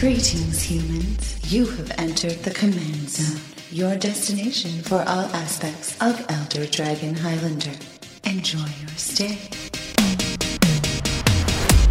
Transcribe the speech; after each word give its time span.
Greetings, 0.00 0.62
humans. 0.62 1.52
You 1.52 1.66
have 1.66 1.92
entered 1.98 2.42
the 2.42 2.50
Command 2.52 3.10
Zone, 3.10 3.38
your 3.70 3.96
destination 3.96 4.80
for 4.80 5.04
all 5.06 5.26
aspects 5.36 5.94
of 6.00 6.24
Elder 6.30 6.64
Dragon 6.64 7.14
Highlander. 7.14 7.74
Enjoy 8.24 8.60
your 8.60 8.88
stay. 8.96 9.38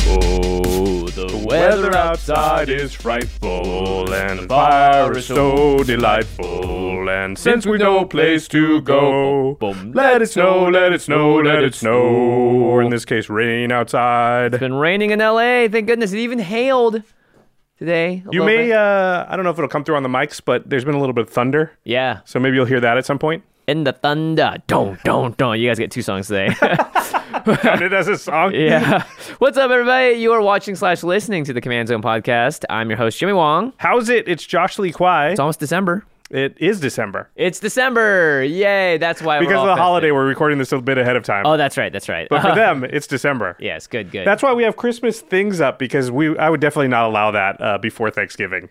Oh, 0.07 1.07
the 1.09 1.45
weather 1.47 1.95
outside 1.95 2.69
is 2.69 2.95
frightful, 2.95 4.11
and 4.11 4.39
the 4.39 4.47
fire 4.47 5.15
is 5.15 5.27
so 5.27 5.83
delightful. 5.83 7.07
And 7.11 7.37
since 7.37 7.67
we've 7.67 7.79
no 7.79 8.05
place 8.05 8.47
to 8.47 8.81
go, 8.81 9.55
let 9.93 10.23
it 10.23 10.31
snow, 10.31 10.67
let 10.67 10.93
it 10.93 11.01
snow, 11.01 11.35
let 11.35 11.63
it 11.63 11.75
snow. 11.75 11.99
Or 11.99 12.81
in 12.81 12.89
this 12.89 13.05
case, 13.05 13.29
rain 13.29 13.71
outside. 13.71 14.55
It's 14.55 14.59
been 14.59 14.73
raining 14.73 15.11
in 15.11 15.19
LA. 15.19 15.67
Thank 15.67 15.85
goodness. 15.85 16.11
It 16.11 16.17
even 16.17 16.39
hailed 16.39 17.03
today. 17.79 18.23
a 18.27 18.29
You 18.31 18.43
may, 18.43 18.71
uh, 18.71 19.25
I 19.27 19.35
don't 19.35 19.43
know 19.45 19.51
if 19.51 19.57
it'll 19.57 19.69
come 19.69 19.83
through 19.83 19.95
on 19.95 20.03
the 20.03 20.09
mics, 20.09 20.39
but 20.43 20.69
there's 20.69 20.85
been 20.85 20.95
a 20.95 20.99
little 20.99 21.13
bit 21.13 21.23
of 21.27 21.29
thunder. 21.31 21.71
yeah. 21.85 22.19
So 22.25 22.39
maybe 22.39 22.55
you'll 22.57 22.65
hear 22.65 22.81
that 22.81 22.97
at 22.97 23.05
some 23.05 23.17
point. 23.17 23.43
In 23.67 23.83
the 23.83 23.93
thunder. 23.93 24.55
Don't, 24.67 25.01
don't, 25.03 25.37
don't. 25.37 25.59
You 25.59 25.67
guys 25.69 25.79
get 25.79 25.89
two 25.91 26.01
songs 26.01 26.27
today. 26.27 26.53
It 27.45 27.93
as 27.93 28.07
a 28.07 28.17
song. 28.17 28.51
yeah. 28.55 29.03
What's 29.37 29.57
up, 29.57 29.71
everybody? 29.71 30.15
You 30.15 30.33
are 30.33 30.41
watching 30.41 30.75
slash 30.75 31.03
listening 31.03 31.43
to 31.45 31.53
the 31.53 31.61
Command 31.61 31.87
Zone 31.87 32.01
podcast. 32.01 32.65
I'm 32.69 32.89
your 32.89 32.97
host, 32.97 33.17
Jimmy 33.17 33.33
Wong. 33.33 33.73
How's 33.77 34.09
it? 34.09 34.27
It's 34.27 34.45
Josh 34.45 34.77
Lee 34.77 34.91
Kwai. 34.91 35.29
It's 35.29 35.39
almost 35.39 35.59
December. 35.59 36.05
It 36.29 36.55
is 36.59 36.79
December. 36.79 37.29
It's 37.35 37.59
December. 37.59 38.43
Yay. 38.43 38.97
That's 38.97 39.21
why 39.21 39.37
we're 39.37 39.45
Because 39.45 39.57
of 39.61 39.65
the 39.65 39.71
festive. 39.71 39.81
holiday, 39.83 40.11
we're 40.11 40.27
recording 40.27 40.59
this 40.59 40.71
a 40.71 40.79
bit 40.79 40.97
ahead 40.99 41.15
of 41.15 41.23
time. 41.23 41.45
Oh, 41.45 41.57
that's 41.57 41.75
right. 41.75 41.91
That's 41.91 42.07
right. 42.07 42.27
but 42.29 42.41
for 42.41 42.53
them, 42.55 42.83
it's 42.83 43.07
December. 43.07 43.57
yes, 43.59 43.87
good, 43.87 44.11
good. 44.11 44.27
That's 44.27 44.43
why 44.43 44.53
we 44.53 44.61
have 44.63 44.75
Christmas 44.75 45.21
things 45.21 45.59
up 45.59 45.79
because 45.79 46.11
we 46.11 46.37
I 46.37 46.49
would 46.49 46.61
definitely 46.61 46.89
not 46.89 47.05
allow 47.05 47.31
that 47.31 47.59
uh, 47.61 47.77
before 47.79 48.11
Thanksgiving. 48.11 48.69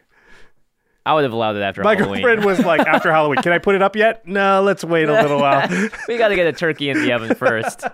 I 1.08 1.14
would 1.14 1.24
have 1.24 1.32
allowed 1.32 1.56
it 1.56 1.62
after 1.62 1.82
My 1.82 1.96
Halloween. 1.96 2.22
girlfriend 2.22 2.44
was 2.44 2.62
like, 2.66 2.80
after 2.86 3.10
Halloween, 3.10 3.38
can 3.38 3.50
I 3.50 3.56
put 3.56 3.74
it 3.74 3.80
up 3.80 3.96
yet? 3.96 4.28
No, 4.28 4.60
let's 4.60 4.84
wait 4.84 5.08
a 5.08 5.12
little 5.14 5.40
while. 5.40 5.66
we 6.08 6.18
got 6.18 6.28
to 6.28 6.36
get 6.36 6.46
a 6.46 6.52
turkey 6.52 6.90
in 6.90 7.00
the 7.00 7.12
oven 7.12 7.34
first. 7.34 7.84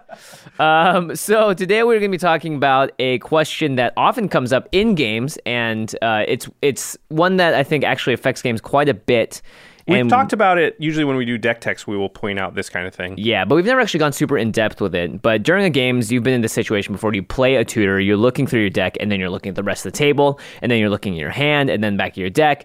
Um, 0.59 1.15
so 1.15 1.55
today 1.55 1.85
we're 1.85 2.01
going 2.01 2.11
to 2.11 2.17
be 2.17 2.19
talking 2.19 2.57
about 2.57 2.91
a 2.98 3.20
question 3.20 3.77
that 3.77 3.92
often 3.97 4.29
comes 4.29 4.53
up 4.53 4.69
in 4.73 4.97
games, 4.97 5.39
and 5.47 5.95
uh, 6.03 6.25
it's 6.27 6.48
it's 6.61 6.97
one 7.09 7.37
that 7.37 7.55
I 7.55 7.62
think 7.62 7.85
actually 7.85 8.15
affects 8.15 8.42
games 8.42 8.61
quite 8.61 8.89
a 8.89 8.95
bit. 8.95 9.42
We've 9.87 10.01
and 10.01 10.09
talked 10.09 10.33
about 10.33 10.57
it. 10.59 10.77
Usually, 10.79 11.05
when 11.05 11.17
we 11.17 11.27
do 11.27 11.37
deck 11.37 11.61
techs, 11.61 11.87
we 11.87 11.97
will 11.97 12.09
point 12.09 12.39
out 12.39 12.55
this 12.55 12.70
kind 12.70 12.87
of 12.87 12.95
thing. 12.95 13.15
Yeah, 13.19 13.45
but 13.45 13.55
we've 13.55 13.67
never 13.67 13.81
actually 13.81 14.01
gone 14.01 14.12
super 14.12 14.39
in 14.39 14.51
depth 14.51 14.81
with 14.81 14.95
it. 14.95 15.20
But 15.20 15.42
during 15.42 15.62
the 15.62 15.70
games, 15.70 16.11
you've 16.11 16.23
been 16.23 16.35
in 16.35 16.41
this 16.41 16.53
situation 16.53 16.95
before. 16.95 17.15
You 17.15 17.23
play 17.23 17.57
a 17.57 17.65
tutor, 17.65 18.01
you're 18.01 18.17
looking 18.17 18.47
through 18.47 18.61
your 18.61 18.70
deck, 18.70 18.97
and 18.98 19.12
then 19.12 19.20
you're 19.20 19.29
looking 19.29 19.51
at 19.51 19.57
the 19.57 19.62
rest 19.62 19.85
of 19.85 19.92
the 19.92 19.98
table, 19.98 20.41
and 20.62 20.73
then 20.73 20.79
you're 20.79 20.89
looking 20.89 21.12
at 21.12 21.20
your 21.20 21.31
hand, 21.31 21.69
and 21.69 21.85
then 21.85 21.97
back 21.97 22.12
at 22.12 22.17
your 22.17 22.31
deck. 22.31 22.65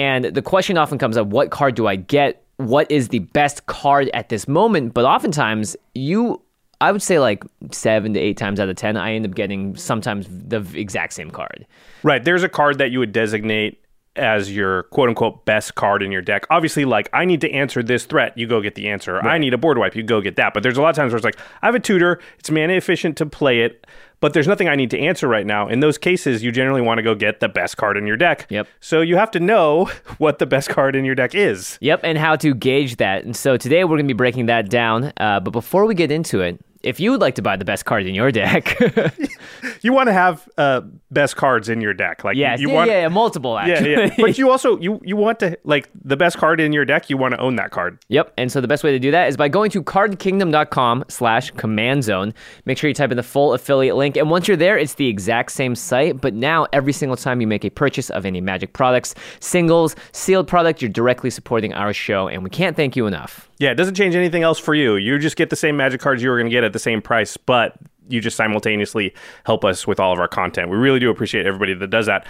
And 0.00 0.24
the 0.24 0.40
question 0.40 0.78
often 0.78 0.96
comes 0.96 1.18
up 1.18 1.26
what 1.26 1.50
card 1.50 1.74
do 1.74 1.86
I 1.86 1.96
get? 1.96 2.42
What 2.56 2.90
is 2.90 3.08
the 3.08 3.18
best 3.18 3.66
card 3.66 4.08
at 4.14 4.30
this 4.30 4.48
moment? 4.48 4.94
But 4.94 5.04
oftentimes, 5.04 5.76
you, 5.94 6.40
I 6.80 6.90
would 6.90 7.02
say 7.02 7.18
like 7.18 7.44
seven 7.70 8.14
to 8.14 8.20
eight 8.20 8.38
times 8.38 8.60
out 8.60 8.70
of 8.70 8.76
10, 8.76 8.96
I 8.96 9.12
end 9.12 9.26
up 9.26 9.34
getting 9.34 9.76
sometimes 9.76 10.26
the 10.30 10.66
exact 10.74 11.12
same 11.12 11.30
card. 11.30 11.66
Right. 12.02 12.24
There's 12.24 12.42
a 12.42 12.48
card 12.48 12.78
that 12.78 12.90
you 12.90 12.98
would 12.98 13.12
designate 13.12 13.79
as 14.16 14.54
your 14.54 14.84
quote 14.84 15.08
unquote 15.08 15.44
best 15.44 15.74
card 15.74 16.02
in 16.02 16.10
your 16.10 16.22
deck. 16.22 16.46
Obviously, 16.50 16.84
like, 16.84 17.08
I 17.12 17.24
need 17.24 17.40
to 17.42 17.50
answer 17.50 17.82
this 17.82 18.04
threat, 18.04 18.36
you 18.36 18.46
go 18.46 18.60
get 18.60 18.74
the 18.74 18.88
answer. 18.88 19.20
I 19.20 19.38
need 19.38 19.54
a 19.54 19.58
board 19.58 19.78
wipe, 19.78 19.94
you 19.94 20.02
go 20.02 20.20
get 20.20 20.36
that. 20.36 20.52
But 20.54 20.62
there's 20.62 20.76
a 20.76 20.82
lot 20.82 20.90
of 20.90 20.96
times 20.96 21.12
where 21.12 21.18
it's 21.18 21.24
like, 21.24 21.38
I 21.62 21.66
have 21.66 21.74
a 21.74 21.80
tutor, 21.80 22.20
it's 22.38 22.50
mana 22.50 22.74
efficient 22.74 23.16
to 23.18 23.26
play 23.26 23.60
it, 23.60 23.86
but 24.20 24.34
there's 24.34 24.48
nothing 24.48 24.68
I 24.68 24.76
need 24.76 24.90
to 24.90 24.98
answer 24.98 25.28
right 25.28 25.46
now. 25.46 25.68
In 25.68 25.80
those 25.80 25.96
cases, 25.96 26.42
you 26.42 26.52
generally 26.52 26.82
want 26.82 26.98
to 26.98 27.02
go 27.02 27.14
get 27.14 27.40
the 27.40 27.48
best 27.48 27.76
card 27.76 27.96
in 27.96 28.06
your 28.06 28.16
deck. 28.16 28.46
Yep. 28.50 28.66
So 28.80 29.00
you 29.00 29.16
have 29.16 29.30
to 29.32 29.40
know 29.40 29.86
what 30.18 30.38
the 30.38 30.46
best 30.46 30.68
card 30.68 30.96
in 30.96 31.04
your 31.04 31.14
deck 31.14 31.34
is. 31.34 31.78
Yep, 31.80 32.00
and 32.02 32.18
how 32.18 32.36
to 32.36 32.54
gauge 32.54 32.96
that. 32.96 33.24
And 33.24 33.34
so 33.34 33.56
today 33.56 33.84
we're 33.84 33.96
going 33.96 34.08
to 34.08 34.14
be 34.14 34.18
breaking 34.18 34.46
that 34.46 34.68
down. 34.68 35.12
Uh, 35.16 35.40
but 35.40 35.52
before 35.52 35.86
we 35.86 35.94
get 35.94 36.10
into 36.10 36.40
it, 36.40 36.62
if 36.82 36.98
you 37.00 37.10
would 37.10 37.20
like 37.20 37.34
to 37.36 37.42
buy 37.42 37.56
the 37.56 37.64
best 37.64 37.84
cards 37.84 38.06
in 38.08 38.14
your 38.14 38.30
deck, 38.32 38.76
You 39.82 39.92
want 39.92 40.08
to 40.08 40.12
have 40.12 40.46
uh, 40.58 40.82
best 41.10 41.36
cards 41.36 41.68
in 41.68 41.80
your 41.80 41.94
deck. 41.94 42.22
Like, 42.24 42.36
yes, 42.36 42.60
you 42.60 42.68
yeah, 42.68 42.74
want. 42.74 42.90
yeah, 42.90 43.08
multiple 43.08 43.54
Yeah, 43.54 43.72
actually. 43.74 43.90
yeah. 43.92 44.14
But 44.18 44.36
you 44.38 44.50
also 44.54 44.78
you 44.78 45.00
you 45.04 45.16
want 45.16 45.40
to 45.40 45.58
like 45.64 45.88
the 46.04 46.16
best 46.16 46.36
card 46.38 46.60
in 46.60 46.72
your 46.72 46.84
deck. 46.84 47.08
You 47.10 47.16
want 47.16 47.32
to 47.34 47.40
own 47.40 47.56
that 47.56 47.70
card. 47.70 47.98
Yep. 48.08 48.32
And 48.36 48.52
so 48.52 48.60
the 48.60 48.68
best 48.68 48.84
way 48.84 48.92
to 48.92 48.98
do 48.98 49.10
that 49.10 49.28
is 49.28 49.36
by 49.36 49.48
going 49.48 49.70
to 49.70 49.82
cardkingdom.com 49.82 51.04
slash 51.08 51.50
command 51.52 52.04
zone. 52.04 52.34
Make 52.64 52.78
sure 52.78 52.88
you 52.88 52.94
type 52.94 53.10
in 53.10 53.16
the 53.16 53.22
full 53.22 53.54
affiliate 53.54 53.96
link. 53.96 54.16
And 54.16 54.30
once 54.30 54.48
you're 54.48 54.56
there, 54.56 54.78
it's 54.78 54.94
the 54.94 55.08
exact 55.08 55.52
same 55.52 55.74
site. 55.74 56.20
But 56.20 56.34
now 56.34 56.66
every 56.72 56.92
single 56.92 57.16
time 57.16 57.40
you 57.40 57.46
make 57.46 57.64
a 57.64 57.70
purchase 57.70 58.10
of 58.10 58.24
any 58.26 58.40
magic 58.40 58.72
products, 58.72 59.14
singles, 59.40 59.96
sealed 60.12 60.46
product, 60.46 60.82
you're 60.82 60.88
directly 60.90 61.30
supporting 61.30 61.72
our 61.74 61.92
show. 61.92 62.28
And 62.28 62.44
we 62.44 62.50
can't 62.50 62.76
thank 62.76 62.96
you 62.96 63.06
enough. 63.06 63.49
Yeah, 63.60 63.70
it 63.70 63.74
doesn't 63.74 63.94
change 63.94 64.16
anything 64.16 64.42
else 64.42 64.58
for 64.58 64.74
you. 64.74 64.96
You 64.96 65.18
just 65.18 65.36
get 65.36 65.50
the 65.50 65.56
same 65.56 65.76
magic 65.76 66.00
cards 66.00 66.22
you 66.22 66.30
were 66.30 66.38
going 66.38 66.48
to 66.48 66.50
get 66.50 66.64
at 66.64 66.72
the 66.72 66.78
same 66.78 67.02
price, 67.02 67.36
but 67.36 67.76
you 68.08 68.18
just 68.18 68.34
simultaneously 68.34 69.14
help 69.44 69.66
us 69.66 69.86
with 69.86 70.00
all 70.00 70.14
of 70.14 70.18
our 70.18 70.28
content. 70.28 70.70
We 70.70 70.78
really 70.78 70.98
do 70.98 71.10
appreciate 71.10 71.44
everybody 71.44 71.74
that 71.74 71.90
does 71.90 72.06
that. 72.06 72.26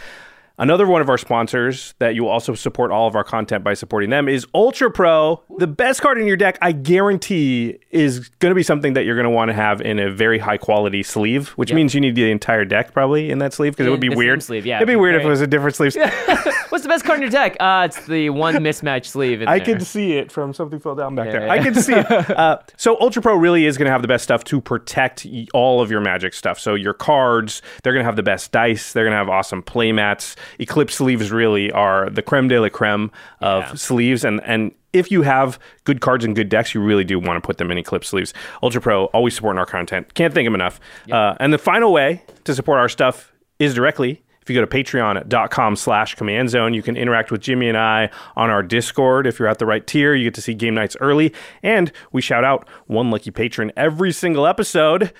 Another 0.60 0.86
one 0.86 1.00
of 1.00 1.08
our 1.08 1.16
sponsors 1.16 1.94
that 2.00 2.14
you'll 2.14 2.28
also 2.28 2.54
support 2.54 2.90
all 2.90 3.08
of 3.08 3.16
our 3.16 3.24
content 3.24 3.64
by 3.64 3.72
supporting 3.72 4.10
them 4.10 4.28
is 4.28 4.46
Ultra 4.54 4.90
Pro. 4.90 5.42
The 5.58 5.66
best 5.66 6.02
card 6.02 6.18
in 6.18 6.26
your 6.26 6.36
deck, 6.36 6.58
I 6.60 6.72
guarantee, 6.72 7.78
is 7.90 8.28
going 8.40 8.50
to 8.50 8.54
be 8.54 8.62
something 8.62 8.92
that 8.92 9.04
you're 9.06 9.14
going 9.16 9.24
to 9.24 9.30
want 9.30 9.48
to 9.48 9.54
have 9.54 9.80
in 9.80 9.98
a 9.98 10.10
very 10.10 10.38
high 10.38 10.58
quality 10.58 11.02
sleeve, 11.02 11.48
which 11.50 11.72
means 11.72 11.94
you 11.94 12.00
need 12.02 12.14
the 12.14 12.30
entire 12.30 12.66
deck 12.66 12.92
probably 12.92 13.30
in 13.30 13.38
that 13.38 13.54
sleeve 13.54 13.72
because 13.72 13.86
it 13.86 13.90
would 13.90 14.00
be 14.00 14.08
the 14.08 14.12
same 14.12 14.18
weird. 14.18 14.42
sleeve, 14.42 14.66
yeah, 14.66 14.76
It'd 14.76 14.86
be 14.86 14.92
it'd 14.92 14.98
be 14.98 15.00
weird 15.00 15.14
if 15.16 15.22
it 15.22 15.28
was 15.28 15.40
a 15.40 15.46
different 15.46 15.76
sleeve. 15.76 15.96
What's 16.68 16.84
the 16.84 16.88
best 16.88 17.04
card 17.04 17.16
in 17.16 17.22
your 17.22 17.30
deck? 17.30 17.56
Uh, 17.58 17.84
it's 17.86 18.06
the 18.06 18.28
one 18.30 18.62
mismatched 18.62 19.10
sleeve. 19.10 19.40
In 19.42 19.48
I 19.48 19.58
there. 19.58 19.64
can 19.76 19.80
see 19.80 20.12
it 20.18 20.30
from 20.30 20.52
something 20.52 20.78
fell 20.78 20.94
down 20.94 21.14
back 21.14 21.26
Yeah, 21.26 21.32
there. 21.32 21.46
yeah. 21.46 21.52
I 21.52 21.58
can 21.58 21.74
see 21.74 21.94
it. 21.94 22.06
Uh, 22.40 22.58
so 22.76 22.98
Ultra 23.00 23.20
Pro 23.22 23.34
really 23.34 23.66
is 23.66 23.76
going 23.76 23.86
to 23.86 23.92
have 23.92 24.02
the 24.02 24.08
best 24.08 24.24
stuff 24.24 24.44
to 24.44 24.60
protect 24.60 25.26
all 25.52 25.80
of 25.82 25.90
your 25.90 26.00
Magic 26.00 26.32
stuff. 26.32 26.58
So 26.60 26.74
your 26.74 26.94
cards, 26.94 27.60
they're 27.82 27.92
going 27.92 28.02
to 28.04 28.06
have 28.06 28.16
the 28.16 28.22
best 28.22 28.52
dice. 28.52 28.92
They're 28.92 29.04
going 29.04 29.12
to 29.12 29.16
have 29.18 29.28
awesome 29.28 29.62
play 29.62 29.90
mats. 29.92 30.36
Eclipse 30.58 30.94
sleeves 30.94 31.30
really 31.30 31.70
are 31.72 32.10
the 32.10 32.22
creme 32.22 32.48
de 32.48 32.58
la 32.60 32.68
creme 32.68 33.10
of 33.40 33.62
Yeah. 33.62 33.74
sleeves, 33.74 34.24
and 34.24 34.40
and 34.44 34.72
if 34.92 35.10
you 35.10 35.22
have 35.22 35.58
good 35.84 36.00
cards 36.00 36.24
and 36.24 36.34
good 36.34 36.48
decks, 36.48 36.74
you 36.74 36.80
really 36.80 37.04
do 37.04 37.18
want 37.18 37.36
to 37.40 37.46
put 37.46 37.58
them 37.58 37.70
in 37.70 37.78
Eclipse 37.78 38.08
sleeves. 38.08 38.34
Ultra 38.62 38.80
Pro 38.80 39.04
always 39.06 39.34
supporting 39.34 39.58
our 39.58 39.66
content. 39.66 40.14
Can't 40.14 40.34
thank 40.34 40.46
them 40.46 40.54
enough. 40.54 40.80
Uh, 41.10 41.34
and 41.38 41.52
the 41.52 41.58
final 41.58 41.92
way 41.92 42.22
to 42.44 42.54
support 42.54 42.78
our 42.80 42.88
stuff 42.88 43.32
is 43.60 43.72
directly 43.74 44.22
if 44.42 44.48
you 44.48 44.54
go 44.58 44.64
to 44.64 44.66
patreon.com 44.66 45.76
slash 45.76 46.14
command 46.14 46.48
zone, 46.48 46.72
you 46.72 46.82
can 46.82 46.96
interact 46.96 47.30
with 47.30 47.42
Jimmy 47.42 47.68
and 47.68 47.76
I 47.76 48.08
on 48.36 48.48
our 48.50 48.62
Discord. 48.62 49.26
If 49.26 49.38
you're 49.38 49.46
at 49.48 49.58
the 49.58 49.66
right 49.66 49.86
tier, 49.86 50.14
you 50.14 50.24
get 50.24 50.34
to 50.34 50.40
see 50.42 50.54
game 50.54 50.74
nights 50.74 50.96
early. 50.98 51.32
And 51.62 51.92
we 52.10 52.22
shout 52.22 52.42
out 52.42 52.66
one 52.86 53.10
lucky 53.10 53.30
patron 53.30 53.70
every 53.76 54.10
single 54.12 54.46
episode. 54.46 55.12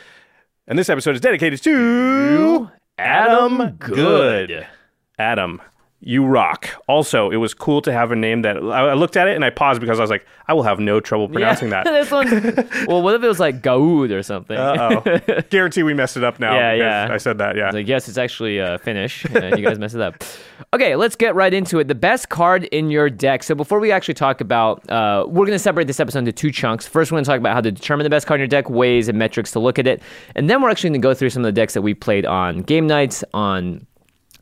And 0.67 0.79
this 0.79 0.89
episode 0.89 1.15
is 1.17 1.21
dedicated 1.21 1.62
to 1.62 2.71
Adam 2.99 3.77
Good. 3.79 4.67
Adam, 5.20 5.61
you 6.02 6.25
rock. 6.25 6.70
Also, 6.88 7.31
it 7.31 7.37
was 7.37 7.52
cool 7.52 7.82
to 7.82 7.93
have 7.93 8.11
a 8.11 8.17
name 8.17 8.40
that 8.43 8.56
I 8.56 8.88
I 8.88 8.94
looked 8.94 9.19
at 9.19 9.28
it 9.28 9.34
and 9.37 9.44
I 9.44 9.50
paused 9.50 9.82
because 9.82 9.99
I 9.99 10.02
was 10.02 10.11
like, 10.11 10.26
I 10.49 10.55
will 10.55 10.62
have 10.62 10.81
no 10.81 10.99
trouble 10.99 11.28
pronouncing 11.28 11.69
yeah. 11.69 11.84
that. 11.84 11.90
this 12.11 12.11
one's. 12.11 12.87
Well, 12.87 13.02
what 13.02 13.14
if 13.14 13.22
it 13.22 13.28
was 13.28 13.38
like 13.38 13.61
Gaud 13.61 14.11
or 14.11 14.22
something? 14.22 14.56
Uh 14.56 15.02
oh. 15.05 15.43
Guarantee 15.50 15.82
we 15.82 15.93
messed 15.93 16.17
it 16.17 16.25
up 16.25 16.40
now. 16.40 16.55
Yeah, 16.55 16.72
yeah. 16.72 17.08
I 17.11 17.19
said 17.19 17.37
that, 17.38 17.55
yeah. 17.55 17.70
Like, 17.70 17.87
yes, 17.87 18.08
it's 18.08 18.17
actually 18.17 18.61
uh, 18.61 18.78
Finnish, 18.78 19.26
and 19.26 19.58
you 19.58 19.64
guys 19.64 19.78
messed 19.78 19.94
it 19.94 20.00
up. 20.00 20.25
Okay, 20.72 20.94
let's 20.94 21.17
get 21.17 21.34
right 21.34 21.52
into 21.52 21.81
it. 21.81 21.88
The 21.88 21.96
best 21.96 22.28
card 22.28 22.62
in 22.64 22.90
your 22.90 23.11
deck. 23.11 23.43
So 23.43 23.56
before 23.56 23.81
we 23.81 23.90
actually 23.90 24.14
talk 24.14 24.40
about, 24.40 24.88
uh, 24.88 25.25
we're 25.26 25.46
going 25.46 25.56
to 25.56 25.58
separate 25.58 25.88
this 25.88 25.99
episode 25.99 26.20
into 26.20 26.32
two 26.32 26.52
chunks. 26.52 26.87
First, 26.87 27.11
we're 27.11 27.16
going 27.16 27.25
to 27.25 27.28
talk 27.28 27.40
about 27.40 27.55
how 27.55 27.61
to 27.61 27.73
determine 27.73 28.05
the 28.05 28.11
best 28.11 28.28
card 28.28 28.38
in 28.38 28.43
your 28.43 28.49
deck, 28.49 28.70
ways 28.70 29.08
and 29.08 29.19
metrics 29.19 29.50
to 29.52 29.58
look 29.58 29.81
at 29.81 29.88
it, 29.88 30.00
and 30.37 30.49
then 30.49 30.62
we're 30.62 30.70
actually 30.70 30.90
going 30.90 31.00
to 31.00 31.08
go 31.08 31.12
through 31.12 31.31
some 31.31 31.43
of 31.43 31.46
the 31.46 31.52
decks 31.52 31.75
that 31.75 31.82
we 31.82 31.93
played 31.93 32.25
on 32.25 32.61
game 32.62 32.87
nights, 32.87 33.25
on 33.34 33.84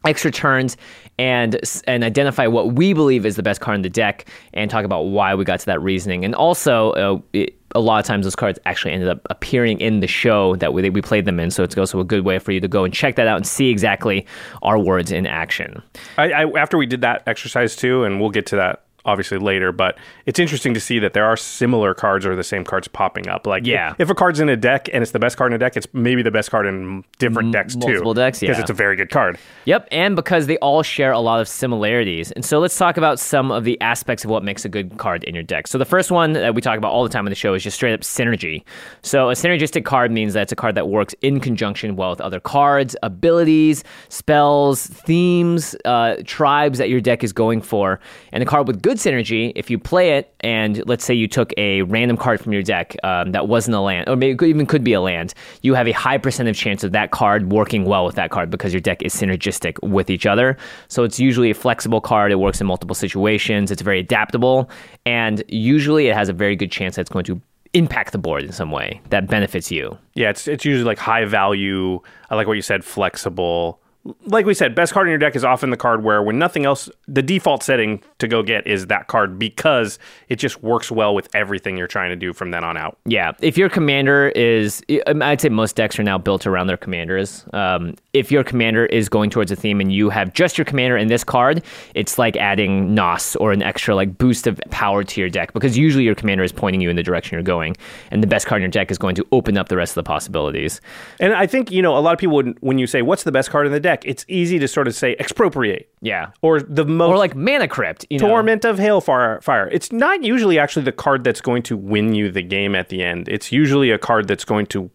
extra 0.07 0.31
turns 0.31 0.77
and 1.19 1.61
and 1.87 2.05
identify 2.05 2.47
what 2.47 2.75
we 2.75 2.93
believe 2.93 3.27
is 3.27 3.37
the 3.37 3.43
best 3.43 3.61
card 3.61 3.75
in 3.75 3.83
the 3.83 3.91
deck 3.91 4.27
and 4.55 4.71
talk 4.71 4.85
about 4.85 5.03
why 5.03 5.35
we 5.35 5.45
got 5.45 5.61
to 5.61 5.67
that 5.67 5.83
reasoning. 5.83 6.25
And 6.25 6.35
also 6.35 6.93
uh, 6.93 7.21
it, 7.33 7.55
a 7.75 7.81
lot 7.81 7.99
of 7.99 8.07
times 8.07 8.25
those 8.25 8.37
cards 8.37 8.59
actually 8.67 8.93
ended 8.93 9.09
up 9.09 9.27
appearing 9.29 9.81
in 9.81 10.01
the 10.01 10.07
show 10.07 10.57
that 10.57 10.73
we, 10.73 10.89
we 10.91 11.03
played 11.03 11.25
them 11.25 11.39
in. 11.39 11.51
So 11.51 11.63
it's 11.63 11.77
also 11.77 12.01
a 12.01 12.05
good 12.05 12.25
way 12.25 12.39
for 12.39 12.53
you 12.53 12.61
to 12.61 12.69
go 12.69 12.85
and 12.85 12.95
check 12.95 13.17
that 13.17 13.27
out 13.27 13.37
and 13.37 13.47
see 13.47 13.69
exactly 13.69 14.27
our 14.63 14.79
words 14.79 15.13
in 15.13 15.27
action. 15.27 15.83
I, 16.17 16.31
I 16.31 16.59
after 16.59 16.79
we 16.79 16.87
did 16.87 17.01
that 17.03 17.25
exercise 17.27 17.77
too, 17.77 18.05
and 18.05 18.21
we'll 18.21 18.31
get 18.31 18.47
to 18.47 18.57
that 18.57 18.85
obviously 19.05 19.39
later, 19.39 19.73
but 19.73 19.97
it's 20.27 20.39
interesting 20.39 20.75
to 20.75 20.81
see 20.81 20.99
that 20.99 21.15
there 21.15 21.25
are 21.25 21.37
similar 21.37 21.95
cards 21.95 22.27
or 22.27 22.37
the 22.37 22.45
same 22.45 22.65
cards 22.65 22.89
popping 22.89 23.29
up. 23.29 23.47
Like, 23.47 23.67
Yeah. 23.67 23.95
if 23.99 24.11
a 24.11 24.15
card's 24.15 24.39
in 24.41 24.49
a 24.49 24.57
deck 24.57 24.89
and 24.93 25.03
it's 25.03 25.13
the 25.13 25.19
best 25.19 25.37
card 25.37 25.53
in 25.53 25.57
a 25.57 25.59
deck, 25.59 25.77
it's 25.77 25.87
maybe 25.95 26.21
the 26.23 26.31
best 26.31 26.51
card 26.51 26.67
in 26.67 27.05
different 27.19 27.53
decks 27.53 27.75
too. 27.75 27.81
multiple 27.89 28.13
decks, 28.15 28.43
yeah, 28.43 28.49
because 28.51 28.61
it's 28.61 28.71
a 28.71 28.75
very 28.75 28.97
good 28.97 29.09
card. 29.11 29.39
Yep, 29.65 29.89
and 29.93 30.15
because 30.15 30.47
they 30.47 30.59
all 30.59 30.83
share 30.83 31.13
a 31.13 31.21
lot 31.21 31.41
of 31.41 31.49
similarities. 31.49 32.33
And 32.33 32.45
so 32.45 32.59
let's 32.59 32.77
talk 32.77 32.97
about 32.97 33.19
some 33.19 33.51
of 33.51 33.65
the 33.65 33.81
aspects 33.81 34.25
of 34.25 34.31
what 34.31 34.43
makes 34.45 34.65
a 34.65 34.69
good 34.69 34.99
card 34.99 35.25
in 35.25 35.35
your 35.35 35.45
deck. 35.45 35.69
So 35.69 35.79
the 35.79 35.85
first 35.87 36.11
one 36.11 36.33
that 36.35 36.55
we 36.55 36.61
talk 36.61 36.77
about 36.77 36.93
all 36.93 37.03
the 37.05 37.09
time 37.09 37.25
on 37.25 37.31
the 37.31 37.37
show 37.37 37.55
is 37.55 37.63
just 37.63 37.77
straight 37.77 37.95
up 37.95 38.01
synergy. 38.01 38.63
So 39.03 39.31
a 39.31 39.35
synergistic 39.35 39.85
card 39.85 40.11
means 40.11 40.35
that 40.35 40.43
it's 40.43 40.53
a 40.53 40.57
card 40.57 40.75
that 40.75 40.89
works 40.89 41.15
in 41.23 41.41
conjunction 41.41 41.97
well 41.97 42.11
with 42.11 42.21
other 42.21 42.41
cards, 42.41 42.95
abilities, 43.03 43.85
spells, 44.11 44.87
themes, 44.87 45.75
uh, 45.85 46.17
tribes 46.27 46.79
that 46.79 46.89
your 46.91 47.01
deck 47.01 47.23
is 47.25 47.33
going 47.33 47.63
for. 47.63 48.01
And 48.33 48.43
a 48.43 48.47
card 48.47 48.67
with 48.67 48.83
good 48.83 48.98
synergy, 48.99 49.53
if 49.57 49.71
you 49.71 49.79
play 49.79 50.17
it 50.17 50.35
and 50.41 50.87
let's 50.87 51.05
say 51.05 51.15
you 51.15 51.27
took 51.29 51.53
a 51.57 51.83
random 51.83 52.17
card 52.17 52.41
from 52.41 52.53
your 52.53 52.63
deck 52.63 52.97
um, 53.03 53.33
that 53.33 53.49
wasn't 53.49 53.75
a 53.75 53.81
land, 53.81 54.09
or 54.09 54.17
maybe 54.17 54.37
could- 54.37 54.49
even 54.49 54.67
could 54.67 54.85
be 54.85 54.93
a 54.93 55.01
land, 55.01 55.35
you 55.63 55.75
have 55.75 55.89
a 55.89 55.93
high 55.93 56.19
percentage 56.19 56.59
chance 56.59 56.85
of 56.85 56.93
that 56.93 57.11
card 57.11 57.53
working 57.53 57.85
well 57.85 58.05
with 58.05 58.15
that 58.17 58.31
card 58.31 58.51
because 58.51 58.73
your 58.73 58.81
deck 58.81 59.03
is 59.03 59.15
synergistic 59.15 59.77
with 59.83 60.11
each 60.11 60.27
other. 60.27 60.57
So 60.89 61.05
it's 61.05 61.19
usually 61.19 61.51
a 61.51 61.55
flexible 61.55 62.01
card. 62.01 62.33
It 62.33 62.37
works 62.37 62.61
in 62.61 62.67
multiple 62.67 62.95
situations. 62.95 63.71
It's 63.71 63.83
very 63.83 64.01
adaptable, 64.01 64.71
and 65.07 65.43
usually 65.49 66.09
it 66.09 66.15
has 66.15 66.29
a 66.29 66.33
very 66.33 66.57
good 66.57 66.71
chance 66.71 66.97
that 66.97 67.03
it's 67.03 67.11
going 67.11 67.25
to 67.27 67.41
impact 67.75 68.13
the 68.13 68.19
board 68.19 68.43
in 68.45 68.53
some 68.53 68.71
way 68.71 68.99
that 69.11 69.27
benefits 69.29 69.71
you. 69.71 69.97
Yeah, 70.15 70.31
it's 70.31 70.49
it's 70.49 70.65
usually 70.65 70.85
like 70.87 70.99
high 70.99 71.27
value. 71.27 72.01
I 72.31 72.35
like 72.35 72.47
what 72.47 72.55
you 72.55 72.63
said, 72.63 72.85
flexible. 72.85 73.81
Like 74.25 74.47
we 74.47 74.55
said, 74.55 74.75
best 74.75 74.95
card 74.95 75.07
in 75.07 75.11
your 75.11 75.19
deck 75.19 75.37
is 75.37 75.45
often 75.45 75.69
the 75.69 75.77
card 75.77 76.03
where 76.03 76.23
when 76.23 76.39
nothing 76.39 76.65
else, 76.65 76.89
the 77.07 77.21
default 77.21 77.63
setting 77.63 78.03
to 78.19 78.29
go 78.29 78.43
get 78.43 78.67
is 78.67 78.87
that 78.87 79.07
card 79.07 79.39
because 79.39 79.99
it 80.29 80.37
just 80.37 80.63
works 80.63 80.91
well 80.91 81.15
with 81.15 81.29
everything 81.35 81.77
you're 81.77 81.87
trying 81.87 82.11
to 82.11 82.17
do 82.17 82.33
from 82.33 82.51
then 82.51 82.65
on 82.65 82.77
out. 82.77 82.99
Yeah, 83.07 83.33
if 83.41 83.57
your 83.57 83.69
commander 83.69 84.29
is, 84.31 84.83
um, 85.07 85.23
I'd 85.23 85.41
say 85.41 85.49
most 85.49 85.77
decks 85.77 85.99
are 85.99 86.03
now 86.03 86.19
built 86.19 86.47
around 86.47 86.67
their 86.67 86.77
commanders. 86.77 87.45
Um, 87.53 87.95
if 88.13 88.33
your 88.33 88.43
commander 88.43 88.87
is 88.87 89.09
going 89.09 89.31
towards 89.31 89.53
a 89.53 89.57
theme 89.57 89.81
and 89.81 89.93
you 89.93 90.11
have 90.11 90.33
just 90.33 90.59
your 90.59 90.65
commander 90.65 90.97
in 90.97 91.09
this 91.09 91.23
card, 91.23 91.63
it's 91.95 92.19
like 92.19 92.37
adding 92.37 92.95
NOS 92.95 93.37
or 93.37 93.53
an 93.53 93.63
extra 93.63 93.95
like 93.95 94.19
boost 94.19 94.47
of 94.47 94.61
power 94.71 95.05
to 95.05 95.21
your 95.21 95.31
deck 95.31 95.53
because 95.53 95.79
usually 95.79 96.05
your 96.05 96.15
commander 96.15 96.43
is 96.43 96.53
pointing 96.53 96.81
you 96.81 96.91
in 96.91 96.97
the 96.97 97.03
direction 97.03 97.37
you're 97.37 97.43
going, 97.43 97.77
and 98.11 98.23
the 98.23 98.27
best 98.27 98.47
card 98.47 98.61
in 98.61 98.65
your 98.65 98.71
deck 98.71 98.91
is 98.91 98.99
going 98.99 99.15
to 99.15 99.27
open 99.33 99.57
up 99.57 99.69
the 99.69 99.77
rest 99.77 99.93
of 99.93 99.97
the 99.97 100.03
possibilities. 100.03 100.81
And 101.21 101.33
I 101.35 101.47
think 101.47 101.71
you 101.71 101.83
know 101.83 101.97
a 101.97 102.01
lot 102.01 102.13
of 102.13 102.19
people 102.19 102.37
would, 102.37 102.57
when 102.61 102.79
you 102.79 102.87
say 102.87 103.03
what's 103.03 103.23
the 103.23 103.33
best 103.33 103.51
card 103.51 103.67
in 103.67 103.73
the 103.73 103.81
deck, 103.81 104.03
it's 104.05 104.25
easy 104.29 104.59
to 104.59 104.67
sort 104.67 104.89
of 104.89 104.95
say 104.95 105.15
expropriate 105.19 105.89
Yeah, 106.01 106.31
or 106.43 106.61
the 106.61 106.85
most 106.85 107.11
or 107.11 107.19
like 107.19 107.37
mana 107.37 107.69
crypt, 107.69 108.07
you 108.11 108.19
know? 108.19 108.29
Torment 108.29 108.65
of 108.65 108.79
Hailfire. 108.79 109.43
Fire. 109.43 109.69
It's 109.69 109.93
not 109.93 110.23
usually 110.23 110.59
actually 110.59 110.85
the 110.85 110.93
card 110.93 111.25
that's 111.25 111.41
going 111.41 111.63
to 111.65 111.77
win 111.77 112.15
you 112.15 112.31
the 112.31 112.43
game 112.43 112.75
at 112.75 112.89
the 112.89 113.03
end. 113.03 113.29
It's 113.29 113.53
usually 113.53 113.91
a 113.91 113.99
card 113.99 114.29
that's 114.29 114.45
going 114.45 114.67
to 114.67 114.91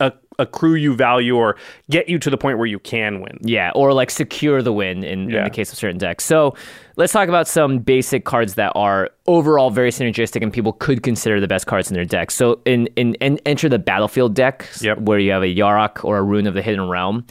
uh, 0.00 0.10
accrue 0.38 0.74
you 0.74 0.94
value 0.96 1.36
or 1.36 1.56
get 1.90 2.08
you 2.08 2.18
to 2.18 2.28
the 2.30 2.36
point 2.36 2.58
where 2.58 2.66
you 2.66 2.78
can 2.78 3.20
win. 3.20 3.38
Yeah, 3.42 3.70
or 3.74 3.92
like 3.92 4.10
secure 4.10 4.62
the 4.62 4.72
win 4.72 5.04
in, 5.04 5.32
in 5.32 5.44
the 5.44 5.50
case 5.50 5.70
of 5.72 5.78
certain 5.78 5.98
decks. 5.98 6.24
So 6.24 6.54
let's 6.96 7.12
talk 7.12 7.28
about 7.28 7.46
some 7.46 7.78
basic 7.78 8.24
cards 8.24 8.54
that 8.54 8.72
are 8.74 9.10
overall 9.26 9.70
very 9.70 9.90
synergistic 9.90 10.42
and 10.42 10.52
people 10.52 10.72
could 10.72 11.02
consider 11.02 11.40
the 11.40 11.48
best 11.48 11.66
cards 11.66 11.90
in 11.90 11.94
their 11.94 12.04
deck. 12.04 12.30
So 12.30 12.60
in 12.64 12.88
in, 12.96 13.14
in 13.16 13.38
enter 13.46 13.68
the 13.68 13.78
battlefield 13.78 14.34
deck 14.34 14.68
Yep. 14.80 14.98
where 15.00 15.18
you 15.18 15.30
have 15.30 15.42
a 15.42 15.54
Yarok 15.54 16.04
or 16.04 16.18
a 16.18 16.22
Roon 16.22 16.46
of 16.46 16.54
the 16.54 16.62
Hidden 16.62 16.88
Realm. 16.88 17.26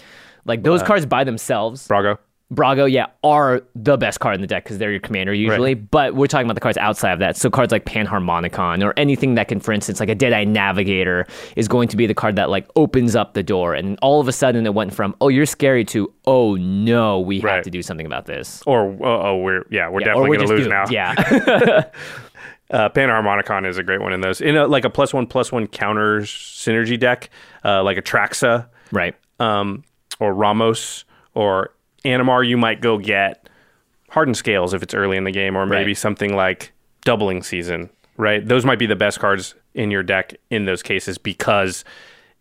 Like 0.45 0.63
those 0.63 0.81
cards 0.81 1.05
by 1.05 1.23
themselves, 1.23 1.87
Brago. 1.87 2.17
Brago, 2.51 2.91
yeah, 2.91 3.07
are 3.23 3.61
the 3.75 3.95
best 3.95 4.19
card 4.19 4.35
in 4.35 4.41
the 4.41 4.47
deck 4.47 4.65
because 4.65 4.77
they're 4.77 4.91
your 4.91 4.99
commander 4.99 5.33
usually. 5.33 5.73
But 5.73 6.15
we're 6.15 6.27
talking 6.27 6.45
about 6.45 6.55
the 6.55 6.61
cards 6.61 6.77
outside 6.77 7.13
of 7.13 7.19
that. 7.19 7.37
So 7.37 7.49
cards 7.49 7.71
like 7.71 7.85
Panharmonicon 7.85 8.83
or 8.83 8.93
anything 8.97 9.35
that 9.35 9.47
can, 9.47 9.61
for 9.61 9.71
instance, 9.71 10.01
like 10.01 10.09
a 10.09 10.15
Deadeye 10.15 10.43
Navigator 10.43 11.25
is 11.55 11.69
going 11.69 11.87
to 11.87 11.95
be 11.97 12.07
the 12.07 12.13
card 12.13 12.35
that 12.35 12.49
like 12.49 12.67
opens 12.75 13.15
up 13.15 13.35
the 13.35 13.43
door. 13.43 13.73
And 13.73 13.97
all 14.01 14.19
of 14.19 14.27
a 14.27 14.33
sudden 14.33 14.65
it 14.65 14.73
went 14.73 14.93
from, 14.93 15.15
oh, 15.21 15.29
you're 15.29 15.45
scary 15.45 15.85
to, 15.85 16.13
oh 16.25 16.55
no, 16.55 17.19
we 17.21 17.39
have 17.39 17.63
to 17.63 17.71
do 17.71 17.81
something 17.81 18.05
about 18.05 18.25
this. 18.25 18.61
Or 18.65 18.81
oh, 19.01 19.21
oh 19.29 19.37
we're 19.37 19.65
yeah 19.71 19.89
we're 19.89 20.01
Yeah, 20.01 20.07
definitely 20.07 20.37
going 20.37 20.47
to 20.49 20.53
lose 20.53 20.67
doomed. 20.67 20.69
now. 20.69 20.85
Yeah. 20.89 21.83
Uh, 22.71 22.87
Panharmonicon 22.87 23.67
is 23.67 23.77
a 23.77 23.83
great 23.83 23.99
one 23.99 24.13
in 24.13 24.21
those. 24.21 24.39
In 24.39 24.55
a, 24.55 24.65
like 24.65 24.85
a 24.85 24.89
plus 24.89 25.13
one 25.13 25.27
plus 25.27 25.51
one 25.51 25.67
counter 25.67 26.21
synergy 26.21 26.97
deck, 26.97 27.29
uh, 27.65 27.83
like 27.83 27.97
a 27.97 28.01
Traxa 28.01 28.67
right. 28.93 29.13
um, 29.41 29.83
or 30.21 30.33
Ramos 30.33 31.03
or 31.33 31.73
Animar, 32.05 32.47
you 32.47 32.57
might 32.57 32.81
go 32.81 32.97
get 32.97 33.47
Hardened 34.09 34.37
Scales 34.37 34.73
if 34.73 34.83
it's 34.83 34.93
early 34.93 35.17
in 35.17 35.23
the 35.23 35.31
game, 35.31 35.55
or 35.55 35.65
maybe 35.65 35.91
Right. 35.91 35.97
something 35.97 36.35
like 36.35 36.71
Doubling 37.05 37.43
Season. 37.43 37.89
Right, 38.17 38.45
those 38.45 38.65
might 38.65 38.77
be 38.79 38.85
the 38.85 38.95
best 38.95 39.19
cards 39.19 39.55
in 39.73 39.89
your 39.89 40.03
deck 40.03 40.35
in 40.49 40.65
those 40.65 40.83
cases 40.83 41.17
because 41.17 41.83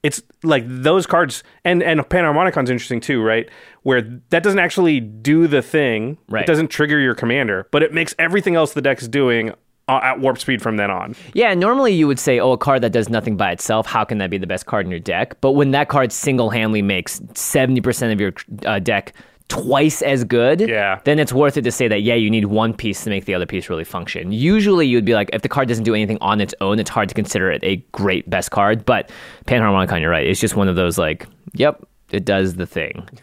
it's 0.03 0.21
like 0.43 0.65
those 0.67 1.07
cards 1.07 1.43
and 1.65 1.83
and 1.83 2.01
Panharmonicon's 2.01 2.71
interesting 2.71 3.01
too, 3.01 3.23
right? 3.23 3.49
Where 3.83 4.03
that 4.31 4.43
doesn't 4.43 4.59
actually 4.59 5.01
do 5.01 5.47
the 5.47 5.63
thing. 5.63 6.19
Right. 6.29 6.43
It 6.43 6.47
doesn't 6.47 6.69
trigger 6.69 6.99
your 6.99 7.15
commander, 7.15 7.67
but 7.71 7.83
it 7.83 7.95
makes 7.95 8.15
everything 8.19 8.57
else 8.57 8.73
the 8.73 8.83
deck 8.83 9.01
is 9.01 9.09
doing 9.09 9.53
uh, 9.89 10.01
at 10.03 10.21
warp 10.21 10.39
speed 10.39 10.61
from 10.61 10.77
then 10.77 10.91
on. 10.91 11.15
Yeah, 11.35 11.55
normally 11.55 11.93
you 11.95 12.07
would 12.07 12.19
say, 12.19 12.39
oh, 12.41 12.53
a 12.53 12.59
card 12.59 12.83
that 12.83 12.93
does 12.93 13.09
nothing 13.09 13.37
by 13.37 13.51
itself, 13.53 13.87
how 13.87 14.05
can 14.05 14.19
that 14.19 14.31
be 14.31 14.39
the 14.39 14.47
best 14.47 14.67
card 14.67 14.85
in 14.87 14.91
your 14.91 15.01
deck? 15.01 15.41
But 15.41 15.53
when 15.53 15.71
that 15.73 15.89
card 15.89 16.13
single 16.13 16.51
handedly 16.51 16.83
makes 16.83 17.21
70% 17.21 18.13
of 18.13 18.21
your 18.21 18.33
uh, 18.67 18.79
deck 18.79 19.13
twice 19.51 20.01
as 20.01 20.25
good, 20.25 20.61
Yeah. 20.63 21.01
then 21.05 21.19
it's 21.19 21.33
worth 21.33 21.59
it 21.59 21.63
to 21.63 21.71
say 21.73 21.87
that, 21.89 22.01
yeah, 22.03 22.15
you 22.15 22.31
need 22.31 22.47
one 22.47 22.73
piece 22.73 23.05
to 23.05 23.11
make 23.11 23.27
the 23.27 23.35
other 23.35 23.45
piece 23.47 23.69
really 23.69 23.85
function. 23.85 24.33
Usually 24.33 24.87
you'd 24.87 25.05
be 25.05 25.13
like, 25.15 25.29
if 25.35 25.43
the 25.43 25.49
card 25.49 25.69
doesn't 25.69 25.85
do 25.85 25.95
anything 25.95 26.17
on 26.23 26.41
its 26.41 26.55
own, 26.63 26.79
it's 26.79 26.89
hard 26.91 27.09
to 27.11 27.15
consider 27.15 27.51
it 27.51 27.63
a 27.63 27.77
great 27.93 28.31
best 28.31 28.51
card. 28.51 28.87
But 28.87 29.11
Panharmonicon, 29.47 30.01
you're 30.01 30.11
right. 30.11 30.27
It's 30.27 30.41
just 30.41 30.57
one 30.57 30.69
of 30.69 30.77
those, 30.77 30.97
like, 30.97 31.27
yep. 31.53 31.83
It 32.13 32.25
does 32.25 32.55
the 32.55 32.67
thing. 32.67 33.09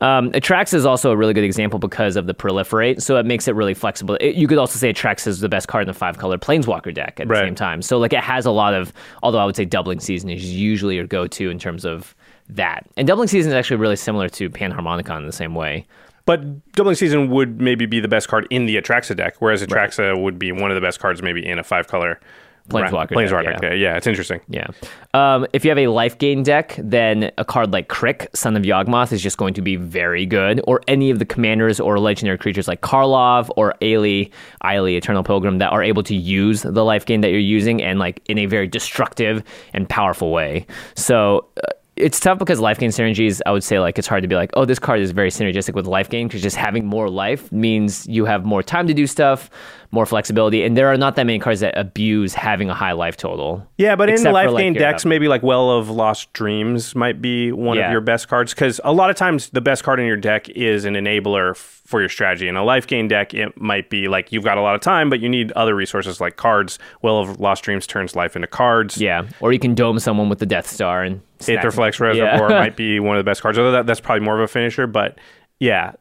Um, 0.00 0.32
Atraxa 0.32 0.74
is 0.74 0.84
also 0.86 1.10
a 1.12 1.16
really 1.16 1.34
good 1.34 1.44
example 1.44 1.78
because 1.78 2.16
of 2.16 2.26
the 2.26 2.34
proliferate, 2.34 3.00
so 3.02 3.16
it 3.18 3.26
makes 3.26 3.46
it 3.46 3.54
really 3.54 3.74
flexible. 3.74 4.16
It- 4.20 4.34
you 4.34 4.48
could 4.48 4.58
also 4.58 4.78
say 4.78 4.92
Atraxa 4.92 5.28
is 5.28 5.38
the 5.40 5.48
best 5.48 5.68
card 5.68 5.82
in 5.82 5.86
the 5.88 5.94
five 5.94 6.18
color 6.18 6.38
Planeswalker 6.38 6.92
deck 6.92 7.20
at 7.20 7.28
the 7.28 7.34
Right. 7.34 7.44
same 7.44 7.54
time. 7.54 7.82
So 7.82 7.98
like 7.98 8.12
it 8.12 8.20
has 8.20 8.44
a 8.46 8.50
lot 8.50 8.74
of, 8.74 8.92
although 9.22 9.38
I 9.38 9.44
would 9.44 9.54
say 9.54 9.64
Doubling 9.64 10.00
Season 10.00 10.28
is 10.30 10.44
usually 10.52 10.96
your 10.96 11.06
go 11.06 11.26
to 11.28 11.50
in 11.50 11.58
terms 11.58 11.84
of 11.84 12.16
that. 12.56 12.88
And 12.96 13.06
Doubling 13.06 13.28
Season 13.28 13.50
is 13.50 13.54
actually 13.54 13.76
really 13.76 13.96
similar 13.96 14.28
to 14.30 14.50
Panharmonicon 14.50 15.18
in 15.18 15.26
the 15.26 15.32
same 15.32 15.54
way. 15.54 15.86
But 16.24 16.72
Doubling 16.72 16.96
Season 16.96 17.30
would 17.30 17.60
maybe 17.60 17.86
be 17.86 18.00
the 18.00 18.08
best 18.08 18.28
card 18.28 18.46
in 18.50 18.66
the 18.66 18.76
Atraxa 18.76 19.16
deck, 19.16 19.36
whereas 19.40 19.62
Atraxa 19.62 20.20
would 20.20 20.38
be 20.38 20.52
one 20.52 20.70
of 20.70 20.76
the 20.76 20.80
best 20.80 21.00
cards 21.00 21.22
maybe 21.22 21.44
in 21.44 21.58
a 21.58 21.64
five 21.64 21.88
color 21.88 22.20
Planeswalker 22.68 23.08
deck, 23.08 23.18
Planeswalker 23.18 23.44
yeah. 23.44 23.56
deck. 23.58 23.72
Yeah, 23.76 23.96
it's 23.96 24.06
interesting. 24.06 24.40
Yeah. 24.48 24.68
Um, 25.14 25.46
if 25.52 25.64
you 25.64 25.70
have 25.70 25.78
a 25.78 25.88
life 25.88 26.18
gain 26.18 26.42
deck, 26.42 26.76
then 26.78 27.32
a 27.38 27.44
card 27.44 27.72
like 27.72 27.88
Crick, 27.88 28.30
Son 28.34 28.56
of 28.56 28.62
Yawgmoth, 28.62 29.12
is 29.12 29.20
just 29.20 29.36
going 29.36 29.54
to 29.54 29.62
be 29.62 29.76
very 29.76 30.26
good. 30.26 30.60
Or 30.64 30.80
any 30.86 31.10
of 31.10 31.18
the 31.18 31.24
commanders 31.24 31.80
or 31.80 31.98
legendary 31.98 32.38
creatures 32.38 32.68
like 32.68 32.80
Karlov 32.80 33.50
or 33.56 33.74
Ayli, 33.82 34.30
Ayli, 34.62 34.96
Eternal 34.96 35.24
Pilgrim, 35.24 35.58
that 35.58 35.72
are 35.72 35.82
able 35.82 36.04
to 36.04 36.14
use 36.14 36.62
the 36.62 36.84
life 36.84 37.04
gain 37.04 37.20
that 37.22 37.30
you're 37.30 37.40
using 37.40 37.82
and 37.82 37.98
like 37.98 38.22
in 38.26 38.38
a 38.38 38.46
very 38.46 38.68
destructive 38.68 39.42
and 39.72 39.88
powerful 39.88 40.30
way. 40.30 40.66
So. 40.94 41.48
Uh, 41.56 41.68
it's 41.96 42.18
tough 42.18 42.38
because 42.38 42.58
life 42.58 42.78
gain 42.78 42.90
synergies, 42.90 43.40
I 43.44 43.50
would 43.52 43.62
say, 43.62 43.78
like, 43.78 43.98
it's 43.98 44.08
hard 44.08 44.22
to 44.22 44.28
be 44.28 44.34
like, 44.34 44.50
oh, 44.54 44.64
this 44.64 44.78
card 44.78 45.00
is 45.00 45.10
very 45.10 45.30
synergistic 45.30 45.74
with 45.74 45.86
life 45.86 46.08
gain 46.08 46.26
because 46.26 46.40
just 46.42 46.56
having 46.56 46.86
more 46.86 47.10
life 47.10 47.52
means 47.52 48.06
you 48.06 48.24
have 48.24 48.44
more 48.46 48.62
time 48.62 48.86
to 48.86 48.94
do 48.94 49.06
stuff, 49.06 49.50
more 49.90 50.06
flexibility, 50.06 50.64
and 50.64 50.74
there 50.76 50.88
are 50.88 50.96
not 50.96 51.16
that 51.16 51.26
many 51.26 51.38
cards 51.38 51.60
that 51.60 51.76
abuse 51.76 52.32
having 52.32 52.70
a 52.70 52.74
high 52.74 52.92
life 52.92 53.16
total. 53.18 53.66
Yeah, 53.76 53.94
but 53.94 54.08
in 54.08 54.22
life 54.24 54.50
like, 54.50 54.62
gain 54.62 54.74
your, 54.74 54.80
decks, 54.82 55.04
maybe 55.04 55.28
like 55.28 55.42
Well 55.42 55.70
of 55.70 55.90
Lost 55.90 56.32
Dreams 56.32 56.94
might 56.94 57.20
be 57.20 57.52
one 57.52 57.76
Yeah. 57.76 57.86
of 57.86 57.92
your 57.92 58.00
best 58.00 58.26
cards 58.26 58.54
because 58.54 58.80
a 58.84 58.92
lot 58.92 59.10
of 59.10 59.16
times 59.16 59.50
the 59.50 59.60
best 59.60 59.84
card 59.84 60.00
in 60.00 60.06
your 60.06 60.16
deck 60.16 60.48
is 60.48 60.86
an 60.86 60.94
enabler 60.94 61.50
f- 61.50 61.81
for 61.92 62.00
your 62.00 62.08
strategy. 62.08 62.48
In 62.48 62.56
a 62.56 62.64
life 62.64 62.86
gain 62.86 63.06
deck, 63.06 63.34
it 63.34 63.60
might 63.60 63.90
be 63.90 64.08
like 64.08 64.32
you've 64.32 64.44
got 64.44 64.56
a 64.56 64.62
lot 64.62 64.74
of 64.74 64.80
time, 64.80 65.10
but 65.10 65.20
you 65.20 65.28
need 65.28 65.52
other 65.52 65.74
resources 65.74 66.22
like 66.22 66.36
cards. 66.36 66.78
Well 67.02 67.18
of 67.18 67.38
Lost 67.38 67.64
Dreams 67.64 67.86
turns 67.86 68.16
life 68.16 68.34
into 68.34 68.48
cards. 68.48 68.96
Yeah, 68.98 69.28
or 69.40 69.52
you 69.52 69.58
can 69.58 69.74
dome 69.74 69.98
someone 69.98 70.30
with 70.30 70.38
the 70.38 70.46
Death 70.46 70.66
Star 70.66 71.02
and 71.02 71.20
Aetherflux. 71.40 72.00
Reservoir 72.00 72.50
Yeah. 72.50 72.58
might 72.60 72.76
be 72.76 72.98
one 72.98 73.18
of 73.18 73.20
the 73.20 73.28
best 73.30 73.42
cards. 73.42 73.58
Although 73.58 73.72
that, 73.72 73.86
that's 73.86 74.00
probably 74.00 74.24
more 74.24 74.34
of 74.36 74.40
a 74.42 74.48
finisher, 74.48 74.86
but 74.86 75.18
yeah, 75.60 75.92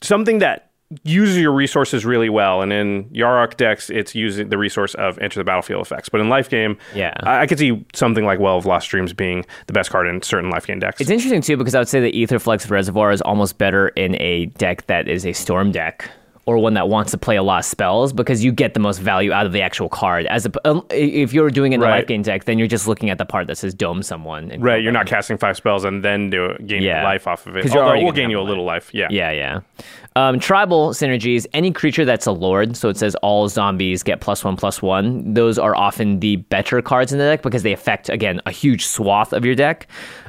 something 0.00 0.38
that 0.38 0.69
uses 1.04 1.36
your 1.38 1.52
resources 1.52 2.04
really 2.04 2.28
well. 2.28 2.62
And 2.62 2.72
in 2.72 3.04
Yarok 3.10 3.56
decks, 3.56 3.90
it's 3.90 4.14
using 4.14 4.48
the 4.48 4.58
resource 4.58 4.94
of 4.96 5.18
enter 5.18 5.38
the 5.38 5.44
battlefield 5.44 5.82
effects. 5.82 6.08
But 6.08 6.20
in 6.20 6.28
life 6.28 6.50
game, 6.50 6.76
Yeah. 6.94 7.12
I, 7.20 7.42
I 7.42 7.46
could 7.46 7.58
see 7.58 7.84
something 7.94 8.24
like 8.24 8.40
Well 8.40 8.56
of 8.56 8.66
Lost 8.66 8.88
Dreams 8.90 9.12
being 9.12 9.44
the 9.66 9.72
best 9.72 9.90
card 9.90 10.06
in 10.08 10.20
certain 10.22 10.50
life 10.50 10.66
game 10.66 10.80
decks. 10.80 11.00
It's 11.00 11.10
interesting 11.10 11.42
too 11.42 11.56
because 11.56 11.74
I 11.74 11.78
would 11.78 11.88
say 11.88 12.00
the 12.00 12.12
Aetherflux 12.12 12.68
Reservoir 12.68 13.12
is 13.12 13.22
almost 13.22 13.56
better 13.58 13.88
in 13.88 14.20
a 14.20 14.46
deck 14.46 14.86
that 14.86 15.08
is 15.08 15.24
a 15.24 15.32
storm 15.32 15.70
deck 15.70 16.10
or 16.46 16.58
one 16.58 16.74
that 16.74 16.88
wants 16.88 17.10
to 17.12 17.18
play 17.18 17.36
a 17.36 17.42
lot 17.42 17.58
of 17.60 17.64
spells 17.64 18.12
because 18.12 18.42
you 18.42 18.50
get 18.50 18.74
the 18.74 18.80
most 18.80 18.98
value 18.98 19.32
out 19.32 19.46
of 19.46 19.52
the 19.52 19.60
actual 19.62 19.88
card. 19.88 20.26
As 20.26 20.46
a, 20.46 20.68
um, 20.68 20.84
if 20.90 21.32
you're 21.32 21.50
doing 21.50 21.72
it 21.72 21.76
in 21.76 21.82
a 21.82 21.84
Right. 21.84 21.98
life 21.98 22.06
game 22.06 22.22
deck, 22.22 22.44
then 22.44 22.58
you're 22.58 22.66
just 22.66 22.88
looking 22.88 23.10
at 23.10 23.18
the 23.18 23.24
part 23.26 23.46
that 23.48 23.56
says 23.58 23.74
dome 23.74 24.02
someone. 24.02 24.50
and 24.50 24.62
Right, 24.62 24.82
you're 24.82 24.92
not 24.92 25.06
casting 25.06 25.36
five 25.36 25.56
spells 25.56 25.84
and 25.84 26.02
then 26.02 26.30
do 26.30 26.56
gain 26.66 26.82
Yeah. 26.82 27.04
life 27.04 27.26
off 27.26 27.46
of 27.46 27.56
it. 27.56 27.62
'Cause 27.62 27.74
you're 27.74 27.84
Although 27.84 28.02
we'll 28.02 28.12
gain 28.12 28.30
you 28.30 28.40
a 28.40 28.42
little 28.42 28.64
life. 28.64 28.90
Yeah. 28.92 29.08
Yeah, 29.10 29.30
yeah. 29.32 29.60
Um, 30.16 30.40
tribal 30.40 30.90
synergies, 30.90 31.46
any 31.54 31.70
creature 31.70 32.04
that's 32.04 32.26
a 32.26 32.32
lord, 32.32 32.76
so 32.76 32.88
it 32.88 32.96
says 32.96 33.14
all 33.16 33.48
zombies 33.48 34.02
get 34.02 34.20
plus 34.20 34.42
one, 34.44 34.56
plus 34.56 34.82
one, 34.82 35.34
those 35.34 35.56
are 35.58 35.76
often 35.76 36.18
the 36.20 36.36
better 36.36 36.82
cards 36.82 37.12
in 37.12 37.18
the 37.18 37.24
deck 37.26 37.42
because 37.42 37.62
they 37.62 37.72
affect, 37.72 38.08
again, 38.08 38.40
a 38.44 38.50
huge 38.50 38.86
swath 38.86 39.32
of 39.32 39.44
your 39.44 39.54
deck. 39.54 39.86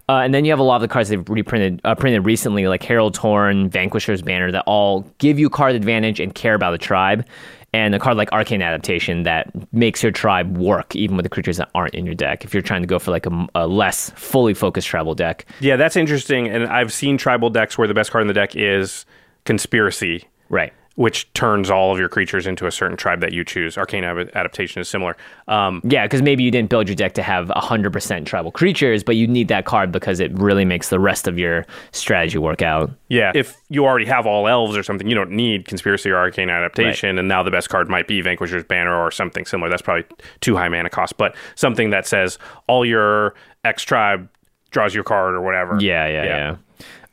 Uh, 0.09 0.17
and 0.17 0.33
then 0.33 0.45
you 0.45 0.51
have 0.51 0.59
a 0.59 0.63
lot 0.63 0.75
of 0.75 0.81
the 0.81 0.87
cards 0.87 1.09
they've 1.09 1.27
reprinted 1.29 1.81
uh, 1.83 1.95
printed 1.95 2.25
recently, 2.25 2.67
like 2.67 2.83
Herald's 2.83 3.17
Horn, 3.17 3.69
Vanquisher's 3.69 4.21
Banner, 4.21 4.51
that 4.51 4.63
all 4.67 5.01
give 5.19 5.39
you 5.39 5.49
card 5.49 5.75
advantage 5.75 6.19
and 6.19 6.35
care 6.35 6.53
about 6.53 6.71
the 6.71 6.77
tribe. 6.77 7.25
And 7.73 7.95
a 7.95 7.99
card 7.99 8.17
like 8.17 8.29
Arcane 8.33 8.61
Adaptation 8.61 9.23
that 9.23 9.49
makes 9.73 10.03
your 10.03 10.11
tribe 10.11 10.57
work 10.57 10.93
even 10.93 11.15
with 11.15 11.23
the 11.23 11.29
creatures 11.29 11.55
that 11.55 11.69
aren't 11.73 11.95
in 11.95 12.05
your 12.05 12.15
deck. 12.15 12.43
If 12.43 12.53
you're 12.53 12.61
trying 12.61 12.81
to 12.81 12.87
go 12.87 12.99
for 12.99 13.11
like 13.11 13.25
a, 13.25 13.47
a 13.55 13.65
less 13.65 14.09
fully 14.17 14.53
focused 14.53 14.89
tribal 14.89 15.15
deck, 15.15 15.45
Yeah, 15.61 15.77
that's 15.77 15.95
interesting. 15.95 16.49
And 16.49 16.65
I've 16.65 16.91
seen 16.91 17.17
tribal 17.17 17.49
decks 17.49 17.77
where 17.77 17.87
the 17.87 17.93
best 17.93 18.11
card 18.11 18.23
in 18.23 18.27
the 18.27 18.33
deck 18.33 18.57
is 18.57 19.05
Conspiracy, 19.45 20.27
right? 20.49 20.73
Which 20.95 21.31
turns 21.33 21.69
all 21.71 21.93
of 21.93 21.99
your 21.99 22.09
creatures 22.09 22.45
into 22.45 22.67
a 22.67 22.71
certain 22.71 22.97
tribe 22.97 23.21
that 23.21 23.31
you 23.31 23.43
choose. 23.45 23.77
Arcane 23.77 24.03
Adaptation 24.03 24.81
is 24.81 24.89
similar. 24.89 25.15
Um, 25.47 25.81
Yeah, 25.85 26.05
because 26.05 26.21
maybe 26.21 26.43
you 26.43 26.51
didn't 26.51 26.69
build 26.69 26.87
your 26.89 26.95
deck 26.95 27.13
to 27.13 27.23
have 27.23 27.47
100% 27.47 28.25
tribal 28.25 28.51
creatures, 28.51 29.03
but 29.03 29.15
you 29.15 29.27
need 29.27 29.47
that 29.47 29.65
card 29.65 29.91
because 29.91 30.19
it 30.19 30.31
really 30.37 30.65
makes 30.65 30.89
the 30.89 30.99
rest 30.99 31.27
of 31.27 31.39
your 31.39 31.65
strategy 31.91 32.37
work 32.37 32.61
out. 32.61 32.91
yeah, 33.07 33.31
if 33.35 33.55
you 33.69 33.85
already 33.85 34.05
have 34.05 34.25
all 34.25 34.47
elves 34.47 34.75
or 34.75 34.83
something, 34.83 35.07
you 35.07 35.15
don't 35.15 35.31
need 35.31 35.67
Conspiracy 35.67 36.09
or 36.09 36.17
Arcane 36.17 36.49
Adaptation. 36.49 37.17
And 37.17 37.27
now 37.27 37.41
the 37.43 37.51
best 37.51 37.69
card 37.69 37.89
might 37.89 38.07
be 38.07 38.21
Vanquisher's 38.21 38.63
Banner 38.63 38.95
or 38.95 39.11
something 39.11 39.45
similar. 39.45 39.69
That's 39.69 39.81
probably 39.81 40.05
too 40.41 40.55
high 40.57 40.69
mana 40.69 40.89
cost, 40.89 41.17
but 41.17 41.35
something 41.55 41.89
that 41.91 42.05
says 42.05 42.37
all 42.67 42.85
your 42.85 43.33
X 43.63 43.83
tribe 43.83 44.27
draws 44.71 44.93
your 44.95 45.03
card 45.03 45.35
or 45.35 45.41
whatever. 45.41 45.77
Yeah, 45.79 46.07
yeah, 46.07 46.23
yeah. 46.23 46.55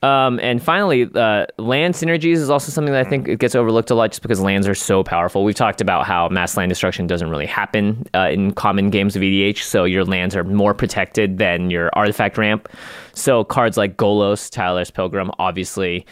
Um, 0.02 0.38
and 0.40 0.62
finally, 0.62 1.11
uh, 1.12 1.47
land 1.59 1.95
synergies 1.95 2.37
is 2.37 2.50
also 2.50 2.71
something 2.71 2.93
that 2.93 3.05
I 3.05 3.09
think 3.09 3.26
it 3.26 3.40
gets 3.40 3.57
overlooked 3.57 3.90
a 3.90 3.97
lot 3.97 4.11
just 4.11 4.23
because 4.23 4.40
lands 4.40 4.69
are 4.69 4.75
so 4.75 5.02
powerful. 5.02 5.43
We've 5.43 5.57
talked 5.57 5.81
about 5.81 6.07
how 6.07 6.28
mass 6.28 6.57
land 6.57 6.69
destruction 6.69 7.09
doesn't 7.09 7.28
really 7.28 7.47
happen 7.47 8.07
uh, 8.14 8.28
in 8.31 8.52
common 8.52 8.90
games 8.90 9.17
of 9.17 9.23
EDH, 9.23 9.59
so 9.59 9.85
your 9.85 10.05
lands 10.05 10.37
are 10.37 10.45
more 10.45 10.73
protected 10.73 11.38
than 11.38 11.71
your 11.71 11.90
artifact 11.95 12.38
ramp. 12.38 12.69
So 13.14 13.43
cards 13.43 13.76
like 13.76 13.97
Golos, 13.97 14.49
Tireless 14.50 14.93
Pilgrim, 14.93 15.33
obviously 15.40 16.07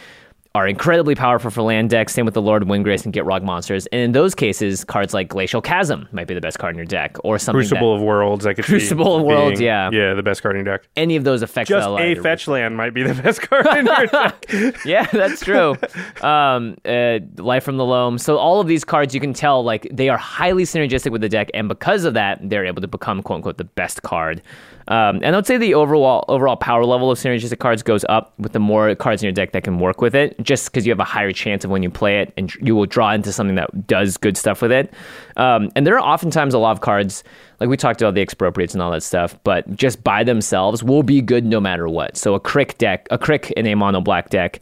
are 0.57 0.67
incredibly 0.67 1.13
powerful 1.13 1.51
for 1.51 1.61
land 1.61 1.91
decks. 1.91 2.15
Same 2.15 2.25
with 2.25 2.33
the 2.33 2.41
Lord 2.41 2.63
of 2.63 2.67
Windgrace 2.67 3.05
and 3.05 3.13
Get 3.13 3.25
Gitrog 3.25 3.43
monsters. 3.43 3.85
And 3.87 4.01
in 4.01 4.11
those 4.13 4.33
cases, 4.33 4.83
cards 4.83 5.13
like 5.13 5.27
Glacial 5.27 5.61
Chasm 5.61 6.07
might 6.11 6.25
be 6.25 6.33
the 6.33 6.41
best 6.41 6.57
card 6.57 6.73
in 6.73 6.77
your 6.77 6.85
deck, 6.85 7.15
or 7.23 7.37
something 7.37 7.59
Crucible 7.59 7.93
that 7.93 7.97
of 7.97 8.01
Worlds, 8.01 8.47
I 8.47 8.55
could 8.55 8.65
Crucible 8.65 9.17
of 9.17 9.23
Worlds, 9.23 9.61
yeah. 9.61 9.91
yeah, 9.91 10.15
the 10.15 10.23
best 10.23 10.41
card 10.41 10.57
in 10.57 10.65
your 10.65 10.77
deck. 10.77 10.89
any 10.95 11.15
of 11.15 11.23
those 11.23 11.43
effects. 11.43 11.69
Just 11.69 11.87
that 11.87 12.01
a 12.01 12.15
fetch 12.15 12.47
land 12.47 12.75
might 12.75 12.95
be 12.95 13.03
the 13.03 13.13
best 13.21 13.41
card 13.41 13.67
in 13.67 13.85
your 13.85 14.07
deck. 14.07 14.45
yeah, 14.85 15.05
that's 15.05 15.41
true. 15.41 15.75
Um, 16.21 16.75
uh, 16.85 17.19
Life 17.37 17.63
from 17.63 17.77
the 17.77 17.85
Loam. 17.85 18.17
So 18.17 18.37
all 18.37 18.59
of 18.59 18.65
these 18.65 18.83
cards, 18.83 19.13
you 19.13 19.21
can 19.21 19.33
tell 19.33 19.63
like 19.63 19.87
they 19.91 20.09
are 20.09 20.17
highly 20.17 20.63
synergistic 20.63 21.11
with 21.11 21.21
the 21.21 21.29
deck, 21.29 21.51
and 21.53 21.67
because 21.67 22.03
of 22.03 22.15
that, 22.15 22.39
they're 22.41 22.65
able 22.65 22.81
to 22.81 22.87
become 22.87 23.21
quote 23.21 23.37
unquote 23.37 23.57
the 23.59 23.65
best 23.65 24.01
card. 24.01 24.41
Um, 24.87 25.17
and 25.23 25.27
I 25.27 25.37
would 25.37 25.45
say 25.45 25.57
the 25.57 25.73
overall 25.73 26.23
overall 26.27 26.55
power 26.55 26.85
level 26.85 27.11
of 27.11 27.17
synergistic 27.17 27.59
cards 27.59 27.83
goes 27.83 28.05
up 28.09 28.33
with 28.39 28.53
the 28.53 28.59
more 28.59 28.95
cards 28.95 29.21
in 29.21 29.27
your 29.27 29.33
deck 29.33 29.51
that 29.51 29.63
can 29.63 29.79
work 29.79 30.01
with 30.01 30.15
it, 30.15 30.41
just 30.41 30.65
because 30.65 30.85
you 30.85 30.91
have 30.91 30.99
a 30.99 31.05
higher 31.05 31.31
chance 31.31 31.65
of 31.65 31.71
when 31.71 31.83
you 31.83 31.89
play 31.89 32.21
it, 32.21 32.33
and 32.37 32.53
you 32.55 32.75
will 32.75 32.85
draw 32.85 33.11
into 33.11 33.31
something 33.33 33.55
that 33.55 33.87
does 33.87 34.17
good 34.17 34.37
stuff 34.37 34.61
with 34.61 34.71
it. 34.71 34.93
Um, 35.35 35.71
and 35.75 35.85
there 35.85 35.95
are 35.95 36.01
oftentimes 36.13 36.53
a 36.53 36.59
lot 36.59 36.71
of 36.71 36.81
cards, 36.81 37.23
like 37.59 37.69
we 37.69 37.77
talked 37.77 38.01
about 38.01 38.15
the 38.15 38.21
expropriates 38.21 38.73
and 38.73 38.81
all 38.81 38.91
that 38.91 39.03
stuff, 39.03 39.37
but 39.43 39.75
just 39.75 40.03
by 40.03 40.23
themselves 40.23 40.83
will 40.83 41.03
be 41.03 41.21
good 41.21 41.45
no 41.45 41.59
matter 41.59 41.87
what. 41.87 42.17
So 42.17 42.33
a 42.33 42.39
crick 42.39 42.77
deck, 42.77 43.07
a 43.11 43.17
crick 43.17 43.51
in 43.51 43.67
a 43.67 43.75
mono 43.75 44.01
black 44.01 44.29
deck 44.29 44.61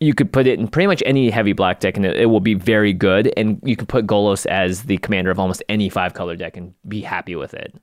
you 0.00 0.14
could 0.14 0.32
put 0.32 0.46
it 0.46 0.58
in 0.58 0.68
pretty 0.68 0.86
much 0.86 1.02
any 1.06 1.30
heavy 1.30 1.52
black 1.52 1.80
deck 1.80 1.96
and 1.96 2.04
it, 2.04 2.16
it 2.16 2.26
will 2.26 2.40
be 2.40 2.54
very 2.54 2.92
good. 2.92 3.32
And 3.36 3.60
you 3.62 3.76
could 3.76 3.88
put 3.88 4.06
Golos 4.06 4.44
as 4.46 4.82
the 4.82 4.98
commander 4.98 5.30
of 5.30 5.38
almost 5.38 5.62
any 5.68 5.88
five 5.88 6.14
color 6.14 6.36
deck 6.36 6.56
and 6.56 6.74
be 6.86 7.00
happy 7.00 7.36
with 7.36 7.54
it. 7.54 7.74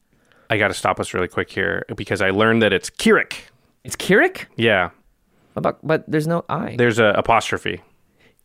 I 0.51 0.57
got 0.57 0.67
to 0.67 0.73
stop 0.73 0.99
us 0.99 1.13
really 1.13 1.29
quick 1.29 1.49
here 1.49 1.85
because 1.95 2.21
I 2.21 2.29
learned 2.31 2.61
that 2.61 2.73
it's 2.73 2.89
Kirik. 2.89 3.33
It's 3.85 3.95
Kirik? 3.95 4.45
Yeah, 4.57 4.89
About, 5.55 5.79
but 5.81 6.03
there's 6.09 6.27
no 6.27 6.43
I. 6.49 6.75
there's 6.77 6.99
a 6.99 7.13
apostrophe. 7.15 7.81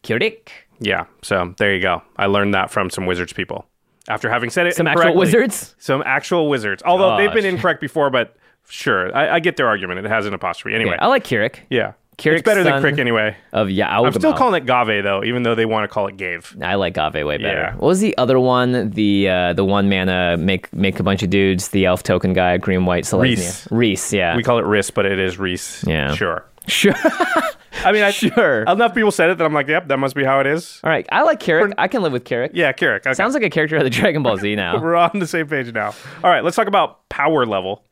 Kirik. 0.05 0.49
Yeah, 0.79 1.07
so 1.23 1.53
there 1.59 1.75
you 1.75 1.83
go. 1.83 2.03
I 2.17 2.27
learned 2.27 2.55
that 2.55 2.71
from 2.71 2.91
some 2.91 3.07
wizards 3.07 3.33
people. 3.33 3.67
After 4.09 4.31
having 4.31 4.51
said 4.51 4.69
it, 4.69 4.77
Some 4.77 4.87
actual 4.87 5.17
wizards? 5.17 5.75
some 5.79 6.03
actual 6.07 6.49
wizards. 6.49 6.81
Although 6.87 7.17
they've 7.17 7.33
been 7.33 7.45
incorrect 7.45 7.81
before, 7.81 8.09
but 8.09 8.37
sure, 8.69 9.15
I, 9.17 9.35
I 9.37 9.41
get 9.41 9.57
their 9.57 9.67
argument. 9.67 9.99
It 9.99 10.09
has 10.09 10.27
an 10.27 10.33
apostrophe 10.35 10.77
anyway. 10.77 10.93
Yeah, 10.93 11.05
I 11.05 11.09
like 11.09 11.25
Kirik 11.25 11.57
yeah, 11.71 11.95
It's 12.19 12.43
better 12.43 12.65
than 12.65 12.81
Crick 12.81 12.99
anyway. 12.99 13.37
of 13.53 13.71
yeah. 13.71 13.99
I'm 14.01 14.13
still 14.13 14.35
calling 14.35 14.63
it 14.63 14.67
Gave 14.67 15.03
though, 15.05 15.23
even 15.25 15.43
though 15.43 15.55
they 15.55 15.67
want 15.67 15.85
to 15.85 15.89
call 15.89 16.07
it 16.07 16.17
Gave. 16.17 16.57
I 16.63 16.75
like 16.77 16.95
Gave 16.95 17.15
way 17.15 17.37
better. 17.39 17.47
Yeah. 17.47 17.73
What 17.75 17.89
was 17.89 18.01
the 18.01 18.17
other 18.19 18.41
one? 18.41 18.91
The 18.91 19.29
uh, 19.29 19.53
the 19.53 19.65
one 19.65 19.89
mana 19.89 20.37
make 20.39 20.73
make 20.73 20.99
a 20.99 21.03
bunch 21.03 21.23
of 21.23 21.31
dudes. 21.31 21.69
The 21.69 21.85
elf 21.87 22.03
token 22.03 22.33
guy, 22.33 22.57
green 22.57 22.87
white 22.87 23.05
Selesnya. 23.05 23.23
Reese. 23.23 23.69
Reese, 23.71 24.13
yeah. 24.13 24.37
We 24.37 24.43
call 24.43 24.59
it 24.59 24.65
Riss, 24.65 24.93
but 24.93 25.07
it 25.07 25.19
is 25.19 25.39
Reese. 25.39 25.85
Yeah. 25.87 26.15
sure. 26.15 26.45
sure. 26.67 26.95
I 27.85 27.93
mean, 27.93 28.03
I, 28.03 28.11
Sure. 28.11 28.63
Enough 28.63 28.95
people 28.95 29.11
said 29.11 29.31
it 29.31 29.39
that 29.39 29.45
I'm 29.45 29.53
like, 29.53 29.69
yep, 29.69 29.89
that 29.89 29.99
must 29.99 30.15
be 30.15 30.25
how 30.25 30.41
it 30.41 30.47
is. 30.47 30.81
All 30.83 30.91
right, 30.91 31.07
I 31.13 31.23
like 31.23 31.41
Kirik. 31.41 31.75
I 31.79 31.89
can 31.89 32.03
live 32.03 32.13
with 32.13 32.25
Kirik. 32.25 32.51
Yeah, 32.55 32.73
Kirik. 32.73 33.01
Okay. 33.01 33.15
Sounds 33.15 33.35
like 33.35 33.43
a 33.43 33.51
character 33.51 33.77
of 33.77 33.85
the 33.85 33.91
Dragon 33.99 34.23
Ball 34.23 34.37
Z 34.39 34.55
now. 34.57 34.81
We're 34.83 34.97
on 34.97 35.19
the 35.19 35.27
same 35.27 35.47
page 35.47 35.73
now. 35.73 35.95
All 36.25 36.31
right, 36.31 36.43
let's 36.43 36.57
talk 36.57 36.67
about 36.69 37.09
power 37.09 37.47
level. 37.47 37.85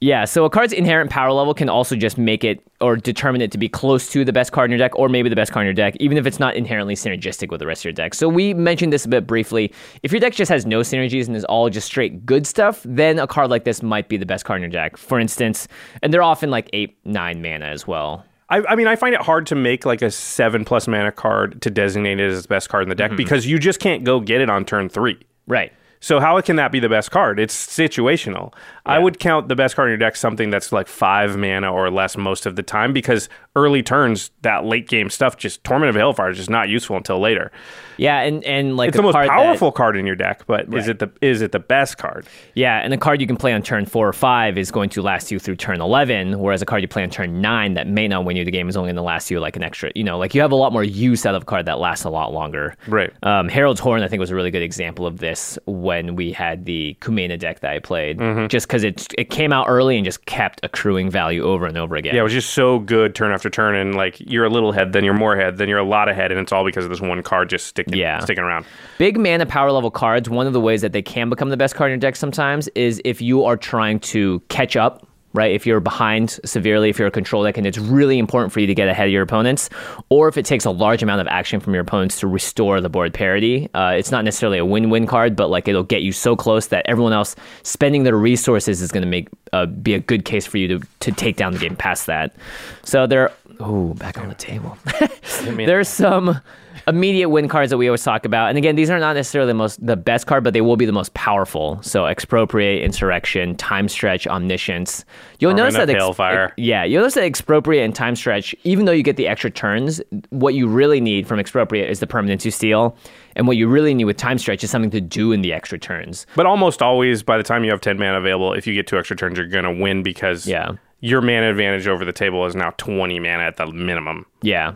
Yeah, 0.00 0.24
so 0.26 0.44
a 0.44 0.50
card's 0.50 0.72
inherent 0.72 1.10
power 1.10 1.32
level 1.32 1.54
can 1.54 1.68
also 1.68 1.96
just 1.96 2.18
make 2.18 2.44
it 2.44 2.60
or 2.80 2.96
determine 2.96 3.40
it 3.40 3.50
to 3.52 3.58
be 3.58 3.68
close 3.68 4.10
to 4.10 4.24
the 4.24 4.32
best 4.32 4.52
card 4.52 4.66
in 4.70 4.70
your 4.70 4.78
deck 4.78 4.96
or 4.98 5.08
maybe 5.08 5.28
the 5.28 5.36
best 5.36 5.52
card 5.52 5.64
in 5.64 5.68
your 5.68 5.74
deck, 5.74 5.94
even 6.00 6.18
if 6.18 6.26
it's 6.26 6.38
not 6.38 6.54
inherently 6.54 6.94
synergistic 6.94 7.50
with 7.50 7.60
the 7.60 7.66
rest 7.66 7.80
of 7.80 7.84
your 7.86 7.92
deck. 7.92 8.14
So 8.14 8.28
we 8.28 8.52
mentioned 8.54 8.92
this 8.92 9.04
a 9.06 9.08
bit 9.08 9.26
briefly. 9.26 9.72
If 10.02 10.12
your 10.12 10.20
deck 10.20 10.34
just 10.34 10.50
has 10.50 10.66
no 10.66 10.80
synergies 10.80 11.26
and 11.26 11.36
is 11.36 11.44
all 11.46 11.70
just 11.70 11.86
straight 11.86 12.26
good 12.26 12.46
stuff, 12.46 12.82
then 12.84 13.18
a 13.18 13.26
card 13.26 13.48
like 13.50 13.64
this 13.64 13.82
might 13.82 14.08
be 14.08 14.16
the 14.18 14.26
best 14.26 14.44
card 14.44 14.58
in 14.58 14.62
your 14.62 14.70
deck. 14.70 14.96
For 14.98 15.18
instance, 15.18 15.66
and 16.02 16.12
they're 16.12 16.22
often 16.22 16.50
like 16.50 16.68
eight, 16.74 16.98
nine 17.04 17.40
mana 17.40 17.64
as 17.66 17.86
well. 17.86 18.24
I, 18.48 18.62
I 18.68 18.76
mean, 18.76 18.86
I 18.86 18.96
find 18.96 19.14
it 19.14 19.22
hard 19.22 19.46
to 19.48 19.54
make 19.56 19.84
like 19.86 20.02
a 20.02 20.10
seven 20.10 20.64
plus 20.64 20.86
mana 20.86 21.10
card 21.10 21.60
to 21.62 21.70
designate 21.70 22.20
it 22.20 22.30
as 22.30 22.42
the 22.42 22.48
best 22.48 22.68
card 22.68 22.82
in 22.82 22.88
the 22.90 22.94
Mm-hmm. 22.94 23.12
deck 23.12 23.16
because 23.16 23.46
you 23.46 23.58
just 23.58 23.80
can't 23.80 24.04
go 24.04 24.20
get 24.20 24.40
it 24.40 24.48
on 24.50 24.64
turn 24.64 24.88
three. 24.88 25.18
Right. 25.48 25.72
So 26.00 26.20
how 26.20 26.40
can 26.40 26.56
that 26.56 26.72
be 26.72 26.80
the 26.80 26.88
best 26.88 27.10
card? 27.10 27.40
It's 27.40 27.54
situational. 27.54 28.52
I 28.84 28.98
would 29.00 29.18
count 29.18 29.48
the 29.48 29.56
best 29.56 29.74
card 29.74 29.88
in 29.88 29.90
your 29.90 29.98
deck 29.98 30.14
something 30.14 30.50
that's 30.50 30.70
like 30.70 30.86
five 30.86 31.36
mana 31.36 31.72
or 31.72 31.90
less 31.90 32.16
most 32.16 32.46
of 32.46 32.54
the 32.54 32.62
time 32.62 32.92
because 32.92 33.28
early 33.56 33.82
turns, 33.82 34.30
that 34.42 34.64
late 34.64 34.88
game 34.88 35.10
stuff, 35.10 35.36
just 35.36 35.64
Torment 35.64 35.90
of 35.90 35.96
Hailfire 35.96 36.30
is 36.30 36.36
just 36.36 36.50
not 36.50 36.68
useful 36.68 36.96
until 36.96 37.18
later. 37.18 37.50
Yeah, 37.96 38.20
and, 38.20 38.44
and 38.44 38.76
like 38.76 38.88
It's 38.88 38.96
the 38.96 39.02
most 39.02 39.14
card 39.14 39.28
that- 39.28 39.32
powerful 39.36 39.72
card 39.72 39.96
in 39.96 40.06
your 40.06 40.14
deck, 40.14 40.44
but 40.46 40.72
is 40.72 40.86
it 40.86 40.98
the 41.00 41.10
is 41.20 41.40
it 41.42 41.50
the 41.52 41.58
best 41.58 41.98
card? 41.98 42.26
Yeah, 42.54 42.78
and 42.78 42.92
a 42.94 42.98
card 42.98 43.20
you 43.20 43.26
can 43.26 43.36
play 43.36 43.52
on 43.54 43.62
turn 43.62 43.86
four 43.86 44.06
or 44.06 44.12
five 44.12 44.58
is 44.58 44.70
going 44.70 44.90
to 44.90 45.02
last 45.02 45.32
you 45.32 45.38
through 45.40 45.56
turn 45.56 45.80
11, 45.80 46.38
whereas 46.38 46.62
a 46.62 46.66
card 46.66 46.82
you 46.82 46.88
play 46.88 47.02
on 47.02 47.10
turn 47.10 47.40
nine 47.40 47.74
that 47.74 47.88
may 47.88 48.06
not 48.06 48.24
win 48.24 48.36
you 48.36 48.44
the 48.44 48.50
game 48.52 48.68
is 48.68 48.76
only 48.76 48.88
going 48.88 48.96
to 48.96 49.02
last 49.02 49.30
you 49.30 49.40
like 49.40 49.56
an 49.56 49.62
extra, 49.64 49.90
you 49.96 50.04
know, 50.04 50.18
like 50.18 50.34
you 50.34 50.40
have 50.42 50.52
a 50.52 50.56
lot 50.56 50.72
more 50.72 50.84
use 50.84 51.24
out 51.26 51.34
of 51.34 51.42
a 51.42 51.46
card 51.46 51.66
that 51.66 51.78
lasts 51.80 52.04
a 52.04 52.10
lot 52.10 52.32
longer. 52.32 52.76
Right. 52.86 53.12
Um, 53.22 53.48
Herald's 53.48 53.80
Horn, 53.80 54.02
I 54.02 54.08
think, 54.08 54.20
was 54.20 54.30
a 54.30 54.34
really 54.34 54.50
good 54.50 54.62
example 54.62 55.06
of 55.06 55.18
this 55.18 55.58
when 55.86 56.16
we 56.16 56.32
had 56.32 56.64
the 56.66 56.96
Kumena 57.00 57.38
deck 57.38 57.60
that 57.60 57.72
I 57.72 57.78
played, 57.78 58.18
Mm-hmm. 58.18 58.48
just 58.48 58.66
because 58.66 58.84
it, 58.84 59.06
it 59.16 59.30
came 59.30 59.52
out 59.52 59.66
early 59.68 59.96
and 59.96 60.04
just 60.04 60.26
kept 60.26 60.60
accruing 60.62 61.10
value 61.10 61.42
over 61.44 61.64
and 61.66 61.78
over 61.78 61.96
again. 61.96 62.14
Yeah, 62.14 62.20
it 62.20 62.24
was 62.24 62.32
just 62.32 62.50
so 62.50 62.78
good 62.80 63.14
turn 63.14 63.30
after 63.32 63.48
turn, 63.48 63.74
and 63.74 63.94
like 63.94 64.20
you're 64.20 64.44
a 64.44 64.50
little 64.50 64.72
head, 64.72 64.92
then 64.92 65.04
you're 65.04 65.14
more 65.14 65.36
head, 65.36 65.56
then 65.58 65.68
you're 65.68 65.78
a 65.78 65.84
lot 65.84 66.08
ahead, 66.08 66.30
and 66.32 66.40
it's 66.40 66.52
all 66.52 66.64
because 66.64 66.84
of 66.84 66.90
this 66.90 67.00
one 67.00 67.22
card 67.22 67.48
just 67.48 67.66
sticking 67.68 67.94
Yeah. 67.94 68.18
sticking 68.20 68.44
around. 68.44 68.66
Big 68.98 69.16
mana 69.18 69.46
power 69.46 69.70
level 69.72 69.90
cards, 69.90 70.28
one 70.28 70.46
of 70.46 70.52
the 70.52 70.60
ways 70.60 70.80
that 70.82 70.92
they 70.92 71.02
can 71.02 71.30
become 71.30 71.48
the 71.50 71.56
best 71.56 71.74
card 71.76 71.90
in 71.90 71.94
your 71.94 72.00
deck 72.00 72.16
sometimes 72.16 72.68
is 72.74 73.00
if 73.04 73.22
you 73.22 73.44
are 73.44 73.56
trying 73.56 74.00
to 74.00 74.40
catch 74.48 74.76
up, 74.76 75.06
right? 75.36 75.52
If 75.52 75.66
you're 75.66 75.80
behind 75.80 76.40
severely, 76.44 76.88
if 76.88 76.98
you're 76.98 77.08
a 77.08 77.12
control 77.12 77.44
deck 77.44 77.56
and 77.58 77.66
it's 77.66 77.78
really 77.78 78.18
important 78.18 78.52
for 78.52 78.60
you 78.60 78.66
to 78.66 78.74
get 78.74 78.88
ahead 78.88 79.06
of 79.06 79.12
your 79.12 79.22
opponents, 79.22 79.68
or 80.08 80.28
if 80.28 80.36
it 80.36 80.44
takes 80.44 80.64
a 80.64 80.70
large 80.70 81.02
amount 81.02 81.20
of 81.20 81.26
action 81.28 81.60
from 81.60 81.74
your 81.74 81.82
opponents 81.82 82.18
to 82.20 82.26
restore 82.26 82.80
the 82.80 82.88
board 82.88 83.12
parity. 83.12 83.68
Uh, 83.74 83.94
it's 83.96 84.10
not 84.10 84.24
necessarily 84.24 84.58
a 84.58 84.64
win 84.64 84.90
win 84.90 85.06
card, 85.06 85.36
but 85.36 85.48
like 85.48 85.68
it'll 85.68 85.82
get 85.82 86.02
you 86.02 86.12
so 86.12 86.34
close 86.34 86.68
that 86.68 86.84
everyone 86.86 87.12
else 87.12 87.36
spending 87.62 88.04
their 88.04 88.16
resources 88.16 88.82
is 88.82 88.90
going 88.90 89.02
to 89.02 89.08
make 89.08 89.28
uh, 89.52 89.66
be 89.66 89.94
a 89.94 90.00
good 90.00 90.24
case 90.24 90.46
for 90.46 90.58
you 90.58 90.66
to, 90.66 90.80
to 91.00 91.12
take 91.12 91.36
down 91.36 91.52
the 91.52 91.58
game 91.58 91.76
past 91.76 92.06
that. 92.06 92.34
So 92.82 93.06
there 93.06 93.30
Ooh, 93.60 93.94
back 93.94 94.18
on 94.18 94.28
the 94.28 94.34
table. 94.34 94.76
There's 95.42 95.88
some 95.88 96.40
immediate 96.88 97.28
win 97.30 97.48
cards 97.48 97.70
that 97.70 97.78
we 97.78 97.88
always 97.88 98.02
talk 98.04 98.24
about, 98.24 98.48
and 98.48 98.56
again, 98.58 98.76
these 98.76 98.90
are 98.90 98.98
not 98.98 99.14
necessarily 99.16 99.48
the 99.50 99.54
most 99.54 99.84
the 99.84 99.96
best 99.96 100.26
card, 100.26 100.44
but 100.44 100.52
they 100.52 100.60
will 100.60 100.76
be 100.76 100.86
the 100.86 100.92
most 100.92 101.12
powerful. 101.14 101.78
So 101.82 102.06
expropriate, 102.06 102.82
insurrection, 102.84 103.56
time 103.56 103.88
stretch, 103.88 104.26
omniscience. 104.26 105.04
You'll 105.40 105.54
notice 105.54 105.74
that 105.74 105.88
Palefire. 105.88 106.52
yeah, 106.56 106.84
you'll 106.84 107.00
notice 107.02 107.14
that 107.14 107.24
expropriate 107.24 107.84
and 107.84 107.94
time 107.94 108.14
stretch. 108.16 108.54
Even 108.64 108.84
though 108.84 108.92
you 108.92 109.02
get 109.02 109.16
the 109.16 109.26
extra 109.26 109.50
turns, 109.50 110.00
what 110.30 110.54
you 110.54 110.68
really 110.68 111.00
need 111.00 111.26
from 111.26 111.38
expropriate 111.40 111.90
is 111.90 112.00
the 112.00 112.06
permanence 112.06 112.44
you 112.44 112.50
steal, 112.50 112.96
and 113.34 113.46
what 113.46 113.56
you 113.56 113.66
really 113.68 113.92
need 113.94 114.04
with 114.04 114.16
time 114.16 114.38
stretch 114.38 114.62
is 114.62 114.70
something 114.70 114.90
to 114.92 115.00
do 115.00 115.32
in 115.32 115.42
the 115.42 115.52
extra 115.52 115.78
turns. 115.78 116.26
But 116.36 116.46
almost 116.46 116.82
always, 116.82 117.22
by 117.22 117.36
the 117.36 117.42
time 117.44 117.64
you 117.64 117.70
have 117.70 117.80
10 117.80 117.98
mana 117.98 118.18
available, 118.18 118.52
if 118.52 118.66
you 118.66 118.74
get 118.74 118.86
two 118.86 118.98
extra 118.98 119.16
turns, 119.16 119.36
you're 119.38 119.48
going 119.48 119.64
to 119.64 119.72
win 119.82 120.02
because 120.02 120.46
Yeah. 120.46 120.72
your 121.00 121.20
mana 121.20 121.50
advantage 121.50 121.86
over 121.88 122.04
the 122.04 122.12
table 122.12 122.46
is 122.46 122.54
now 122.54 122.70
20 122.78 123.18
mana 123.20 123.42
at 123.42 123.56
the 123.56 123.66
minimum. 123.66 124.24
Yeah. 124.42 124.74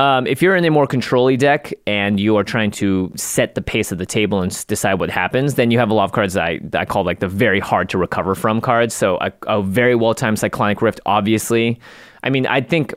Um, 0.00 0.26
if 0.26 0.40
you're 0.40 0.56
in 0.56 0.64
a 0.64 0.70
more 0.70 0.86
controlly 0.86 1.36
deck 1.36 1.74
and 1.86 2.18
you 2.18 2.34
are 2.38 2.42
trying 2.42 2.70
to 2.70 3.12
set 3.16 3.54
the 3.54 3.60
pace 3.60 3.92
of 3.92 3.98
the 3.98 4.06
table 4.06 4.40
and 4.40 4.50
s- 4.50 4.64
decide 4.64 4.94
what 4.94 5.10
happens, 5.10 5.56
then 5.56 5.70
you 5.70 5.78
have 5.78 5.90
a 5.90 5.94
lot 5.94 6.04
of 6.04 6.12
cards 6.12 6.32
that 6.32 6.42
I, 6.42 6.58
I 6.72 6.86
call 6.86 7.04
like 7.04 7.18
the 7.18 7.28
very 7.28 7.60
hard 7.60 7.90
to 7.90 7.98
recover 7.98 8.34
from 8.34 8.62
cards. 8.62 8.94
So 8.94 9.18
a, 9.20 9.30
a 9.46 9.62
very 9.62 9.94
well 9.94 10.14
timed 10.14 10.38
Cyclonic 10.38 10.80
Rift, 10.80 11.00
obviously. 11.04 11.78
I 12.22 12.30
mean, 12.30 12.46
I 12.46 12.62
think 12.62 12.94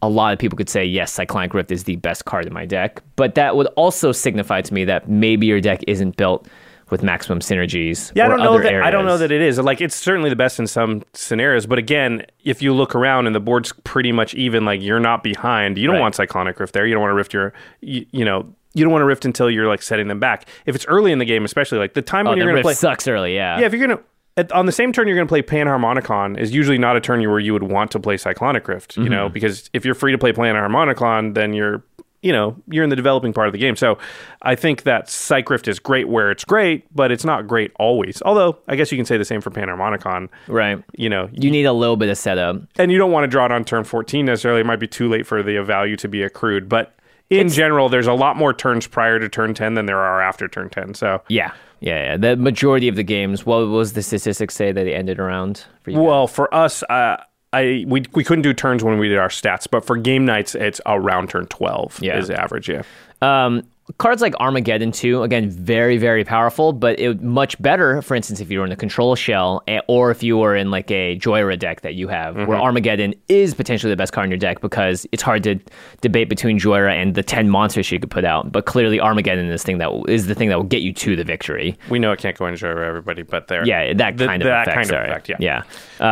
a 0.00 0.08
lot 0.08 0.32
of 0.32 0.38
people 0.38 0.56
could 0.56 0.70
say 0.70 0.82
yes, 0.82 1.12
Cyclonic 1.12 1.52
Rift 1.52 1.70
is 1.70 1.84
the 1.84 1.96
best 1.96 2.24
card 2.24 2.46
in 2.46 2.54
my 2.54 2.64
deck, 2.64 3.02
but 3.16 3.34
that 3.34 3.54
would 3.54 3.66
also 3.76 4.10
signify 4.10 4.62
to 4.62 4.72
me 4.72 4.86
that 4.86 5.10
maybe 5.10 5.44
your 5.44 5.60
deck 5.60 5.84
isn't 5.86 6.16
built 6.16 6.48
with 6.90 7.02
maximum 7.02 7.40
synergies. 7.40 8.12
Yeah, 8.14 8.26
I 8.26 8.28
don't 8.28 8.38
know 8.40 8.58
that. 8.58 8.82
I 8.82 8.90
don't 8.90 9.04
know 9.06 9.18
that 9.18 9.32
it 9.32 9.40
is. 9.42 9.58
Like, 9.58 9.80
it's 9.80 9.96
certainly 9.96 10.30
the 10.30 10.36
best 10.36 10.58
in 10.60 10.66
some 10.66 11.02
scenarios. 11.14 11.66
But 11.66 11.78
again, 11.78 12.24
if 12.44 12.62
you 12.62 12.72
look 12.72 12.94
around 12.94 13.26
and 13.26 13.34
the 13.34 13.40
board's 13.40 13.72
pretty 13.84 14.12
much 14.12 14.34
even, 14.34 14.64
like 14.64 14.80
you're 14.82 15.00
not 15.00 15.22
behind. 15.22 15.78
You 15.78 15.86
don't 15.86 15.96
Right. 15.96 16.00
want 16.02 16.14
Cyclonic 16.14 16.60
Rift 16.60 16.72
there. 16.74 16.86
You 16.86 16.94
don't 16.94 17.00
want 17.02 17.10
to 17.10 17.16
rift 17.16 17.32
your, 17.34 17.52
you, 17.80 18.06
you 18.12 18.24
know, 18.24 18.46
you 18.74 18.84
don't 18.84 18.92
want 18.92 19.02
to 19.02 19.06
rift 19.06 19.24
until 19.24 19.50
you're 19.50 19.66
like 19.68 19.82
setting 19.82 20.06
them 20.08 20.20
back. 20.20 20.46
If 20.66 20.74
it's 20.76 20.84
early 20.86 21.10
in 21.10 21.18
the 21.18 21.24
game, 21.24 21.44
especially 21.44 21.78
like 21.78 21.94
the 21.94 22.02
time 22.02 22.26
Oh, 22.26 22.30
when 22.30 22.38
you're 22.38 22.46
going 22.48 22.56
to 22.56 22.62
play. 22.62 22.74
sucks 22.74 23.08
early, 23.08 23.34
yeah. 23.34 23.58
Yeah, 23.58 23.66
if 23.66 23.72
you're 23.72 23.86
gonna 23.88 24.00
at, 24.36 24.52
on 24.52 24.66
the 24.66 24.72
same 24.72 24.92
turn 24.92 25.08
you're 25.08 25.16
gonna 25.16 25.26
play 25.26 25.40
Panharmonicon 25.40 26.38
is 26.38 26.54
usually 26.54 26.76
not 26.76 26.94
a 26.94 27.00
turn 27.00 27.20
where 27.28 27.38
you 27.40 27.54
would 27.54 27.62
want 27.62 27.90
to 27.92 27.98
play 28.00 28.16
Cyclonic 28.18 28.68
Rift. 28.68 28.96
You 28.96 29.04
Mm-hmm. 29.04 29.12
know, 29.12 29.28
because 29.30 29.70
if 29.72 29.84
you're 29.86 29.94
free 29.94 30.12
to 30.12 30.18
play 30.18 30.32
Panharmonicon, 30.32 31.34
then 31.34 31.52
you're 31.54 31.82
you 32.26 32.32
know 32.32 32.56
you're 32.68 32.82
in 32.84 32.90
the 32.90 32.96
developing 32.96 33.32
part 33.32 33.46
of 33.46 33.52
the 33.52 33.58
game. 33.58 33.76
So 33.76 33.98
I 34.42 34.54
think 34.56 34.82
that 34.82 35.06
Cyc 35.06 35.48
Rift 35.48 35.68
is 35.68 35.78
great 35.78 36.08
where 36.08 36.30
it's 36.30 36.44
great, 36.44 36.84
but 36.94 37.10
it's 37.12 37.24
not 37.24 37.46
great 37.46 37.70
always. 37.78 38.20
Although 38.22 38.58
I 38.68 38.74
guess 38.76 38.90
you 38.90 38.98
can 38.98 39.04
say 39.06 39.16
the 39.16 39.24
same 39.24 39.40
for 39.40 39.50
Panharmonicon. 39.50 40.28
Right. 40.48 40.82
You 40.96 41.08
know, 41.08 41.28
You 41.32 41.50
need 41.50 41.64
a 41.66 41.72
little 41.72 41.96
bit 41.96 42.08
of 42.08 42.18
setup. 42.18 42.56
and 42.78 42.90
you 42.90 42.98
don't 42.98 43.12
want 43.12 43.24
to 43.24 43.28
draw 43.28 43.46
it 43.46 43.52
on 43.52 43.64
turn 43.64 43.84
14 43.84 44.26
necessarily. 44.26 44.60
It 44.62 44.66
might 44.66 44.80
be 44.80 44.88
too 44.88 45.08
late 45.08 45.26
for 45.26 45.42
the 45.42 45.62
value 45.62 45.96
to 45.96 46.08
be 46.08 46.22
accrued, 46.22 46.68
but. 46.68 46.92
In 47.28 47.48
general, 47.48 47.88
there's 47.88 48.06
a 48.06 48.12
lot 48.12 48.36
more 48.36 48.54
turns 48.54 48.86
prior 48.86 49.18
to 49.18 49.28
turn 49.28 49.52
10 49.52 49.74
than 49.74 49.86
there 49.86 49.98
are 49.98 50.22
after 50.22 50.46
turn 50.46 50.68
10. 50.70 50.94
So, 50.94 51.22
Yeah, 51.28 51.50
yeah, 51.80 52.10
yeah. 52.12 52.16
The 52.16 52.36
majority 52.36 52.86
of 52.86 52.94
the 52.94 53.02
games. 53.02 53.44
What 53.44 53.66
was 53.66 53.94
the 53.94 54.02
statistics 54.04 54.54
say 54.54 54.70
that 54.70 54.84
they 54.84 54.94
ended 54.94 55.18
around 55.18 55.64
for 55.82 55.90
you? 55.90 55.98
Well, 56.00 56.28
for 56.28 56.46
us, 56.54 56.84
uh, 56.88 57.16
I 57.52 57.84
we 57.86 58.04
we 58.12 58.24
couldn't 58.24 58.42
do 58.42 58.52
turns 58.52 58.82
when 58.84 58.98
we 58.98 59.08
did 59.08 59.18
our 59.18 59.28
stats, 59.28 59.66
but 59.70 59.84
for 59.84 59.96
game 59.96 60.24
nights, 60.24 60.54
it's 60.54 60.80
around 60.86 61.30
turn 61.30 61.46
twelve 61.46 61.98
Yeah. 62.02 62.18
is 62.18 62.28
average. 62.30 62.68
Yeah, 62.68 62.82
Um, 63.22 63.62
cards 63.98 64.20
like 64.20 64.34
Armageddon 64.40 64.92
too, 64.92 65.22
again, 65.22 65.48
very 65.50 65.96
very 65.96 66.24
powerful, 66.24 66.72
but 66.72 66.98
it 66.98 67.22
much 67.22 67.60
better. 67.62 68.02
For 68.02 68.14
instance, 68.14 68.40
if 68.40 68.50
you 68.50 68.58
were 68.58 68.64
in 68.64 68.70
the 68.70 68.76
Control 68.76 69.14
Shell, 69.14 69.62
eh, 69.68 69.80
or 69.86 70.10
if 70.10 70.22
you 70.22 70.36
were 70.38 70.56
in 70.56 70.70
like 70.70 70.90
a 70.90 71.16
Jhoira 71.18 71.58
deck 71.58 71.82
that 71.82 71.94
you 71.94 72.08
have, 72.08 72.34
Mm-hmm. 72.36 72.46
where 72.46 72.58
Armageddon 72.58 73.14
is 73.28 73.54
potentially 73.54 73.90
the 73.92 73.96
best 73.96 74.12
card 74.12 74.24
in 74.24 74.30
your 74.30 74.38
deck 74.38 74.60
because 74.60 75.06
it's 75.12 75.22
hard 75.22 75.42
to 75.44 75.58
debate 76.00 76.28
between 76.28 76.58
Jhoira 76.58 76.90
and 76.92 77.14
the 77.14 77.22
ten 77.22 77.48
monsters 77.48 77.86
she 77.86 77.98
could 77.98 78.10
put 78.10 78.24
out. 78.24 78.50
But 78.52 78.66
clearly, 78.66 79.00
Armageddon 79.00 79.46
is 79.48 79.62
thing 79.62 79.78
that 79.78 79.92
will- 79.92 80.04
is 80.06 80.26
the 80.26 80.34
thing 80.34 80.48
that 80.48 80.56
will 80.56 80.64
get 80.64 80.82
you 80.82 80.92
to 80.92 81.16
the 81.16 81.24
victory. 81.24 81.78
we 81.88 81.98
know 81.98 82.12
it 82.12 82.18
can't 82.18 82.36
go 82.36 82.46
into 82.46 82.64
Jhoira 82.66 82.86
everybody, 82.86 83.22
but 83.22 83.46
there. 83.48 83.64
Yeah, 83.66 83.92
that 83.94 84.16
the- 84.16 84.26
kind 84.26 84.42
of 84.42 84.46
that 84.46 84.68
effect. 84.68 84.88
kind 84.90 85.04
of 85.04 85.10
effect. 85.10 85.28
Yeah, 85.28 85.36
yeah. 85.38 85.62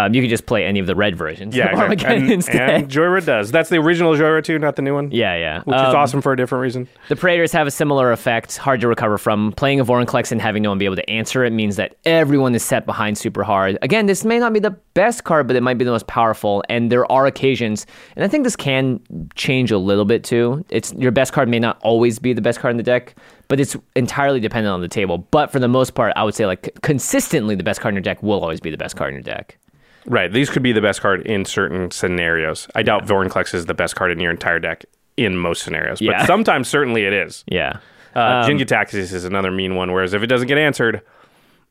Um, 0.04 0.14
you 0.14 0.20
could 0.22 0.30
just 0.30 0.46
play 0.46 0.64
any 0.64 0.78
of 0.78 0.86
the 0.86 0.94
red 0.94 1.16
versions. 1.16 1.54
yeah. 1.56 1.72
of. 1.72 1.78
Armageddon 1.80 2.22
And, 2.24 2.32
instead. 2.32 2.70
and 2.70 2.88
Jhoira 2.88 3.24
does. 3.24 3.50
That's 3.50 3.68
the 3.68 3.76
original 3.78 4.14
Jhoira 4.14 4.42
too, 4.44 4.58
not 4.58 4.76
the 4.76 4.82
new 4.82 4.94
one. 4.94 5.10
yeah, 5.10 5.36
yeah. 5.36 5.62
which 5.64 5.74
is 5.76 5.82
Um, 5.82 5.96
awesome 5.96 6.22
for 6.22 6.32
a 6.32 6.36
different 6.36 6.62
reason. 6.62 6.88
The 7.08 7.16
Praetors 7.16 7.52
have 7.52 7.63
a 7.66 7.71
similar 7.71 8.12
effect, 8.12 8.56
hard 8.56 8.80
to 8.80 8.88
recover 8.88 9.18
from. 9.18 9.52
Playing 9.52 9.80
a 9.80 9.85
Vorinclex 9.85 10.33
and 10.33 10.40
having 10.40 10.62
no 10.62 10.71
one 10.71 10.78
be 10.78 10.85
able 10.85 10.97
to 10.97 11.11
answer 11.11 11.44
it 11.44 11.52
means 11.52 11.76
that 11.76 11.97
everyone 12.04 12.54
is 12.54 12.62
set 12.62 12.87
behind 12.87 13.18
super 13.18 13.42
hard. 13.42 13.78
Again, 13.83 14.06
this 14.06 14.25
may 14.25 14.38
not 14.38 14.52
be 14.52 14.61
the 14.61 14.71
best 14.94 15.25
card, 15.25 15.47
but 15.47 15.56
it 15.56 15.62
might 15.62 15.78
be 15.78 15.85
the 15.85 15.90
most 15.90 16.06
powerful. 16.06 16.62
And 16.68 16.90
there 16.90 17.11
are 17.11 17.26
occasions, 17.26 17.87
and 18.16 18.25
I 18.25 18.28
think 18.28 18.44
this 18.44 18.56
can 18.56 19.00
change 19.35 19.71
a 19.71 19.78
little 19.78 20.04
bit 20.04 20.25
too. 20.25 20.64
It's 20.68 20.92
your 20.94 21.12
best 21.12 21.33
card 21.33 21.49
may 21.49 21.59
not 21.59 21.78
always 21.83 22.18
be 22.18 22.33
the 22.33 22.42
best 22.42 22.61
card 22.61 22.73
in 22.73 22.76
the 22.76 22.83
deck, 22.83 23.14
but 23.49 23.61
it's 23.61 23.76
entirely 23.97 24.40
dependent 24.40 24.72
on 24.72 24.81
the 24.81 24.88
table. 24.88 25.18
But 25.18 25.53
for 25.53 25.59
the 25.59 25.68
most 25.68 25.94
part, 25.94 26.12
I 26.16 26.24
would 26.24 26.35
say 26.35 26.46
like 26.46 26.79
consistently, 26.83 27.55
the 27.55 27.64
best 27.64 27.81
card 27.81 27.92
in 27.92 27.96
your 27.96 28.03
deck 28.03 28.22
will 28.22 28.40
always 28.40 28.61
be 28.61 28.70
the 28.70 28.79
best 28.79 28.96
card 28.96 29.11
in 29.11 29.14
your 29.14 29.22
deck. 29.22 29.59
Right. 30.07 30.31
These 30.31 30.50
could 30.50 30.62
be 30.62 30.72
the 30.72 30.83
best 30.83 31.00
card 31.00 31.27
in 31.27 31.44
certain 31.44 31.90
scenarios. 31.90 32.68
I 32.74 32.83
doubt 32.83 33.07
Vorinclex 33.07 33.55
is 33.55 33.66
the 33.66 33.74
best 33.74 33.96
card 33.96 34.11
in 34.11 34.20
your 34.20 34.31
entire 34.31 34.61
deck 34.61 34.85
in 35.16 35.37
most 35.37 35.62
scenarios, 35.62 35.98
but 36.00 36.07
Yeah. 36.07 36.27
sometimes 36.27 36.68
certainly 36.68 37.05
it 37.05 37.12
is. 37.12 37.44
Yeah. 37.46 37.79
Uh, 38.14 38.46
Jin-Gitaxias 38.46 39.12
is 39.12 39.24
another 39.24 39.50
mean 39.50 39.74
one. 39.74 39.92
Whereas 39.92 40.14
if 40.14 40.22
it 40.22 40.27
doesn't 40.29 40.48
get 40.48 40.59
answered, 40.59 41.00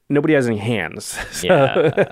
nobody 0.09 0.33
has 0.33 0.47
any 0.47 0.57
hands. 0.57 1.17
So- 1.31 1.47
Yeah, 1.47 2.05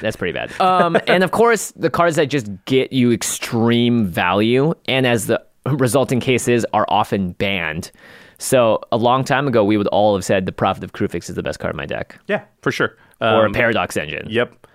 that's 0.00 0.16
pretty 0.16 0.32
bad. 0.32 0.52
Um, 0.60 0.96
and 1.06 1.24
of 1.24 1.30
course, 1.30 1.72
the 1.72 1.90
cards 1.90 2.16
that 2.16 2.26
just 2.26 2.48
get 2.66 2.92
you 2.92 3.12
extreme 3.12 4.06
value, 4.06 4.74
and 4.86 5.06
as 5.06 5.26
the 5.26 5.42
resulting 5.66 6.20
cases, 6.20 6.64
are 6.72 6.84
often 6.88 7.32
banned. 7.32 7.90
So 8.38 8.80
a 8.90 8.96
long 8.96 9.24
time 9.24 9.46
ago, 9.46 9.62
we 9.64 9.76
would 9.76 9.86
all 9.88 10.14
have 10.16 10.24
said 10.24 10.46
the 10.46 10.52
Prophet 10.52 10.82
of 10.84 10.92
Kruphix 10.92 11.28
is 11.30 11.36
the 11.36 11.42
best 11.42 11.58
card 11.60 11.74
in 11.74 11.76
my 11.76 11.86
deck, 11.86 12.18
yeah, 12.26 12.42
for 12.60 12.72
sure. 12.72 12.96
or 13.20 13.46
Um, 13.46 13.52
a 13.52 13.54
Paradox 13.54 13.96
Engine. 13.96 14.26
Yep. 14.28 14.66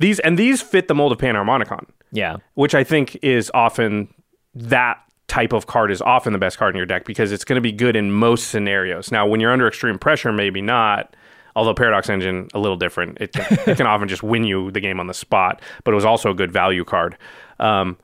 These 0.00 0.18
and 0.20 0.36
these 0.36 0.60
fit 0.60 0.88
the 0.88 0.94
mold 0.94 1.12
of 1.12 1.18
Panharmonicon, 1.18 1.84
Yeah, 2.10 2.38
which 2.54 2.74
I 2.74 2.82
think 2.82 3.16
is 3.22 3.48
often 3.54 4.08
that 4.54 4.98
type 5.32 5.54
of 5.54 5.66
card 5.66 5.90
is 5.90 6.02
often 6.02 6.34
the 6.34 6.38
best 6.38 6.58
card 6.58 6.74
in 6.74 6.76
your 6.76 6.84
deck 6.84 7.06
because 7.06 7.32
it's 7.32 7.42
going 7.42 7.56
to 7.56 7.62
be 7.62 7.72
good 7.72 7.96
in 7.96 8.12
most 8.12 8.48
scenarios. 8.48 9.10
Now, 9.10 9.26
when 9.26 9.40
you're 9.40 9.50
under 9.50 9.66
extreme 9.66 9.98
pressure, 9.98 10.30
maybe 10.30 10.60
not. 10.60 11.16
Although 11.56 11.72
Paradox 11.72 12.10
Engine 12.10 12.48
a 12.52 12.58
little 12.58 12.76
different, 12.76 13.16
it 13.18 13.32
can, 13.32 13.58
it 13.66 13.76
can 13.78 13.86
often 13.92 14.08
just 14.08 14.22
win 14.22 14.44
you 14.44 14.70
the 14.70 14.80
game 14.80 15.00
on 15.00 15.06
the 15.06 15.14
spot. 15.14 15.62
But 15.84 15.92
it 15.92 15.94
was 15.94 16.04
also 16.04 16.30
a 16.30 16.34
good 16.34 16.52
value 16.52 16.84
card. 16.84 17.16
Um, 17.58 17.96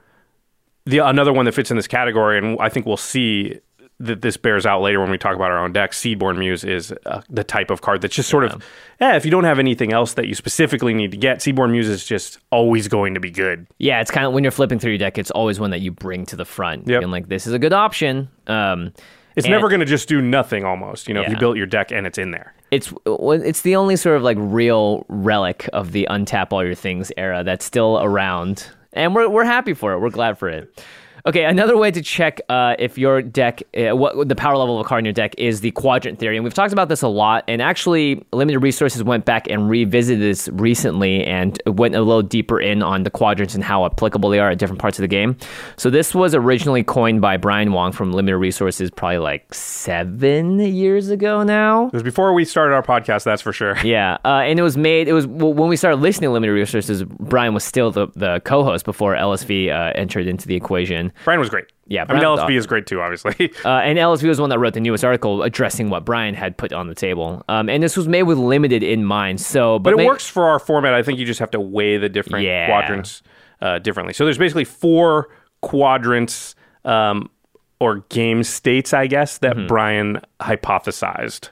the 0.87 1.01
another 1.01 1.35
one 1.35 1.45
that 1.45 1.53
fits 1.53 1.71
in 1.71 1.77
this 1.77 1.87
category, 1.87 2.38
and 2.38 2.59
I 2.61 2.71
think 2.71 2.87
we'll 2.87 2.97
see 2.97 3.61
that 4.01 4.23
this 4.23 4.37
bears 4.37 4.65
out 4.65 4.81
later 4.81 5.01
when 5.01 5.11
we 5.11 5.19
talk 5.19 5.35
about 5.35 5.51
our 5.51 5.59
own 5.59 5.73
deck. 5.73 5.91
Seedborn 5.93 6.39
Muse 6.39 6.63
is 6.65 6.93
uh, 7.07 7.21
the 7.29 7.43
type 7.43 7.71
of 7.71 7.81
card 7.81 8.01
that's 8.01 8.15
just 8.15 8.29
sort 8.29 8.45
of, 8.45 8.63
yeah. 9.01 9.17
If 9.17 9.25
you 9.25 9.31
don't 9.31 9.45
have 9.45 9.59
anything 9.59 9.93
else 9.93 10.15
that 10.15 10.29
you 10.29 10.35
specifically 10.35 10.95
need 10.95 11.11
to 11.11 11.17
get, 11.17 11.39
Seedborn 11.39 11.71
Muse 11.73 11.89
is 11.89 12.05
just 12.05 12.39
always 12.51 12.87
going 12.89 13.15
to 13.15 13.21
be 13.21 13.31
good. 13.31 13.67
yeah. 13.79 14.01
It's 14.01 14.11
kind 14.11 14.25
of 14.27 14.33
when 14.33 14.45
you're 14.45 14.51
flipping 14.53 14.79
through 14.79 14.93
your 14.93 14.99
deck, 14.99 15.19
it's 15.19 15.31
always 15.33 15.59
one 15.59 15.71
that 15.71 15.81
you 15.81 15.91
bring 15.91 16.27
to 16.27 16.37
the 16.37 16.45
front. 16.45 16.87
Yep. 16.87 17.03
And 17.03 17.11
like, 17.11 17.29
this 17.29 17.47
is 17.47 17.53
a 17.53 17.59
good 17.59 17.73
option. 17.73 18.29
Um, 18.47 18.93
It's 19.35 19.47
and- 19.47 19.53
never 19.53 19.69
going 19.69 19.81
to 19.81 19.87
just 19.87 20.09
do 20.09 20.21
nothing. 20.23 20.65
Almost, 20.65 21.09
you 21.09 21.15
know, 21.15 21.23
if 21.23 21.31
you 21.31 21.37
built 21.37 21.57
your 21.57 21.67
deck 21.67 21.91
and 21.91 22.07
it's 22.07 22.19
in 22.19 22.31
there. 22.31 22.55
it's 22.71 22.93
it's 23.07 23.63
the 23.63 23.75
only 23.77 23.97
sort 23.97 24.17
of 24.17 24.23
like 24.23 24.37
real 24.41 25.07
relic 25.09 25.69
of 25.73 25.91
the 25.93 26.07
untap 26.11 26.53
all 26.53 26.65
your 26.65 26.75
things 26.75 27.11
era 27.17 27.43
that's 27.43 27.65
still 27.65 27.99
around, 28.01 28.69
and 28.93 29.15
we're 29.15 29.29
we're 29.29 29.45
happy 29.45 29.75
for 29.75 29.93
it. 29.95 30.01
We're 30.01 30.11
glad 30.11 30.39
for 30.39 30.49
it. 30.49 30.85
Okay, 31.29 31.45
another 31.45 31.77
way 31.77 31.91
to 31.91 32.01
check 32.01 32.41
uh, 32.49 32.75
if 32.79 32.97
your 32.97 33.21
deck, 33.21 33.62
uh, 33.77 33.95
what 33.95 34.31
the 34.31 34.35
power 34.35 34.57
level 34.57 34.81
of 34.81 34.87
a 34.87 34.88
card 34.88 35.01
in 35.01 35.05
your 35.05 35.12
deck 35.12 35.35
is 35.37 35.61
the 35.61 35.73
quadrant 35.73 36.19
theory, 36.19 36.38
and 36.38 36.43
we've 36.43 36.55
talked 36.55 36.73
about 36.73 36.88
this 36.88 37.03
a 37.03 37.09
lot. 37.09 37.45
And 37.49 37.61
actually, 37.61 38.25
limited 38.33 38.61
resources 38.61 39.05
went 39.05 39.27
back 39.27 39.47
and 39.47 39.69
revisited 39.69 40.23
this 40.23 40.49
recently 40.55 41.23
and 41.27 41.61
went 41.67 41.95
a 41.95 42.01
little 42.01 42.23
deeper 42.23 42.59
in 42.59 42.83
on 42.83 43.03
the 43.03 43.11
quadrants 43.11 43.55
and 43.55 43.62
how 43.62 43.85
applicable 43.85 44.31
they 44.31 44.38
are 44.38 44.49
at 44.49 44.57
different 44.57 44.81
parts 44.81 44.99
of 44.99 45.03
the 45.03 45.09
game. 45.09 45.37
So 45.77 45.91
this 45.91 46.14
was 46.14 46.35
originally 46.35 46.83
coined 46.83 47.21
by 47.21 47.37
Brian 47.37 47.75
Wong 47.75 47.93
from 47.93 48.11
Limited 48.14 48.38
Resources, 48.38 48.91
probably 48.91 49.19
like 49.19 49.53
seven 49.53 50.59
years 50.59 51.11
ago 51.11 51.43
now. 51.43 51.88
It 51.88 51.93
was 51.93 52.03
before 52.03 52.33
we 52.33 52.47
started 52.47 52.75
our 52.75 52.83
podcast, 52.83 53.25
that's 53.25 53.43
for 53.43 53.53
sure. 53.53 53.77
Yeah, 53.85 54.17
uh, 54.25 54.45
and 54.47 54.59
it 54.59 54.62
was 54.62 54.79
made. 54.79 55.09
It 55.09 55.12
was 55.12 55.27
when 55.27 55.69
we 55.69 55.77
started 55.77 55.99
listening 55.99 56.29
to 56.29 56.33
Limited 56.33 56.55
Resources. 56.55 57.05
Brian 57.05 57.53
was 57.53 57.64
still 57.64 57.91
the, 57.91 58.07
the 58.17 58.41
co-host 58.47 58.87
before 58.87 59.14
LSV 59.14 59.69
uh, 59.69 59.93
entered 59.95 60.27
into 60.27 60.49
the 60.49 60.57
equation. 60.57 61.12
Brian 61.25 61.41
was 61.41 61.49
great. 61.51 61.67
Yeah, 61.87 62.05
I 62.09 62.13
mean 62.13 62.21
Brian 62.23 62.39
LSV 62.39 62.57
is 62.57 62.67
great 62.67 62.87
too, 62.87 63.01
obviously. 63.01 63.53
Uh, 63.65 63.69
and 63.81 63.99
LSV 63.99 64.27
was 64.29 64.37
the 64.39 64.43
one 64.43 64.51
that 64.51 64.59
wrote 64.59 64.75
the 64.75 64.81
newest 64.81 65.05
article 65.05 65.43
addressing 65.43 65.91
what 65.91 66.05
Brian 66.05 66.35
had 66.35 66.57
put 66.57 66.73
on 66.73 66.87
the 66.87 66.95
table. 66.95 67.43
Um, 67.49 67.69
and 67.69 67.83
this 67.83 67.97
was 67.97 68.07
made 68.09 68.23
with 68.25 68.39
limited 68.39 68.83
in 68.83 69.05
mind. 69.05 69.41
So, 69.41 69.79
but, 69.79 69.95
but 69.95 70.01
it 70.01 70.05
ma- 70.05 70.09
works 70.11 70.27
for 70.27 70.45
our 70.47 70.59
format. 70.59 70.95
I 70.95 71.03
think 71.03 71.19
you 71.19 71.25
just 71.27 71.41
have 71.41 71.51
to 71.53 71.61
weigh 71.61 71.97
the 71.99 72.09
different 72.09 72.45
Yeah. 72.45 72.67
quadrants 72.67 73.23
uh, 73.61 73.79
differently. 73.81 74.13
So 74.15 74.25
there's 74.25 74.39
basically 74.39 74.65
four 74.65 75.29
quadrants 75.61 76.55
um, 76.85 77.29
or 77.81 77.99
game 78.11 78.43
states, 78.43 78.93
I 78.95 79.07
guess, 79.07 79.39
that 79.39 79.57
Mm-hmm. 79.57 79.67
Brian 79.67 80.21
hypothesized. 80.41 81.51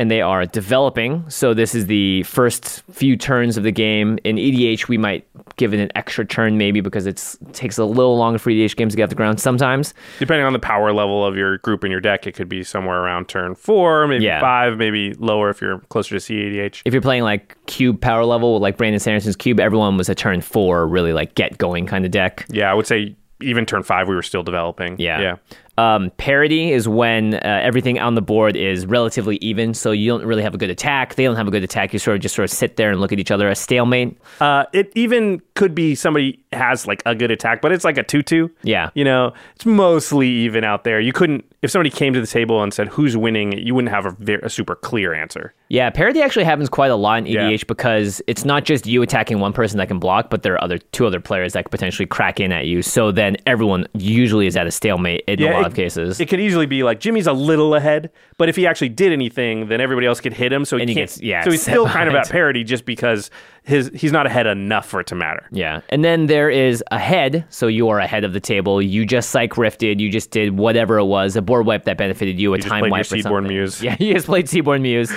And 0.00 0.10
they 0.10 0.20
are 0.20 0.44
developing. 0.44 1.24
So 1.30 1.54
this 1.54 1.72
is 1.72 1.86
the 1.86 2.24
first 2.24 2.82
few 2.90 3.16
turns 3.16 3.56
of 3.56 3.62
the 3.62 3.70
game. 3.70 4.18
In 4.24 4.36
EDH, 4.36 4.88
we 4.88 4.98
might 4.98 5.24
give 5.56 5.72
it 5.72 5.78
an 5.78 5.88
extra 5.94 6.24
turn 6.26 6.58
maybe 6.58 6.80
because 6.80 7.06
it 7.06 7.36
takes 7.52 7.78
a 7.78 7.84
little 7.84 8.16
longer 8.18 8.40
for 8.40 8.50
EDH 8.50 8.74
games 8.74 8.92
to 8.94 8.96
get 8.96 9.04
off 9.04 9.08
the 9.10 9.14
ground 9.14 9.38
sometimes. 9.38 9.94
Depending 10.18 10.44
on 10.46 10.52
the 10.52 10.58
power 10.58 10.92
level 10.92 11.24
of 11.24 11.36
your 11.36 11.58
group 11.58 11.84
and 11.84 11.92
your 11.92 12.00
deck, 12.00 12.26
it 12.26 12.32
could 12.32 12.48
be 12.48 12.64
somewhere 12.64 12.98
around 13.04 13.28
turn 13.28 13.54
four, 13.54 14.08
maybe 14.08 14.24
Yeah. 14.24 14.40
five, 14.40 14.76
maybe 14.78 15.14
lower 15.14 15.48
if 15.48 15.60
you're 15.60 15.78
closer 15.90 16.18
to 16.18 16.20
cEDH. 16.20 16.82
If 16.84 16.92
you're 16.92 17.00
playing 17.00 17.22
like 17.22 17.56
cube 17.66 18.00
power 18.00 18.24
level, 18.24 18.58
like 18.58 18.76
Brandon 18.76 18.98
Sanderson's 18.98 19.36
cube, 19.36 19.60
everyone 19.60 19.96
was 19.96 20.08
a 20.08 20.14
turn 20.16 20.40
four, 20.40 20.88
really 20.88 21.12
like 21.12 21.36
get 21.36 21.56
going 21.56 21.86
kind 21.86 22.04
of 22.04 22.10
deck. 22.10 22.46
Yeah, 22.50 22.68
I 22.68 22.74
would 22.74 22.88
say 22.88 23.14
even 23.40 23.64
turn 23.66 23.82
five, 23.84 24.08
we 24.08 24.14
were 24.16 24.22
still 24.22 24.42
developing. 24.42 24.96
Yeah. 24.98 25.20
Yeah. 25.20 25.36
Um, 25.76 26.10
parity 26.18 26.70
is 26.72 26.86
when 26.88 27.34
uh, 27.34 27.40
everything 27.62 27.98
on 27.98 28.14
the 28.14 28.22
board 28.22 28.56
is 28.56 28.86
relatively 28.86 29.36
even, 29.36 29.74
so 29.74 29.90
you 29.90 30.08
don't 30.10 30.24
really 30.24 30.42
have 30.42 30.54
a 30.54 30.58
good 30.58 30.70
attack. 30.70 31.16
They 31.16 31.24
don't 31.24 31.36
have 31.36 31.48
a 31.48 31.50
good 31.50 31.64
attack. 31.64 31.92
You 31.92 31.98
sort 31.98 32.14
of 32.16 32.22
just 32.22 32.34
sort 32.34 32.44
of 32.44 32.56
sit 32.56 32.76
there 32.76 32.90
and 32.90 33.00
look 33.00 33.12
at 33.12 33.18
each 33.18 33.30
other. 33.30 33.48
A 33.48 33.54
stalemate. 33.54 34.16
Uh, 34.40 34.64
it 34.72 34.92
even 34.94 35.42
could 35.54 35.74
be 35.74 35.94
somebody 35.94 36.38
has 36.52 36.86
like 36.86 37.02
a 37.06 37.14
good 37.14 37.30
attack, 37.30 37.60
but 37.60 37.72
it's 37.72 37.84
like 37.84 37.98
a 37.98 38.02
tutu. 38.02 38.48
Yeah. 38.62 38.90
You 38.94 39.04
know, 39.04 39.32
it's 39.56 39.66
mostly 39.66 40.28
even 40.28 40.62
out 40.64 40.84
there. 40.84 41.00
You 41.00 41.12
couldn't, 41.12 41.44
if 41.62 41.70
somebody 41.70 41.90
came 41.90 42.12
to 42.12 42.20
the 42.20 42.26
table 42.26 42.62
and 42.62 42.72
said 42.72 42.88
who's 42.88 43.16
winning, 43.16 43.58
you 43.58 43.74
wouldn't 43.74 43.92
have 43.92 44.06
a, 44.06 44.10
ver- 44.10 44.40
a 44.42 44.50
super 44.50 44.76
clear 44.76 45.12
answer. 45.14 45.52
Yeah, 45.68 45.90
parity 45.90 46.22
actually 46.22 46.44
happens 46.44 46.68
quite 46.68 46.90
a 46.92 46.96
lot 46.96 47.18
in 47.18 47.24
EDH 47.24 47.50
Yeah. 47.58 47.64
because 47.66 48.22
it's 48.26 48.44
not 48.44 48.64
just 48.64 48.86
you 48.86 49.02
attacking 49.02 49.40
one 49.40 49.52
person 49.52 49.78
that 49.78 49.88
can 49.88 49.98
block, 49.98 50.30
but 50.30 50.42
there 50.42 50.54
are 50.54 50.62
other 50.62 50.78
two 50.78 51.06
other 51.06 51.20
players 51.20 51.54
that 51.54 51.64
could 51.64 51.70
potentially 51.72 52.06
crack 52.06 52.38
in 52.38 52.52
at 52.52 52.66
you. 52.66 52.82
So 52.82 53.10
then 53.10 53.36
everyone 53.46 53.86
usually 53.94 54.46
is 54.46 54.56
at 54.56 54.66
a 54.66 54.70
stalemate 54.70 55.24
in 55.26 55.42
a 55.42 55.63
lot 55.64 55.70
it, 55.70 55.72
of 55.72 55.76
cases. 55.76 56.20
It 56.20 56.28
could 56.28 56.40
easily 56.40 56.66
be 56.66 56.82
like 56.82 57.00
Jimmy's 57.00 57.26
a 57.26 57.32
little 57.32 57.74
ahead, 57.74 58.10
but 58.38 58.48
if 58.48 58.56
he 58.56 58.66
actually 58.66 58.90
did 58.90 59.12
anything, 59.12 59.68
then 59.68 59.80
everybody 59.80 60.06
else 60.06 60.20
could 60.20 60.32
hit 60.32 60.52
him. 60.52 60.64
So 60.64 60.76
he 60.76 60.82
And 60.82 60.88
he 60.90 60.94
can't. 60.94 61.08
gets- 61.10 61.20
yeah, 61.22 61.42
so 61.44 61.50
he's 61.50 61.62
still 61.62 61.86
kind 61.86 62.08
of 62.08 62.14
at 62.14 62.30
parity 62.30 62.64
just 62.64 62.84
because 62.84 63.30
his 63.62 63.90
he's 63.94 64.12
not 64.12 64.26
ahead 64.26 64.46
enough 64.46 64.86
for 64.86 65.00
it 65.00 65.06
to 65.08 65.14
matter. 65.14 65.46
Yeah. 65.50 65.80
And 65.88 66.04
then 66.04 66.26
there 66.26 66.50
is 66.50 66.84
ahead. 66.90 67.46
So 67.48 67.66
you 67.66 67.88
are 67.88 67.98
ahead 67.98 68.24
of 68.24 68.32
the 68.32 68.40
table. 68.40 68.82
You 68.82 69.06
just 69.06 69.30
psych 69.30 69.56
rifted. 69.56 70.00
You 70.00 70.10
just 70.10 70.30
did 70.30 70.58
whatever 70.58 70.98
it 70.98 71.04
was, 71.06 71.34
a 71.36 71.42
board 71.42 71.66
wipe 71.66 71.84
that 71.84 71.96
benefited 71.96 72.38
you, 72.38 72.52
a 72.54 72.58
just 72.58 72.68
time 72.68 72.80
played 72.80 72.88
your 72.90 72.92
wipe 72.92 73.12
or 73.12 73.20
something. 73.20 73.48
Muse. 73.48 73.82
Yeah, 73.82 73.96
you 73.98 74.12
just 74.14 74.26
played 74.26 74.46
Seedborn 74.46 74.82
Muse. 74.82 75.10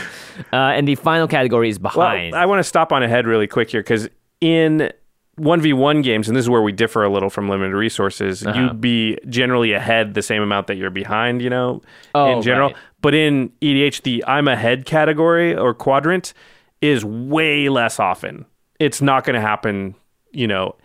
Uh, 0.54 0.56
and 0.56 0.88
the 0.88 0.96
final 0.96 1.28
category 1.28 1.70
is 1.70 1.80
Well, 1.80 1.92
behind. 1.94 2.36
I 2.36 2.46
want 2.46 2.60
to 2.60 2.64
stop 2.64 2.92
on 2.94 3.04
ahead 3.04 3.26
really 3.28 3.48
quick 3.48 3.70
here 3.70 3.82
because 3.82 4.08
in 4.42 4.92
1v1 5.40 6.04
games, 6.04 6.28
and 6.28 6.36
this 6.36 6.44
is 6.46 6.50
where 6.50 6.62
we 6.62 6.72
differ 6.72 7.04
a 7.04 7.10
little 7.10 7.30
from 7.30 7.48
limited 7.50 7.76
resources, 7.76 8.46
Uh-huh. 8.46 8.60
you'd 8.60 8.82
be 8.82 9.18
generally 9.30 9.74
ahead 9.74 10.14
the 10.14 10.22
same 10.22 10.42
amount 10.42 10.68
that 10.68 10.76
you're 10.78 10.90
behind, 10.90 11.42
you 11.42 11.50
know, 11.50 11.82
Oh, 12.16 12.38
in 12.38 12.42
general. 12.42 12.70
right. 12.70 12.78
But 13.02 13.14
in 13.14 13.52
EDH, 13.62 14.02
the 14.02 14.24
I'm 14.28 14.48
ahead 14.48 14.86
category 14.86 15.56
or 15.56 15.74
quadrant 15.74 16.34
is 16.82 17.06
way 17.06 17.70
less 17.70 18.00
often. 18.00 18.46
It's 18.80 19.02
not 19.02 19.24
going 19.24 19.36
to 19.36 19.42
happen, 19.42 19.96
you 20.32 20.48
know, 20.48 20.76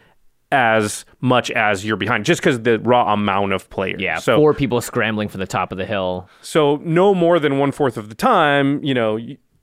as 0.51 1.07
much 1.23 1.51
as 1.53 1.83
you're 1.85 1.97
behind, 1.97 2.27
just 2.27 2.43
because 2.43 2.61
the 2.61 2.79
raw 2.81 3.11
amount 3.12 3.55
of 3.55 3.71
players. 3.71 4.01
yeah, 4.03 4.19
so 4.19 4.37
four 4.37 4.53
people 4.53 4.83
scrambling 4.83 5.29
for 5.29 5.38
the 5.38 5.47
top 5.47 5.73
of 5.73 5.79
the 5.79 5.87
hill. 5.87 6.29
so 6.43 6.77
no 6.85 7.15
more 7.15 7.38
than 7.38 7.59
one 7.59 7.73
fourth 7.73 7.97
of 7.97 8.11
the 8.11 8.15
time, 8.15 8.83
you 8.85 8.93
know, 8.93 9.19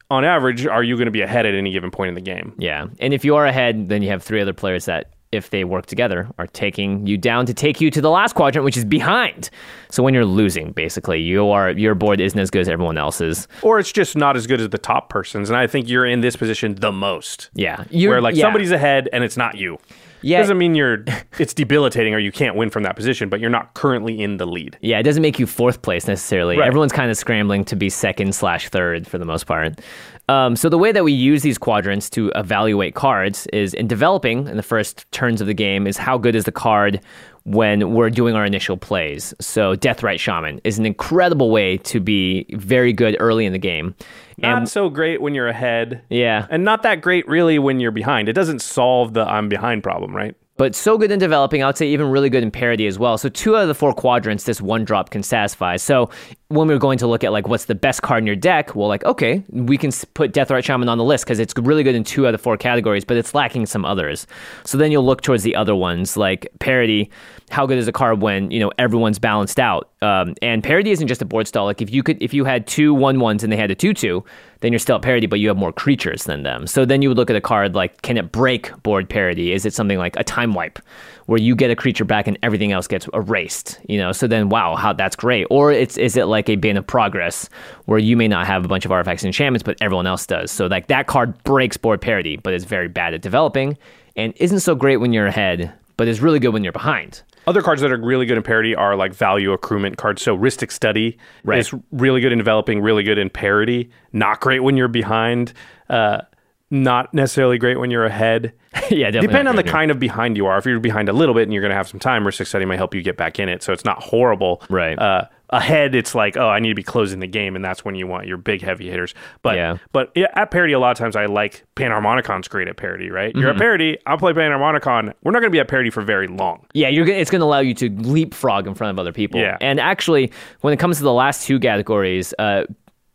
on 0.09 0.25
average, 0.25 0.65
are 0.65 0.83
you 0.83 0.95
going 0.95 1.05
to 1.05 1.11
be 1.11 1.21
ahead 1.21 1.45
at 1.45 1.53
any 1.53 1.71
given 1.71 1.91
point 1.91 2.09
in 2.09 2.15
the 2.15 2.21
game? 2.21 2.53
Yeah. 2.57 2.87
And 2.99 3.13
if 3.13 3.23
you 3.23 3.35
are 3.35 3.45
ahead, 3.45 3.89
then 3.89 4.01
you 4.01 4.09
have 4.09 4.23
three 4.23 4.41
other 4.41 4.53
players 4.53 4.85
that, 4.85 5.13
if 5.31 5.51
they 5.51 5.63
work 5.63 5.85
together, 5.85 6.27
are 6.39 6.47
taking 6.47 7.05
you 7.05 7.15
down 7.15 7.45
to 7.45 7.53
take 7.53 7.79
you 7.79 7.91
to 7.91 8.01
the 8.01 8.09
last 8.09 8.33
quadrant, 8.33 8.65
which 8.65 8.75
is 8.75 8.83
behind. 8.83 9.51
So 9.91 10.01
when 10.01 10.15
you're 10.15 10.25
losing, 10.25 10.71
basically, 10.71 11.21
you 11.21 11.47
are 11.49 11.69
your 11.69 11.93
board 11.93 12.19
isn't 12.19 12.39
as 12.39 12.49
good 12.49 12.61
as 12.61 12.69
everyone 12.69 12.97
else's. 12.97 13.47
or 13.61 13.77
it's 13.77 13.91
just 13.91 14.15
not 14.15 14.35
as 14.35 14.47
good 14.47 14.59
as 14.59 14.69
the 14.69 14.79
top 14.79 15.09
person's. 15.09 15.51
And 15.51 15.57
I 15.57 15.67
think 15.67 15.87
you're 15.87 16.07
in 16.07 16.21
this 16.21 16.35
position 16.35 16.73
the 16.73 16.91
most. 16.91 17.51
Yeah. 17.53 17.83
You're, 17.91 18.13
where 18.13 18.21
like 18.21 18.35
yeah. 18.35 18.45
somebody's 18.45 18.71
ahead 18.71 19.07
and 19.13 19.23
it's 19.23 19.37
not 19.37 19.55
you. 19.55 19.77
Yeah. 20.21 20.39
Doesn't 20.39 20.57
mean 20.57 20.75
you're 20.75 21.05
it's 21.39 21.53
debilitating 21.53 22.13
or 22.13 22.19
you 22.19 22.31
can't 22.31 22.55
win 22.55 22.69
from 22.69 22.83
that 22.83 22.95
position, 22.95 23.29
but 23.29 23.39
you're 23.39 23.49
not 23.49 23.73
currently 23.73 24.21
in 24.21 24.37
the 24.37 24.45
lead. 24.45 24.77
Yeah, 24.81 24.99
it 24.99 25.03
doesn't 25.03 25.21
make 25.21 25.39
you 25.39 25.47
fourth 25.47 25.81
place 25.81 26.07
necessarily. 26.07 26.57
Right. 26.57 26.67
Everyone's 26.67 26.91
kind 26.91 27.09
of 27.09 27.17
scrambling 27.17 27.65
to 27.65 27.75
be 27.75 27.89
second 27.89 28.35
slash 28.35 28.69
third 28.69 29.07
for 29.07 29.17
the 29.17 29.25
most 29.25 29.45
part. 29.45 29.79
Um, 30.27 30.55
so 30.55 30.69
the 30.69 30.77
way 30.77 30.91
that 30.91 31.03
we 31.03 31.11
use 31.11 31.41
these 31.41 31.57
quadrants 31.57 32.09
to 32.11 32.31
evaluate 32.35 32.93
cards 32.93 33.47
is 33.47 33.73
in 33.73 33.87
developing 33.87 34.47
in 34.47 34.57
the 34.57 34.63
first 34.63 35.11
turns 35.11 35.41
of 35.41 35.47
the 35.47 35.55
game 35.55 35.87
is 35.87 35.97
how 35.97 36.19
good 36.19 36.35
is 36.35 36.43
the 36.43 36.51
card 36.51 37.01
when 37.45 37.95
we're 37.95 38.11
doing 38.11 38.35
our 38.35 38.45
initial 38.45 38.77
plays. 38.77 39.33
So 39.41 39.75
Deathrite 39.75 40.19
Shaman 40.19 40.61
is 40.63 40.77
an 40.77 40.85
incredible 40.85 41.49
way 41.49 41.77
to 41.77 41.99
be 41.99 42.45
very 42.51 42.93
good 42.93 43.17
early 43.19 43.47
in 43.47 43.53
the 43.53 43.59
game. 43.59 43.95
Not 44.41 44.69
so 44.69 44.89
great 44.89 45.21
when 45.21 45.33
you're 45.33 45.47
ahead. 45.47 46.03
Yeah. 46.09 46.47
And 46.49 46.63
not 46.63 46.83
that 46.83 47.01
great 47.01 47.27
really 47.27 47.59
when 47.59 47.79
you're 47.79 47.91
behind. 47.91 48.29
It 48.29 48.33
doesn't 48.33 48.61
solve 48.61 49.13
the 49.13 49.21
I'm 49.21 49.49
behind 49.49 49.83
problem, 49.83 50.15
right? 50.15 50.35
but 50.59 50.75
so 50.75 50.97
good 50.97 51.09
in 51.09 51.19
developing. 51.19 51.63
I 51.63 51.67
would 51.67 51.77
say 51.77 51.87
even 51.87 52.07
really 52.09 52.29
good 52.29 52.43
in 52.43 52.51
parity 52.51 52.85
as 52.85 52.99
well. 52.99 53.17
So 53.17 53.29
two 53.29 53.55
out 53.55 53.61
of 53.61 53.69
the 53.69 53.73
four 53.73 53.93
quadrants, 53.93 54.43
this 54.43 54.59
one 54.59 54.83
drop 54.83 55.09
can 55.09 55.23
satisfy. 55.23 55.77
So 55.77 56.09
when 56.49 56.67
we're 56.67 56.79
going 56.79 56.97
to 56.97 57.05
look 57.05 57.23
at 57.23 57.31
like 57.31 57.47
what's 57.47 57.65
the 57.65 57.75
best 57.75 58.01
card 58.01 58.23
in 58.23 58.27
your 58.27 58.35
deck, 58.35 58.75
well, 58.75 58.87
like 58.87 59.05
okay, 59.05 59.43
we 59.49 59.77
can 59.77 59.91
put 60.15 60.33
Deathrite 60.33 60.63
Shaman 60.63 60.89
on 60.89 60.97
the 60.97 61.03
list 61.03 61.23
because 61.23 61.39
it's 61.39 61.53
really 61.57 61.83
good 61.83 61.95
in 61.95 62.03
two 62.03 62.27
out 62.27 62.33
of 62.33 62.41
four 62.41 62.57
categories, 62.57 63.05
but 63.05 63.17
it's 63.17 63.35
lacking 63.35 63.67
some 63.67 63.85
others. 63.85 64.25
So 64.65 64.77
then 64.77 64.91
you'll 64.91 65.05
look 65.05 65.21
towards 65.21 65.43
the 65.43 65.55
other 65.55 65.75
ones 65.75 66.17
like 66.17 66.47
parity. 66.59 67.11
How 67.51 67.65
good 67.65 67.77
is 67.77 67.87
a 67.87 67.91
card 67.91 68.21
when 68.21 68.49
you 68.49 68.59
know 68.59 68.71
everyone's 68.79 69.19
balanced 69.19 69.59
out? 69.59 69.89
Um, 70.01 70.33
and 70.41 70.63
parity 70.63 70.91
isn't 70.91 71.07
just 71.07 71.21
a 71.21 71.25
board 71.25 71.47
stall. 71.47 71.65
Like 71.65 71.81
if 71.81 71.91
you 71.91 72.01
could, 72.03 72.21
if 72.21 72.33
you 72.33 72.45
had 72.45 72.65
two 72.65 72.93
one 72.93 73.19
ones 73.19 73.43
and 73.43 73.51
they 73.51 73.57
had 73.57 73.69
a 73.69 73.75
two 73.75 73.93
two, 73.93 74.23
then 74.61 74.71
you're 74.71 74.79
still 74.79 74.95
at 74.95 75.01
parity, 75.01 75.27
but 75.27 75.39
you 75.39 75.47
have 75.49 75.57
more 75.57 75.71
creatures 75.71 76.23
than 76.23 76.43
them. 76.43 76.67
So 76.67 76.85
then 76.85 77.01
you 77.01 77.09
would 77.09 77.17
look 77.17 77.29
at 77.29 77.35
a 77.35 77.41
card 77.41 77.75
like, 77.75 78.01
can 78.01 78.17
it 78.17 78.31
break 78.31 78.71
board 78.83 79.07
parity? 79.09 79.53
Is 79.53 79.65
it 79.65 79.73
something 79.73 79.97
like 79.97 80.15
a 80.17 80.23
time 80.23 80.53
wipe, 80.53 80.79
where 81.25 81.39
you 81.39 81.55
get 81.55 81.69
a 81.69 81.75
creature 81.75 82.05
back 82.05 82.27
and 82.27 82.37
everything 82.43 82.71
else 82.71 82.87
gets 82.87 83.07
erased? 83.13 83.79
You 83.87 83.97
know, 83.97 84.11
so 84.11 84.25
then 84.25 84.49
wow, 84.49 84.75
how 84.75 84.93
that's 84.93 85.15
great. 85.15 85.45
Or 85.49 85.71
it's 85.71 85.97
is 85.97 86.15
it 86.15 86.25
like 86.25 86.38
a 86.47 86.55
bane 86.55 86.77
of 86.77 86.85
progress, 86.85 87.49
where 87.85 87.99
you 87.99 88.15
may 88.15 88.27
not 88.27 88.45
have 88.45 88.63
a 88.63 88.67
bunch 88.67 88.85
of 88.85 88.91
artifacts 88.91 89.23
and 89.23 89.27
enchantments, 89.27 89.63
but 89.63 89.75
everyone 89.81 90.05
else 90.07 90.25
does. 90.27 90.51
So 90.51 90.67
like 90.67 90.87
that 90.87 91.07
card 91.07 91.43
breaks 91.43 91.75
board 91.75 91.99
parity, 91.99 92.37
but 92.37 92.53
is 92.53 92.63
very 92.65 92.87
bad 92.87 93.13
at 93.15 93.21
developing, 93.21 93.77
and 94.15 94.31
isn't 94.37 94.59
so 94.59 94.75
great 94.75 94.97
when 94.97 95.11
you're 95.11 95.25
ahead, 95.27 95.73
but 95.97 96.07
is 96.07 96.21
really 96.21 96.39
good 96.39 96.53
when 96.53 96.63
you're 96.63 96.71
behind. 96.71 97.23
Other 97.47 97.61
cards 97.63 97.81
that 97.81 97.91
are 97.91 97.97
really 97.99 98.27
good 98.27 98.37
in 98.37 98.43
parity 98.43 98.75
are 98.75 98.95
like 98.95 99.11
value 99.13 99.57
accruement 99.57 99.97
cards. 99.97 100.21
So 100.21 100.37
Rhystic 100.37 100.71
Study 100.71 101.17
Right. 101.43 101.57
is 101.57 101.73
really 101.91 102.21
good 102.21 102.31
in 102.31 102.37
developing, 102.37 102.79
really 102.79 103.01
good 103.01 103.17
in 103.17 103.29
parity. 103.31 103.89
Not 104.13 104.39
great 104.39 104.59
when 104.61 104.77
you're 104.77 104.87
behind. 104.87 105.53
Uh, 105.89 106.21
not 106.69 107.11
necessarily 107.15 107.57
great 107.57 107.79
when 107.79 107.89
you're 107.89 108.05
ahead. 108.05 108.53
yeah, 108.91 109.07
definitely. 109.09 109.21
Depend 109.27 109.47
on 109.47 109.55
the 109.55 109.63
great. 109.63 109.71
kind 109.71 109.89
of 109.89 109.97
behind 109.97 110.37
you 110.37 110.45
are. 110.45 110.59
If 110.59 110.65
you're 110.67 110.79
behind 110.79 111.09
a 111.09 111.13
little 111.13 111.33
bit 111.33 111.43
and 111.43 111.53
you're 111.53 111.61
going 111.63 111.71
to 111.71 111.75
have 111.75 111.87
some 111.87 111.99
time, 111.99 112.23
Rhystic 112.23 112.45
Study 112.45 112.65
might 112.65 112.77
help 112.77 112.93
you 112.93 113.01
get 113.01 113.17
back 113.17 113.39
in 113.39 113.49
it. 113.49 113.63
So 113.63 113.73
it's 113.73 113.85
not 113.85 114.03
horrible. 114.03 114.61
Right. 114.69 114.99
Uh, 114.99 115.25
ahead, 115.51 115.95
it's 115.95 116.13
like, 116.13 116.37
oh, 116.37 116.47
I 116.47 116.59
need 116.59 116.69
to 116.69 116.75
be 116.75 116.83
closing 116.83 117.19
the 117.19 117.27
game, 117.27 117.55
and 117.55 117.65
that's 117.65 117.83
when 117.83 117.95
you 117.95 118.05
want 118.07 118.27
your 118.27 118.37
big 118.37 118.61
heavy 118.61 118.89
hitters. 118.89 119.13
But 119.41 119.55
Yeah. 119.55 119.77
but 119.91 120.11
yeah, 120.15 120.27
at 120.35 120.51
parity, 120.51 120.73
a 120.73 120.79
lot 120.79 120.91
of 120.91 120.97
times 120.97 121.15
I 121.15 121.25
like 121.25 121.63
Panharmonicon's 121.75 122.47
great 122.47 122.67
at 122.67 122.77
parity, 122.77 123.09
right? 123.09 123.33
You're 123.35 123.45
Mm-hmm. 123.49 123.57
at 123.57 123.57
parity, 123.57 123.97
I'll 124.05 124.17
play 124.17 124.33
Panharmonicon. 124.33 125.13
We're 125.23 125.31
not 125.31 125.39
going 125.39 125.51
to 125.51 125.55
be 125.55 125.59
at 125.59 125.67
parity 125.67 125.89
for 125.89 126.01
very 126.03 126.27
long. 126.27 126.65
Yeah, 126.73 126.89
you're 126.89 127.05
gonna, 127.05 127.17
it's 127.17 127.31
going 127.31 127.39
to 127.41 127.45
allow 127.45 127.59
you 127.61 127.73
to 127.75 127.89
leapfrog 127.89 128.67
in 128.67 128.75
front 128.75 128.91
of 128.91 128.99
other 128.99 129.11
people. 129.11 129.39
Yeah. 129.39 129.57
And 129.59 129.79
actually, 129.79 130.31
when 130.61 130.73
it 130.73 130.77
comes 130.77 130.97
to 130.97 131.03
the 131.03 131.13
last 131.13 131.45
two 131.47 131.59
categories, 131.59 132.33
uh, 132.37 132.63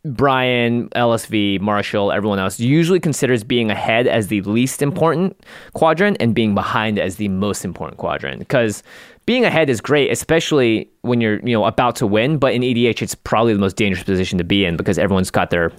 Brian, 0.03 0.87
LSV, 0.89 1.59
Marshall, 1.61 2.11
everyone 2.11 2.37
else 2.37 2.59
usually 2.59 2.99
considers 2.99 3.43
being 3.43 3.71
ahead 3.71 4.05
as 4.07 4.27
the 4.27 4.41
least 4.41 4.83
important 4.83 5.35
quadrant 5.73 6.17
and 6.19 6.35
being 6.35 6.53
behind 6.53 6.99
as 6.99 7.15
the 7.15 7.27
most 7.29 7.65
important 7.65 7.97
quadrant. 7.97 8.37
Because 8.37 8.83
being 9.25 9.43
ahead 9.45 9.69
is 9.69 9.81
great, 9.81 10.11
especially 10.11 10.89
when 11.01 11.21
you're 11.21 11.39
you 11.39 11.53
know 11.53 11.65
about 11.65 11.95
to 11.97 12.07
win. 12.07 12.37
But 12.37 12.53
in 12.53 12.61
EDH, 12.61 13.01
it's 13.01 13.15
probably 13.15 13.53
the 13.53 13.59
most 13.59 13.75
dangerous 13.75 14.03
position 14.03 14.37
to 14.37 14.43
be 14.43 14.65
in 14.65 14.77
because 14.77 14.97
everyone's 14.99 15.31
got 15.31 15.49
their 15.49 15.71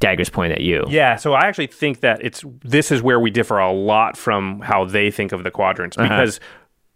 daggers 0.00 0.28
pointed 0.28 0.58
at 0.58 0.64
you. 0.64 0.84
Yeah, 0.88 1.16
so 1.16 1.34
I 1.34 1.42
actually 1.46 1.68
think 1.68 2.00
that 2.00 2.22
it's 2.24 2.44
this 2.62 2.90
is 2.90 3.02
where 3.02 3.20
we 3.20 3.30
differ 3.30 3.58
a 3.58 3.72
lot 3.72 4.16
from 4.16 4.60
how 4.60 4.84
they 4.84 5.10
think 5.10 5.32
of 5.32 5.44
the 5.44 5.50
quadrants 5.50 5.96
Uh-huh. 5.96 6.08
because 6.08 6.40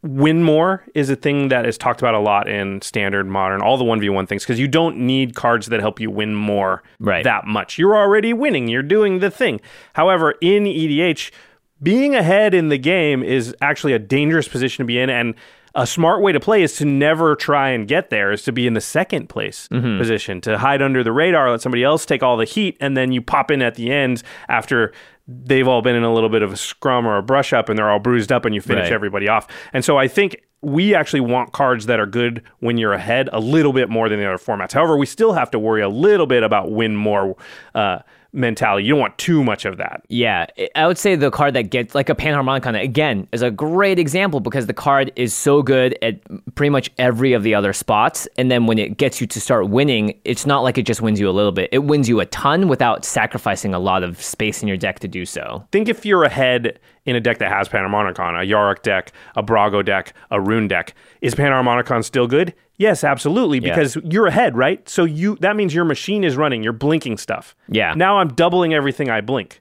win 0.03 0.42
more 0.44 0.85
is 0.94 1.11
a 1.11 1.16
thing 1.16 1.49
that 1.49 1.66
is 1.66 1.77
talked 1.77 2.01
about 2.01 2.14
a 2.14 2.18
lot 2.21 2.49
in 2.49 2.81
standard 2.83 3.27
modern 3.27 3.61
all 3.61 3.77
the 3.77 3.85
1v1 3.85 4.29
things 4.29 4.44
because 4.44 4.61
you 4.61 4.68
don't 4.68 4.97
need 4.97 5.35
cards 5.35 5.66
that 5.66 5.81
help 5.81 5.99
you 5.99 6.09
win 6.09 6.37
more 6.37 6.85
Right. 7.01 7.25
that 7.25 7.47
much 7.49 7.79
you're 7.79 7.97
already 7.97 8.33
winning 8.33 8.68
you're 8.68 8.85
doing 8.85 9.18
the 9.18 9.29
thing 9.31 9.61
however 9.94 10.37
in 10.40 10.68
edh 10.68 11.31
being 11.83 12.14
ahead 12.14 12.55
in 12.55 12.68
the 12.68 12.79
game 12.79 13.25
is 13.25 13.57
actually 13.61 13.92
a 13.92 13.99
dangerous 13.99 14.47
position 14.47 14.85
to 14.85 14.87
be 14.87 15.01
in 15.01 15.11
and 15.11 15.35
a 15.82 15.86
smart 15.86 16.22
way 16.22 16.32
to 16.32 16.40
play 16.40 16.62
is 16.62 16.76
to 16.76 16.84
never 16.84 17.34
try 17.36 17.70
and 17.70 17.86
get 17.88 18.10
there 18.10 18.32
is 18.32 18.42
to 18.42 18.52
be 18.52 18.66
in 18.66 18.74
the 18.74 18.80
second 18.80 19.28
place 19.28 19.68
position 19.68 20.40
to 20.40 20.58
hide 20.58 20.82
under 20.82 21.02
the 21.04 21.12
radar 21.12 21.50
let 21.50 21.60
somebody 21.60 21.84
else 21.84 22.04
take 22.04 22.22
all 22.22 22.36
the 22.36 22.44
heat 22.44 22.76
and 22.80 22.96
then 22.96 23.12
you 23.12 23.22
pop 23.22 23.50
in 23.50 23.62
at 23.62 23.74
the 23.76 23.90
end 23.92 24.22
after 24.48 24.92
they've 25.26 25.68
all 25.68 25.82
been 25.82 25.94
in 25.94 26.02
a 26.04 26.12
little 26.12 26.30
bit 26.30 26.42
of 26.42 26.52
a 26.52 26.56
scrum 26.56 27.06
or 27.06 27.16
a 27.18 27.22
brush 27.22 27.52
up 27.52 27.68
and 27.68 27.78
they're 27.78 27.90
all 27.90 27.98
bruised 27.98 28.32
up 28.32 28.44
and 28.44 28.54
you 28.54 28.60
finish 28.60 28.84
Right. 28.84 28.92
everybody 28.92 29.28
off. 29.28 29.46
And 29.72 29.84
so 29.84 29.96
I 29.98 30.08
think 30.08 30.42
we 30.62 30.94
actually 30.94 31.20
want 31.20 31.52
cards 31.52 31.86
that 31.86 32.00
are 32.00 32.06
good 32.06 32.42
when 32.60 32.78
you're 32.78 32.94
ahead 32.94 33.28
a 33.32 33.38
little 33.38 33.72
bit 33.72 33.88
more 33.88 34.08
than 34.08 34.18
the 34.18 34.26
other 34.26 34.38
formats. 34.42 34.72
However, 34.72 34.96
we 34.96 35.06
still 35.06 35.32
have 35.34 35.50
to 35.52 35.58
worry 35.58 35.82
a 35.82 35.88
little 35.88 36.26
bit 36.26 36.42
about 36.42 36.72
win 36.72 36.96
more 36.96 37.36
uh, 37.74 38.00
mentality. 38.38 38.87
You 38.87 38.92
don't 38.92 39.01
want 39.01 39.18
too 39.18 39.42
much 39.44 39.64
of 39.64 39.77
that. 39.77 40.03
Yeah, 40.09 40.46
I- 40.74 40.87
would 40.87 40.96
say 40.98 41.16
the 41.16 41.31
card 41.31 41.55
that 41.55 41.64
gets 41.70 41.94
like 41.94 42.09
a 42.09 42.14
Panharmonicon 42.14 42.81
again 42.83 43.29
is 43.33 43.42
a 43.42 43.51
great 43.51 43.98
example 43.98 44.40
because 44.40 44.66
the 44.66 44.72
card 44.72 45.12
is 45.16 45.35
so 45.35 45.62
good 45.62 45.98
at 46.01 46.20
pretty 46.55 46.70
much 46.70 46.90
every 46.98 47.33
of 47.33 47.42
the 47.42 47.55
other 47.55 47.72
spots, 47.72 48.27
and 48.38 48.51
then 48.51 48.66
when 48.66 48.79
it 48.79 48.96
gets 48.96 49.20
you 49.20 49.27
to 49.27 49.40
start 49.40 49.68
winning, 49.68 50.18
it's 50.24 50.46
not 50.46 50.61
like 50.61 50.79
it 50.79 50.87
just 50.87 51.03
wins 51.03 51.20
you 51.20 51.29
a 51.29 51.33
little 51.33 51.53
bit; 51.53 51.68
it 51.72 51.81
wins 51.85 52.09
you 52.09 52.20
a 52.20 52.27
ton 52.27 52.68
without 52.68 53.05
sacrificing 53.05 53.74
a 53.74 53.79
lot 53.79 54.03
of 54.03 54.22
space 54.22 54.62
in 54.62 54.68
your 54.68 54.77
deck 54.77 55.01
to 55.01 55.09
do 55.09 55.27
so. 55.27 55.66
think 55.72 55.88
if 55.88 56.07
you're 56.07 56.24
ahead 56.24 56.79
in 57.05 57.16
a 57.16 57.20
deck 57.20 57.38
that 57.38 57.51
has 57.51 57.68
Panharmonicon, 57.68 58.40
a 58.40 58.46
Yarok 58.46 58.83
deck, 58.83 59.12
a 59.35 59.42
Brago 59.42 59.85
deck, 59.85 60.12
a 60.31 60.40
Roon 60.40 60.68
deck, 60.68 60.94
is 61.22 61.35
Panharmonicon 61.35 62.05
still 62.05 62.27
good? 62.27 62.55
Yes, 62.78 63.02
absolutely, 63.04 63.58
Yeah. 63.58 63.74
because 63.74 63.96
you're 64.04 64.26
ahead, 64.28 64.56
right? 64.56 64.88
So 64.88 65.04
you 65.04 65.36
that 65.40 65.56
means 65.56 65.74
your 65.74 65.84
machine 65.84 66.24
is 66.24 66.36
running, 66.36 66.62
you're 66.62 66.72
blinking 66.72 67.18
stuff. 67.18 67.54
Yeah. 67.68 67.92
Now 67.94 68.18
I'm 68.18 68.28
doubling 68.28 68.72
everything 68.72 69.10
I 69.10 69.20
blink. 69.20 69.60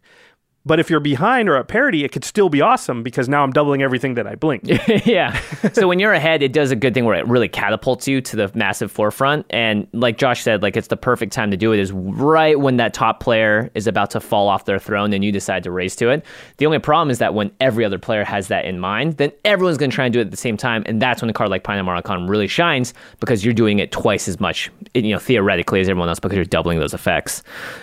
But 0.68 0.82
if 0.82 0.90
you're 0.90 1.00
behind 1.00 1.48
or 1.48 1.56
at 1.56 1.70
parity, 1.70 2.04
it 2.04 2.12
could 2.12 2.26
still 2.26 2.50
be 2.50 2.60
awesome 2.60 3.02
because 3.02 3.30
now 3.30 3.42
I'm 3.44 3.52
doubling 3.52 3.82
everything 3.82 4.16
that 4.16 4.28
I 4.28 4.36
blink. 4.36 4.64
yeah. 5.06 5.40
So 5.72 5.88
when 5.88 5.98
you're 5.98 6.12
ahead, 6.12 6.44
it 6.44 6.52
does 6.52 6.72
a 6.72 6.76
good 6.76 6.94
thing 6.94 7.06
where 7.06 7.16
it 7.16 7.26
really 7.26 7.48
catapults 7.48 8.08
you 8.08 8.20
to 8.22 8.36
the 8.36 8.52
massive 8.54 8.92
forefront. 8.92 9.46
And 9.50 9.88
like 9.94 10.18
Josh 10.18 10.42
said, 10.44 10.62
like 10.62 10.76
it's 10.76 10.90
the 10.90 10.98
perfect 10.98 11.32
time 11.32 11.52
to 11.52 11.58
do 11.58 11.72
it 11.72 11.80
is 11.80 11.94
right 11.94 12.60
when 12.60 12.76
that 12.78 12.94
top 12.94 13.22
player 13.22 13.72
is 13.76 13.88
about 13.88 14.12
to 14.12 14.20
fall 14.20 14.50
off 14.50 14.66
their 14.66 14.78
throne 14.78 15.14
and 15.14 15.24
you 15.24 15.32
decide 15.32 15.64
to 15.64 15.72
race 15.72 15.96
to 15.96 16.10
it. 16.10 16.26
The 16.58 16.66
only 16.66 16.80
problem 16.80 17.10
is 17.10 17.20
that 17.20 17.34
when 17.34 17.50
every 17.62 17.86
other 17.86 17.98
player 17.98 18.26
has 18.26 18.50
that 18.50 18.66
in 18.66 18.80
mind, 18.80 19.18
then 19.18 19.32
everyone's 19.46 19.78
going 19.78 19.90
to 19.90 19.96
try 19.96 20.06
and 20.06 20.14
do 20.14 20.20
it 20.20 20.24
at 20.24 20.32
the 20.32 20.38
same 20.38 20.58
time. 20.58 20.84
And 20.86 21.02
that's 21.02 21.22
when 21.22 21.30
a 21.30 21.34
card 21.34 21.50
like 21.50 21.64
Panharmonicon 21.64 22.28
really 22.28 22.48
shines 22.48 22.94
because 23.22 23.46
you're 23.46 23.54
doing 23.54 23.80
it 23.80 23.94
twice 23.94 24.28
as 24.28 24.42
much, 24.42 24.70
you 24.94 25.14
know, 25.14 25.20
theoretically 25.20 25.80
as 25.80 25.88
everyone 25.88 26.10
else 26.10 26.20
because 26.20 26.36
you're 26.36 26.44
doubling 26.44 26.80
those 26.80 26.94
effects. 26.94 27.42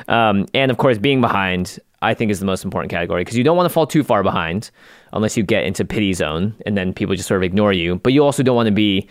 Um, 0.09 0.47
and 0.53 0.71
of 0.71 0.77
course, 0.77 0.99
being 0.99 1.23
behind 1.23 1.79
I 2.05 2.15
think 2.15 2.31
is 2.31 2.41
the 2.41 2.47
most 2.47 2.65
important 2.65 2.91
category 2.91 3.23
because 3.23 3.37
you 3.37 3.45
don't 3.45 3.57
want 3.57 3.67
to 3.67 3.73
fall 3.73 3.87
too 3.87 4.05
far 4.05 4.23
behind 4.23 4.71
unless 5.13 5.37
you 5.37 5.43
get 5.43 5.65
into 5.65 5.85
pity 5.85 6.13
zone 6.13 6.55
and 6.67 6.77
then 6.77 6.93
people 6.93 7.15
just 7.15 7.29
sort 7.29 7.39
of 7.39 7.43
ignore 7.43 7.73
you. 7.73 7.97
But 7.97 8.13
you 8.13 8.23
also 8.23 8.43
don't 8.43 8.57
want 8.57 8.67
to 8.67 8.73
be, 8.73 9.09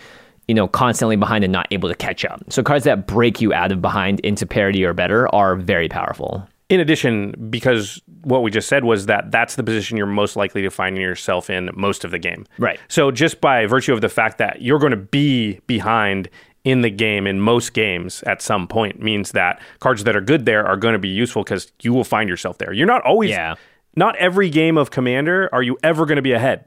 you 0.47 0.55
know, 0.55 0.67
constantly 0.67 1.15
behind 1.15 1.43
and 1.43 1.51
not 1.51 1.67
able 1.71 1.89
to 1.89 1.95
catch 1.95 2.23
up. 2.23 2.41
So 2.49 2.63
cards 2.63 2.85
that 2.85 3.07
break 3.07 3.41
you 3.41 3.53
out 3.53 3.71
of 3.71 3.81
behind 3.81 4.19
into 4.21 4.45
parity 4.45 4.85
or 4.85 4.93
better 4.93 5.33
are 5.33 5.55
very 5.55 5.89
powerful. 5.89 6.47
In 6.69 6.79
addition, 6.79 7.35
because 7.49 8.01
what 8.23 8.41
we 8.41 8.49
just 8.49 8.67
said 8.67 8.83
was 8.83 9.05
that 9.05 9.31
that's 9.31 9.55
the 9.55 9.63
position 9.63 9.97
you're 9.97 10.07
most 10.07 10.35
likely 10.35 10.61
to 10.61 10.69
find 10.69 10.97
yourself 10.97 11.49
in 11.49 11.69
most 11.75 12.03
of 12.03 12.11
the 12.11 12.17
game. 12.17 12.45
Right. 12.57 12.79
So 12.87 13.11
just 13.11 13.41
by 13.41 13.65
virtue 13.65 13.93
of 13.93 14.01
the 14.01 14.09
fact 14.09 14.37
that 14.37 14.61
you're 14.61 14.79
going 14.79 14.91
to 14.91 14.97
be 14.97 15.59
behind 15.67 16.29
in 16.63 16.81
the 16.81 16.89
game 16.89 17.27
in 17.27 17.39
most 17.41 17.73
games 17.73 18.23
at 18.23 18.41
some 18.41 18.67
point 18.67 19.01
means 19.01 19.31
that 19.33 19.61
cards 19.79 20.03
that 20.05 20.15
are 20.15 20.21
good 20.21 20.45
there 20.45 20.65
are 20.65 20.77
going 20.77 20.93
to 20.93 20.99
be 20.99 21.09
useful 21.09 21.43
because 21.43 21.71
you 21.81 21.91
will 21.93 22.03
find 22.05 22.29
yourself 22.29 22.57
there. 22.57 22.71
You're 22.71 22.87
not 22.87 23.01
always 23.03 23.31
Yeah. 23.31 23.55
not 23.95 24.15
every 24.15 24.49
game 24.49 24.77
of 24.77 24.89
commander 24.89 25.49
are 25.51 25.61
you 25.61 25.77
ever 25.83 26.05
going 26.05 26.15
to 26.15 26.21
be 26.21 26.31
ahead. 26.31 26.65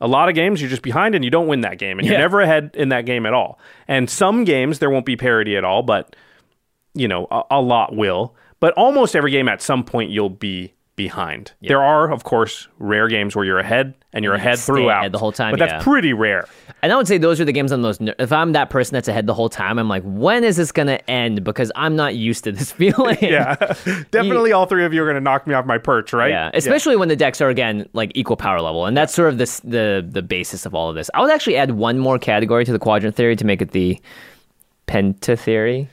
A 0.00 0.08
lot 0.08 0.28
of 0.28 0.34
games 0.34 0.60
you're 0.60 0.68
just 0.68 0.82
behind 0.82 1.14
and 1.14 1.24
you 1.24 1.30
don't 1.30 1.46
win 1.46 1.60
that 1.62 1.78
game 1.78 1.98
and 1.98 2.06
you're 2.06 2.14
Yeah. 2.16 2.20
never 2.20 2.40
ahead 2.40 2.72
in 2.74 2.88
that 2.90 3.06
game 3.06 3.26
at 3.26 3.32
all. 3.32 3.58
And 3.86 4.10
some 4.10 4.44
games 4.44 4.80
there 4.80 4.90
won't 4.90 5.06
be 5.06 5.16
parity 5.16 5.56
at 5.56 5.64
all, 5.64 5.82
but 5.82 6.16
you 6.92 7.06
know, 7.08 7.26
a, 7.30 7.42
a 7.52 7.60
lot 7.60 7.94
will. 7.94 8.34
But 8.58 8.74
almost 8.74 9.14
every 9.14 9.30
game 9.30 9.48
at 9.48 9.62
some 9.62 9.84
point 9.84 10.10
you'll 10.10 10.30
be 10.30 10.72
behind. 10.96 11.52
There 11.60 11.82
are, 11.82 12.10
of 12.10 12.24
course, 12.24 12.68
rare 12.78 13.06
games 13.08 13.36
where 13.36 13.44
you're 13.44 13.58
ahead 13.58 13.94
and 14.14 14.24
you're 14.24 14.32
mm, 14.34 14.38
ahead 14.38 14.58
stay 14.58 14.72
throughout 14.72 15.00
ahead 15.00 15.12
the 15.12 15.18
whole 15.18 15.30
time, 15.32 15.52
But 15.52 15.58
that's 15.60 15.72
yeah. 15.72 15.82
pretty 15.82 16.14
rare. 16.14 16.48
And 16.82 16.90
I 16.90 16.96
would 16.96 17.06
say 17.06 17.18
those 17.18 17.38
are 17.38 17.44
the 17.44 17.52
games 17.52 17.70
I'm 17.70 17.82
most. 17.82 18.00
ner- 18.00 18.14
If 18.18 18.32
I'm 18.32 18.52
that 18.52 18.70
person 18.70 18.94
that's 18.94 19.06
ahead 19.06 19.26
the 19.26 19.34
whole 19.34 19.50
time, 19.50 19.78
I'm 19.78 19.88
like, 19.88 20.02
when 20.04 20.42
is 20.42 20.56
this 20.56 20.72
gonna 20.72 20.98
end? 21.06 21.44
Because 21.44 21.70
I'm 21.76 21.96
not 21.96 22.14
used 22.14 22.44
to 22.44 22.52
this 22.52 22.72
feeling. 22.80 23.18
Yeah, 23.20 23.54
definitely. 24.10 24.52
all 24.52 24.64
three 24.66 24.84
of 24.86 24.94
you 24.94 25.02
are 25.02 25.06
going 25.06 25.16
to 25.16 25.20
knock 25.20 25.46
me 25.46 25.52
off 25.54 25.66
my 25.66 25.76
perch, 25.78 26.12
right? 26.14 26.30
Yeah, 26.30 26.50
especially 26.54 26.96
when 26.96 27.08
the 27.08 27.16
decks 27.16 27.40
are 27.42 27.50
again 27.50 27.88
like 27.92 28.10
equal 28.14 28.36
power 28.36 28.60
level, 28.62 28.86
and 28.86 28.96
that's 28.96 29.12
sort 29.14 29.28
of 29.28 29.36
this 29.38 29.60
the 29.60 30.06
the 30.08 30.22
basis 30.22 30.64
of 30.64 30.74
all 30.74 30.88
of 30.88 30.94
this. 30.96 31.10
I 31.12 31.20
would 31.20 31.30
actually 31.30 31.56
add 31.58 31.72
one 31.72 31.98
more 31.98 32.18
category 32.18 32.64
to 32.64 32.72
the 32.72 32.78
quadrant 32.78 33.14
theory 33.16 33.36
to 33.36 33.44
make 33.44 33.60
it 33.60 33.72
the 33.72 34.00
penta 34.86 35.38
theory. 35.38 35.88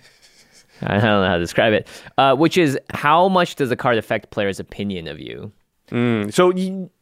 I 0.86 0.94
don't 0.94 1.04
know 1.04 1.28
how 1.28 1.36
to 1.36 1.40
describe 1.40 1.74
it, 1.74 1.88
uh, 2.18 2.36
which 2.36 2.58
is 2.58 2.78
how 2.92 3.28
much 3.30 3.56
does 3.56 3.72
a 3.72 3.76
card 3.76 3.98
affect 3.98 4.32
players' 4.32 4.60
opinion 4.60 5.08
of 5.08 5.20
you? 5.20 5.52
So 6.32 6.54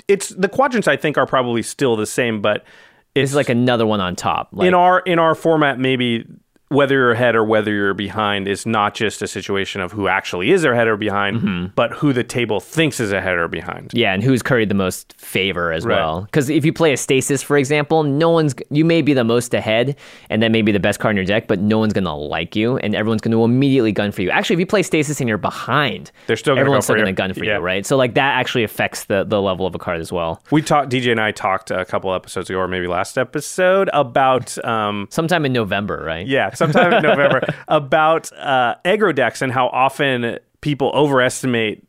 it's 0.08 0.30
the 0.30 0.50
quadrants. 0.50 0.88
I 0.88 0.98
think 0.98 1.18
are 1.18 1.26
probably 1.26 1.62
still 1.64 1.96
the 1.96 2.06
same, 2.06 2.42
but 2.42 2.66
This 3.14 3.30
it's 3.30 3.36
like 3.36 3.50
another 3.50 3.86
one 3.86 4.02
on 4.02 4.16
top. 4.16 4.50
Like, 4.52 4.68
in 4.68 4.74
our 4.74 5.00
in 5.00 5.20
our 5.20 5.36
format, 5.36 5.80
maybe 5.80 6.26
whether 6.72 6.96
you're 6.96 7.12
ahead 7.12 7.36
or 7.36 7.44
whether 7.44 7.72
you're 7.74 7.94
behind 7.94 8.48
is 8.48 8.66
not 8.66 8.96
just 8.96 9.22
a 9.22 9.28
situation 9.28 9.82
of 9.82 9.92
who 9.92 10.08
actually 10.08 10.52
is 10.52 10.64
ahead 10.64 10.88
or 10.88 10.96
behind, 10.98 11.76
but 11.76 11.92
who 11.92 12.14
the 12.14 12.24
table 12.24 12.60
thinks 12.60 13.00
is 13.00 13.12
ahead 13.12 13.38
or 13.38 13.48
behind. 13.48 13.92
Yeah, 13.94 14.14
and 14.14 14.24
who's 14.24 14.42
curried 14.42 14.70
the 14.70 14.76
most 14.76 15.14
favor 15.20 15.72
as 15.74 15.86
Right. 15.86 15.96
well. 15.96 16.22
Because 16.22 16.50
if 16.50 16.64
you 16.66 16.72
play 16.72 16.94
a 16.94 16.98
stasis, 16.98 17.44
for 17.44 17.58
example, 17.58 18.04
no 18.04 18.30
one's 18.30 18.56
you 18.70 18.86
may 18.86 19.02
be 19.02 19.14
the 19.14 19.24
most 19.26 19.54
ahead, 19.54 19.96
and 20.30 20.42
that 20.42 20.52
may 20.52 20.62
be 20.62 20.72
the 20.72 20.80
best 20.80 21.00
card 21.00 21.12
in 21.14 21.18
your 21.18 21.26
deck, 21.26 21.48
but 21.48 21.60
no 21.60 21.78
one's 21.78 21.94
gonna 21.94 22.16
like 22.16 22.56
you, 22.56 22.78
and 22.78 22.96
everyone's 22.96 23.22
gonna 23.22 23.44
immediately 23.44 23.92
gun 23.92 24.12
for 24.12 24.22
you. 24.22 24.30
Actually, 24.30 24.54
if 24.56 24.60
you 24.62 24.66
play 24.66 24.82
stasis 24.84 25.20
and 25.20 25.28
you're 25.28 25.38
behind, 25.38 26.12
They're 26.28 26.38
still 26.38 26.54
gonna 26.54 26.62
everyone's 26.62 26.86
go 26.88 26.94
still 26.94 27.04
gonna 27.04 27.12
gun 27.14 27.34
for 27.34 27.44
Yeah. 27.44 27.58
you, 27.58 27.62
right? 27.64 27.86
So 27.86 27.98
like 27.98 28.14
that 28.16 28.40
actually 28.40 28.64
affects 28.64 29.06
the 29.06 29.24
the 29.26 29.42
level 29.42 29.66
of 29.68 29.76
a 29.76 29.80
card 29.80 30.00
as 30.00 30.12
well. 30.12 30.42
We 30.52 30.62
talked. 30.62 30.90
DJ 30.90 31.12
and 31.12 31.20
I 31.20 31.32
talked 31.32 31.70
a 31.72 31.84
couple 31.86 32.14
episodes 32.14 32.50
ago, 32.50 32.60
or 32.60 32.68
maybe 32.68 32.88
last 32.88 33.18
episode, 33.18 33.90
about 33.94 34.64
um, 34.66 35.08
Sometime 35.12 35.46
in 35.46 35.52
November, 35.54 36.02
right? 36.06 36.26
yeah, 36.26 36.52
sometime 36.62 36.94
in 36.94 37.04
November, 37.04 37.42
about 37.68 38.32
uh, 38.34 38.76
aggro 38.86 39.14
decks 39.14 39.42
and 39.42 39.52
how 39.52 39.68
often 39.68 40.40
people 40.62 40.92
overestimate. 40.94 41.84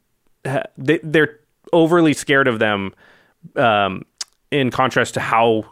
uh, 0.45 0.63
They, 0.79 0.99
they're 1.03 1.39
overly 1.73 2.13
scared 2.15 2.49
of 2.49 2.59
them, 2.59 2.93
um, 3.57 4.05
in 4.51 4.71
contrast 4.71 5.15
to 5.15 5.21
how 5.21 5.65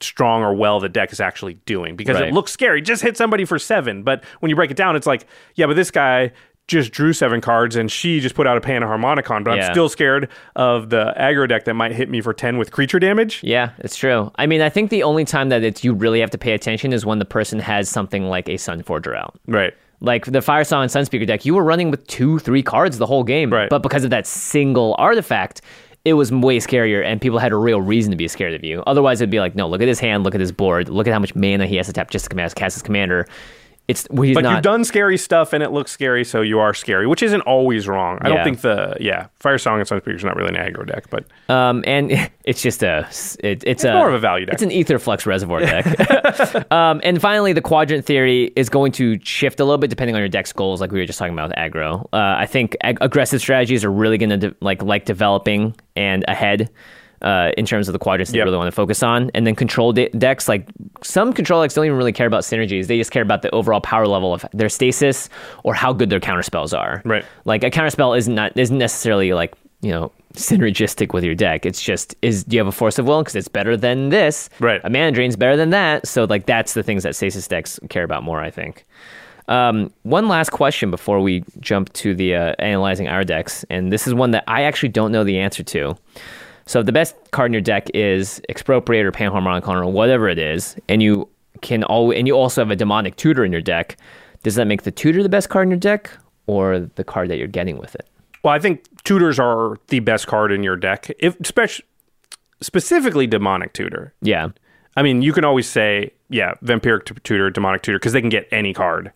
strong 0.00 0.42
or 0.42 0.54
well 0.54 0.78
the 0.78 0.88
deck 0.88 1.12
is 1.12 1.20
actually 1.20 1.54
doing 1.66 1.96
because 1.96 2.14
Right. 2.20 2.28
it 2.28 2.32
looks 2.34 2.52
scary. 2.52 2.80
Just 2.80 3.02
hit 3.02 3.16
somebody 3.16 3.44
for 3.44 3.58
seven, 3.58 4.04
but 4.04 4.22
when 4.40 4.48
you 4.50 4.54
break 4.56 4.70
it 4.70 4.76
down, 4.76 4.94
it's 4.94 5.06
like, 5.08 5.26
yeah, 5.56 5.66
but 5.66 5.74
this 5.74 5.90
guy 5.90 6.30
just 6.68 6.92
drew 6.92 7.12
seven 7.12 7.40
cards 7.40 7.74
and 7.76 7.90
she 7.90 8.20
just 8.20 8.34
put 8.34 8.46
out 8.46 8.56
a 8.56 8.60
Panharmonicon, 8.60 9.42
but 9.42 9.56
Yeah. 9.56 9.66
I'm 9.66 9.72
still 9.72 9.88
scared 9.88 10.28
of 10.54 10.90
the 10.90 11.14
aggro 11.18 11.48
deck 11.48 11.64
that 11.64 11.74
might 11.74 11.92
hit 11.92 12.08
me 12.10 12.20
for 12.20 12.32
ten 12.32 12.58
with 12.58 12.70
creature 12.70 12.98
damage. 13.00 13.40
Yeah, 13.42 13.70
it's 13.78 13.96
true. 13.96 14.30
I 14.36 14.46
mean, 14.46 14.60
I 14.60 14.68
think 14.68 14.90
the 14.90 15.02
only 15.02 15.24
time 15.24 15.48
that 15.48 15.64
it's 15.64 15.82
you 15.82 15.94
really 15.94 16.20
have 16.20 16.30
to 16.30 16.38
pay 16.38 16.52
attention 16.52 16.92
is 16.92 17.04
when 17.06 17.18
the 17.18 17.24
person 17.24 17.58
has 17.58 17.88
something 17.88 18.24
like 18.28 18.48
a 18.48 18.52
Sunforger 18.54 19.16
out. 19.18 19.40
Right. 19.48 19.74
Like 20.00 20.26
the 20.26 20.38
Firesong 20.40 20.82
and 20.82 20.90
Sunspeaker 20.90 21.26
deck, 21.26 21.44
you 21.44 21.54
were 21.54 21.64
running 21.64 21.90
with 21.90 22.06
two, 22.06 22.38
three 22.38 22.62
cards 22.62 22.98
the 22.98 23.06
whole 23.06 23.24
game. 23.24 23.52
Right. 23.52 23.68
But 23.68 23.82
because 23.82 24.04
of 24.04 24.10
that 24.10 24.26
single 24.26 24.94
artifact, 24.98 25.60
it 26.04 26.12
was 26.12 26.30
way 26.30 26.58
scarier 26.58 27.04
and 27.04 27.20
people 27.20 27.38
had 27.38 27.50
a 27.50 27.56
real 27.56 27.80
reason 27.80 28.10
to 28.12 28.16
be 28.16 28.28
scared 28.28 28.54
of 28.54 28.62
you. 28.62 28.84
Otherwise, 28.86 29.20
it'd 29.20 29.30
be 29.30 29.40
like, 29.40 29.54
no, 29.56 29.68
look 29.68 29.80
at 29.82 29.88
his 29.88 29.98
hand, 29.98 30.22
look 30.22 30.34
at 30.34 30.40
his 30.40 30.52
board, 30.52 30.88
look 30.88 31.06
at 31.08 31.12
how 31.12 31.18
much 31.18 31.34
mana 31.34 31.66
he 31.66 31.76
has 31.76 31.86
to 31.86 31.92
tap 31.92 32.10
just 32.10 32.30
to 32.30 32.36
cast 32.36 32.76
his 32.76 32.82
commander. 32.82 33.26
It's 33.88 34.06
well, 34.10 34.30
But 34.34 34.44
not. 34.44 34.52
you've 34.52 34.62
done 34.62 34.84
scary 34.84 35.16
stuff 35.16 35.54
and 35.54 35.62
it 35.62 35.72
looks 35.72 35.90
scary, 35.90 36.22
so 36.22 36.42
you 36.42 36.58
are 36.60 36.74
scary, 36.74 37.06
which 37.06 37.22
isn't 37.22 37.40
always 37.40 37.88
wrong. 37.88 38.18
I 38.20 38.28
Yeah. 38.28 38.34
don't 38.34 38.44
think 38.44 38.60
the 38.60 38.96
yeah 39.00 39.28
Firesong 39.42 39.78
and 39.80 39.88
Sunspeaker 39.88 40.14
is 40.14 40.22
not 40.24 40.36
really 40.36 40.54
an 40.54 40.56
aggro 40.56 40.86
deck, 40.86 41.06
but 41.08 41.24
Um, 41.48 41.82
and 41.86 42.12
it's 42.44 42.60
just 42.60 42.82
a 42.82 43.08
it, 43.40 43.64
it's, 43.66 43.84
a, 43.84 43.94
more 43.94 44.08
of 44.08 44.14
a 44.14 44.18
value 44.18 44.44
deck. 44.44 44.52
It's 44.54 44.62
an 44.62 44.68
Aetherflux 44.70 45.24
reservoir 45.24 45.60
deck. 45.60 45.86
um, 46.70 47.00
and 47.02 47.18
finally, 47.20 47.54
the 47.54 47.62
quadrant 47.62 48.04
theory 48.04 48.52
is 48.56 48.68
going 48.68 48.92
to 48.92 49.18
shift 49.24 49.58
a 49.58 49.64
little 49.64 49.78
bit 49.78 49.88
depending 49.88 50.14
on 50.14 50.20
your 50.20 50.28
deck's 50.28 50.52
goals, 50.52 50.80
like 50.82 50.92
we 50.92 50.98
were 51.00 51.06
just 51.06 51.18
talking 51.18 51.32
about 51.32 51.48
with 51.48 51.56
aggro. 51.56 52.04
Uh, 52.12 52.36
I 52.38 52.44
think 52.44 52.76
ag- 52.82 52.98
aggressive 53.00 53.40
strategies 53.40 53.84
are 53.86 53.90
really 53.90 54.18
going 54.18 54.30
to 54.30 54.36
de- 54.50 54.54
like 54.60 54.82
like 54.82 55.06
developing 55.06 55.74
and 55.96 56.26
ahead. 56.28 56.68
Uh, 57.20 57.50
in 57.56 57.66
terms 57.66 57.88
of 57.88 57.92
the 57.92 57.98
quadrants 57.98 58.32
Yep. 58.32 58.44
really 58.44 58.56
want 58.56 58.68
to 58.68 58.72
focus 58.72 59.02
on, 59.02 59.28
and 59.34 59.44
then 59.44 59.56
control 59.56 59.92
de- 59.92 60.08
decks 60.10 60.48
like 60.48 60.68
some 61.02 61.32
control 61.32 61.62
decks 61.62 61.74
don't 61.74 61.84
even 61.84 61.98
really 61.98 62.12
care 62.12 62.28
about 62.28 62.42
synergies. 62.44 62.86
They 62.86 62.96
just 62.96 63.10
care 63.10 63.22
about 63.22 63.42
the 63.42 63.50
overall 63.50 63.80
power 63.80 64.06
level 64.06 64.32
of 64.32 64.46
their 64.52 64.68
stasis 64.68 65.28
or 65.64 65.74
how 65.74 65.92
good 65.92 66.10
their 66.10 66.20
counterspells 66.20 66.78
are. 66.78 67.02
Right. 67.04 67.24
Like 67.44 67.64
a 67.64 67.70
counterspell 67.72 68.16
isn't 68.16 68.34
not 68.34 68.56
isn't 68.56 68.78
necessarily 68.78 69.32
like 69.32 69.52
you 69.82 69.90
know 69.90 70.12
synergistic 70.34 71.12
with 71.12 71.24
your 71.24 71.34
deck. 71.34 71.66
It's 71.66 71.82
just 71.82 72.14
is 72.22 72.44
do 72.44 72.54
you 72.56 72.60
have 72.60 72.68
a 72.68 72.72
force 72.72 72.98
of 73.00 73.06
will 73.06 73.20
because 73.22 73.34
it's 73.34 73.48
better 73.48 73.76
than 73.76 74.10
this. 74.10 74.48
Right. 74.60 74.80
A 74.84 74.90
mana 74.90 75.10
drain's 75.10 75.34
better 75.36 75.56
than 75.56 75.70
that. 75.70 76.06
So 76.06 76.24
like 76.24 76.46
that's 76.46 76.74
the 76.74 76.82
things 76.84 77.02
that 77.02 77.16
stasis 77.16 77.48
decks 77.48 77.80
care 77.88 78.04
about 78.04 78.22
more. 78.22 78.40
I 78.40 78.50
think. 78.52 78.86
Um, 79.48 79.90
one 80.02 80.28
last 80.28 80.50
question 80.50 80.90
before 80.90 81.20
we 81.20 81.42
jump 81.58 81.90
to 81.94 82.14
the 82.14 82.34
uh, 82.34 82.54
analyzing 82.58 83.08
our 83.08 83.24
decks, 83.24 83.64
and 83.70 83.90
this 83.90 84.06
is 84.06 84.12
one 84.14 84.32
that 84.32 84.44
I 84.46 84.62
actually 84.64 84.90
don't 84.90 85.10
know 85.10 85.24
the 85.24 85.38
answer 85.38 85.62
to. 85.64 85.96
So 86.68 86.80
if 86.80 86.86
the 86.86 86.92
best 86.92 87.16
card 87.30 87.48
in 87.48 87.54
your 87.54 87.62
deck 87.62 87.88
is 87.94 88.42
Expropriate 88.50 89.06
or 89.06 89.10
Panharmonicon 89.10 89.74
or 89.74 89.90
whatever 89.90 90.28
it 90.28 90.38
is, 90.38 90.76
and 90.86 91.02
you 91.02 91.26
can 91.62 91.82
al- 91.84 92.12
and 92.12 92.26
you 92.26 92.34
also 92.34 92.60
have 92.60 92.70
a 92.70 92.76
demonic 92.76 93.16
tutor 93.16 93.42
in 93.42 93.52
your 93.52 93.62
deck, 93.62 93.96
does 94.42 94.54
that 94.56 94.66
make 94.66 94.82
the 94.82 94.90
tutor 94.90 95.22
the 95.22 95.30
best 95.30 95.48
card 95.48 95.64
in 95.64 95.70
your 95.70 95.78
deck, 95.78 96.10
or 96.46 96.80
the 96.80 97.04
card 97.04 97.30
that 97.30 97.38
you're 97.38 97.48
getting 97.48 97.78
with 97.78 97.94
it? 97.94 98.06
Well, 98.44 98.52
I 98.52 98.58
think 98.58 98.84
tutors 99.02 99.38
are 99.38 99.78
the 99.88 100.00
best 100.00 100.26
card 100.26 100.52
in 100.52 100.62
your 100.62 100.76
deck, 100.76 101.10
if 101.18 101.40
especially 101.40 101.86
specifically 102.60 103.26
demonic 103.26 103.72
tutor. 103.72 104.12
Yeah. 104.20 104.48
I 104.94 105.02
mean, 105.02 105.22
you 105.22 105.32
can 105.32 105.46
always 105.46 105.66
say, 105.66 106.12
yeah, 106.28 106.52
vampiric 106.62 107.22
tutor, 107.22 107.48
demonic 107.48 107.80
tutor, 107.80 107.98
because 107.98 108.12
they 108.12 108.20
can 108.20 108.28
get 108.28 108.46
any 108.52 108.74
card, 108.74 109.10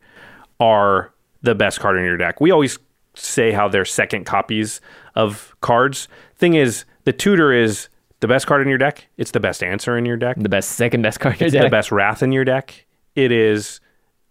are 0.58 1.12
the 1.42 1.54
best 1.54 1.80
card 1.80 1.98
in 1.98 2.04
your 2.04 2.16
deck. 2.16 2.40
We 2.40 2.50
always 2.50 2.78
say 3.14 3.52
how 3.52 3.68
they're 3.68 3.84
second 3.84 4.24
copies 4.24 4.80
of 5.14 5.54
cards. 5.60 6.08
Thing 6.36 6.54
is, 6.54 6.86
the 7.04 7.12
tutor 7.12 7.52
is 7.52 7.88
the 8.20 8.28
best 8.28 8.46
card 8.46 8.62
in 8.62 8.68
your 8.68 8.78
deck. 8.78 9.08
It's 9.16 9.32
the 9.32 9.40
best 9.40 9.62
answer 9.62 9.96
in 9.96 10.06
your 10.06 10.16
deck. 10.16 10.36
The 10.38 10.48
best, 10.48 10.72
second 10.72 11.02
best 11.02 11.20
card 11.20 11.34
in 11.34 11.40
your 11.40 11.46
It's 11.48 11.54
deck. 11.54 11.62
the 11.64 11.70
best 11.70 11.90
wrath 11.92 12.22
in 12.22 12.32
your 12.32 12.44
deck. 12.44 12.86
It 13.14 13.32
is, 13.32 13.80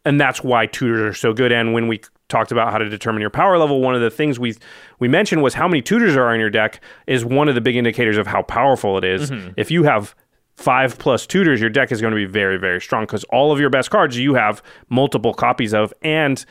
and 0.05 0.19
that's 0.19 0.43
why 0.43 0.65
tutors 0.65 1.01
are 1.01 1.13
so 1.13 1.33
good. 1.33 1.51
And 1.51 1.73
when 1.73 1.87
we 1.87 2.01
talked 2.29 2.51
about 2.51 2.71
how 2.71 2.77
to 2.77 2.87
determine 2.89 3.21
your 3.21 3.29
power 3.29 3.57
level, 3.57 3.81
one 3.81 3.93
of 3.93 4.01
the 4.01 4.09
things 4.09 4.39
we 4.39 4.55
we 4.99 5.07
mentioned 5.07 5.43
was 5.43 5.53
how 5.53 5.67
many 5.67 5.81
tutors 5.81 6.15
are 6.15 6.33
in 6.33 6.39
your 6.39 6.49
deck 6.49 6.81
is 7.05 7.25
one 7.25 7.49
of 7.49 7.55
the 7.55 7.61
big 7.61 7.75
indicators 7.75 8.17
of 8.17 8.27
how 8.27 8.41
powerful 8.43 8.97
it 8.97 9.03
is. 9.03 9.29
Mm-hmm. 9.29 9.51
If 9.57 9.69
you 9.69 9.83
have 9.83 10.15
five 10.55 10.97
plus 10.97 11.27
tutors, 11.27 11.59
your 11.59 11.69
deck 11.69 11.91
is 11.91 11.99
going 12.01 12.11
to 12.11 12.15
be 12.15 12.25
very 12.25 12.57
very 12.57 12.79
strong 12.79 13.03
because 13.03 13.23
all 13.25 13.51
of 13.51 13.59
your 13.59 13.69
best 13.69 13.89
cards 13.91 14.17
you 14.17 14.33
have 14.35 14.63
multiple 14.89 15.33
copies 15.33 15.73
of 15.73 15.93
and 16.01 16.45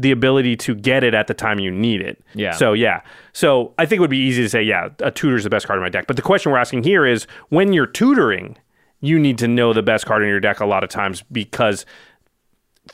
the 0.00 0.10
ability 0.12 0.56
to 0.56 0.74
get 0.74 1.02
it 1.04 1.12
at 1.12 1.26
the 1.26 1.34
time 1.34 1.58
you 1.58 1.70
need 1.70 2.00
it. 2.00 2.22
Yeah. 2.34 2.52
So 2.52 2.72
yeah. 2.72 3.02
So 3.32 3.74
I 3.78 3.84
think 3.84 3.98
it 3.98 4.00
would 4.00 4.08
be 4.10 4.16
easy 4.18 4.42
to 4.42 4.48
say, 4.48 4.62
yeah, 4.62 4.88
a 5.00 5.10
tutor's 5.10 5.42
the 5.44 5.50
best 5.50 5.66
card 5.66 5.76
in 5.78 5.82
my 5.82 5.88
deck. 5.90 6.06
But 6.06 6.16
the 6.16 6.22
question 6.22 6.52
we're 6.52 6.58
asking 6.58 6.84
here 6.84 7.04
is 7.04 7.26
when 7.48 7.72
you're 7.72 7.86
tutoring, 7.86 8.56
you 9.00 9.18
need 9.18 9.38
to 9.38 9.48
know 9.48 9.72
the 9.72 9.82
best 9.82 10.06
card 10.06 10.22
in 10.22 10.28
your 10.28 10.40
deck 10.40 10.60
a 10.60 10.66
lot 10.66 10.84
of 10.84 10.88
times 10.90 11.22
because 11.32 11.84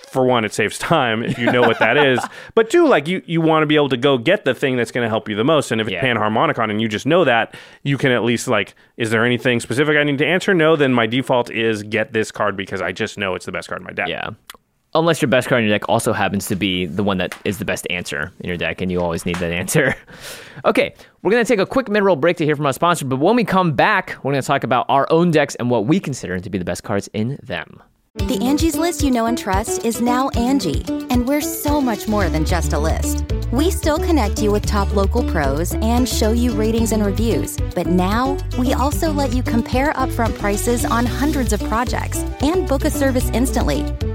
for 0.09 0.25
one, 0.27 0.45
it 0.45 0.53
saves 0.53 0.77
time 0.77 1.23
if 1.23 1.39
you 1.39 1.53
know 1.53 1.61
what 1.61 1.79
that 1.79 1.97
is. 1.97 2.19
But 2.57 2.69
two, 2.69 2.87
like 2.89 3.07
you, 3.07 3.23
you 3.27 3.41
want 3.41 3.63
to 3.63 3.67
be 3.67 3.77
able 3.77 3.89
to 3.91 3.97
go 3.97 4.19
get 4.19 4.45
the 4.45 4.55
thing 4.55 4.77
that's 4.77 4.91
going 4.91 5.05
to 5.05 5.09
help 5.09 5.29
you 5.29 5.37
the 5.37 5.45
most. 5.45 5.71
And 5.71 5.81
if 5.81 5.87
it's 5.87 5.93
Yeah. 5.95 6.03
panharmonicon 6.03 6.71
and 6.71 6.81
you 6.83 6.89
just 6.89 7.07
know 7.07 7.25
that, 7.25 7.55
you 7.85 7.97
can 7.99 8.11
at 8.13 8.25
least 8.25 8.49
like, 8.49 8.75
is 8.97 9.11
there 9.11 9.25
anything 9.25 9.61
specific 9.61 9.97
I 9.97 10.03
need 10.05 10.19
to 10.19 10.27
answer? 10.27 10.53
No, 10.55 10.75
then 10.75 10.93
my 10.93 11.07
default 11.07 11.51
is 11.51 11.83
get 11.85 12.13
this 12.13 12.33
card 12.33 12.57
because 12.57 12.81
I 12.83 12.91
just 12.93 13.19
know 13.19 13.35
it's 13.35 13.45
the 13.47 13.53
best 13.53 13.69
card 13.69 13.83
in 13.83 13.85
my 13.85 13.93
deck. 13.93 14.09
Yeah. 14.09 14.31
Unless 14.97 15.21
your 15.21 15.29
best 15.29 15.49
card 15.49 15.65
in 15.65 15.69
your 15.69 15.77
deck 15.77 15.89
also 15.89 16.13
happens 16.13 16.47
to 16.47 16.55
be 16.55 16.87
the 16.87 17.03
one 17.03 17.19
that 17.19 17.37
is 17.45 17.59
the 17.59 17.65
best 17.65 17.85
answer 17.91 18.31
in 18.39 18.49
your 18.49 18.57
deck, 18.57 18.81
and 18.81 18.93
you 18.93 19.01
always 19.01 19.27
need 19.27 19.35
that 19.37 19.51
answer. 19.51 19.97
okay, 20.65 20.95
we're 21.23 21.33
going 21.33 21.45
to 21.45 21.49
take 21.49 21.59
a 21.59 21.67
quick 21.67 21.89
roll 21.89 22.15
break 22.15 22.37
to 22.37 22.45
hear 22.45 22.55
from 22.55 22.67
our 22.67 22.73
sponsor, 22.73 23.05
but 23.05 23.19
when 23.19 23.35
we 23.35 23.45
come 23.45 23.73
back, 23.73 24.17
we're 24.23 24.31
going 24.31 24.43
to 24.43 24.47
talk 24.47 24.63
about 24.63 24.87
our 24.89 25.09
own 25.11 25.33
decks 25.33 25.57
and 25.57 25.69
what 25.69 25.87
we 25.87 25.99
consider 25.99 26.39
to 26.39 26.49
be 26.49 26.59
the 26.59 26.65
best 26.65 26.85
cards 26.85 27.09
in 27.13 27.41
them. 27.43 27.83
The 28.15 28.39
Angie's 28.41 28.77
list 28.77 29.03
you 29.03 29.11
know 29.11 29.27
and 29.27 29.37
trust 29.37 29.85
is 29.85 30.01
now 30.01 30.29
Angie, 30.31 30.85
and 31.11 31.27
we're 31.27 31.41
so 31.41 31.81
much 31.81 32.07
more 32.07 32.29
than 32.29 32.45
just 32.45 32.73
a 32.73 32.79
list. 32.79 33.25
We 33.51 33.73
still 33.73 33.99
connect 33.99 34.41
you 34.41 34.53
with 34.53 34.65
top 34.65 34.95
local 34.95 35.29
pros 35.29 35.75
and 35.75 36.09
show 36.09 36.31
you 36.31 36.53
ratings 36.53 36.93
and 36.93 37.05
reviews, 37.05 37.57
but 37.75 37.89
now 37.89 38.37
we 38.57 38.73
also 38.73 39.13
let 39.13 39.33
you 39.33 39.43
compare 39.43 39.93
upfront 39.95 40.39
prices 40.39 40.85
on 40.85 41.05
hundreds 41.05 41.53
of 41.53 41.61
projects 41.65 42.19
and 42.41 42.69
book 42.69 42.85
a 42.85 42.91
service 42.91 43.29
instantly. 43.31 43.85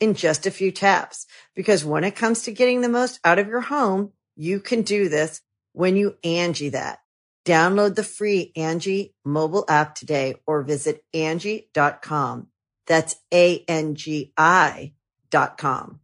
in 0.00 0.14
just 0.14 0.46
a 0.46 0.50
few 0.50 0.70
taps. 0.70 1.26
Because 1.54 1.84
when 1.84 2.04
it 2.04 2.16
comes 2.16 2.42
to 2.42 2.52
getting 2.52 2.80
the 2.80 2.88
most 2.88 3.20
out 3.24 3.38
of 3.38 3.48
your 3.48 3.60
home, 3.60 4.12
you 4.36 4.60
can 4.60 4.82
do 4.82 5.08
this 5.08 5.40
when 5.72 5.96
you 5.96 6.16
Angie 6.24 6.70
that. 6.70 6.98
Download 7.44 7.94
the 7.94 8.02
free 8.02 8.52
Angie 8.56 9.14
mobile 9.24 9.64
app 9.68 9.94
today 9.94 10.36
or 10.46 10.62
visit 10.62 11.04
Angie.com. 11.12 12.48
That's 12.86 13.16
A-N-G-I 13.32 14.92
dot 15.30 15.58
com. 15.58 16.00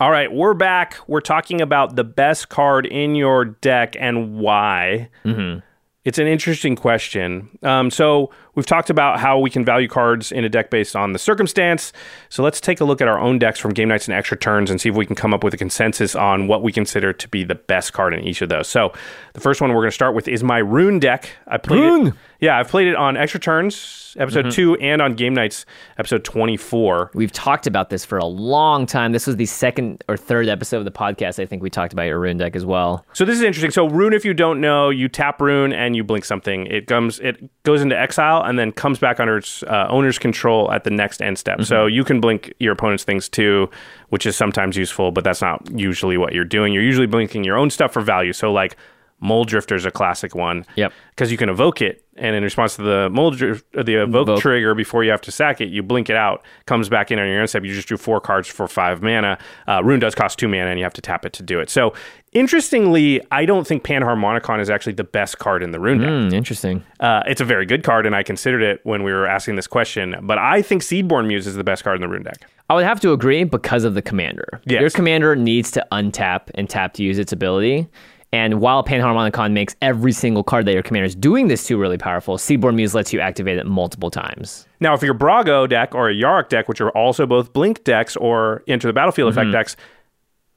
All 0.00 0.10
right, 0.10 0.32
we're 0.32 0.54
back. 0.54 0.96
We're 1.06 1.20
talking 1.20 1.60
about 1.60 1.96
the 1.96 2.04
best 2.04 2.48
card 2.48 2.84
in 2.84 3.14
your 3.14 3.44
deck 3.44 3.96
and 3.98 4.38
why. 4.38 5.08
Mm-hmm. 5.24 5.60
It's 6.04 6.18
an 6.18 6.26
interesting 6.26 6.76
question. 6.76 7.58
Um, 7.62 7.90
so 7.90 8.30
we've 8.54 8.66
talked 8.66 8.90
about 8.90 9.20
how 9.20 9.38
we 9.38 9.50
can 9.50 9.64
value 9.64 9.88
cards 9.88 10.32
in 10.32 10.44
a 10.44 10.48
deck 10.48 10.70
based 10.70 10.96
on 10.96 11.12
the 11.12 11.18
circumstance. 11.18 11.92
So 12.28 12.42
let's 12.42 12.60
take 12.60 12.80
a 12.80 12.84
look 12.84 13.00
at 13.00 13.08
our 13.08 13.18
own 13.18 13.38
decks 13.38 13.58
from 13.58 13.72
game 13.72 13.88
nights 13.88 14.06
and 14.06 14.14
extra 14.16 14.36
turns 14.36 14.70
and 14.70 14.80
see 14.80 14.88
if 14.88 14.94
we 14.94 15.06
can 15.06 15.16
come 15.16 15.34
up 15.34 15.44
with 15.44 15.54
a 15.54 15.58
consensus 15.58 16.14
on 16.14 16.46
what 16.46 16.62
we 16.62 16.72
consider 16.72 17.12
to 17.12 17.28
be 17.28 17.44
the 17.44 17.54
best 17.54 17.92
card 17.92 18.14
in 18.14 18.20
each 18.20 18.42
of 18.42 18.48
those. 18.48 18.68
So 18.68 18.92
the 19.32 19.40
first 19.40 19.60
one 19.60 19.70
we're 19.70 19.82
going 19.82 19.88
to 19.88 19.92
start 19.92 20.14
with 20.14 20.28
is 20.28 20.42
my 20.42 20.58
Roon 20.58 20.98
deck. 20.98 21.30
I 21.46 21.58
played 21.58 21.80
Roon! 21.80 22.06
it. 22.08 22.14
Yeah, 22.40 22.58
I've 22.58 22.68
played 22.68 22.88
it 22.88 22.96
on 22.96 23.16
extra 23.16 23.40
turns 23.40 24.14
episode 24.18 24.46
mm-hmm. 24.46 24.54
two 24.54 24.76
and 24.76 25.00
on 25.00 25.14
game 25.14 25.34
nights 25.34 25.64
episode 25.98 26.24
twenty 26.24 26.56
four. 26.56 27.10
We've 27.14 27.32
talked 27.32 27.66
about 27.66 27.88
this 27.88 28.04
for 28.04 28.18
a 28.18 28.26
long 28.26 28.86
time. 28.86 29.12
This 29.12 29.26
was 29.26 29.36
the 29.36 29.46
second 29.46 30.04
or 30.08 30.16
third 30.16 30.48
episode 30.48 30.78
of 30.78 30.84
the 30.84 30.90
podcast. 30.90 31.42
I 31.42 31.46
think 31.46 31.62
we 31.62 31.70
talked 31.70 31.94
about 31.94 32.02
your 32.02 32.20
Roon 32.20 32.36
deck 32.36 32.54
as 32.54 32.66
well. 32.66 33.06
So 33.14 33.24
this 33.24 33.36
is 33.36 33.42
interesting. 33.42 33.70
So 33.70 33.88
Roon, 33.88 34.12
if 34.12 34.24
you 34.24 34.34
don't 34.34 34.60
know, 34.60 34.90
you 34.90 35.08
tap 35.08 35.40
Roon 35.40 35.72
and 35.72 35.96
you 35.96 36.04
blink 36.04 36.24
something. 36.24 36.66
It 36.66 36.86
comes, 36.86 37.18
it 37.20 37.48
goes 37.62 37.80
into 37.80 37.98
exile 37.98 38.43
and 38.44 38.58
then 38.58 38.72
comes 38.72 38.98
back 38.98 39.20
under 39.20 39.36
its 39.36 39.62
uh, 39.64 39.86
owner's 39.88 40.18
control 40.18 40.70
at 40.70 40.84
the 40.84 40.90
next 40.90 41.22
end 41.22 41.38
step. 41.38 41.62
So 41.62 41.86
you 41.86 42.04
can 42.04 42.20
blink 42.20 42.52
your 42.58 42.72
opponent's 42.72 43.04
things 43.04 43.28
too, 43.28 43.70
which 44.08 44.26
is 44.26 44.36
sometimes 44.36 44.76
useful, 44.76 45.10
but 45.12 45.24
that's 45.24 45.40
not 45.40 45.62
usually 45.70 46.16
what 46.16 46.32
you're 46.32 46.44
doing. 46.44 46.72
You're 46.72 46.82
usually 46.82 47.06
blinking 47.06 47.44
your 47.44 47.56
own 47.56 47.70
stuff 47.70 47.92
for 47.92 48.02
value. 48.02 48.32
So 48.32 48.52
like 48.52 48.76
Mulldrifter 49.24 49.74
is 49.74 49.84
a 49.86 49.90
classic 49.90 50.34
one. 50.34 50.66
Yep. 50.76 50.92
Because 51.10 51.30
you 51.30 51.38
can 51.38 51.48
evoke 51.48 51.80
it, 51.80 52.04
and 52.16 52.34
in 52.34 52.42
response 52.42 52.74
to 52.76 52.82
the 52.82 53.08
Mole 53.08 53.30
Drift, 53.30 53.64
the 53.72 54.02
evoke, 54.02 54.28
Evoke. 54.28 54.40
trigger 54.40 54.74
before 54.74 55.04
you 55.04 55.12
have 55.12 55.20
to 55.22 55.30
sack 55.32 55.60
it, 55.60 55.68
you 55.68 55.80
blink 55.82 56.10
it 56.10 56.16
out, 56.16 56.44
comes 56.66 56.88
back 56.88 57.12
in 57.12 57.20
on 57.20 57.28
your 57.28 57.38
end 57.40 57.48
step. 57.48 57.62
You 57.64 57.72
just 57.72 57.86
drew 57.86 57.96
four 57.96 58.20
cards 58.20 58.48
for 58.48 58.66
five 58.66 59.00
mana. 59.00 59.38
Uh, 59.68 59.80
Roon 59.84 60.00
does 60.00 60.14
cost 60.14 60.38
two 60.40 60.48
mana, 60.48 60.66
and 60.70 60.78
you 60.78 60.84
have 60.84 60.92
to 60.94 61.00
tap 61.00 61.24
it 61.24 61.32
to 61.34 61.42
do 61.44 61.60
it. 61.60 61.70
So 61.70 61.94
interestingly, 62.32 63.20
I 63.30 63.46
don't 63.46 63.66
think 63.66 63.84
Panharmonicon 63.84 64.60
is 64.60 64.68
actually 64.70 64.94
the 64.94 65.04
best 65.04 65.38
card 65.38 65.62
in 65.62 65.70
the 65.70 65.80
Roon 65.80 65.98
deck. 65.98 66.08
Hmm, 66.08 66.34
interesting. 66.34 66.84
Uh, 67.00 67.22
it's 67.26 67.40
a 67.40 67.44
very 67.44 67.64
good 67.64 67.84
card, 67.84 68.06
and 68.06 68.14
I 68.14 68.22
considered 68.22 68.62
it 68.62 68.80
when 68.82 69.02
we 69.04 69.12
were 69.12 69.26
asking 69.26 69.56
this 69.56 69.66
question. 69.66 70.16
But 70.22 70.38
I 70.38 70.62
think 70.62 70.82
Seedborn 70.82 71.26
Muse 71.26 71.46
is 71.46 71.54
the 71.54 71.64
best 71.64 71.84
card 71.84 71.96
in 71.96 72.00
the 72.02 72.08
Roon 72.08 72.22
deck. 72.24 72.44
I 72.68 72.74
would 72.74 72.84
have 72.84 73.00
to 73.00 73.12
agree 73.12 73.44
because 73.44 73.84
of 73.84 73.94
the 73.94 74.02
commander. 74.02 74.60
Yes. 74.64 74.80
Your 74.80 74.90
commander 74.90 75.36
needs 75.36 75.70
to 75.72 75.86
untap 75.92 76.50
and 76.54 76.68
tap 76.68 76.94
to 76.94 77.02
use 77.02 77.18
its 77.18 77.32
ability. 77.32 77.88
And 78.34 78.60
while 78.60 78.82
Panharmonicon 78.82 79.52
makes 79.52 79.76
every 79.80 80.10
single 80.10 80.42
card 80.42 80.66
that 80.66 80.72
your 80.74 80.82
commander 80.82 81.06
is 81.06 81.14
doing 81.14 81.46
this 81.46 81.64
to 81.68 81.78
really 81.78 81.98
powerful, 81.98 82.36
Seedborn 82.36 82.74
Muse 82.74 82.92
lets 82.92 83.12
you 83.12 83.20
activate 83.20 83.58
it 83.58 83.64
multiple 83.64 84.10
times. 84.10 84.66
Now, 84.80 84.92
if 84.92 85.02
you're 85.02 85.14
Brago 85.14 85.68
deck 85.68 85.94
or 85.94 86.10
a 86.10 86.14
Yarok 86.14 86.48
deck, 86.48 86.68
which 86.68 86.80
are 86.80 86.90
also 86.90 87.26
both 87.26 87.52
Blink 87.52 87.84
decks 87.84 88.16
or 88.16 88.64
Enter 88.66 88.88
the 88.88 88.92
Battlefield 88.92 89.30
effect 89.30 89.52
decks, 89.52 89.76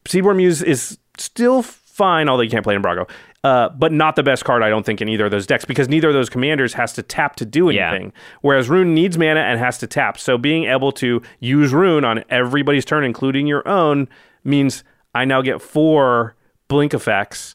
Seedborn 0.06 0.38
Muse 0.38 0.64
is 0.64 0.98
still 1.20 1.62
fine, 1.62 2.28
although 2.30 2.42
you 2.42 2.50
can't 2.50 2.64
play 2.64 2.74
it 2.74 2.78
in 2.78 2.82
Brago. 2.82 3.08
Uh, 3.44 3.70
but 3.70 3.92
not 3.94 4.16
the 4.16 4.24
best 4.24 4.44
card, 4.44 4.64
I 4.64 4.70
don't 4.70 4.84
think, 4.84 5.00
in 5.00 5.08
either 5.08 5.26
of 5.26 5.32
those 5.32 5.46
decks 5.46 5.64
because 5.64 5.88
neither 5.88 6.08
of 6.08 6.16
those 6.16 6.30
commanders 6.32 6.74
has 6.74 6.94
to 6.94 7.04
tap 7.04 7.36
to 7.36 7.46
do 7.46 7.70
Yeah. 7.70 7.90
anything. 7.92 8.12
Whereas 8.42 8.70
Roon 8.70 8.96
needs 8.96 9.20
mana 9.20 9.42
and 9.42 9.60
has 9.60 9.78
to 9.78 9.88
tap. 9.88 10.18
So 10.18 10.40
being 10.40 10.64
able 10.66 10.92
to 10.94 11.22
use 11.40 11.74
Roon 11.74 12.04
on 12.04 12.24
everybody's 12.32 12.86
turn, 12.86 13.04
including 13.04 13.46
your 13.46 13.66
own, 13.68 14.08
means 14.44 14.84
I 15.14 15.26
now 15.26 15.44
get 15.44 15.62
four 15.62 16.36
blink 16.68 16.96
effects. 16.96 17.54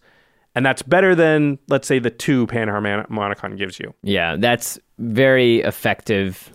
And 0.54 0.66
that's 0.66 0.82
better 0.82 1.14
than, 1.14 1.58
let's 1.68 1.88
say, 1.88 1.98
the 1.98 2.10
two 2.10 2.46
Panharmonicon 2.48 3.56
gives 3.56 3.78
you. 3.80 3.94
Yeah, 4.02 4.36
that's 4.36 4.78
very 4.98 5.60
effective 5.62 6.50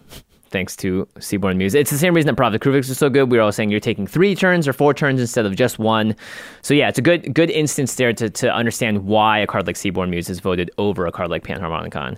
thanks 0.49 0.75
to 0.77 1.05
Seedborn 1.17 1.57
Muse. 1.57 1.75
It's 1.75 1.91
the 1.91 1.97
same 1.97 2.13
reason 2.13 2.27
that 2.27 2.35
Prophet 2.35 2.61
Kruphix 2.61 2.89
is 2.89 2.97
so 2.97 3.09
good. 3.09 3.29
We 3.29 3.37
were 3.37 3.43
all 3.43 3.51
saying 3.51 3.69
you're 3.69 3.79
taking 3.81 4.07
three 4.07 4.33
turns 4.33 4.65
or 4.67 4.71
four 4.73 4.93
turns 4.93 5.19
instead 5.19 5.45
of 5.45 5.55
just 5.55 5.77
one. 5.77 6.15
So 6.61 6.73
yeah, 6.73 6.87
it's 6.87 6.97
a 6.97 7.01
good 7.01 7.33
good 7.33 7.49
instance 7.49 7.95
there 7.95 8.13
to, 8.13 8.29
to 8.29 8.53
understand 8.53 9.03
why 9.05 9.39
a 9.39 9.47
card 9.47 9.67
like 9.67 9.75
Seedborn 9.75 10.09
Muse 10.09 10.29
is 10.29 10.39
voted 10.39 10.71
over 10.77 11.05
a 11.05 11.11
card 11.11 11.29
like 11.29 11.43
Panharmonicon. 11.43 12.17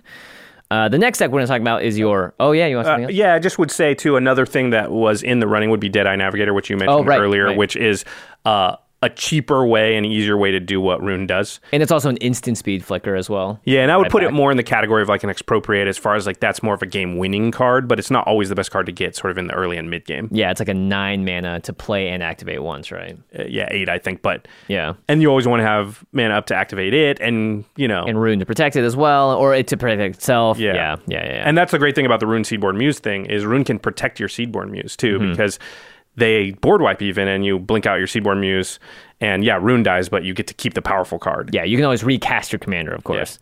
Uh, 0.69 0.88
the 0.88 0.99
next 0.99 1.17
deck 1.17 1.30
we're 1.32 1.39
going 1.39 1.47
to 1.47 1.51
talk 1.51 1.61
about 1.61 1.82
is 1.82 1.97
your. 1.97 2.36
Oh 2.39 2.51
yeah, 2.51 2.67
you 2.67 2.75
want 2.75 2.86
something 2.86 3.05
Uh, 3.05 3.09
yeah, 3.09 3.34
I 3.34 3.39
just 3.39 3.57
would 3.57 3.71
say 3.71 3.95
too. 3.95 4.15
Another 4.17 4.45
thing 4.45 4.69
that 4.69 4.91
was 4.91 5.23
in 5.23 5.39
the 5.39 5.47
running 5.47 5.71
would 5.71 5.80
be 5.80 5.89
Deadeye 5.89 6.15
Navigator, 6.15 6.53
which 6.53 6.69
you 6.69 6.77
mentioned 6.77 6.99
Oh, 6.99 7.03
right, 7.03 7.19
earlier, 7.19 7.45
right. 7.45 7.57
which 7.57 7.75
is 7.75 8.05
uh, 8.45 8.75
a 9.02 9.10
cheaper 9.10 9.66
way 9.66 9.95
and 9.95 10.06
easier 10.06 10.36
way 10.38 10.52
to 10.52 10.60
do 10.60 10.82
what 10.82 11.02
Roon 11.02 11.26
does. 11.26 11.62
And 11.72 11.82
it's 11.82 11.91
also 11.91 12.10
an 12.10 12.18
instant 12.18 12.58
speed 12.58 12.84
flicker 12.84 13.16
as 13.16 13.30
well. 13.30 13.62
Yeah, 13.64 13.82
and 13.82 13.91
I 13.91 13.95
would 13.97 14.04
Right 14.04 14.12
put 14.12 14.24
it 14.24 14.34
more 14.34 14.52
in 14.52 14.58
the 14.58 14.64
category 14.64 15.02
of 15.02 15.08
like 15.08 15.24
an 15.24 15.30
expropriate, 15.30 15.88
as 15.88 15.97
far 15.97 16.16
as 16.16 16.26
like 16.28 16.41
that's 16.41 16.62
more 16.62 16.74
of 16.74 16.82
a 16.82 16.86
game 16.86 17.18
winning 17.18 17.52
card, 17.52 17.88
but 17.88 17.97
it's 17.97 18.12
not 18.12 18.28
always 18.28 18.50
the 18.50 18.56
best 18.56 18.72
card 18.72 18.86
to 18.88 18.91
get, 18.91 19.16
sort 19.16 19.32
of 19.32 19.38
in 19.38 19.47
the 19.47 19.54
early 19.54 19.78
and 19.78 19.89
mid 19.89 20.06
game. 20.06 20.28
Yeah, 20.32 20.52
it's 20.52 20.60
like 20.60 20.68
a 20.68 20.74
nine 20.74 21.24
mana 21.24 21.62
to 21.62 21.72
play 21.72 22.10
and 22.10 22.22
activate 22.22 22.62
once, 22.62 22.91
right? 22.91 23.18
Uh, 23.38 23.43
yeah, 23.47 23.70
eight, 23.72 23.88
I 23.88 24.00
think, 24.00 24.22
but 24.22 24.47
Yeah. 24.68 24.95
and 25.08 25.22
you 25.22 25.30
always 25.30 25.47
want 25.47 25.62
to 25.62 25.66
have 25.66 26.04
mana 26.12 26.34
up 26.34 26.47
to 26.47 26.56
activate 26.56 26.93
it, 26.93 27.22
and 27.22 27.64
you 27.78 27.88
know, 27.88 28.04
And 28.06 28.22
Roon 28.22 28.39
to 28.39 28.45
protect 28.45 28.76
it 28.76 28.84
as 28.84 28.97
well, 28.97 29.32
or 29.32 29.54
it 29.56 29.68
to 29.68 29.78
protect 29.78 30.18
itself. 30.18 30.60
Yeah. 30.60 30.74
yeah, 30.74 30.95
yeah. 31.08 31.24
yeah, 31.24 31.34
yeah. 31.36 31.43
And 31.47 31.58
that's 31.58 31.72
the 31.72 31.80
great 31.80 31.95
thing 31.95 32.06
about 32.06 32.20
the 32.20 32.28
Roon 32.28 32.43
Seedborn 32.43 32.76
Muse 32.78 33.00
thing 33.00 33.28
is 33.28 33.45
Roon 33.45 33.64
can 33.64 33.80
protect 33.80 34.20
your 34.20 34.28
Seedborn 34.30 34.72
Muse 34.72 34.97
too 34.97 35.20
Mm-hmm. 35.20 35.32
because 35.32 35.58
they 36.16 36.51
board 36.51 36.82
wipe 36.82 37.01
even 37.01 37.28
and 37.28 37.45
you 37.45 37.60
blink 37.60 37.86
out 37.86 37.95
your 37.99 38.07
Seedborn 38.07 38.39
Muse 38.39 38.80
and 39.22 39.43
yeah, 39.43 39.57
Roon 39.62 39.84
dies, 39.84 40.10
but 40.10 40.24
you 40.24 40.34
get 40.34 40.47
to 40.47 40.53
keep 40.53 40.74
the 40.74 40.82
powerful 40.82 41.20
card. 41.20 41.49
Yeah, 41.53 41.64
you 41.64 41.78
can 41.78 41.86
always 41.86 42.03
recast 42.03 42.51
your 42.51 42.60
commander, 42.60 42.93
of 42.93 43.03
course. 43.03 43.39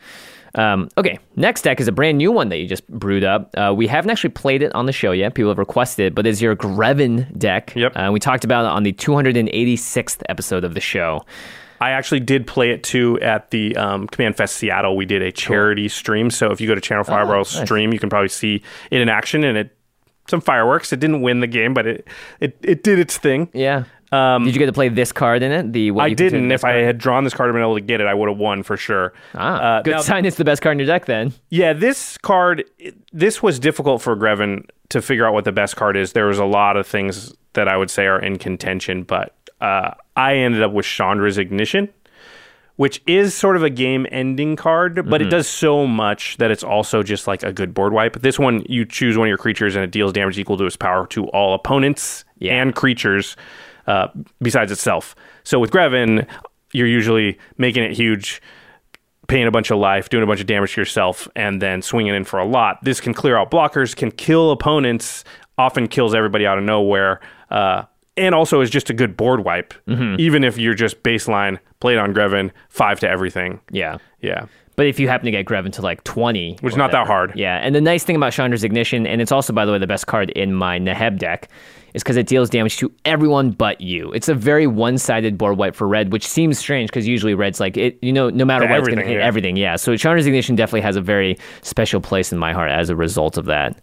Um, 0.55 0.89
okay, 0.97 1.19
next 1.35 1.61
deck 1.63 1.79
is 1.79 1.87
a 1.87 1.91
brand 1.91 2.17
new 2.17 2.31
one 2.31 2.49
that 2.49 2.57
you 2.57 2.67
just 2.67 2.87
brewed 2.87 3.23
up. 3.23 3.51
Uh, 3.55 3.73
we 3.75 3.85
haven't 3.85 4.09
actually 4.09 4.31
played 4.31 4.63
it 4.63 4.73
on 4.73 4.87
the 4.87 4.91
show 4.91 5.11
yet. 5.11 5.35
People 5.35 5.51
have 5.51 5.59
requested 5.59 6.07
it, 6.07 6.15
but 6.15 6.25
it's 6.25 6.41
your 6.41 6.55
Greven 6.55 7.37
deck. 7.37 7.73
Yep. 7.75 7.95
Uh, 7.95 8.09
we 8.11 8.19
talked 8.19 8.43
about 8.43 8.65
it 8.65 8.69
on 8.71 8.81
the 8.83 8.93
286th 8.93 10.23
episode 10.29 10.63
of 10.63 10.73
the 10.73 10.79
show. 10.79 11.23
I 11.79 11.91
actually 11.91 12.21
did 12.21 12.47
play 12.47 12.71
it 12.71 12.83
too 12.83 13.19
at 13.21 13.51
the 13.51 13.75
um, 13.77 14.07
Command 14.07 14.35
Fest 14.35 14.55
Seattle. 14.55 14.95
We 14.97 15.05
did 15.05 15.21
a 15.21 15.31
charity 15.31 15.89
stream, 15.89 16.31
so 16.31 16.49
if 16.51 16.59
you 16.59 16.67
go 16.67 16.73
to 16.73 16.81
Channel 16.81 17.03
Fireball 17.03 17.35
Oh, 17.35 17.37
nice. 17.39 17.61
stream, 17.63 17.93
you 17.93 17.99
can 17.99 18.09
probably 18.09 18.29
see 18.29 18.63
it 18.89 18.99
in 18.99 19.09
action 19.09 19.43
and 19.43 19.59
it 19.59 19.76
some 20.29 20.41
fireworks. 20.41 20.91
It 20.93 20.99
didn't 20.99 21.21
win 21.21 21.39
the 21.39 21.47
game, 21.47 21.73
but 21.73 21.85
it 21.87 22.07
it, 22.39 22.57
it 22.61 22.83
did 22.83 22.99
its 22.99 23.17
thing. 23.17 23.49
Yeah. 23.53 23.83
Did 24.09 24.45
you 24.45 24.53
get 24.53 24.67
to 24.67 24.71
play 24.73 24.87
this 24.87 25.11
card 25.11 25.43
in 25.43 25.51
it? 25.51 25.73
The 25.73 25.91
what 25.91 26.05
Um, 26.05 26.11
I 26.11 26.13
didn't. 26.13 26.49
If 26.49 26.61
best 26.61 26.65
I 26.65 26.77
had 26.77 26.97
drawn 26.97 27.25
this 27.25 27.33
card 27.33 27.49
and 27.49 27.55
been 27.55 27.61
able 27.63 27.75
to 27.75 27.81
get 27.81 27.99
it, 27.99 28.07
I 28.07 28.13
would 28.13 28.29
have 28.29 28.37
won 28.37 28.63
for 28.63 28.77
sure. 28.77 29.11
Ah, 29.35 29.57
Uh, 29.79 29.81
good 29.81 29.91
now- 29.95 29.99
sign. 30.01 30.23
It's 30.25 30.37
the 30.37 30.45
best 30.45 30.61
card 30.61 30.73
in 30.75 30.79
your 30.79 30.87
deck 30.87 31.07
then. 31.07 31.33
Yeah, 31.49 31.73
this 31.73 32.17
card, 32.17 32.63
this 33.11 33.43
was 33.43 33.59
difficult 33.59 34.01
for 34.01 34.15
Greven 34.15 34.63
to 34.89 35.01
figure 35.01 35.27
out 35.27 35.33
what 35.33 35.43
the 35.43 35.51
best 35.51 35.75
card 35.75 35.97
is. 35.97 36.13
There 36.13 36.27
was 36.27 36.39
a 36.39 36.45
lot 36.45 36.77
of 36.77 36.87
things 36.87 37.33
that 37.51 37.67
I 37.67 37.75
would 37.75 37.89
say 37.89 38.05
are 38.07 38.19
in 38.19 38.37
contention, 38.37 39.03
but 39.03 39.33
uh, 39.59 39.91
I 40.15 40.35
ended 40.35 40.63
up 40.63 40.71
with 40.71 40.85
Chandra's 40.85 41.37
Ignition, 41.37 41.89
which 42.77 43.01
is 43.05 43.33
sort 43.33 43.55
of 43.57 43.63
a 43.63 43.69
game 43.69 44.07
ending 44.11 44.55
card, 44.55 45.07
but 45.09 45.21
it 45.21 45.29
does 45.29 45.47
so 45.47 45.85
much 45.85 46.37
that 46.37 46.49
it's 46.51 46.63
also 46.63 47.03
just 47.03 47.27
like 47.27 47.43
a 47.43 47.51
good 47.51 47.73
board 47.73 47.91
wipe. 47.91 48.21
This 48.21 48.39
one, 48.39 48.63
you 48.69 48.85
choose 48.85 49.17
one 49.17 49.27
of 49.27 49.29
your 49.29 49.37
creatures 49.37 49.75
and 49.75 49.83
it 49.83 49.91
deals 49.91 50.13
damage 50.13 50.37
equal 50.39 50.57
to 50.57 50.65
its 50.65 50.75
power 50.75 51.05
to 51.07 51.25
all 51.29 51.53
opponents 51.55 52.23
Yeah. 52.39 52.61
and 52.61 52.73
creatures 52.75 53.35
uh, 53.87 54.07
besides 54.41 54.71
itself. 54.71 55.15
So 55.43 55.59
with 55.59 55.71
Greven, 55.71 56.27
you're 56.73 56.87
usually 56.87 57.37
making 57.57 57.83
it 57.83 57.93
huge 57.93 58.41
paying 59.27 59.47
a 59.47 59.51
bunch 59.51 59.71
of 59.71 59.77
life, 59.77 60.07
doing 60.09 60.23
a 60.23 60.27
bunch 60.27 60.39
of 60.39 60.45
damage 60.47 60.73
to 60.75 60.81
yourself, 60.81 61.27
and 61.35 61.61
then 61.61 61.81
swinging 61.81 62.13
in 62.15 62.23
for 62.23 62.39
a 62.39 62.45
lot. 62.45 62.77
This 62.83 63.01
can 63.01 63.13
clear 63.13 63.35
out 63.37 63.51
blockers, 63.51 63.93
can 63.95 64.09
kill 64.11 64.51
opponents, 64.51 65.23
often 65.57 65.87
kills 65.87 66.13
everybody 66.15 66.45
out 66.45 66.57
of 66.57 66.63
nowhere, 66.63 67.19
uh, 67.49 67.83
and 68.17 68.35
also 68.35 68.61
is 68.61 68.69
just 68.69 68.89
a 68.89 68.93
good 68.93 69.15
board 69.15 69.45
wipe. 69.45 69.73
Mm-hmm. 69.87 70.19
Even 70.19 70.43
if 70.43 70.57
you're 70.57 70.73
just 70.73 71.03
baseline, 71.03 71.59
played 71.79 71.97
on 71.97 72.13
Greven, 72.13 72.51
five 72.69 72.99
to 73.01 73.09
everything. 73.09 73.61
Yeah. 73.71 73.97
Yeah. 74.21 74.45
But 74.75 74.85
if 74.85 74.99
you 74.99 75.07
happen 75.07 75.25
to 75.25 75.31
get 75.31 75.45
Greven 75.45 75.71
to 75.73 75.81
like 75.81 76.03
20. 76.03 76.57
Which 76.61 76.73
is 76.73 76.77
not 76.77 76.91
that 76.91 77.07
hard. 77.07 77.33
Yeah. 77.35 77.57
And 77.57 77.73
the 77.73 77.81
nice 77.81 78.03
thing 78.03 78.15
about 78.15 78.31
Chandra's 78.31 78.63
Ignition, 78.63 79.07
and 79.07 79.21
it's 79.21 79.31
also, 79.31 79.51
by 79.51 79.65
the 79.65 79.71
way, 79.71 79.79
the 79.79 79.87
best 79.87 80.05
card 80.05 80.29
in 80.31 80.53
my 80.53 80.77
Neheb 80.77 81.17
deck, 81.17 81.49
is 81.95 82.03
because 82.03 82.15
it 82.15 82.27
deals 82.27 82.49
damage 82.49 82.77
to 82.77 82.91
everyone 83.03 83.49
but 83.49 83.81
you. 83.81 84.11
It's 84.11 84.29
a 84.29 84.35
very 84.35 84.67
one 84.67 84.99
sided 84.99 85.35
board 85.35 85.57
wipe 85.57 85.75
for 85.75 85.87
red, 85.87 86.11
which 86.11 86.27
seems 86.27 86.59
strange 86.59 86.91
because 86.91 87.07
usually 87.07 87.33
red's 87.33 87.59
like, 87.59 87.75
it, 87.75 87.97
you 88.03 88.13
know, 88.13 88.29
no 88.29 88.45
matter 88.45 88.67
what, 88.67 88.77
it's 88.77 88.87
going 88.87 88.99
to 88.99 89.05
hit 89.05 89.17
yeah. 89.17 89.25
everything. 89.25 89.57
Yeah. 89.57 89.77
So 89.77 89.95
Chandra's 89.97 90.27
Ignition 90.27 90.55
definitely 90.55 90.81
has 90.81 90.95
a 90.95 91.01
very 91.01 91.37
special 91.63 91.99
place 91.99 92.31
in 92.31 92.37
my 92.37 92.53
heart 92.53 92.69
as 92.69 92.91
a 92.91 92.95
result 92.95 93.35
of 93.35 93.45
that. 93.45 93.81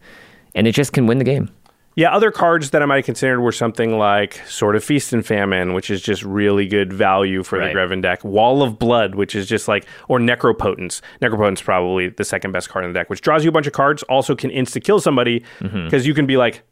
And 0.54 0.68
it 0.68 0.72
just 0.72 0.92
can 0.92 1.08
win 1.08 1.18
the 1.18 1.24
game. 1.24 1.50
Yeah, 1.96 2.10
other 2.12 2.32
cards 2.32 2.70
that 2.70 2.82
I 2.82 2.86
might 2.86 2.96
have 2.96 3.04
considered 3.04 3.40
were 3.40 3.52
something 3.52 3.96
like 3.98 4.40
Sword 4.48 4.74
of 4.74 4.82
Feast 4.82 5.12
and 5.12 5.24
Famine, 5.24 5.74
which 5.74 5.90
is 5.90 6.02
just 6.02 6.24
really 6.24 6.66
good 6.66 6.92
value 6.92 7.44
for 7.44 7.58
Right. 7.58 7.72
the 7.72 7.78
Greven 7.78 8.02
deck. 8.02 8.24
Wall 8.24 8.62
of 8.64 8.78
Blood, 8.80 9.14
which 9.14 9.36
is 9.36 9.46
just 9.46 9.68
like, 9.68 9.86
or 10.08 10.18
Necropotence. 10.18 11.00
Necropotence 11.22 11.62
probably 11.62 12.08
the 12.08 12.24
second 12.24 12.50
best 12.50 12.68
card 12.68 12.84
in 12.84 12.92
the 12.92 12.98
deck, 12.98 13.08
which 13.10 13.20
draws 13.20 13.44
you 13.44 13.48
a 13.48 13.52
bunch 13.52 13.68
of 13.68 13.72
cards, 13.74 14.02
also 14.04 14.34
can 14.34 14.50
insta 14.50 14.82
kill 14.82 14.98
somebody 15.00 15.44
Mm-hmm. 15.60 15.84
because 15.84 16.04
you 16.06 16.14
can 16.14 16.26
be 16.26 16.36
like, 16.36 16.62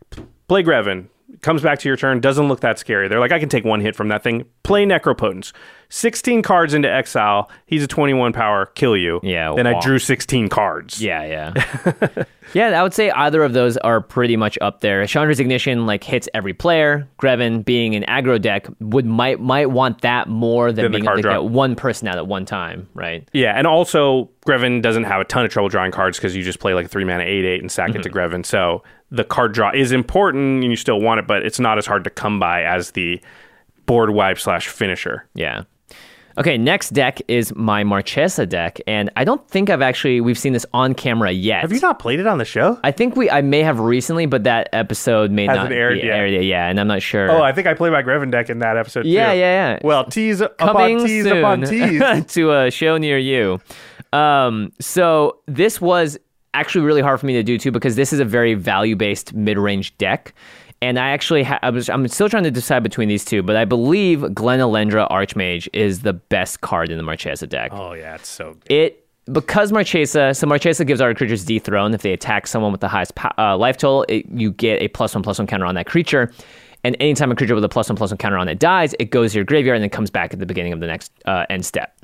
play 0.49 0.62
Greven, 0.64 1.07
comes 1.41 1.62
back 1.62 1.78
to 1.80 1.89
your 1.89 1.97
turn, 1.97 2.20
doesn't 2.20 2.49
look 2.49 2.61
that 2.61 2.78
scary. 2.78 3.09
They're 3.09 3.20
like, 3.20 3.33
I 3.33 3.39
can 3.39 3.49
take 3.49 3.64
one 3.64 3.80
hit 3.80 3.97
from 3.97 4.09
that 4.09 4.22
thing. 4.22 4.45
Play 4.62 4.85
Necropotence. 4.85 5.53
16 5.93 6.41
cards 6.41 6.72
into 6.72 6.91
exile. 6.91 7.51
He's 7.66 7.83
a 7.83 7.87
21 7.87 8.33
power, 8.33 8.66
kill 8.74 8.97
you. 8.97 9.20
Yeah, 9.22 9.53
Then 9.55 9.66
I 9.66 9.78
drew 9.80 9.99
16 9.99 10.49
cards. 10.49 11.03
Yeah, 11.03 11.53
yeah. 11.55 12.24
yeah, 12.55 12.80
I 12.80 12.83
would 12.83 12.95
say 12.95 13.11
either 13.11 13.43
of 13.43 13.53
those 13.53 13.76
are 13.76 14.01
pretty 14.01 14.39
much 14.39 14.57
up 14.62 14.80
there. 14.80 15.05
Chandra's 15.07 15.39
Ignition 15.39 15.85
like 15.85 16.03
hits 16.03 16.30
every 16.33 16.55
player. 16.55 17.07
Greven 17.18 17.62
being 17.62 17.95
an 17.95 18.05
aggro 18.05 18.41
deck 18.41 18.68
would 18.80 19.05
might 19.05 19.41
might 19.41 19.70
want 19.70 20.01
that 20.01 20.28
more 20.28 20.72
than 20.72 20.85
Than 20.85 20.93
being 20.93 21.05
card 21.05 21.18
like 21.18 21.22
draw. 21.24 21.35
that 21.35 21.45
one 21.45 21.76
person 21.76 22.09
out 22.09 22.16
at 22.16 22.26
one 22.26 22.47
time, 22.47 22.89
right? 22.95 23.28
Yeah, 23.35 23.53
and 23.59 23.66
also 23.66 24.30
Greven 24.47 24.80
doesn't 24.80 25.05
have 25.05 25.20
a 25.20 25.24
ton 25.24 25.45
of 25.45 25.51
trouble 25.51 25.68
drawing 25.68 25.93
cards 25.93 26.16
because 26.16 26.35
you 26.35 26.43
just 26.43 26.59
play 26.59 26.72
like 26.72 26.87
a 26.87 26.89
three 26.89 27.05
mana 27.05 27.24
eight 27.24 27.45
eight 27.45 27.61
and 27.61 27.70
sack 27.70 27.91
it 27.91 27.99
mm-hmm. 27.99 28.03
to 28.03 28.11
Greven. 28.11 28.47
So 28.47 28.83
the 29.13 29.25
card 29.25 29.53
draw 29.53 29.71
is 29.73 29.93
important 29.93 30.63
and 30.65 30.71
you 30.73 30.77
still 30.77 31.01
want 31.01 31.21
it, 31.21 31.27
but 31.27 31.45
it's 31.45 31.61
not 31.61 31.79
as 31.79 31.87
hard 31.87 32.03
to 32.05 32.11
come 32.11 32.41
by 32.41 32.65
as 32.65 32.93
the 32.93 33.21
board 33.87 34.11
wipe 34.11 34.39
slash 34.39 34.67
finisher. 34.69 35.29
Yeah. 35.35 35.65
Okay, 36.39 36.57
next 36.57 36.91
deck 36.95 37.21
is 37.29 37.55
my 37.55 37.85
Marchesa 37.85 38.47
deck, 38.47 38.81
and 38.87 39.11
I 39.17 39.25
don't 39.25 39.47
think 39.51 39.69
I've 39.69 39.83
actually 39.83 40.23
we've 40.23 40.39
seen 40.39 40.55
this 40.55 40.65
on 40.73 40.95
camera 40.95 41.31
yet. 41.31 41.61
Have 41.61 41.73
you 41.73 41.81
not 41.81 41.99
played 41.99 42.21
it 42.21 42.27
on 42.27 42.39
the 42.39 42.47
show? 42.47 42.81
I 42.83 42.91
think 42.91 43.17
we 43.17 43.29
I 43.29 43.43
may 43.43 43.63
have 43.63 43.79
recently, 43.79 44.25
but 44.25 44.45
that 44.45 44.71
episode 44.73 45.31
may 45.31 45.45
Hasn't 45.45 45.65
not 45.65 45.73
aired 45.73 46.01
be 46.01 46.07
yet. 46.07 46.17
aired 46.17 46.33
yet. 46.33 46.45
Yeah, 46.45 46.69
and 46.69 46.81
I'm 46.81 46.87
not 46.87 47.03
sure. 47.03 47.31
Oh, 47.31 47.43
I 47.43 47.53
think 47.53 47.67
I 47.67 47.75
played 47.75 47.93
my 47.93 48.03
Greven 48.03 48.31
deck 48.31 48.49
in 48.49 48.61
that 48.61 48.79
episode. 48.79 49.05
Yeah, 49.05 49.33
too. 49.35 49.39
yeah, 49.41 49.45
yeah. 49.45 49.73
Yeah. 49.75 49.79
Well, 49.85 50.05
tease 50.07 50.43
coming 50.59 50.97
upon 50.97 51.07
tease 51.07 51.25
soon 51.25 51.37
upon 51.39 51.63
tease. 51.65 52.25
to 52.33 52.53
a 52.53 52.71
show 52.71 52.97
near 52.97 53.19
you. 53.19 53.61
Um, 54.15 54.73
so 54.81 55.41
this 55.47 55.83
was 55.83 56.19
actually 56.55 56.85
really 56.85 57.03
hard 57.03 57.21
for 57.21 57.27
me 57.27 57.33
to 57.35 57.43
do 57.43 57.59
too 57.59 57.71
because 57.71 57.97
this 57.97 58.13
is 58.13 58.21
a 58.21 58.25
very 58.25 58.55
value-based 58.55 59.35
mid-range 59.35 59.97
deck, 59.99 60.35
and 60.81 60.99
I 60.99 61.11
actually 61.11 61.43
ha- 61.45 61.59
I 61.63 61.71
was 61.71 61.89
I'm 61.89 62.07
still 62.09 62.29
trying 62.29 62.45
to 62.45 62.51
decide 62.51 62.83
between 62.83 63.09
these 63.09 63.25
two, 63.25 63.43
but 63.43 63.57
I 63.57 63.65
believe 63.65 64.35
Glen 64.35 64.61
Elendra 64.61 65.09
Archmage 65.11 65.69
is 65.73 66.01
the 66.01 66.13
best 66.13 66.61
card 66.61 66.91
in 66.91 66.97
the 66.97 67.03
Marchesa 67.05 67.47
deck. 67.47 67.71
oh 67.73 67.93
yeah, 67.93 68.15
it's 68.15 68.29
so 68.29 68.55
good. 68.55 68.73
It 68.73 68.99
because 69.33 69.71
Marchesa, 69.71 70.35
so 70.35 70.47
Marchesa 70.49 70.85
gives 70.85 71.01
our 71.01 71.15
creatures 71.15 71.45
dethrone. 71.45 71.95
If 71.95 72.03
they 72.03 72.13
attack 72.13 72.49
someone 72.49 72.73
with 72.73 72.81
the 72.81 72.89
highest 72.89 73.15
po- 73.15 73.31
uh, 73.39 73.57
life 73.57 73.77
total, 73.77 74.05
it, 74.09 74.27
you 74.29 74.51
get 74.51 74.83
a 74.83 74.89
plus 74.89 75.15
one 75.15 75.23
plus 75.23 75.39
one 75.39 75.47
counter 75.47 75.65
on 75.65 75.77
that 75.77 75.87
creature. 75.87 76.33
And 76.83 76.97
anytime 76.99 77.31
a 77.31 77.37
creature 77.37 77.55
with 77.55 77.63
a 77.63 77.69
plus 77.69 77.89
one 77.89 77.95
plus 77.95 78.11
one 78.11 78.19
counter 78.19 78.37
on 78.37 78.49
it 78.49 78.59
dies, 78.59 78.97
it 78.99 79.11
goes 79.11 79.31
to 79.31 79.39
your 79.39 79.45
graveyard 79.45 79.77
and 79.77 79.83
then 79.85 79.91
comes 79.91 80.11
back 80.11 80.33
at 80.33 80.41
the 80.41 80.47
beginning 80.47 80.73
of 80.73 80.81
the 80.81 80.89
next 80.89 81.13
uh, 81.27 81.47
end 81.49 81.65
step. 81.65 81.97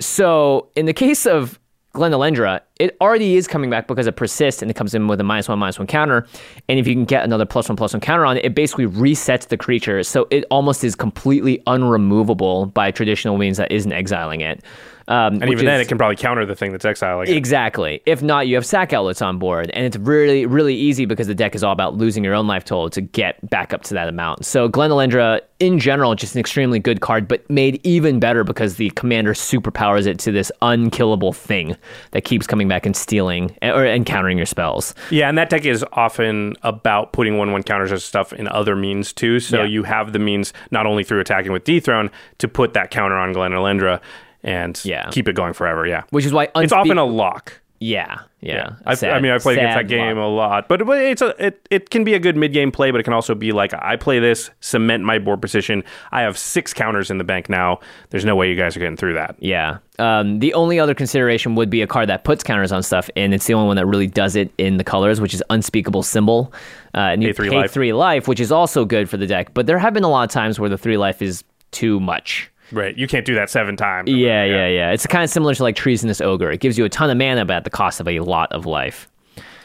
So 0.00 0.70
in 0.74 0.86
the 0.86 0.94
case 0.94 1.26
of 1.26 1.60
Glen 1.92 2.12
Elendra, 2.12 2.60
it 2.80 2.96
already 3.02 3.36
is 3.36 3.46
coming 3.46 3.68
back 3.68 3.86
because 3.86 4.06
it 4.06 4.16
persists 4.16 4.62
and 4.62 4.70
it 4.70 4.74
comes 4.74 4.94
in 4.94 5.08
with 5.08 5.20
a 5.20 5.24
minus 5.24 5.46
one, 5.46 5.58
minus 5.58 5.78
one 5.78 5.86
counter. 5.86 6.26
And 6.68 6.78
if 6.78 6.86
you 6.86 6.94
can 6.94 7.04
get 7.04 7.22
another 7.22 7.44
plus 7.44 7.68
one, 7.68 7.76
plus 7.76 7.92
one 7.92 8.00
counter 8.00 8.24
on 8.24 8.38
it, 8.38 8.44
it 8.46 8.54
basically 8.54 8.86
resets 8.86 9.48
the 9.48 9.58
creature. 9.58 10.02
So 10.02 10.26
it 10.30 10.46
almost 10.50 10.84
is 10.84 10.94
completely 10.94 11.62
unremovable 11.66 12.72
by 12.72 12.90
traditional 12.92 13.36
means 13.36 13.58
that 13.58 13.70
isn't 13.70 13.92
exiling 13.92 14.40
it. 14.40 14.64
Um, 15.08 15.34
And 15.42 15.50
even 15.50 15.64
then, 15.66 15.80
is- 15.80 15.86
it 15.86 15.88
can 15.88 15.98
probably 15.98 16.16
counter 16.16 16.46
the 16.46 16.54
thing 16.54 16.72
that's 16.72 16.84
exiling. 16.84 17.28
it. 17.28 17.36
Exactly. 17.36 18.02
If 18.06 18.22
not, 18.22 18.46
you 18.46 18.54
have 18.54 18.64
sack 18.66 18.92
outlets 18.92 19.20
on 19.22 19.38
board, 19.38 19.70
and 19.74 19.84
it's 19.84 19.96
really, 19.96 20.46
really 20.46 20.74
easy 20.74 21.04
because 21.06 21.26
the 21.26 21.34
deck 21.34 21.54
is 21.54 21.64
all 21.64 21.72
about 21.72 21.96
losing 21.96 22.22
your 22.24 22.34
own 22.34 22.46
life 22.46 22.64
total 22.64 22.88
to 22.90 23.00
get 23.00 23.48
back 23.50 23.72
up 23.74 23.82
to 23.84 23.94
that 23.94 24.08
amount. 24.08 24.44
So 24.44 24.68
Glen 24.68 24.90
Elendra, 24.90 25.40
in 25.58 25.78
general, 25.78 26.14
just 26.14 26.34
an 26.34 26.40
extremely 26.40 26.78
good 26.78 27.00
card, 27.00 27.26
but 27.28 27.48
made 27.50 27.80
even 27.84 28.20
better 28.20 28.44
because 28.44 28.76
the 28.76 28.90
commander 28.90 29.32
superpowers 29.34 30.06
it 30.06 30.18
to 30.20 30.32
this 30.32 30.50
unkillable 30.62 31.32
thing 31.32 31.76
that 32.12 32.22
keeps 32.24 32.46
coming 32.46 32.68
back 32.68 32.86
and 32.86 32.96
stealing 32.96 33.56
or 33.62 33.84
encountering 33.86 34.36
your 34.36 34.46
spells. 34.46 34.94
Yeah, 35.10 35.28
and 35.28 35.36
that 35.38 35.50
deck 35.50 35.64
is 35.64 35.84
often 35.92 36.54
about 36.62 37.12
putting 37.12 37.38
one 37.38 37.52
one 37.52 37.62
counters 37.62 37.90
and 37.90 38.00
stuff 38.02 38.32
in 38.32 38.48
other 38.48 38.76
means 38.76 39.12
too. 39.12 39.40
So 39.40 39.58
Yeah. 39.58 39.64
you 39.64 39.82
have 39.84 40.12
the 40.12 40.18
means 40.18 40.52
not 40.70 40.86
only 40.86 41.04
through 41.04 41.20
attacking 41.20 41.52
with 41.52 41.64
Dethrone 41.64 42.10
to 42.38 42.48
put 42.48 42.72
that 42.74 42.90
counter 42.90 43.16
on 43.16 43.32
Glen 43.32 43.52
Elendra 43.52 44.00
and 44.42 44.80
Yeah. 44.84 45.08
keep 45.10 45.28
it 45.28 45.34
going 45.34 45.52
forever. 45.52 45.86
Yeah, 45.86 46.02
Which 46.10 46.24
is 46.24 46.32
why 46.32 46.48
it's 46.56 46.72
often 46.72 46.98
a 46.98 47.04
lock. 47.04 47.60
yeah, 47.80 48.20
yeah. 48.40 48.74
I, 48.86 48.94
I 49.08 49.20
mean, 49.20 49.32
I 49.32 49.38
played 49.38 49.58
against 49.58 49.76
that 49.76 49.88
game 49.88 50.16
luck. 50.16 50.24
a 50.24 50.28
lot, 50.28 50.68
but, 50.68 50.82
it's 51.00 51.20
a 51.22 51.46
it, 51.46 51.66
it 51.70 51.90
can 51.90 52.04
be 52.04 52.14
a 52.14 52.18
good 52.20 52.36
mid 52.36 52.52
game 52.52 52.70
play, 52.70 52.90
but 52.92 53.00
it 53.00 53.02
can 53.04 53.12
also 53.12 53.34
be 53.34 53.50
like 53.52 53.72
I 53.74 53.96
play 53.96 54.18
this, 54.20 54.50
cement 54.60 55.02
my 55.04 55.18
board 55.18 55.40
position. 55.40 55.82
I 56.12 56.22
have 56.22 56.38
six 56.38 56.72
counters 56.72 57.10
in 57.10 57.18
the 57.18 57.24
bank 57.24 57.48
now. 57.48 57.80
There's 58.10 58.24
no 58.24 58.36
way 58.36 58.48
you 58.50 58.56
guys 58.56 58.76
are 58.76 58.80
getting 58.80 58.96
through 58.96 59.14
that. 59.14 59.34
Yeah. 59.40 59.78
Um, 59.98 60.38
the 60.40 60.54
only 60.54 60.78
other 60.80 60.94
consideration 60.94 61.54
would 61.56 61.70
be 61.70 61.82
a 61.82 61.86
card 61.86 62.08
that 62.08 62.24
puts 62.24 62.42
counters 62.44 62.70
on 62.72 62.82
stuff, 62.84 63.08
and 63.16 63.34
it's 63.34 63.46
the 63.46 63.54
only 63.54 63.66
one 63.68 63.76
that 63.76 63.86
really 63.86 64.06
does 64.08 64.34
it 64.36 64.52
in 64.58 64.76
the 64.76 64.84
colors, 64.84 65.20
which 65.20 65.34
is 65.34 65.42
Unspeakable 65.50 66.02
Symbol. 66.02 66.52
Uh, 66.94 66.98
and 66.98 67.22
you 67.22 67.32
three 67.32 67.48
pay 67.50 67.56
life. 67.56 67.70
three 67.72 67.92
life, 67.92 68.26
which 68.28 68.40
is 68.40 68.50
also 68.52 68.84
good 68.84 69.08
for 69.08 69.16
the 69.16 69.26
deck. 69.26 69.54
But 69.54 69.66
there 69.66 69.78
have 69.78 69.92
been 69.94 70.04
a 70.04 70.08
lot 70.10 70.22
of 70.24 70.30
times 70.30 70.58
where 70.60 70.68
the 70.70 70.78
three 70.78 70.96
life 70.98 71.20
is 71.22 71.42
too 71.72 71.98
much. 72.00 72.48
Right, 72.70 72.96
you 72.96 73.06
can't 73.06 73.26
do 73.26 73.34
that 73.34 73.50
seven 73.50 73.76
times. 73.76 74.10
Yeah, 74.10 74.44
yeah, 74.44 74.66
yeah. 74.68 74.90
It's 74.92 75.06
kind 75.06 75.22
of 75.24 75.28
similar 75.30 75.54
to 75.54 75.62
like 75.62 75.76
Treasonous 75.76 76.20
Ogre. 76.20 76.50
It 76.50 76.60
gives 76.60 76.78
you 76.78 76.84
a 76.84 76.88
ton 76.88 77.10
of 77.10 77.16
mana, 77.18 77.44
but 77.44 77.54
at 77.56 77.64
the 77.64 77.70
cost 77.70 78.00
of 78.00 78.08
a 78.08 78.20
lot 78.20 78.50
of 78.52 78.64
life. 78.66 79.10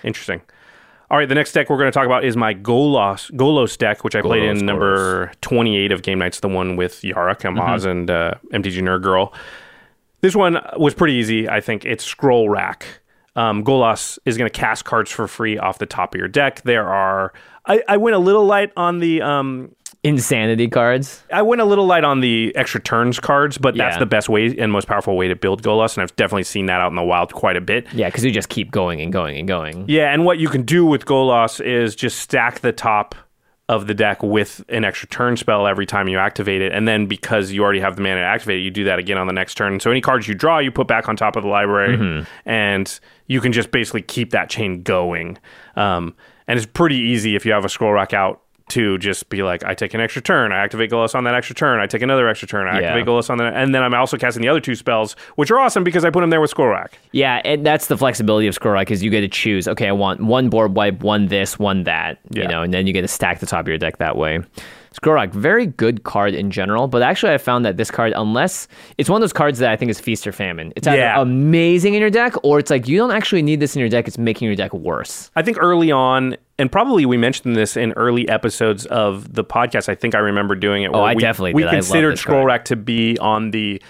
Interesting. 0.04 0.41
All 1.10 1.18
right, 1.18 1.30
the 1.30 1.36
next 1.36 1.54
deck 1.54 1.70
we're 1.70 1.78
going 1.78 1.89
to 1.89 1.95
talk 1.98 2.06
about 2.06 2.26
is 2.26 2.36
my 2.36 2.54
Golos 2.54 3.32
Golos 3.32 3.78
deck, 3.78 4.04
which 4.04 4.14
I 4.16 4.22
played 4.22 4.43
Golos, 4.43 4.60
in 4.60 4.66
number 4.66 5.32
28 5.39 5.93
of 5.93 6.02
Game 6.02 6.20
Nights, 6.20 6.41
the 6.41 6.50
one 6.50 6.76
with 6.76 7.02
Yara, 7.04 7.34
Kamaz, 7.36 7.82
Mm-hmm. 7.82 7.89
and 7.89 8.10
uh, 8.10 8.34
MTG 8.52 8.82
Nerd 8.82 9.04
Girl. 9.04 9.34
This 10.20 10.36
one 10.36 10.60
was 10.76 10.93
pretty 10.93 11.14
easy, 11.14 11.48
I 11.48 11.62
think. 11.62 11.86
It's 11.86 12.04
Scroll 12.04 12.50
Rack. 12.50 12.86
Um, 13.38 13.64
Golos 13.64 14.20
is 14.26 14.38
going 14.38 14.50
to 14.52 14.60
cast 14.60 14.84
cards 14.84 15.10
for 15.12 15.28
free 15.30 15.58
off 15.58 15.78
the 15.78 15.86
top 15.86 16.14
of 16.14 16.20
your 16.20 16.28
deck. 16.28 16.62
There 16.64 16.89
are. 16.89 17.32
I, 17.66 17.84
I 17.88 17.95
went 17.98 18.16
a 18.16 18.20
little 18.20 18.45
light 18.45 18.74
on 18.76 19.00
the. 19.00 19.22
Um, 19.22 19.76
Insanity 20.08 20.68
cards. 20.70 21.24
I 21.32 21.41
went 21.41 21.62
a 21.62 21.66
little 21.66 21.86
light 21.86 22.03
on 22.03 22.22
the 22.22 22.55
extra 22.55 22.80
turns 22.82 23.20
cards, 23.20 23.58
but 23.58 23.76
that's 23.76 23.95
Yeah. 23.95 23.99
the 23.99 24.05
best 24.05 24.30
way 24.30 24.55
and 24.58 24.72
most 24.72 24.88
powerful 24.88 25.18
way 25.18 25.28
to 25.28 25.36
build 25.36 25.62
Golos, 25.64 25.95
and 25.95 26.03
I've 26.03 26.16
definitely 26.16 26.43
seen 26.43 26.66
that 26.68 26.80
out 26.80 26.89
in 26.89 26.95
the 26.95 27.03
wild 27.03 27.34
quite 27.34 27.58
a 27.58 27.62
bit. 27.62 27.88
Yeah, 27.93 28.08
because 28.08 28.24
you 28.24 28.32
just 28.32 28.49
keep 28.49 28.72
going 28.72 29.01
and 29.01 29.12
going 29.12 29.38
and 29.38 29.47
going. 29.47 29.86
Yeah, 29.88 30.14
and 30.14 30.24
what 30.26 30.39
you 30.39 30.47
can 30.49 30.62
do 30.64 30.86
with 30.86 31.05
Golos 31.05 31.60
is 31.64 31.95
just 31.95 32.20
stack 32.20 32.60
the 32.62 32.72
top 32.72 33.16
of 33.70 33.86
the 33.88 33.93
deck 33.93 34.24
with 34.24 34.64
an 34.70 34.86
extra 34.86 35.10
turn 35.10 35.36
spell 35.36 35.68
every 35.68 35.86
time 35.86 36.08
you 36.08 36.18
activate 36.18 36.62
it, 36.62 36.72
and 36.72 36.88
then 36.88 37.05
because 37.05 37.51
you 37.51 37.62
already 37.62 37.82
have 37.82 37.97
the 37.97 38.01
mana 38.01 38.22
to 38.22 38.26
activate 38.26 38.60
it, 38.60 38.62
you 38.62 38.72
do 38.72 38.86
that 38.86 38.97
again 38.97 39.18
on 39.18 39.28
the 39.28 39.34
next 39.34 39.55
turn. 39.55 39.78
So 39.82 39.91
any 39.91 39.99
cards 39.99 40.26
you 40.26 40.36
draw, 40.36 40.60
you 40.60 40.72
put 40.72 40.88
back 40.88 41.10
on 41.10 41.18
top 41.18 41.36
of 41.36 41.43
the 41.43 41.49
library, 41.49 42.26
and 42.45 42.99
you 43.26 43.41
can 43.41 43.51
just 43.51 43.72
basically 43.72 44.03
keep 44.03 44.30
that 44.32 44.49
chain 44.49 44.84
going. 44.84 45.38
Um, 45.76 46.16
and 46.47 46.55
it's 46.58 46.66
pretty 46.66 46.95
easy 46.95 47.36
if 47.36 47.45
you 47.45 47.51
have 47.51 47.66
a 47.66 47.70
scroll 47.70 47.91
rack 47.91 48.14
out 48.14 48.39
to 48.70 48.97
just 48.97 49.30
be 49.30 49.43
like, 49.43 49.63
I 49.63 49.74
take 49.74 49.93
an 49.93 50.01
extra 50.01 50.22
turn, 50.22 50.51
I 50.51 50.57
activate 50.57 50.91
Golos 50.91 51.15
on 51.15 51.24
that 51.24 51.34
extra 51.36 51.55
turn, 51.55 51.80
I 51.80 51.88
take 51.88 52.01
another 52.01 52.28
extra 52.28 52.47
turn, 52.49 52.68
I 52.68 52.82
Yeah. 52.82 52.88
activate 52.88 53.05
Golos 53.07 53.30
on 53.30 53.38
that, 53.38 53.53
and 53.55 53.74
then 53.74 53.82
I'm 53.82 53.93
also 53.93 54.18
casting 54.18 54.41
the 54.41 54.49
other 54.49 54.59
two 54.59 54.76
spells, 54.76 55.15
which 55.36 55.49
are 55.51 55.59
awesome 55.59 55.86
because 55.86 56.03
I 56.03 56.09
put 56.09 56.20
them 56.20 56.30
there 56.32 56.41
with 56.41 56.49
scroll 56.49 56.68
rack. 56.68 56.99
Yeah, 57.13 57.41
and 57.45 57.65
that's 57.65 57.88
the 57.88 57.97
flexibility 57.97 58.45
of 58.47 58.57
Rack 58.61 58.91
is 58.91 59.01
you 59.01 59.09
get 59.09 59.22
to 59.22 59.30
choose. 59.30 59.68
Okay, 59.70 59.88
I 59.88 59.93
want 59.93 60.20
one 60.22 60.49
board 60.49 60.76
wipe, 60.76 61.01
one 61.01 61.28
this, 61.28 61.57
one 61.57 61.84
that. 61.84 62.20
yeah. 62.30 62.41
You 62.43 62.47
know, 62.49 62.61
and 62.61 62.74
then 62.74 62.88
you 62.88 62.91
get 62.93 63.01
to 63.03 63.07
stack 63.07 63.39
the 63.39 63.45
top 63.45 63.61
of 63.61 63.68
your 63.70 63.78
deck 63.78 63.97
that 63.99 64.18
way. 64.18 64.39
Scroll 64.91 65.15
Rack, 65.15 65.32
very 65.32 65.65
good 65.68 66.03
card 66.03 66.34
in 66.34 66.49
general, 66.51 66.88
but 66.88 67.01
actually 67.01 67.32
I 67.34 67.38
found 67.38 67.63
that 67.65 67.78
this 67.78 67.89
card, 67.91 68.13
unless 68.15 68.68
it's 68.97 69.09
one 69.09 69.18
of 69.18 69.22
those 69.22 69.32
cards 69.34 69.59
that 69.59 69.70
I 69.72 69.76
think 69.78 69.91
is 69.91 69.99
feast 70.01 70.26
or 70.28 70.32
famine. 70.32 70.74
It's 70.76 70.88
either 70.88 70.97
Yeah. 70.97 71.22
amazing 71.22 71.93
in 71.93 72.01
your 72.01 72.09
deck, 72.09 72.34
or 72.43 72.59
it's 72.59 72.72
like 72.72 72.88
you 72.88 72.97
don't 72.97 73.11
actually 73.11 73.43
need 73.43 73.59
this 73.61 73.76
in 73.76 73.80
your 73.80 73.89
deck. 73.89 74.07
It's 74.07 74.18
making 74.18 74.47
your 74.47 74.55
deck 74.55 74.74
worse. 74.74 75.30
I 75.36 75.41
think 75.43 75.57
early 75.61 75.91
on, 75.91 76.36
and 76.60 76.72
probably 76.72 77.05
we 77.05 77.18
mentioned 77.18 77.55
this 77.55 77.78
in 77.78 77.93
early 77.93 78.28
episodes 78.28 78.86
of 78.88 79.34
the 79.34 79.43
podcast. 79.43 79.89
I 79.89 79.95
think 79.95 80.16
I 80.16 80.20
remember 80.20 80.55
doing 80.55 80.84
it. 80.84 80.91
Oh, 80.93 81.01
I 81.01 81.14
we, 81.14 81.22
definitely 81.22 81.53
we 81.53 81.64
did. 81.64 81.72
Considered 81.72 82.18
Scroll. 82.18 82.45
Rack 82.45 82.66
to 82.66 82.76
be 82.76 83.18
on 83.20 83.51
the 83.51 83.82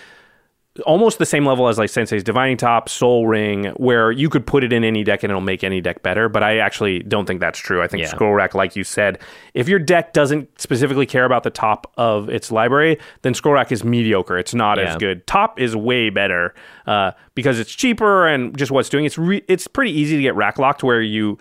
almost 0.86 1.18
the 1.18 1.26
same 1.26 1.45
level 1.45 1.68
as 1.68 1.78
like 1.78 1.89
Sensei's 1.89 2.24
Divining 2.24 2.57
Top, 2.57 2.89
Sol 2.89 3.26
Ring, 3.28 3.65
where 3.78 4.11
you 4.11 4.30
could 4.30 4.45
put 4.45 4.63
it 4.63 4.72
in 4.72 4.84
any 4.84 5.03
deck 5.03 5.24
and 5.24 5.32
it'll 5.32 5.41
make 5.41 5.63
any 5.63 5.82
deck 5.82 6.03
better. 6.03 6.30
But 6.30 6.43
I 6.43 6.59
actually 6.59 6.99
don't 6.99 7.26
think 7.26 7.39
that's 7.39 7.59
true. 7.59 7.82
I 7.82 7.88
think 7.88 8.03
Yeah. 8.03 8.09
Scroll 8.09 8.34
Rack, 8.34 8.53
like 8.53 8.76
you 8.76 8.84
said, 8.84 9.20
if 9.53 9.68
your 9.68 9.80
deck 9.80 10.13
doesn't 10.13 10.59
specifically 10.59 11.05
care 11.05 11.26
about 11.26 11.43
the 11.43 11.49
top 11.49 11.91
of 11.97 12.30
its 12.30 12.51
library, 12.51 12.99
then 13.22 13.34
Scroll 13.34 13.55
Rack 13.55 13.72
is 13.72 13.84
mediocre. 13.84 14.38
It's 14.38 14.53
not 14.53 14.78
as 14.80 14.95
good. 14.97 15.26
Top 15.26 15.59
is 15.59 15.76
way 15.76 16.09
better 16.09 16.53
uh, 16.86 17.11
because 17.34 17.59
it's 17.59 17.74
cheaper 17.74 18.28
and 18.28 18.55
just 18.57 18.72
what's 18.72 18.89
doing. 18.89 19.05
It's 19.05 19.18
re- 19.18 19.43
it's 19.47 19.68
pretty 19.68 19.91
easy 19.91 20.15
to 20.15 20.22
get 20.22 20.36
rack 20.36 20.59
locked 20.59 20.84
where 20.84 21.01
you 21.01 21.38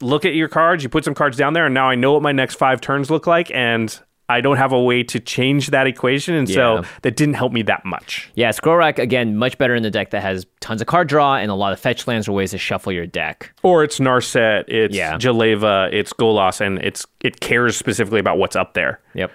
look 0.00 0.24
at 0.24 0.34
your 0.34 0.48
cards, 0.48 0.82
you 0.82 0.88
put 0.88 1.04
some 1.04 1.14
cards 1.14 1.36
down 1.36 1.52
there, 1.54 1.66
and 1.66 1.74
now 1.74 1.88
I 1.88 1.94
know 1.94 2.12
what 2.12 2.22
my 2.22 2.32
next 2.32 2.56
five 2.56 2.80
turns 2.80 3.10
look 3.10 3.26
like, 3.26 3.50
and 3.54 3.98
I 4.28 4.40
don't 4.40 4.56
have 4.56 4.72
a 4.72 4.82
way 4.82 5.04
to 5.04 5.20
change 5.20 5.68
that 5.68 5.86
equation, 5.86 6.34
and 6.34 6.48
Yeah. 6.48 6.54
so 6.54 6.82
that 7.02 7.16
didn't 7.16 7.34
help 7.34 7.52
me 7.52 7.62
that 7.62 7.84
much. 7.84 8.28
Yeah, 8.34 8.50
Scroll 8.50 8.76
Rack 8.76 8.98
again, 8.98 9.36
much 9.36 9.56
better 9.56 9.74
in 9.76 9.84
the 9.84 9.90
deck 9.90 10.10
that 10.10 10.20
has 10.22 10.44
tons 10.60 10.80
of 10.80 10.88
card 10.88 11.06
draw 11.08 11.36
and 11.36 11.48
a 11.50 11.54
lot 11.54 11.72
of 11.72 11.78
fetch 11.78 12.08
lands 12.08 12.26
or 12.28 12.32
ways 12.32 12.50
to 12.50 12.58
shuffle 12.58 12.90
your 12.92 13.06
deck. 13.06 13.52
Or 13.62 13.84
it's 13.84 14.00
Narset, 14.00 14.64
it's 14.68 14.96
Yeah. 14.96 15.14
Jeleva, 15.16 15.92
it's 15.92 16.12
Golos, 16.12 16.60
and 16.60 16.78
it's 16.80 17.06
it 17.22 17.38
cares 17.40 17.76
specifically 17.76 18.18
about 18.20 18.36
what's 18.38 18.56
up 18.56 18.74
there. 18.74 18.98
Yep. 19.14 19.30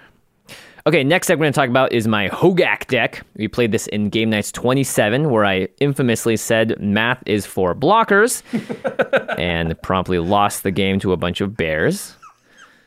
Okay, 0.88 1.04
next 1.04 1.28
deck 1.28 1.38
we're 1.38 1.44
going 1.44 1.54
to 1.54 1.60
talk 1.60 1.70
about 1.70 1.94
is 1.94 2.08
my 2.08 2.28
Hogak 2.30 2.88
deck. 2.88 3.24
We 3.36 3.48
played 3.48 3.72
this 3.72 3.86
in 3.88 4.10
Game 4.10 4.32
Nights 4.32 4.52
27, 4.52 5.30
where 5.30 5.46
I 5.46 5.68
infamously 5.80 6.36
said 6.38 6.80
math 6.80 7.22
is 7.28 7.46
for 7.46 7.76
blockers 7.76 8.42
and 9.38 9.80
promptly 9.84 10.18
lost 10.18 10.64
the 10.64 10.72
game 10.72 11.00
to 11.02 11.12
a 11.12 11.18
bunch 11.18 11.40
of 11.40 11.56
bears. 11.56 12.16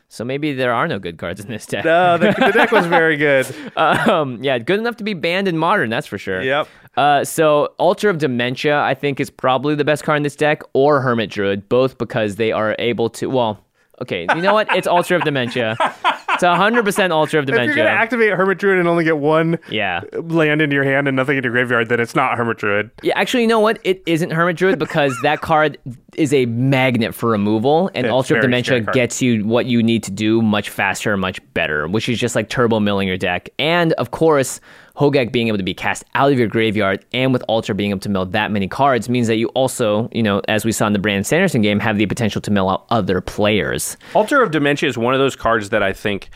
So 0.09 0.25
maybe 0.25 0.51
there 0.51 0.73
are 0.73 0.87
no 0.89 0.99
good 0.99 1.17
cards 1.17 1.39
in 1.39 1.47
this 1.47 1.65
deck. 1.65 1.85
No, 1.85 2.17
the, 2.17 2.33
the 2.37 2.51
deck 2.51 2.71
was 2.71 2.85
very 2.85 3.17
good. 3.17 3.47
Um, 3.75 4.43
yeah, 4.43 4.57
good 4.57 4.79
enough 4.79 4.97
to 4.97 5.03
be 5.03 5.13
banned 5.13 5.47
in 5.47 5.57
modern, 5.57 5.89
that's 5.89 6.07
for 6.07 6.17
sure. 6.17 6.41
Yep. 6.41 6.67
Uh, 6.95 7.23
so 7.23 7.73
Altar 7.77 8.09
of 8.09 8.17
Dementia, 8.17 8.79
I 8.79 8.93
think, 8.93 9.19
is 9.19 9.29
probably 9.29 9.75
the 9.75 9.83
best 9.83 10.03
card 10.03 10.17
in 10.17 10.23
this 10.23 10.35
deck, 10.35 10.61
or 10.73 11.01
Hermit 11.01 11.29
Druid, 11.29 11.67
both 11.69 11.97
because 11.97 12.35
they 12.35 12.51
are 12.51 12.75
able 12.79 13.09
to. 13.11 13.27
Well, 13.27 13.64
okay, 14.01 14.27
you 14.35 14.41
know 14.41 14.53
what? 14.53 14.73
It's 14.75 14.87
Altar 14.87 15.15
of 15.15 15.23
Dementia. 15.23 15.75
It's 15.79 16.43
hundred 16.43 16.83
percent 16.83 17.13
Altar 17.13 17.39
of 17.39 17.45
Dementia. 17.45 17.71
If 17.71 17.77
you're 17.77 17.85
gonna 17.85 17.97
activate 17.97 18.33
Hermit 18.33 18.57
Druid 18.57 18.77
and 18.77 18.87
only 18.87 19.03
get 19.03 19.17
one 19.17 19.57
yeah. 19.69 20.01
land 20.13 20.61
into 20.61 20.73
your 20.73 20.83
hand 20.83 21.07
and 21.07 21.15
nothing 21.15 21.37
in 21.37 21.43
your 21.43 21.53
graveyard, 21.53 21.87
then 21.87 21.99
it's 21.99 22.15
not 22.15 22.37
Hermit 22.37 22.57
Druid. 22.57 22.91
Yeah, 23.03 23.17
actually, 23.17 23.43
you 23.43 23.47
know 23.47 23.59
what? 23.59 23.79
It 23.83 24.03
isn't 24.05 24.31
Hermit 24.31 24.57
Druid 24.57 24.77
because 24.77 25.17
that 25.23 25.41
card 25.41 25.77
is 26.15 26.33
a 26.33 26.45
magnet 26.47 27.15
for 27.15 27.29
removal, 27.29 27.89
and 27.93 28.05
It's 28.05 28.11
Altar 28.11 28.35
of 28.35 28.41
Dementia 28.41 28.81
gets 28.81 29.21
you 29.21 29.45
what 29.45 29.65
you 29.65 29.81
need 29.81 30.03
to 30.03 30.11
do 30.11 30.41
much 30.41 30.69
faster 30.69 31.13
and 31.13 31.21
much 31.21 31.39
better, 31.53 31.87
which 31.87 32.09
is 32.09 32.19
just 32.19 32.35
like 32.35 32.49
turbo 32.49 32.79
milling 32.79 33.07
your 33.07 33.17
deck. 33.17 33.49
And 33.59 33.93
of 33.93 34.11
course, 34.11 34.59
Hogak 34.95 35.31
being 35.31 35.47
able 35.47 35.57
to 35.57 35.63
be 35.63 35.73
cast 35.73 36.03
out 36.15 36.31
of 36.31 36.39
your 36.39 36.47
graveyard 36.47 37.05
and 37.13 37.33
with 37.33 37.43
Altar 37.47 37.73
being 37.73 37.91
able 37.91 37.99
to 38.01 38.09
mill 38.09 38.25
that 38.27 38.51
many 38.51 38.67
cards 38.67 39.09
means 39.09 39.27
that 39.27 39.35
you 39.35 39.47
also, 39.49 40.09
you 40.11 40.23
know, 40.23 40.41
as 40.47 40.63
we 40.65 40.71
saw 40.71 40.87
in 40.87 40.93
the 40.93 40.99
Brandon 40.99 41.23
Sanderson 41.23 41.61
game, 41.61 41.79
have 41.79 41.97
the 41.97 42.05
potential 42.05 42.41
to 42.41 42.51
mill 42.51 42.69
out 42.69 42.85
other 42.89 43.21
players. 43.21 43.97
Altar 44.13 44.41
of 44.41 44.51
Dementia 44.51 44.87
is 44.87 44.97
one 44.97 45.13
of 45.13 45.19
those 45.19 45.35
cards 45.35 45.69
that 45.69 45.83
I 45.83 45.93
think 45.93 46.29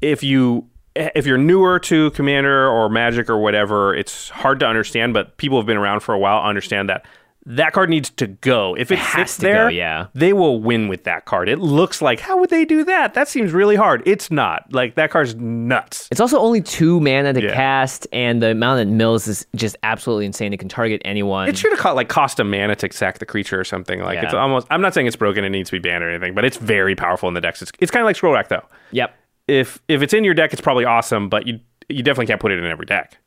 if 0.00 0.22
you 0.22 0.68
if 0.96 1.26
you're 1.26 1.38
newer 1.38 1.80
to 1.80 2.12
Commander 2.12 2.68
or 2.68 2.88
Magic 2.88 3.28
or 3.28 3.38
whatever, 3.38 3.94
it's 3.94 4.28
hard 4.28 4.60
to 4.60 4.66
understand, 4.66 5.12
but 5.12 5.36
people 5.38 5.58
have 5.58 5.66
been 5.66 5.76
around 5.76 6.00
for 6.00 6.14
a 6.14 6.18
while 6.18 6.40
understand 6.42 6.88
that 6.88 7.04
that 7.46 7.72
card 7.72 7.90
needs 7.90 8.10
to 8.10 8.26
go. 8.26 8.74
If 8.74 8.90
it, 8.90 8.98
has 8.98 9.30
sits 9.30 9.36
to 9.38 9.42
go, 9.42 9.52
there, 9.52 9.70
yeah. 9.70 10.06
they 10.14 10.32
will 10.32 10.60
win 10.60 10.88
with 10.88 11.04
that 11.04 11.26
card. 11.26 11.48
It 11.48 11.58
looks 11.58 12.00
like 12.00 12.20
how 12.20 12.38
would 12.38 12.50
they 12.50 12.64
do 12.64 12.84
that? 12.84 13.14
That 13.14 13.28
seems 13.28 13.52
really 13.52 13.76
hard. 13.76 14.02
It's 14.06 14.30
not. 14.30 14.72
Like 14.72 14.94
that 14.94 15.10
card's 15.10 15.34
nuts. 15.34 16.08
It's 16.10 16.20
also 16.20 16.38
only 16.38 16.62
two 16.62 17.00
mana 17.00 17.32
to 17.34 17.42
Yeah. 17.42 17.54
cast, 17.54 18.06
and 18.12 18.42
the 18.42 18.50
amount 18.52 18.80
it 18.80 18.88
mills 18.88 19.28
is 19.28 19.46
just 19.54 19.76
absolutely 19.82 20.26
insane. 20.26 20.52
It 20.52 20.58
can 20.58 20.68
target 20.68 21.02
anyone. 21.04 21.48
It 21.48 21.58
should 21.58 21.72
have 21.72 21.80
caught 21.80 21.96
like 21.96 22.08
cost 22.08 22.40
a 22.40 22.44
mana 22.44 22.76
to 22.76 22.92
sack 22.92 23.18
the 23.18 23.26
creature 23.26 23.60
or 23.60 23.64
something. 23.64 24.00
Like 24.00 24.22
it's 24.22 24.34
almost. 24.34 24.66
I'm 24.70 24.80
not 24.80 24.94
saying 24.94 25.06
it's 25.06 25.16
broken. 25.16 25.44
It 25.44 25.50
needs 25.50 25.70
to 25.70 25.78
be 25.78 25.86
banned 25.86 26.02
or 26.02 26.10
anything, 26.10 26.34
but 26.34 26.44
it's 26.44 26.56
very 26.56 26.94
powerful 26.94 27.28
in 27.28 27.34
the 27.34 27.40
decks. 27.40 27.60
It's, 27.60 27.72
it's 27.78 27.90
kind 27.90 28.02
of 28.02 28.06
like 28.06 28.16
Scroll 28.16 28.32
Rack 28.32 28.48
though. 28.48 28.64
Yep. 28.92 29.14
If 29.48 29.78
if 29.88 30.00
it's 30.00 30.14
in 30.14 30.24
your 30.24 30.34
deck, 30.34 30.52
it's 30.52 30.62
probably 30.62 30.86
awesome, 30.86 31.28
but 31.28 31.46
you 31.46 31.60
you 31.90 32.02
definitely 32.02 32.26
can't 32.26 32.40
put 32.40 32.52
it 32.52 32.58
in 32.58 32.64
every 32.64 32.86
deck. 32.86 33.18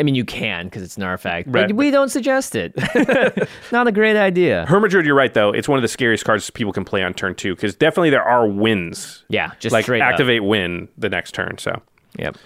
I 0.00 0.02
mean, 0.02 0.14
you 0.16 0.24
can 0.24 0.64
because 0.66 0.82
it's 0.82 0.96
an 0.96 1.02
artifact, 1.04 1.46
Right. 1.50 1.68
but 1.68 1.76
we 1.76 1.90
don't 1.92 2.08
suggest 2.08 2.56
it. 2.56 2.72
Not 3.72 3.86
a 3.86 3.92
great 3.92 4.16
idea. 4.16 4.64
Hermit 4.66 4.90
Druid, 4.90 5.06
you're 5.06 5.14
right 5.14 5.32
though. 5.32 5.50
It's 5.52 5.68
one 5.68 5.78
of 5.78 5.82
the 5.82 5.88
scariest 5.88 6.24
cards 6.24 6.50
people 6.50 6.72
can 6.72 6.84
play 6.84 7.02
on 7.04 7.14
turn 7.14 7.34
two 7.34 7.54
because 7.54 7.74
definitely 7.76 8.10
there 8.10 8.24
are 8.24 8.48
wins. 8.48 9.24
Yeah, 9.28 9.52
just 9.60 9.72
like 9.72 9.84
straight 9.84 10.00
up. 10.02 10.08
activate 10.10 10.42
win 10.42 10.88
the 10.98 11.08
next 11.08 11.32
turn. 11.34 11.58
So 11.58 11.80
Yep. 12.18 12.36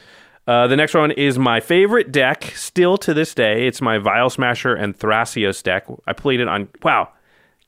uh, 0.46 0.66
the 0.66 0.76
next 0.76 0.92
one 0.94 1.10
is 1.12 1.38
my 1.38 1.60
favorite 1.60 2.12
deck 2.12 2.52
still 2.56 2.98
to 2.98 3.14
this 3.14 3.34
day. 3.34 3.66
It's 3.66 3.80
my 3.80 3.96
Vial 3.98 4.28
Smasher 4.28 4.74
and 4.74 4.98
Thrasios 4.98 5.62
deck. 5.62 5.86
I 6.06 6.12
played 6.12 6.40
it 6.40 6.48
on 6.48 6.68
wow 6.82 7.08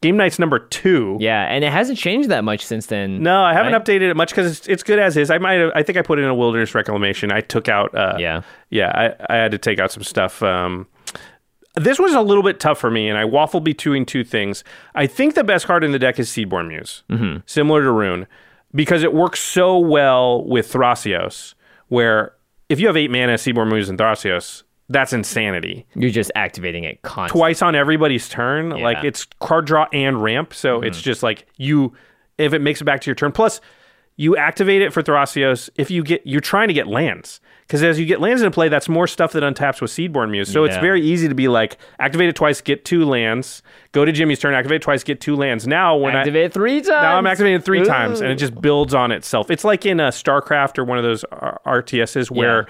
game 0.00 0.16
nights 0.16 0.38
number 0.38 0.58
two. 0.58 1.16
Yeah, 1.20 1.42
and 1.44 1.64
it 1.64 1.72
hasn't 1.72 1.98
changed 1.98 2.28
that 2.30 2.44
much 2.44 2.64
since 2.64 2.86
then. 2.86 3.22
No, 3.22 3.42
I 3.42 3.52
haven't 3.54 3.72
right? 3.72 3.84
updated 3.84 4.10
it 4.10 4.16
much 4.16 4.30
because 4.30 4.58
it's, 4.58 4.68
it's 4.68 4.82
good 4.82 4.98
as 4.98 5.16
is. 5.16 5.30
I 5.30 5.38
might 5.38 5.54
have, 5.54 5.72
I 5.74 5.82
think 5.82 5.98
I 5.98 6.02
put 6.02 6.18
in 6.18 6.24
a 6.24 6.34
wilderness 6.34 6.74
reclamation. 6.74 7.32
I 7.32 7.40
took 7.40 7.68
out 7.68 7.94
uh, 7.94 8.16
Yeah. 8.18 8.42
yeah 8.70 9.14
I, 9.28 9.34
I 9.34 9.36
had 9.36 9.50
to 9.52 9.58
take 9.58 9.78
out 9.78 9.90
some 9.90 10.02
stuff. 10.02 10.42
Um, 10.42 10.86
this 11.74 11.98
was 11.98 12.14
a 12.14 12.22
little 12.22 12.42
bit 12.42 12.58
tough 12.58 12.78
for 12.78 12.90
me, 12.90 13.08
and 13.08 13.18
I 13.18 13.24
waffled 13.24 13.64
between 13.64 14.06
two 14.06 14.24
things. 14.24 14.64
I 14.94 15.06
think 15.06 15.34
the 15.34 15.44
best 15.44 15.66
card 15.66 15.84
in 15.84 15.92
the 15.92 15.98
deck 15.98 16.18
is 16.18 16.28
Seedborn 16.30 16.68
Muse, 16.68 17.02
mm-hmm. 17.10 17.40
similar 17.44 17.82
to 17.82 17.92
Roon, 17.92 18.26
because 18.74 19.02
it 19.02 19.12
works 19.12 19.40
so 19.40 19.78
well 19.78 20.44
with 20.44 20.72
Thrasios, 20.72 21.54
where 21.88 22.32
if 22.68 22.80
you 22.80 22.86
have 22.86 22.96
eight 22.96 23.10
mana, 23.10 23.34
Seedborn 23.34 23.70
Muse, 23.70 23.88
and 23.90 23.98
Thrasios, 23.98 24.62
that's 24.88 25.12
insanity. 25.12 25.86
You're 25.94 26.10
just 26.10 26.30
activating 26.34 26.84
it 26.84 27.02
constantly. 27.02 27.40
Twice 27.40 27.62
on 27.62 27.74
everybody's 27.74 28.28
turn, 28.28 28.70
like 28.70 28.80
Yeah. 28.80 28.92
Mm-hmm. 28.98 29.06
it's 29.06 29.26
card 29.40 29.66
draw 29.66 29.86
and 29.92 30.22
ramp, 30.22 30.54
so 30.54 30.80
it's 30.82 31.00
just 31.02 31.22
like 31.22 31.46
you, 31.56 31.92
if 32.38 32.52
it 32.52 32.60
makes 32.60 32.80
it 32.80 32.84
back 32.84 33.00
to 33.02 33.06
your 33.10 33.14
turn. 33.16 33.32
Plus, 33.32 33.60
you 34.18 34.36
activate 34.36 34.80
it 34.82 34.92
for 34.92 35.02
Thrasios 35.02 35.68
if 35.76 35.90
you 35.90 36.02
get 36.02 36.22
you're 36.24 36.40
trying 36.40 36.68
to 36.68 36.74
get 36.74 36.86
lands 36.86 37.38
because 37.66 37.82
as 37.82 37.98
you 37.98 38.06
get 38.06 38.18
lands 38.18 38.40
into 38.40 38.50
play, 38.50 38.68
that's 38.70 38.88
more 38.88 39.06
stuff 39.06 39.32
that 39.32 39.42
untaps 39.42 39.82
with 39.82 39.90
Seedborn 39.90 40.30
Muse. 40.30 40.50
So 40.50 40.64
it's 40.64 40.76
very 40.78 41.02
easy 41.02 41.28
to 41.28 41.34
be 41.34 41.48
like 41.48 41.76
activate 41.98 42.28
it 42.30 42.36
twice, 42.36 42.62
get 42.62 42.84
two 42.86 43.04
lands. 43.04 43.62
Go 43.92 44.06
to 44.06 44.12
Jimmy's 44.12 44.38
turn, 44.38 44.54
activate 44.54 44.76
it 44.76 44.82
twice, 44.82 45.02
get 45.04 45.20
two 45.20 45.36
lands. 45.36 45.66
Now 45.66 45.96
when 45.96 46.16
I 46.16 46.20
Activate 46.20 46.54
three 46.54 46.78
times. 46.80 46.88
Now 46.88 47.18
I'm 47.18 47.26
activating 47.26 47.58
it 47.58 47.64
three 47.64 47.84
times, 47.84 48.20
and 48.22 48.30
it 48.30 48.36
just 48.36 48.58
builds 48.58 48.94
on 48.94 49.12
itself. 49.12 49.50
It's 49.50 49.64
like 49.64 49.84
in 49.84 50.00
a 50.00 50.08
StarCraft 50.08 50.78
or 50.78 50.84
one 50.84 50.96
of 50.96 51.04
those 51.04 51.24
RTSs 51.66 52.30
where. 52.30 52.66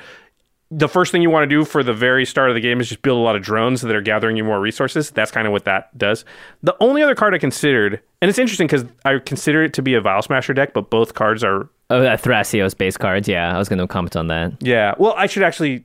The 0.71 0.89
first 0.89 1.13
thing 1.13 1.23
you 1.23 1.31
want 1.31 1.45
to 1.45 1.47
do 1.47 1.65
for 1.65 1.83
the 1.83 1.95
very 1.95 2.25
start 2.25 2.51
of 2.51 2.55
the 2.55 2.61
game 2.61 2.81
is 2.81 2.89
just 2.89 3.03
build 3.03 3.19
a 3.19 3.23
lot 3.23 3.37
of 3.37 3.43
drones 3.43 3.83
that 3.83 3.95
are 3.95 4.01
gathering 4.01 4.37
you 4.37 4.43
more 4.43 4.61
resources. 4.61 5.11
That's 5.11 5.31
kind 5.31 5.47
of 5.47 5.53
what 5.53 5.65
that 5.65 5.97
does. 5.97 6.25
The 6.63 6.77
only 6.81 7.03
other 7.03 7.15
card 7.15 7.35
I 7.35 7.39
considered, 7.39 8.01
and 8.21 8.29
it's 8.29 8.39
interesting 8.39 8.67
because 8.67 8.85
I 9.05 9.19
consider 9.19 9.63
it 9.63 9.73
to 9.75 9.83
be 9.83 9.95
a 9.95 10.01
Vial 10.01 10.23
Smasher 10.23 10.55
deck, 10.55 10.73
but 10.75 10.91
both 10.91 11.15
cards 11.15 11.45
are 11.45 11.69
Oh, 11.89 12.01
that 12.01 12.21
Thrasios 12.23 12.77
base 12.77 12.97
cards. 12.97 13.29
Yeah, 13.29 13.55
I 13.55 13.59
was 13.59 13.69
going 13.69 13.79
to 13.79 13.87
comment 13.87 14.17
on 14.17 14.27
that. 14.27 14.61
Yeah. 14.61 14.95
Well, 14.99 15.15
I 15.17 15.27
should 15.27 15.45
actually, 15.45 15.85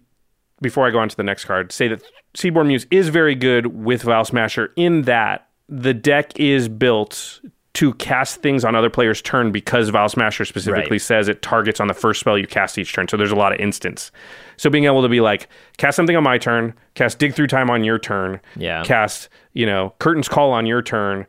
before 0.62 0.88
I 0.88 0.92
go 0.92 0.98
on 1.00 1.10
to 1.10 1.16
the 1.16 1.24
next 1.24 1.46
card, 1.46 1.72
say 1.72 1.88
that 1.90 2.02
Seedborn 2.36 2.68
Muse 2.68 2.88
is 2.90 3.10
very 3.10 3.36
good 3.36 3.68
with 3.68 4.02
Vial 4.02 4.26
Smasher 4.26 4.74
in 4.76 5.04
that 5.04 5.48
the 5.70 5.94
deck 5.94 6.40
is 6.40 6.68
built 6.68 7.42
to 7.74 7.94
cast 7.94 8.42
things 8.42 8.66
on 8.66 8.76
other 8.76 8.90
players' 8.90 9.22
turn 9.22 9.52
because 9.52 9.90
Vial 9.90 10.10
Smasher 10.10 10.44
specifically 10.46 10.96
Right. 10.96 11.02
says 11.02 11.28
it 11.30 11.42
targets 11.42 11.80
on 11.80 11.88
the 11.88 11.94
first 11.94 12.20
spell 12.20 12.38
you 12.38 12.46
cast 12.46 12.78
each 12.78 12.92
turn. 12.94 13.08
So 13.08 13.16
there's 13.16 13.32
a 13.32 13.36
lot 13.36 13.54
of 13.54 13.60
instance. 13.60 14.12
So 14.58 14.70
being 14.70 14.84
able 14.86 15.02
to 15.04 15.10
be 15.10 15.22
like, 15.22 15.48
cast 15.78 15.96
something 15.96 16.16
on 16.18 16.24
my 16.24 16.38
turn, 16.38 16.74
cast 16.96 17.18
Dig 17.18 17.34
Through 17.34 17.48
Time 17.48 17.70
on 17.70 17.84
your 17.86 17.98
turn, 17.98 18.42
Yeah. 18.58 18.84
cast, 18.84 19.30
you 19.54 19.66
know, 19.66 19.94
Curtains 20.00 20.28
Call 20.28 20.52
on 20.52 20.66
your 20.66 20.82
turn, 20.82 21.26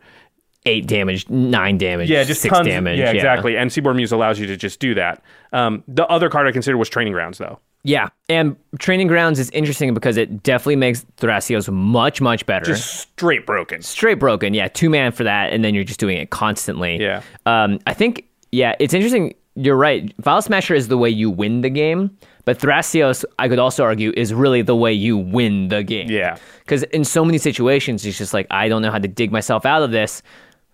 Eight 0.64 0.86
damage, 0.86 1.28
nine 1.28 1.76
damage, 1.76 2.08
yeah, 2.08 2.22
just 2.22 2.40
six 2.40 2.54
tons- 2.54 2.68
damage. 2.68 2.96
Yeah, 2.96 3.10
exactly. 3.10 3.56
And 3.56 3.68
Seedborn 3.68 3.96
Muse 3.96 4.12
allows 4.12 4.38
you 4.38 4.46
to 4.46 4.56
just 4.56 4.78
do 4.78 4.94
that. 4.94 5.20
Um, 5.52 5.82
the 5.88 6.06
other 6.06 6.28
card 6.30 6.46
I 6.46 6.52
considered 6.52 6.76
was 6.76 6.88
Training 6.88 7.12
Grounds, 7.14 7.38
though. 7.38 7.58
Yeah, 7.84 8.10
and 8.28 8.56
Training 8.78 9.08
Grounds 9.08 9.40
is 9.40 9.50
interesting 9.50 9.92
because 9.92 10.16
it 10.16 10.42
definitely 10.44 10.76
makes 10.76 11.04
Thrasios 11.16 11.72
much, 11.72 12.20
much 12.20 12.46
better. 12.46 12.64
Just 12.64 13.00
straight 13.00 13.44
broken. 13.44 13.82
straight 13.82 14.20
broken. 14.20 14.54
Yeah, 14.54 14.68
two 14.68 14.88
man 14.88 15.10
for 15.10 15.24
that, 15.24 15.52
and 15.52 15.64
then 15.64 15.74
you're 15.74 15.82
just 15.82 15.98
doing 15.98 16.16
it 16.16 16.30
constantly. 16.30 17.00
Yeah. 17.00 17.22
Um, 17.44 17.80
I 17.86 17.94
think 17.94 18.28
yeah, 18.52 18.76
it's 18.78 18.94
interesting. 18.94 19.34
You're 19.54 19.76
right. 19.76 20.14
Vial 20.18 20.40
Smasher 20.40 20.74
is 20.74 20.88
the 20.88 20.96
way 20.96 21.10
you 21.10 21.28
win 21.28 21.60
the 21.60 21.70
game, 21.70 22.16
but 22.44 22.58
Thrasios, 22.58 23.24
I 23.38 23.48
could 23.48 23.58
also 23.58 23.82
argue, 23.82 24.12
is 24.16 24.32
really 24.32 24.62
the 24.62 24.76
way 24.76 24.92
you 24.92 25.18
win 25.18 25.68
the 25.68 25.82
game. 25.82 26.10
Yeah. 26.10 26.38
Because 26.60 26.84
in 26.84 27.04
so 27.04 27.24
many 27.24 27.38
situations, 27.38 28.06
it's 28.06 28.16
just 28.16 28.32
like 28.32 28.46
I 28.50 28.68
don't 28.68 28.82
know 28.82 28.90
how 28.90 28.98
to 28.98 29.08
dig 29.08 29.32
myself 29.32 29.66
out 29.66 29.82
of 29.82 29.90
this. 29.90 30.22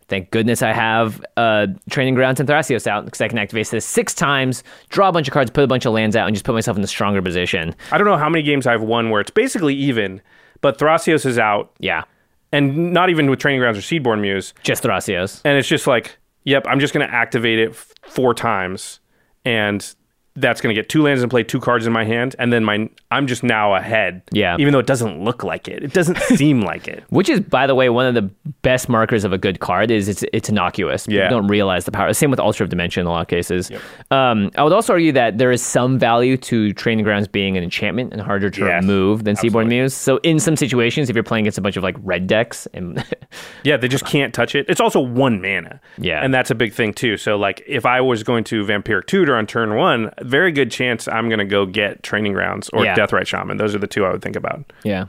Thank 0.08 0.30
goodness 0.30 0.62
I 0.62 0.72
have 0.72 1.22
uh, 1.36 1.66
Training 1.90 2.14
Grounds 2.14 2.40
and 2.40 2.48
Thrasios 2.48 2.86
out 2.86 3.04
because 3.04 3.20
I 3.20 3.28
can 3.28 3.36
activate 3.38 3.68
this 3.68 3.84
six 3.84 4.14
times, 4.14 4.64
draw 4.88 5.08
a 5.08 5.12
bunch 5.12 5.28
of 5.28 5.34
cards, 5.34 5.50
put 5.50 5.64
a 5.64 5.66
bunch 5.66 5.84
of 5.84 5.92
lands 5.92 6.16
out, 6.16 6.26
and 6.26 6.34
just 6.34 6.46
put 6.46 6.54
myself 6.54 6.76
in 6.78 6.82
a 6.82 6.86
stronger 6.86 7.20
position. 7.20 7.74
I 7.92 7.98
don't 7.98 8.06
know 8.06 8.16
how 8.16 8.28
many 8.30 8.42
games 8.42 8.66
I've 8.66 8.82
won 8.82 9.10
where 9.10 9.20
it's 9.20 9.30
basically 9.30 9.74
even, 9.74 10.22
but 10.62 10.78
Thrasios 10.78 11.26
is 11.26 11.38
out, 11.38 11.72
Yeah, 11.78 12.04
and 12.52 12.92
not 12.94 13.10
even 13.10 13.28
with 13.28 13.38
Training 13.38 13.60
Grounds 13.60 13.76
or 13.76 13.82
Seedborn 13.82 14.20
Muse, 14.22 14.54
just 14.62 14.82
Thrasios. 14.82 15.42
and 15.44 15.58
it's 15.58 15.68
just 15.68 15.86
like, 15.86 16.16
yep, 16.44 16.64
I'm 16.66 16.80
just 16.80 16.94
going 16.94 17.06
to 17.06 17.14
activate 17.14 17.58
it 17.58 17.70
f- 17.70 17.92
four 18.02 18.32
times, 18.32 19.00
and 19.44 19.94
that's 20.40 20.60
going 20.60 20.74
to 20.74 20.80
get 20.80 20.88
two 20.88 21.02
lands 21.02 21.22
and 21.22 21.30
play 21.30 21.42
two 21.42 21.60
cards 21.60 21.86
in 21.86 21.92
my 21.92 22.04
hand, 22.04 22.34
and 22.38 22.52
then 22.52 22.64
my 22.64 22.88
I'm 23.10 23.26
just 23.26 23.42
now 23.42 23.74
ahead. 23.74 24.22
Yeah. 24.32 24.56
even 24.58 24.72
though 24.72 24.78
it 24.78 24.86
doesn't 24.86 25.22
look 25.24 25.42
like 25.42 25.68
it, 25.68 25.82
it 25.82 25.92
doesn't 25.92 26.18
seem 26.36 26.60
like 26.60 26.88
it. 26.88 27.04
Which 27.10 27.28
is, 27.28 27.40
by 27.40 27.66
the 27.66 27.74
way, 27.74 27.88
one 27.88 28.06
of 28.06 28.14
the 28.14 28.30
best 28.62 28.88
markers 28.88 29.24
of 29.24 29.32
a 29.32 29.38
good 29.38 29.60
card 29.60 29.90
is 29.90 30.08
it's 30.08 30.24
it's 30.32 30.48
innocuous. 30.48 31.06
Yeah. 31.08 31.24
You 31.24 31.30
don't 31.30 31.46
realize 31.48 31.84
the 31.84 31.92
power. 31.92 32.12
Same 32.12 32.30
with 32.30 32.40
Altar 32.40 32.64
of 32.64 32.70
Dementia 32.70 33.00
in 33.00 33.06
a 33.06 33.10
lot 33.10 33.22
of 33.22 33.28
cases. 33.28 33.70
Um, 34.10 34.50
I 34.56 34.62
would 34.62 34.72
also 34.72 34.92
argue 34.92 35.12
that 35.12 35.38
there 35.38 35.50
is 35.52 35.62
some 35.62 35.98
value 35.98 36.36
to 36.38 36.72
Training 36.74 37.04
Grounds 37.04 37.28
being 37.28 37.56
an 37.56 37.62
enchantment 37.62 38.12
and 38.12 38.20
harder 38.22 38.50
to 38.50 38.60
Yes, 38.60 38.82
remove 38.82 39.24
than 39.24 39.36
Seedborn 39.36 39.68
Muse. 39.68 39.94
So 39.94 40.18
in 40.18 40.38
some 40.40 40.56
situations, 40.56 41.08
if 41.10 41.16
you're 41.16 41.22
playing 41.22 41.44
against 41.44 41.58
a 41.58 41.62
bunch 41.62 41.76
of 41.76 41.82
like 41.82 41.96
red 42.02 42.26
decks, 42.26 42.66
and 42.74 43.04
Yeah, 43.64 43.76
they 43.76 43.88
just 43.88 44.04
can't 44.06 44.32
touch 44.34 44.54
it. 44.54 44.66
It's 44.68 44.80
also 44.80 45.00
one 45.00 45.40
mana. 45.40 45.80
Yeah. 45.98 46.22
And 46.24 46.32
that's 46.32 46.50
a 46.50 46.54
big 46.54 46.72
thing 46.72 46.92
too. 46.94 47.16
So 47.16 47.36
like 47.36 47.62
if 47.66 47.84
I 47.86 48.00
was 48.00 48.22
going 48.22 48.44
to 48.44 48.64
Vampiric 48.64 49.06
Tutor 49.06 49.36
on 49.36 49.46
turn 49.46 49.74
one, 49.76 50.10
very 50.28 50.52
good 50.52 50.70
chance 50.70 51.08
I'm 51.08 51.28
gonna 51.28 51.44
go 51.44 51.66
get 51.66 52.02
Training 52.02 52.32
Grounds 52.34 52.68
or 52.72 52.84
Yeah. 52.84 52.94
Deathrite 52.94 53.26
Shaman. 53.26 53.56
Those 53.56 53.74
are 53.74 53.78
the 53.78 53.86
two 53.86 54.04
I 54.04 54.12
would 54.12 54.22
think 54.22 54.36
about. 54.36 54.64
yeah. 54.84 55.06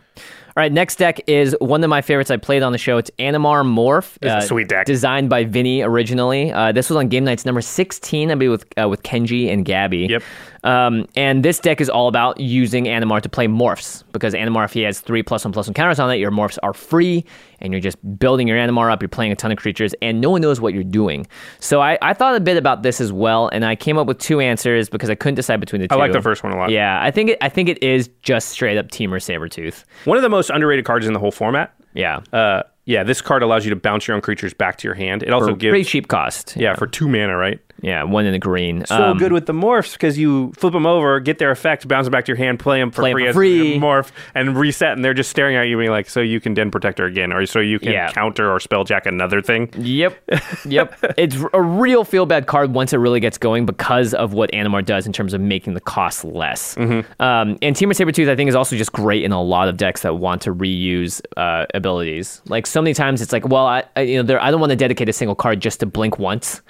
All 0.57 0.61
right, 0.63 0.71
next 0.73 0.97
deck 0.97 1.21
is 1.27 1.55
one 1.61 1.81
of 1.85 1.89
my 1.89 2.01
favorites 2.01 2.29
I 2.31 2.35
played 2.37 2.63
on 2.63 2.73
the 2.73 2.77
show. 2.77 2.97
It's 2.97 3.09
Animar 3.19 3.63
Morph. 3.63 4.17
It's 4.21 4.43
a 4.43 4.47
sweet 4.47 4.67
deck. 4.67 4.85
Designed 4.87 5.29
by 5.29 5.45
Vinny 5.45 5.81
originally. 5.83 6.51
Uh, 6.51 6.73
this 6.73 6.89
was 6.89 6.97
on 6.97 7.07
Game 7.07 7.23
Nights 7.23 7.45
number 7.45 7.61
16, 7.61 8.29
I 8.29 8.35
believe, 8.35 8.51
with, 8.51 8.65
uh, 8.81 8.89
with 8.89 9.01
Kenji 9.03 9.53
and 9.53 9.63
Gabby. 9.63 10.07
Yep. 10.09 10.23
Um, 10.63 11.07
and 11.15 11.43
this 11.43 11.59
deck 11.59 11.81
is 11.81 11.89
all 11.89 12.07
about 12.07 12.39
using 12.39 12.85
Animar 12.85 13.21
to 13.21 13.29
play 13.29 13.47
morphs 13.47 14.03
because 14.11 14.33
Animar, 14.33 14.65
if 14.65 14.73
he 14.73 14.81
has 14.81 14.99
three 14.99 15.23
plus 15.23 15.45
one 15.45 15.51
plus 15.51 15.67
one 15.67 15.73
counters 15.73 15.99
on 15.99 16.11
it, 16.11 16.17
your 16.17 16.31
morphs 16.31 16.57
are 16.63 16.73
free 16.73 17.25
and 17.59 17.73
you're 17.73 17.81
just 17.81 17.97
building 18.19 18.47
your 18.47 18.57
Animar 18.57 18.91
up. 18.91 19.01
You're 19.01 19.09
playing 19.09 19.31
a 19.31 19.35
ton 19.35 19.51
of 19.51 19.57
creatures 19.57 19.93
and 20.01 20.19
no 20.21 20.29
one 20.29 20.41
knows 20.41 20.59
what 20.59 20.73
you're 20.73 20.83
doing. 20.83 21.27
So 21.59 21.81
I, 21.81 21.97
I 22.01 22.13
thought 22.13 22.35
a 22.35 22.39
bit 22.39 22.57
about 22.57 22.83
this 22.83 22.99
as 22.99 23.11
well 23.11 23.49
and 23.49 23.63
I 23.65 23.75
came 23.75 23.97
up 23.97 24.07
with 24.07 24.19
two 24.19 24.39
answers 24.39 24.89
because 24.89 25.09
I 25.09 25.15
couldn't 25.15 25.35
decide 25.35 25.59
between 25.59 25.81
the 25.81 25.87
two. 25.87 25.95
I 25.95 25.97
like 25.97 26.11
the 26.11 26.21
first 26.21 26.43
one 26.43 26.51
a 26.53 26.57
lot. 26.57 26.71
Yeah, 26.71 27.01
I 27.01 27.11
think 27.11 27.31
it, 27.31 27.37
I 27.41 27.49
think 27.49 27.69
it 27.69 27.81
is 27.83 28.09
just 28.21 28.49
straight 28.49 28.77
up 28.77 28.87
Temur 28.89 29.19
Sabertooth. 29.19 29.83
One 30.05 30.17
of 30.17 30.23
the 30.23 30.29
most 30.29 30.49
underrated 30.49 30.85
cards 30.85 31.07
in 31.07 31.13
the 31.13 31.19
whole 31.19 31.31
format. 31.31 31.73
Yeah. 31.93 32.21
Uh, 32.33 32.63
yeah, 32.85 33.03
this 33.03 33.21
card 33.21 33.43
allows 33.43 33.65
you 33.65 33.69
to 33.69 33.75
bounce 33.75 34.07
your 34.07 34.15
own 34.15 34.21
creatures 34.21 34.53
back 34.53 34.77
to 34.77 34.87
your 34.87 34.95
hand. 34.95 35.21
It 35.21 35.31
also 35.31 35.47
gives. 35.47 35.53
For 35.53 35.59
gives 35.59 35.71
pretty 35.71 35.83
cheap 35.85 36.07
cost. 36.07 36.55
yeah 36.55 36.75
for 36.75 36.87
two 36.87 37.07
mana, 37.07 37.35
right? 37.37 37.59
Yeah, 37.81 38.03
one 38.03 38.25
in 38.25 38.31
the 38.33 38.39
green. 38.39 38.85
So 38.85 38.95
Um, 39.11 39.17
good 39.17 39.31
with 39.31 39.45
the 39.45 39.53
morphs 39.53 39.93
because 39.93 40.17
you 40.17 40.51
flip 40.57 40.73
them 40.73 40.85
over, 40.85 41.19
get 41.19 41.37
their 41.39 41.51
effect, 41.51 41.87
bounce 41.87 42.05
them 42.05 42.11
back 42.11 42.25
to 42.25 42.29
your 42.29 42.37
hand, 42.37 42.59
play 42.59 42.79
them 42.79 42.91
for 42.91 43.01
Play 43.01 43.13
free 43.13 43.31
free. 43.33 43.75
a 43.75 43.79
morph, 43.79 44.11
and 44.35 44.57
reset, 44.57 44.93
and 44.93 45.03
they're 45.05 45.13
just 45.13 45.29
staring 45.29 45.55
at 45.55 45.63
you, 45.67 45.77
being 45.77 45.89
like, 45.91 46.09
"So 46.09 46.19
you 46.19 46.39
can 46.39 46.53
Den 46.53 46.71
Protector 46.71 47.05
again, 47.05 47.31
or 47.31 47.45
so 47.45 47.59
you 47.59 47.79
can 47.79 47.91
Yeah. 47.91 48.11
counter 48.11 48.51
or 48.51 48.59
spelljack 48.59 49.05
another 49.05 49.41
thing." 49.41 49.69
Yep, 49.77 50.17
yep. 50.65 50.95
it's 51.17 51.37
a 51.53 51.61
real 51.61 52.03
feel 52.03 52.25
bad 52.25 52.47
card 52.47 52.73
once 52.73 52.93
it 52.93 52.97
really 52.97 53.19
gets 53.19 53.37
going 53.37 53.65
because 53.65 54.13
of 54.13 54.33
what 54.33 54.51
Animar 54.51 54.83
does 54.83 55.07
in 55.07 55.13
terms 55.13 55.33
of 55.33 55.41
making 55.41 55.73
the 55.73 55.81
cost 55.81 56.25
less. 56.25 56.75
Mm-hmm. 56.75 57.21
Um, 57.21 57.57
and 57.61 57.75
Temur 57.75 57.93
Sabertooth, 57.93 58.29
I 58.29 58.35
think, 58.35 58.49
is 58.49 58.55
also 58.55 58.75
just 58.75 58.91
great 58.91 59.23
in 59.23 59.31
a 59.31 59.41
lot 59.41 59.67
of 59.69 59.77
decks 59.77 60.01
that 60.01 60.15
want 60.17 60.41
to 60.43 60.53
reuse 60.53 61.21
uh, 61.37 61.65
abilities. 61.73 62.41
Like 62.47 62.67
so 62.67 62.81
many 62.81 62.93
times, 62.93 63.21
it's 63.21 63.31
like, 63.31 63.47
well, 63.47 63.65
I, 63.65 63.83
I 63.95 64.01
you 64.01 64.17
know, 64.17 64.23
there, 64.23 64.41
I 64.41 64.51
don't 64.51 64.59
want 64.59 64.71
to 64.71 64.75
dedicate 64.75 65.07
a 65.09 65.13
single 65.13 65.35
card 65.35 65.61
just 65.61 65.79
to 65.79 65.85
blink 65.85 66.19
once. 66.19 66.61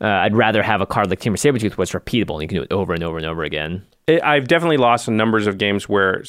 Uh, 0.00 0.06
I'd 0.06 0.36
rather 0.36 0.62
have 0.62 0.80
a 0.80 0.86
card 0.86 1.10
like 1.10 1.20
Temur 1.20 1.32
Sabertooth 1.34 1.72
where 1.76 1.82
it's 1.82 1.92
repeatable 1.92 2.34
and 2.34 2.42
you 2.42 2.48
can 2.48 2.56
do 2.58 2.62
it 2.62 2.72
over 2.72 2.92
and 2.94 3.02
over 3.02 3.16
and 3.16 3.26
over 3.26 3.42
again. 3.42 3.84
it, 4.06 4.22
I've 4.22 4.46
definitely 4.48 4.76
lost 4.76 5.08
numbers 5.08 5.46
of 5.46 5.58
games 5.58 5.88
where 5.88 6.22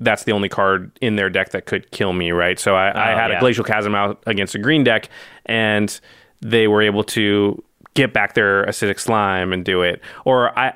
that's 0.00 0.24
the 0.24 0.32
only 0.32 0.48
card 0.48 0.90
in 1.02 1.16
their 1.16 1.28
deck 1.28 1.50
that 1.50 1.66
could 1.66 1.90
kill 1.90 2.12
me, 2.14 2.30
right? 2.30 2.58
So 2.58 2.74
I, 2.74 2.88
I 2.88 3.12
Oh, 3.12 3.16
had 3.16 3.30
yeah. 3.30 3.36
a 3.36 3.40
Glacial 3.40 3.64
Chasm 3.64 3.94
out 3.94 4.22
against 4.26 4.54
a 4.54 4.58
green 4.58 4.82
deck, 4.84 5.10
and 5.46 6.00
they 6.40 6.66
were 6.68 6.80
able 6.80 7.04
to 7.04 7.62
get 7.94 8.12
back 8.14 8.32
their 8.32 8.64
acidic 8.64 8.98
slime 8.98 9.52
and 9.52 9.64
do 9.64 9.82
it. 9.82 10.00
Or 10.24 10.58
I. 10.58 10.74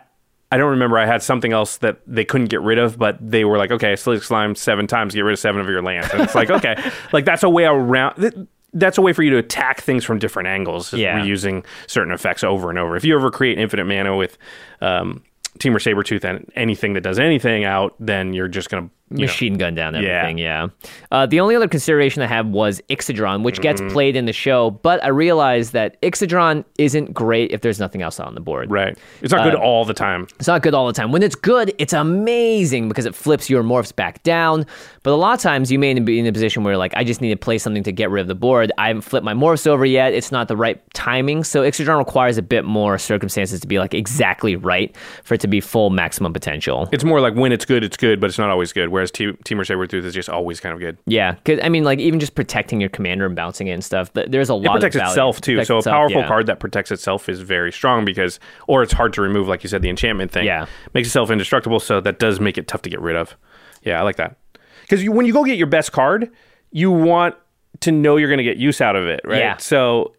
I 0.52 0.56
don't 0.56 0.70
remember. 0.70 0.98
I 0.98 1.06
had 1.06 1.20
something 1.20 1.52
else 1.52 1.78
that 1.78 1.98
they 2.06 2.24
couldn't 2.24 2.46
get 2.46 2.60
rid 2.60 2.78
of, 2.78 2.96
but 2.96 3.16
they 3.20 3.44
were 3.44 3.58
like, 3.58 3.72
"Okay, 3.72 3.94
acidic 3.94 4.22
slime 4.22 4.54
seven 4.54 4.86
times, 4.86 5.12
get 5.12 5.22
rid 5.22 5.32
of 5.32 5.38
seven 5.40 5.60
of 5.60 5.66
your 5.66 5.82
lands." 5.82 6.08
And 6.12 6.22
it's 6.22 6.34
like, 6.36 6.48
okay, 6.58 6.76
like 7.12 7.24
that's 7.24 7.42
a 7.42 7.48
way 7.48 7.64
around. 7.64 8.46
Th- 8.74 8.80
That's 8.80 8.98
a 8.98 9.02
way 9.02 9.12
for 9.12 9.22
you 9.22 9.30
to 9.30 9.38
attack 9.38 9.80
things 9.80 10.04
from 10.04 10.18
different 10.18 10.48
angles. 10.48 10.92
Yeah. 10.92 11.18
reusing 11.20 11.64
certain 11.86 12.12
effects 12.12 12.44
over 12.44 12.68
and 12.70 12.78
over. 12.78 12.96
If 12.96 13.04
you 13.04 13.14
ever 13.16 13.30
create 13.30 13.58
infinite 13.58 13.84
mana 13.86 14.16
with 14.16 14.36
um, 14.80 15.22
Temur 15.58 15.76
Sabertooth 15.76 16.24
and 16.24 16.50
anything 16.56 16.94
that 16.94 17.02
does 17.02 17.18
anything 17.18 17.64
out, 17.64 17.94
then 18.00 18.32
you're 18.34 18.48
just 18.48 18.68
going 18.70 18.88
to 18.88 18.94
machine 19.20 19.56
gun 19.58 19.74
down 19.74 19.94
Yeah. 19.94 20.00
everything. 20.20 20.38
Yeah. 20.38 20.66
Uh, 21.10 21.26
the 21.26 21.40
only 21.40 21.56
other 21.56 21.68
consideration 21.68 22.22
I 22.22 22.26
have 22.26 22.46
was 22.48 22.80
Ixidron, 22.90 23.42
which 23.42 23.60
gets 23.60 23.80
Mm-hmm. 23.80 23.92
played 23.92 24.16
in 24.16 24.26
the 24.26 24.32
show, 24.32 24.70
but 24.70 25.02
I 25.04 25.08
realized 25.08 25.72
that 25.72 26.00
Ixidron 26.02 26.64
isn't 26.78 27.12
great 27.12 27.50
if 27.52 27.60
there's 27.60 27.78
nothing 27.80 28.02
else 28.02 28.20
on 28.20 28.34
the 28.34 28.40
board. 28.40 28.70
Right. 28.70 28.96
It's 29.22 29.32
not 29.32 29.40
Uh, 29.46 29.50
good 29.50 29.58
all 29.58 29.84
the 29.84 29.94
time. 29.94 30.26
It's 30.38 30.46
not 30.48 30.62
good 30.62 30.74
all 30.74 30.86
the 30.86 30.92
time. 30.92 31.12
When 31.12 31.22
it's 31.22 31.34
good, 31.34 31.72
it's 31.78 31.92
amazing 31.92 32.88
because 32.88 33.06
it 33.06 33.14
flips 33.14 33.48
your 33.50 33.62
morphs 33.62 33.94
back 33.94 34.22
down. 34.22 34.64
But 35.02 35.10
a 35.12 35.16
lot 35.16 35.34
of 35.34 35.40
times 35.40 35.70
you 35.70 35.78
may 35.78 35.92
be 35.98 36.18
in 36.18 36.26
a 36.26 36.32
position 36.32 36.64
where 36.64 36.76
like 36.76 36.92
I 36.96 37.04
just 37.04 37.20
need 37.20 37.30
to 37.30 37.36
play 37.36 37.58
something 37.58 37.82
to 37.84 37.92
get 37.92 38.10
rid 38.10 38.22
of 38.22 38.28
the 38.28 38.34
board. 38.34 38.72
I 38.78 38.88
haven't 38.88 39.02
flipped 39.02 39.24
my 39.24 39.34
morphs 39.34 39.66
over 39.66 39.84
yet. 39.84 40.14
It's 40.14 40.32
not 40.32 40.48
the 40.48 40.56
right 40.56 40.80
timing. 40.94 41.44
So 41.44 41.62
Ixidron 41.62 41.98
requires 41.98 42.38
a 42.38 42.42
bit 42.42 42.64
more 42.64 42.96
circumstances 42.98 43.60
to 43.60 43.66
be 43.66 43.78
like 43.78 43.92
exactly 43.94 44.56
right 44.56 44.94
for 45.24 45.34
it 45.34 45.40
to 45.42 45.48
be 45.48 45.60
full 45.60 45.90
maximum 45.90 46.32
potential. 46.32 46.88
It's 46.92 47.04
more 47.04 47.20
like 47.20 47.34
when 47.34 47.52
it's 47.52 47.64
good, 47.64 47.84
it's 47.84 47.96
good, 47.96 48.20
but 48.20 48.28
it's 48.30 48.38
not 48.38 48.50
always 48.50 48.72
good. 48.72 48.88
Whereas 49.04 49.10
Te- 49.10 49.32
Temur 49.54 49.66
Sabertooth 49.66 50.04
is 50.04 50.14
just 50.14 50.28
always 50.30 50.60
kind 50.60 50.72
of 50.72 50.80
good. 50.80 50.96
Yeah, 51.06 51.32
because 51.32 51.60
I 51.62 51.68
mean, 51.68 51.84
like 51.84 51.98
even 51.98 52.18
just 52.20 52.34
protecting 52.34 52.80
your 52.80 52.88
commander 52.88 53.26
and 53.26 53.36
bouncing 53.36 53.66
it 53.66 53.72
and 53.72 53.84
stuff. 53.84 54.12
th- 54.14 54.28
There's 54.30 54.48
a 54.48 54.54
It 54.54 54.56
lot. 54.62 54.72
protects 54.74 54.96
of 54.96 55.00
value. 55.00 55.12
itself 55.12 55.40
too. 55.40 55.52
Protects 55.56 55.68
so 55.68 55.78
a 55.78 55.82
powerful 55.82 56.22
yeah. 56.22 56.26
card 56.28 56.46
that 56.46 56.58
protects 56.60 56.90
itself 56.90 57.28
is 57.28 57.40
very 57.40 57.70
strong 57.70 58.04
because, 58.06 58.40
or 58.66 58.82
it's 58.82 58.92
hard 58.94 59.12
to 59.14 59.20
remove, 59.22 59.46
like 59.46 59.62
you 59.62 59.68
said, 59.68 59.82
the 59.82 59.90
enchantment 59.90 60.30
thing. 60.32 60.46
Yeah. 60.46 60.66
makes 60.94 61.08
itself 61.08 61.30
indestructible. 61.30 61.80
So 61.80 62.00
that 62.00 62.18
does 62.18 62.40
make 62.40 62.56
it 62.56 62.66
tough 62.66 62.82
to 62.82 62.90
get 62.90 63.00
rid 63.00 63.16
of. 63.16 63.36
Yeah, 63.82 64.00
I 64.00 64.02
like 64.02 64.16
that 64.16 64.36
because 64.82 65.02
you, 65.02 65.12
when 65.12 65.26
you 65.26 65.32
go 65.34 65.44
get 65.44 65.58
your 65.58 65.66
best 65.66 65.92
card, 65.92 66.30
you 66.72 66.90
want 66.90 67.34
to 67.80 67.92
know 67.92 68.16
you're 68.16 68.28
going 68.30 68.38
to 68.38 68.44
get 68.44 68.56
use 68.56 68.80
out 68.80 68.96
of 68.96 69.04
it, 69.06 69.20
right? 69.24 69.38
Yeah. 69.38 69.56
So 69.58 70.14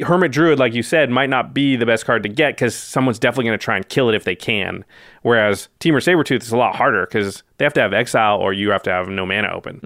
Hermit 0.00 0.32
Druid, 0.32 0.58
like 0.58 0.74
you 0.74 0.82
said, 0.82 1.10
might 1.10 1.30
not 1.30 1.54
be 1.54 1.76
the 1.76 1.86
best 1.86 2.04
card 2.04 2.22
to 2.22 2.28
get 2.28 2.54
because 2.54 2.74
someone's 2.74 3.18
definitely 3.18 3.46
going 3.46 3.58
to 3.58 3.64
try 3.64 3.76
and 3.76 3.88
kill 3.88 4.08
it 4.08 4.14
if 4.14 4.24
they 4.24 4.36
can. 4.36 4.84
Whereas 5.22 5.68
Temur 5.80 6.02
Sabertooth 6.02 6.42
is 6.42 6.52
a 6.52 6.56
lot 6.56 6.76
harder 6.76 7.06
because 7.06 7.42
they 7.58 7.64
have 7.64 7.74
to 7.74 7.80
have 7.80 7.92
exile 7.92 8.38
or 8.38 8.52
you 8.52 8.70
have 8.70 8.82
to 8.84 8.90
have 8.90 9.08
no 9.08 9.26
mana 9.26 9.48
open. 9.48 9.80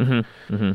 Mm-hmm. 0.49 0.72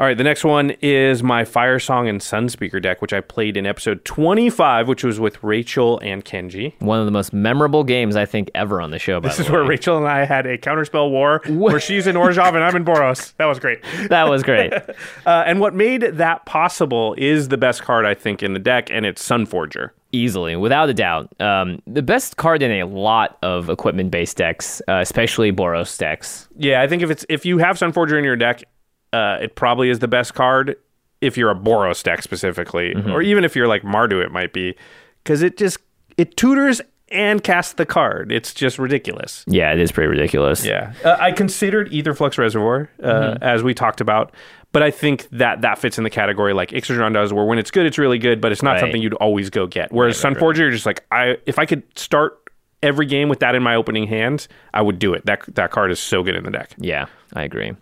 All 0.00 0.06
right, 0.06 0.16
the 0.16 0.24
next 0.24 0.44
one 0.44 0.70
is 0.80 1.22
my 1.22 1.44
Firesong 1.44 2.08
and 2.08 2.22
Sunspeaker 2.22 2.80
deck, 2.80 3.02
which 3.02 3.12
I 3.12 3.20
played 3.20 3.58
in 3.58 3.66
episode 3.66 4.02
25, 4.06 4.88
which 4.88 5.04
was 5.04 5.20
with 5.20 5.44
Rachel 5.44 5.98
and 6.02 6.24
Kenji. 6.24 6.72
One 6.80 6.98
of 7.00 7.04
the 7.04 7.10
most 7.12 7.34
memorable 7.34 7.84
games 7.84 8.16
I 8.16 8.24
think 8.24 8.50
ever 8.54 8.80
on 8.80 8.92
the 8.92 8.98
show. 8.98 9.20
By 9.20 9.28
This 9.28 9.36
the 9.36 9.42
is 9.42 9.48
way. 9.50 9.56
where 9.56 9.64
Rachel 9.64 9.98
and 9.98 10.08
I 10.08 10.24
had 10.24 10.46
a 10.46 10.56
counterspell 10.56 11.10
war 11.10 11.42
where 11.50 11.78
she's 11.78 12.06
in 12.06 12.16
Orzhov 12.16 12.54
and 12.54 12.64
I'm 12.64 12.74
in 12.76 12.82
Boros. 12.86 13.34
That 13.36 13.44
was 13.44 13.58
great. 13.58 13.82
that 14.08 14.26
was 14.28 14.42
great. 14.42 14.72
Uh, 15.26 15.44
and 15.46 15.60
what 15.60 15.74
made 15.74 16.00
that 16.02 16.46
possible 16.46 17.14
is 17.18 17.48
the 17.48 17.58
best 17.58 17.82
card, 17.82 18.06
I 18.06 18.14
think, 18.14 18.42
in 18.42 18.54
the 18.54 18.58
deck, 18.58 18.90
and 18.90 19.04
it's 19.04 19.26
Sunforger. 19.26 19.90
Easily, 20.12 20.56
without 20.56 20.88
a 20.88 20.94
doubt. 20.94 21.38
Um, 21.40 21.82
the 21.86 22.02
best 22.02 22.36
card 22.36 22.62
in 22.62 22.70
a 22.70 22.84
lot 22.84 23.36
of 23.42 23.68
equipment 23.68 24.10
based 24.10 24.36
decks, 24.38 24.80
uh, 24.88 24.94
especially 24.94 25.52
Boros 25.52 25.96
decks. 25.98 26.48
Yeah, 26.56 26.80
I 26.80 26.88
think 26.88 27.02
if 27.02 27.10
it's 27.10 27.26
if 27.28 27.44
you 27.44 27.58
have 27.58 27.76
Sunforger 27.76 28.18
in 28.18 28.24
your 28.24 28.36
deck, 28.36 28.64
uh, 29.12 29.38
it 29.40 29.54
probably 29.56 29.90
is 29.90 29.98
the 29.98 30.08
best 30.08 30.34
card. 30.34 30.76
If 31.20 31.36
you're 31.36 31.50
a 31.50 31.54
Boros 31.54 32.02
deck 32.02 32.22
specifically, 32.22 32.94
or 32.94 33.20
even 33.20 33.44
if 33.44 33.54
you're 33.54 33.68
like 33.68 33.82
Mardu, 33.82 34.24
it 34.24 34.32
might 34.32 34.52
be 34.54 34.74
because 35.22 35.42
it 35.42 35.56
just 35.58 35.78
it 36.16 36.36
tutors 36.36 36.80
and 37.10 37.42
casts 37.44 37.74
the 37.74 37.84
card. 37.84 38.32
It's 38.32 38.54
just 38.54 38.78
ridiculous. 38.78 39.44
Yeah, 39.46 39.72
it 39.72 39.80
is 39.80 39.92
pretty 39.92 40.08
ridiculous. 40.08 40.64
Yeah, 40.64 40.92
uh, 41.04 41.16
I 41.20 41.32
considered 41.32 41.90
Aetherflux 41.90 42.38
Reservoir 42.38 42.88
uh, 43.02 43.36
as 43.42 43.62
we 43.62 43.74
talked 43.74 44.00
about, 44.00 44.32
but 44.72 44.82
I 44.82 44.90
think 44.90 45.28
that 45.32 45.60
that 45.60 45.78
fits 45.78 45.98
in 45.98 46.04
the 46.04 46.10
category 46.10 46.54
like 46.54 46.70
Ixidron 46.70 47.12
does, 47.12 47.32
where 47.34 47.44
when 47.44 47.58
it's 47.58 47.70
good, 47.70 47.84
it's 47.84 47.98
really 47.98 48.18
good, 48.18 48.40
but 48.40 48.50
it's 48.52 48.62
not 48.62 48.72
Right. 48.72 48.80
something 48.80 49.02
you'd 49.02 49.14
always 49.14 49.50
go 49.50 49.66
get. 49.66 49.92
Whereas 49.92 50.16
Sunforger, 50.22 50.56
you're 50.58 50.70
just 50.70 50.86
like, 50.86 51.04
I 51.10 51.36
if 51.44 51.58
I 51.58 51.66
could 51.66 51.82
start 51.98 52.38
every 52.82 53.04
game 53.04 53.28
with 53.28 53.40
that 53.40 53.54
in 53.54 53.62
my 53.62 53.74
opening 53.74 54.06
hand, 54.06 54.46
I 54.72 54.80
would 54.80 54.98
do 54.98 55.12
it. 55.12 55.26
That 55.26 55.42
that 55.56 55.70
card 55.70 55.90
is 55.90 56.00
so 56.00 56.22
good 56.22 56.34
in 56.36 56.44
the 56.44 56.50
deck. 56.50 56.70
Yeah, 56.78 57.06
I 57.34 57.42
agree. 57.42 57.72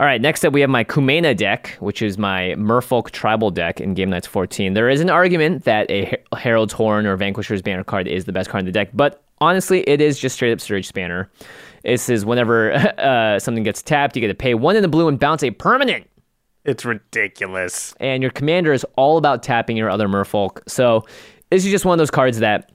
All 0.00 0.06
right, 0.06 0.20
next 0.20 0.44
up 0.44 0.52
we 0.52 0.60
have 0.60 0.70
my 0.70 0.84
Kumena 0.84 1.36
deck, 1.36 1.76
which 1.80 2.02
is 2.02 2.18
my 2.18 2.54
Merfolk 2.56 3.10
tribal 3.10 3.50
deck 3.50 3.80
in 3.80 3.94
Game 3.94 4.10
Nights 4.10 4.28
14. 4.28 4.74
There 4.74 4.88
is 4.88 5.00
an 5.00 5.10
argument 5.10 5.64
that 5.64 5.90
a 5.90 6.04
Her- 6.04 6.38
Herald's 6.38 6.72
Horn 6.72 7.04
or 7.04 7.16
Vanquisher's 7.16 7.62
Banner 7.62 7.82
card 7.82 8.06
is 8.06 8.24
the 8.24 8.32
best 8.32 8.48
card 8.48 8.60
in 8.60 8.66
the 8.66 8.72
deck, 8.72 8.90
but 8.94 9.24
honestly, 9.40 9.80
it 9.88 10.00
is 10.00 10.16
just 10.16 10.36
straight 10.36 10.52
up 10.52 10.60
Surge 10.60 10.86
Spanner. 10.86 11.28
This 11.82 12.08
is 12.08 12.24
whenever 12.24 12.72
uh, 12.98 13.40
something 13.40 13.64
gets 13.64 13.82
tapped, 13.82 14.14
you 14.14 14.20
get 14.20 14.28
to 14.28 14.34
pay 14.34 14.54
one 14.54 14.76
in 14.76 14.82
the 14.82 14.88
blue 14.88 15.08
and 15.08 15.18
bounce 15.18 15.42
a 15.42 15.50
permanent. 15.50 16.08
It's 16.64 16.84
ridiculous. 16.84 17.92
and 17.98 18.22
your 18.22 18.30
commander 18.30 18.72
is 18.72 18.84
all 18.96 19.16
about 19.16 19.42
tapping 19.42 19.76
your 19.76 19.90
other 19.90 20.06
merfolk. 20.06 20.60
So 20.68 21.06
this 21.50 21.64
is 21.64 21.72
just 21.72 21.84
one 21.84 21.94
of 21.94 21.98
those 21.98 22.10
cards 22.10 22.38
that 22.38 22.70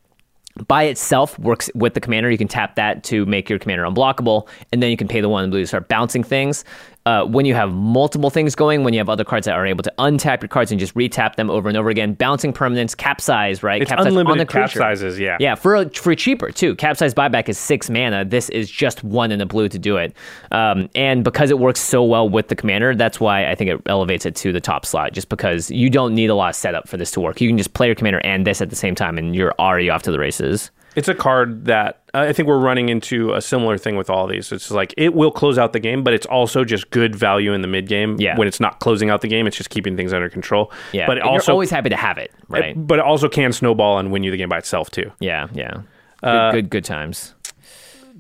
by 0.67 0.83
itself 0.83 1.37
works 1.39 1.69
with 1.73 1.93
the 1.93 1.99
commander. 1.99 2.29
You 2.29 2.37
can 2.37 2.47
tap 2.47 2.75
that 2.75 3.03
to 3.05 3.25
make 3.25 3.49
your 3.49 3.59
commander 3.59 3.83
unblockable, 3.85 4.47
and 4.71 4.83
then 4.83 4.91
you 4.91 4.97
can 4.97 5.07
pay 5.07 5.21
the 5.21 5.29
one 5.29 5.43
in 5.43 5.49
blue 5.49 5.61
to 5.61 5.67
start 5.67 5.87
bouncing 5.89 6.23
things. 6.23 6.63
Uh, 7.05 7.25
when 7.25 7.45
you 7.45 7.53
have 7.53 7.73
multiple 7.73 8.29
things 8.29 8.55
going, 8.55 8.85
when 8.85 8.93
you 8.93 8.99
have 8.99 9.09
other 9.09 9.25
cards 9.25 9.45
that 9.45 9.55
are 9.55 9.65
able 9.65 9.83
to 9.83 9.93
untap 9.99 10.41
your 10.41 10.47
cards 10.47 10.71
and 10.71 10.79
just 10.79 10.93
retap 10.95 11.35
them 11.35 11.49
over 11.49 11.67
and 11.67 11.77
over 11.77 11.89
again, 11.89 12.13
bouncing 12.13 12.53
permanents, 12.53 12.95
capsize, 12.95 13.61
right? 13.61 13.81
It's 13.81 13.89
capsize 13.89 14.07
unlimited 14.07 14.31
on 14.31 14.37
the 14.37 14.45
creature. 14.45 14.79
capsizes, 14.79 15.19
yeah. 15.19 15.35
Yeah, 15.39 15.55
for 15.55 15.89
for 15.89 16.15
cheaper 16.15 16.49
too. 16.49 16.75
Capsize 16.75 17.13
buyback 17.13 17.49
is 17.49 17.57
six 17.57 17.89
mana. 17.89 18.23
This 18.23 18.49
is 18.49 18.71
just 18.71 19.03
one 19.03 19.31
in 19.33 19.39
the 19.39 19.45
blue 19.45 19.67
to 19.67 19.77
do 19.77 19.97
it, 19.97 20.15
um, 20.51 20.89
and 20.95 21.25
because 21.25 21.51
it 21.51 21.59
works 21.59 21.81
so 21.81 22.03
well 22.03 22.29
with 22.29 22.47
the 22.47 22.55
commander, 22.55 22.95
that's 22.95 23.19
why 23.19 23.49
I 23.49 23.55
think 23.55 23.69
it 23.69 23.81
elevates 23.87 24.25
it 24.25 24.35
to 24.37 24.53
the 24.53 24.61
top 24.61 24.85
slot. 24.85 25.11
Just 25.11 25.27
because 25.27 25.69
you 25.69 25.89
don't 25.89 26.15
need 26.15 26.29
a 26.29 26.35
lot 26.35 26.51
of 26.51 26.55
setup 26.55 26.87
for 26.87 26.95
this 26.95 27.11
to 27.11 27.19
work, 27.19 27.41
you 27.41 27.49
can 27.49 27.57
just 27.57 27.73
play 27.73 27.87
your 27.87 27.95
commander 27.95 28.21
and 28.23 28.47
this 28.47 28.61
at 28.61 28.69
the 28.69 28.77
same 28.77 28.95
time, 28.95 29.17
and 29.17 29.35
you're 29.35 29.53
already 29.59 29.89
off 29.89 30.03
to 30.03 30.11
the 30.11 30.19
races. 30.19 30.71
It's 30.95 31.07
a 31.07 31.15
card 31.15 31.65
that 31.65 32.01
I 32.13 32.33
think 32.33 32.47
we're 32.47 32.59
running 32.59 32.89
into 32.89 33.33
a 33.33 33.41
similar 33.41 33.77
thing 33.77 33.95
with 33.97 34.09
all 34.09 34.27
these. 34.27 34.51
It's 34.51 34.69
like 34.69 34.93
it 34.97 35.13
will 35.15 35.31
close 35.31 35.57
out 35.57 35.73
the 35.73 35.79
game, 35.79 36.03
but 36.03 36.13
it's 36.13 36.25
also 36.27 36.63
just 36.63 36.89
good 36.91 37.15
value 37.15 37.51
in 37.53 37.61
the 37.61 37.67
mid 37.67 37.87
game. 37.87 38.15
Yeah. 38.19 38.37
When 38.37 38.47
it's 38.47 38.59
not 38.59 38.79
closing 38.79 39.09
out 39.09 39.21
the 39.21 39.27
game, 39.27 39.47
it's 39.47 39.57
just 39.57 39.69
keeping 39.71 39.97
things 39.97 40.13
under 40.13 40.29
control. 40.29 40.71
Yeah, 40.91 41.07
But 41.07 41.17
it 41.17 41.23
also 41.23 41.51
you're 41.51 41.55
always 41.55 41.71
happy 41.71 41.89
to 41.89 41.95
have 41.95 42.17
it, 42.19 42.31
right? 42.47 42.75
but 42.77 42.99
it 42.99 43.05
also 43.05 43.27
can 43.27 43.53
snowball 43.53 43.97
and 43.97 44.11
win 44.11 44.23
you 44.23 44.29
the 44.31 44.37
game 44.37 44.49
by 44.49 44.59
itself 44.59 44.91
too. 44.91 45.11
yeah, 45.19 45.47
yeah. 45.53 45.81
Good, 46.21 46.29
Uh, 46.29 46.51
good, 46.51 46.69
good 46.69 46.85
times. 46.85 47.33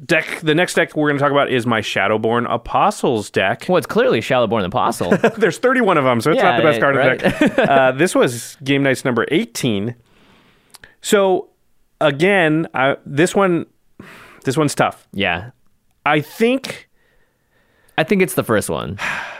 Deck. 0.05 0.39
The 0.41 0.53
next 0.55 0.73
deck 0.73 0.97
we're 0.97 1.07
going 1.07 1.17
to 1.17 1.23
talk 1.23 1.31
about 1.31 1.49
is 1.49 1.65
my 1.65 1.79
Shadowborn 1.79 2.45
Apostles 2.53 3.29
deck. 3.29 3.65
Well, 3.69 3.77
it's 3.77 3.87
clearly 3.87 4.19
Shadowborn 4.19 4.65
Apostle. 4.65 5.11
There's 5.37 5.59
31 5.59 5.97
of 5.97 6.03
them, 6.03 6.19
so 6.19 6.31
it's 6.31 6.37
Yeah, 6.39 6.51
not 6.51 6.57
the 6.57 6.63
best 6.63 6.81
card 6.81 6.95
in 6.97 7.17
the 7.39 7.47
deck. 7.55 7.59
uh, 7.69 7.91
this 7.93 8.13
was 8.13 8.57
game 8.63 8.83
nights 8.83 9.05
number 9.05 9.25
18. 9.31 9.95
So 11.01 11.49
again, 12.01 12.67
I, 12.73 12.97
this 13.05 13.35
one, 13.35 13.65
this 14.43 14.57
one's 14.57 14.75
tough. 14.75 15.07
yeah, 15.13 15.51
I 16.05 16.21
think 16.21 16.89
I 17.97 18.03
think 18.03 18.21
it's 18.21 18.33
the 18.33 18.43
first 18.43 18.69
one. 18.69 18.97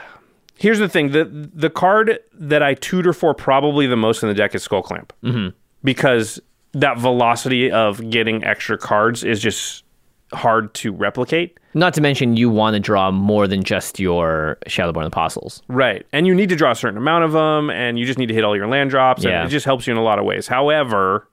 here's 0.58 0.78
the 0.78 0.88
thing: 0.88 1.12
the 1.12 1.24
the 1.24 1.70
card 1.70 2.18
that 2.32 2.62
I 2.62 2.74
tutor 2.74 3.12
for 3.12 3.34
probably 3.34 3.86
the 3.86 3.96
most 3.96 4.22
in 4.22 4.28
the 4.28 4.34
deck 4.34 4.54
is 4.54 4.62
Skull 4.62 4.82
Clamp, 4.82 5.12
mm-hmm. 5.22 5.56
because 5.82 6.40
that 6.72 6.98
velocity 6.98 7.70
of 7.70 8.10
getting 8.10 8.42
extra 8.44 8.76
cards 8.76 9.22
is 9.22 9.40
just 9.40 9.84
hard 10.32 10.74
to 10.74 10.92
replicate. 10.92 11.58
Not 11.74 11.94
to 11.94 12.00
mention, 12.00 12.36
you 12.36 12.50
want 12.50 12.74
to 12.74 12.80
draw 12.80 13.10
more 13.10 13.46
than 13.46 13.62
just 13.62 14.00
your 14.00 14.58
Shadowborn 14.66 15.06
Apostles. 15.06 15.62
Right. 15.68 16.06
And 16.12 16.26
you 16.26 16.34
need 16.34 16.48
to 16.48 16.56
draw 16.56 16.70
a 16.72 16.74
certain 16.74 16.98
amount 16.98 17.24
of 17.24 17.32
them, 17.32 17.70
and 17.70 17.98
you 17.98 18.06
just 18.06 18.18
need 18.18 18.26
to 18.26 18.34
hit 18.34 18.42
all 18.44 18.56
your 18.56 18.66
land 18.66 18.90
drops, 18.90 19.22
Yeah. 19.24 19.40
and 19.40 19.48
it 19.48 19.50
just 19.52 19.64
helps 19.64 19.86
you 19.86 19.92
in 19.92 19.96
a 19.96 20.02
lot 20.02 20.18
of 20.18 20.24
ways. 20.24 20.46
However, 20.48 21.28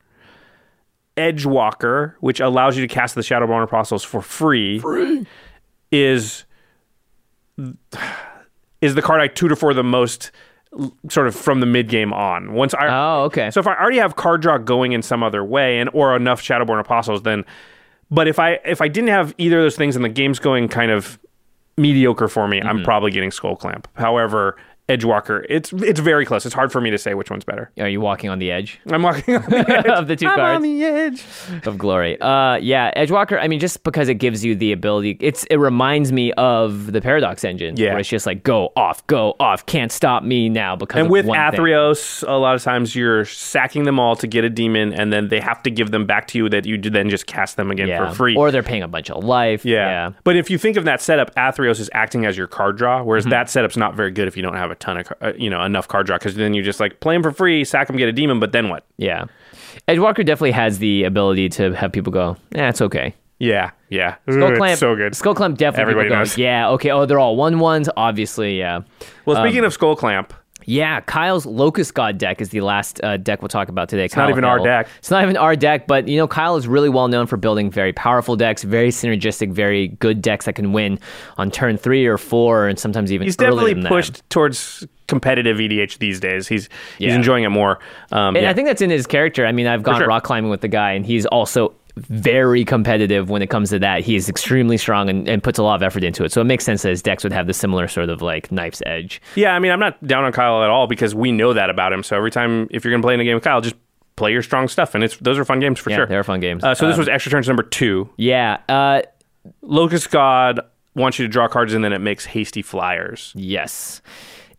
Edgewalker, 1.18 2.14
which 2.20 2.40
allows 2.40 2.78
you 2.78 2.86
to 2.88 2.94
cast 2.94 3.16
the 3.16 3.22
Shadowborn 3.22 3.64
Apostles 3.64 4.04
for 4.04 4.22
free, 4.22 4.80
free. 4.80 5.26
is 5.92 6.46
is 8.82 8.96
the 8.96 9.02
card 9.02 9.22
I 9.22 9.28
tutor 9.28 9.56
for 9.56 9.74
the 9.74 9.84
most 9.84 10.32
sort 11.10 11.28
of 11.28 11.36
from 11.36 11.60
the 11.60 11.66
mid 11.66 11.90
game 11.90 12.14
on. 12.14 12.54
Once 12.54 12.74
I 12.74 12.88
Oh, 12.88 13.24
okay. 13.26 13.52
so 13.52 13.60
if 13.60 13.68
I 13.68 13.76
already 13.76 13.98
have 13.98 14.16
card 14.16 14.42
draw 14.42 14.58
going 14.58 14.94
in 14.94 15.02
some 15.02 15.22
other 15.22 15.44
way 15.44 15.80
and 15.80 15.90
or 15.94 16.16
enough 16.16 16.42
Shadowborn 16.42 16.80
Apostles, 16.80 17.24
then 17.24 17.44
but 18.10 18.28
if 18.28 18.40
I 18.40 18.60
if 18.66 18.82
I 18.82 18.88
didn't 18.88 19.10
have 19.10 19.36
either 19.38 19.58
of 19.60 19.64
those 19.66 19.76
things 19.76 19.96
and 19.96 20.04
the 20.06 20.10
game's 20.10 20.40
going 20.40 20.70
kind 20.70 20.92
of 20.92 21.20
mediocre 21.78 22.28
for 22.28 22.48
me, 22.48 22.60
Mm-hmm. 22.60 22.68
I'm 22.70 22.84
probably 22.84 23.12
getting 23.12 23.32
Skull 23.32 23.56
Clamp. 23.56 23.88
However, 23.96 24.56
Edgewalker, 24.90 25.46
it's 25.48 25.72
it's 25.72 26.00
very 26.02 26.26
close. 26.26 26.46
It's 26.46 26.54
hard 26.56 26.70
for 26.72 26.82
me 26.82 26.90
to 26.92 26.98
say 26.98 27.14
which 27.14 27.30
one's 27.32 27.46
better. 27.46 27.72
Are 27.80 27.88
you 27.88 28.02
walking 28.02 28.30
on 28.30 28.40
the 28.40 28.52
edge 28.52 28.80
I'm 28.90 29.04
walking 29.04 29.38
on 29.38 29.44
the 29.50 29.58
edge. 29.80 29.86
of 29.86 30.08
the 30.08 30.16
2 30.18 30.28
I'm 30.28 30.36
cards? 30.36 30.56
on 30.58 30.62
the 30.64 30.84
edge. 30.84 31.24
of 31.66 31.78
glory. 31.78 32.20
Uh, 32.20 32.56
yeah, 32.56 32.92
Edgewalker. 33.02 33.40
I 33.42 33.48
mean, 33.48 33.60
just 33.62 33.84
because 33.84 34.10
it 34.10 34.16
gives 34.16 34.44
you 34.44 34.54
the 34.54 34.74
ability, 34.74 35.18
it's 35.22 35.46
it 35.46 35.58
reminds 35.58 36.12
me 36.12 36.34
of 36.34 36.92
the 36.92 37.00
Paradox 37.00 37.44
engine. 37.46 37.78
Yeah. 37.78 37.92
where 37.92 38.00
it's 38.00 38.10
just 38.10 38.26
like 38.26 38.44
go 38.44 38.74
off, 38.76 39.06
go 39.08 39.36
off, 39.40 39.66
can't 39.66 39.92
stop 39.94 40.24
me 40.24 40.50
now 40.50 40.76
because 40.76 40.98
And 41.00 41.06
of 41.06 41.12
with 41.12 41.26
one 41.26 41.38
thing. 41.52 41.60
Athreos, 41.62 42.28
a 42.28 42.34
lot 42.34 42.56
of 42.56 42.64
times 42.64 42.94
you're 42.96 43.24
sacking 43.26 43.84
them 43.84 43.98
all 44.00 44.16
to 44.18 44.28
get 44.28 44.44
a 44.44 44.50
demon, 44.50 44.94
and 44.94 45.14
then 45.14 45.30
they 45.30 45.40
have 45.40 45.64
to 45.64 45.72
give 45.72 45.92
them 45.92 46.06
back 46.06 46.28
to 46.30 46.38
you 46.38 46.50
that 46.50 46.66
you 46.66 46.78
then 46.78 47.10
just 47.10 47.28
cast 47.28 47.56
them 47.56 47.72
again 47.72 47.88
yeah, 47.88 48.10
for 48.10 48.16
free. 48.16 48.36
or 48.36 48.52
they're 48.52 48.64
paying 48.64 48.84
a 48.84 48.88
bunch 48.90 49.10
of 49.10 49.24
life. 49.24 49.64
Yeah. 49.64 49.88
yeah, 49.88 50.10
But 50.26 50.36
if 50.36 50.50
you 50.50 50.58
think 50.58 50.76
of 50.76 50.84
that 50.86 51.00
setup, 51.02 51.34
Athreos 51.36 51.80
is 51.80 51.90
acting 51.94 52.26
as 52.26 52.38
your 52.38 52.48
card 52.48 52.78
draw, 52.78 53.00
Mm-hmm. 53.00 53.08
whereas 53.08 53.26
that 53.26 53.50
setup's 53.50 53.78
not 53.78 53.96
very 53.96 54.12
good 54.12 54.28
if 54.28 54.36
you 54.36 54.44
don't 54.44 54.56
have 54.56 54.71
a 54.72 54.76
ton 54.76 54.98
of, 54.98 55.14
uh, 55.22 55.34
you 55.38 55.50
know, 55.50 55.62
enough 55.64 55.88
card 55.88 56.06
draw, 56.08 56.18
because 56.18 56.36
then 56.36 56.54
you 56.54 56.64
just 56.64 56.80
like 56.80 57.00
play 57.00 57.16
them 57.16 57.24
for 57.24 57.32
free, 57.32 57.64
sack 57.64 57.88
them, 57.88 57.98
get 57.98 58.10
a 58.10 58.14
demon, 58.14 58.40
but 58.40 58.52
then 58.52 58.70
what? 58.70 58.86
yeah. 58.98 59.26
Edgewalker 59.88 60.26
definitely 60.26 60.52
has 60.52 60.80
the 60.80 61.04
ability 61.06 61.50
to 61.50 61.72
have 61.74 61.92
people 61.92 62.12
go, 62.12 62.38
"Yeah, 62.54 62.70
it's 62.70 62.82
okay." 62.82 63.16
Yeah, 63.40 63.72
yeah. 63.90 64.18
Skull 64.30 64.52
Ooh, 64.52 64.58
Clamp, 64.58 64.80
so 64.80 64.96
good. 64.96 65.16
Skull 65.16 65.34
Clamp 65.34 65.58
definitely. 65.58 65.82
Everybody 65.94 66.10
people 66.10 66.26
go. 66.26 66.42
Yeah. 66.42 66.70
Okay. 66.72 66.92
Oh, 66.92 67.08
they're 67.08 67.20
all 67.20 67.36
one 67.36 67.58
ones. 67.58 67.90
Obviously. 67.98 68.60
Yeah. 68.60 68.82
well, 69.26 69.44
speaking 69.44 69.66
of 69.66 69.74
Skull 69.74 69.96
Clamp, 69.96 70.34
Yeah, 70.66 71.02
Kyle's 71.02 71.46
Locust 71.46 71.94
God 71.94 72.18
deck 72.18 72.42
is 72.42 72.50
the 72.50 72.62
last 72.62 73.00
uh, 73.04 73.18
deck 73.18 73.42
we'll 73.42 73.50
talk 73.50 73.70
about 73.70 73.90
today. 73.90 74.06
It's 74.06 74.16
not 74.16 74.30
even 74.30 74.44
our 74.44 74.60
deck. 74.60 74.88
It's 75.00 75.12
not 75.12 75.24
even 75.24 75.38
our 75.38 75.56
deck, 75.56 75.88
but 75.88 76.08
you 76.08 76.18
know, 76.18 76.28
Kyle 76.28 76.56
is 76.56 76.68
really 76.68 76.90
well 76.90 77.08
known 77.08 77.28
for 77.28 77.38
building 77.38 77.72
very 77.72 77.94
powerful 77.94 78.36
decks, 78.36 78.64
very 78.64 78.90
synergistic, 78.90 79.52
very 79.52 79.90
good 79.90 80.22
decks 80.22 80.46
that 80.46 80.54
can 80.54 80.74
win 80.74 81.00
on 81.38 81.52
turn 81.52 81.78
three 81.78 82.06
or 82.06 82.18
four, 82.18 82.68
and 82.68 82.78
sometimes 82.80 83.12
even 83.12 83.26
he's 83.28 83.36
earlier 83.40 83.52
definitely 83.52 83.74
than 83.74 83.84
that. 83.84 83.90
pushed 83.90 84.30
towards 84.30 84.86
competitive 85.08 85.58
EDH 85.58 85.98
these 85.98 86.20
days. 86.22 86.48
He's 86.48 86.70
he's 86.98 87.10
Yeah. 87.10 87.16
enjoying 87.16 87.44
it 87.44 87.50
more. 87.50 87.80
Um, 88.14 88.36
And 88.36 88.44
yeah. 88.44 88.50
I 88.50 88.54
think 88.54 88.68
that's 88.68 88.82
in 88.82 88.90
his 88.90 89.06
character. 89.06 89.46
I 89.46 89.52
mean, 89.52 89.68
I've 89.68 89.84
gone 89.84 89.98
sure. 90.00 90.08
rock 90.08 90.24
climbing 90.24 90.50
with 90.50 90.62
the 90.62 90.70
guy, 90.70 90.92
and 90.94 91.06
he's 91.06 91.26
also 91.26 91.74
very 91.98 92.64
competitive 92.66 93.30
when 93.30 93.42
it 93.42 93.50
comes 93.50 93.70
to 93.70 93.80
that. 93.80 94.02
He 94.02 94.16
is 94.16 94.30
extremely 94.30 94.78
strong 94.78 95.10
and, 95.10 95.28
and 95.28 95.44
puts 95.44 95.60
a 95.60 95.64
lot 95.64 95.76
of 95.76 95.84
effort 95.84 96.04
into 96.04 96.24
it. 96.24 96.32
So 96.32 96.42
it 96.42 96.46
makes 96.46 96.64
sense 96.64 96.82
that 96.84 96.90
his 96.90 97.02
decks 97.02 97.24
would 97.24 97.34
have 97.34 97.48
the 97.48 97.54
similar 97.54 97.88
sort 97.88 98.10
of 98.10 98.22
like 98.22 98.52
knife's 98.52 98.82
edge. 98.86 99.22
Yeah, 99.36 99.54
I 99.56 99.60
mean, 99.60 99.72
I'm 99.72 99.80
not 99.80 100.06
down 100.06 100.24
on 100.24 100.32
Kyle 100.32 100.64
at 100.64 100.70
all 100.70 100.88
because 100.88 101.14
we 101.14 101.32
know 101.32 101.54
that 101.54 101.70
about 101.70 101.92
him. 101.94 102.04
So 102.04 102.16
every 102.16 102.32
time, 102.32 102.68
if 102.72 102.84
you're 102.84 102.92
going 102.92 103.02
to 103.02 103.06
play 103.06 103.14
in 103.14 103.20
a 103.20 103.24
game 103.24 103.36
with 103.36 103.44
Kyle, 103.44 103.62
just 103.62 103.76
play 104.16 104.32
your 104.32 104.44
strong 104.44 104.68
stuff, 104.68 104.94
and 104.94 105.04
it's 105.04 105.18
those 105.18 105.38
are 105.40 105.46
fun 105.46 105.60
games 105.60 105.80
for 105.80 105.90
Yeah, 105.90 105.96
sure. 105.98 106.06
they're 106.06 106.24
fun 106.24 106.40
games. 106.42 106.64
Uh, 106.64 106.76
so 106.76 106.86
this 106.88 106.96
Um, 106.96 107.00
was 107.00 107.08
extra 107.10 107.32
turns 107.32 107.48
number 107.48 107.64
two. 107.64 108.10
Yeah. 108.18 108.58
Uh, 108.70 109.02
Locust 109.62 110.12
God 110.12 110.60
wants 110.96 111.18
you 111.18 111.26
to 111.26 111.30
draw 111.32 111.48
cards, 111.48 111.74
and 111.74 111.84
then 111.84 111.94
it 111.94 112.00
makes 112.00 112.26
hasty 112.26 112.62
flyers. 112.62 113.32
Yes. 113.36 114.02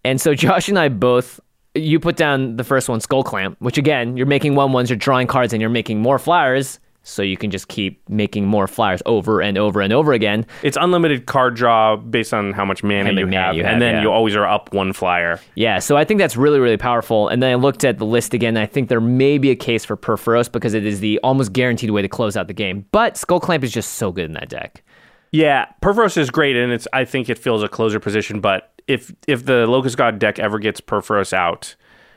And 0.05 0.21
so 0.21 0.35
Josh 0.35 0.69
and 0.69 0.79
I 0.79 0.89
both 0.89 1.39
you 1.75 1.99
put 2.01 2.17
down 2.17 2.57
the 2.57 2.65
first 2.65 2.89
one, 2.89 3.01
Skull 3.01 3.23
Clamp, 3.25 3.57
which 3.61 3.79
again, 3.79 4.17
you're 4.17 4.27
making 4.27 4.55
one 4.55 4.73
ones, 4.73 4.91
you're 4.91 4.97
drawing 4.97 5.27
cards 5.27 5.53
and 5.55 5.61
you're 5.63 5.71
making 5.71 6.01
more 6.01 6.19
flyers, 6.19 6.79
so 7.03 7.23
you 7.23 7.37
can 7.37 7.51
just 7.51 7.69
keep 7.69 8.09
making 8.09 8.47
more 8.47 8.67
flyers 8.67 9.03
over 9.07 9.41
and 9.41 9.59
over 9.59 9.81
and 9.81 9.93
over 9.93 10.13
again. 10.13 10.47
It's 10.63 10.77
unlimited 10.81 11.27
card 11.27 11.57
draw 11.57 11.97
based 11.97 12.33
on 12.33 12.53
how 12.53 12.65
much 12.65 12.83
mana 12.85 13.05
How 13.05 13.11
you 13.11 13.27
mana 13.27 13.37
have, 13.41 13.55
you 13.57 13.65
have, 13.65 13.73
and 13.73 13.83
then 13.83 13.95
yeah. 13.97 14.03
you 14.03 14.11
always 14.11 14.37
are 14.37 14.47
up 14.47 14.73
one 14.73 14.93
flyer. 14.93 15.41
Yeah, 15.55 15.79
so 15.81 15.97
I 15.97 16.05
think 16.05 16.19
that's 16.19 16.37
really, 16.37 16.61
really 16.61 16.77
powerful. 16.77 17.29
And 17.29 17.43
then 17.43 17.51
I 17.51 17.55
looked 17.57 17.85
at 17.85 17.99
the 17.99 18.07
list 18.07 18.35
again. 18.35 18.57
And 18.57 18.63
I 18.63 18.67
think 18.67 18.89
there 18.89 19.01
may 19.01 19.39
be 19.39 19.51
a 19.51 19.57
case 19.57 19.85
for 19.85 19.97
Purphoros 19.97 20.51
because 20.51 20.75
it 20.75 20.87
is 20.87 21.01
the 21.01 21.19
almost 21.25 21.53
guaranteed 21.53 21.91
way 21.91 22.03
to 22.03 22.09
close 22.09 22.37
out 22.37 22.47
the 22.47 22.55
game. 22.55 22.87
But 22.93 23.17
Skull 23.17 23.41
Clamp 23.41 23.65
is 23.65 23.73
just 23.73 23.95
so 23.95 24.13
good 24.13 24.27
in 24.27 24.35
that 24.35 24.49
deck. 24.49 24.83
Yeah, 25.33 25.67
Purphoros 25.81 26.17
is 26.19 26.31
great, 26.31 26.57
and 26.57 26.73
it's 26.73 26.87
I 26.93 27.05
think 27.05 27.29
it 27.31 27.39
fills 27.39 27.63
a 27.63 27.69
closer 27.69 27.99
position. 27.99 28.41
But 28.41 28.71
if 28.87 29.13
if 29.27 29.45
the 29.47 29.67
Locust 29.67 29.97
God 29.97 30.19
deck 30.19 30.39
ever 30.39 30.59
gets 30.59 30.81
Purphoros 30.81 31.33
out, 31.33 31.75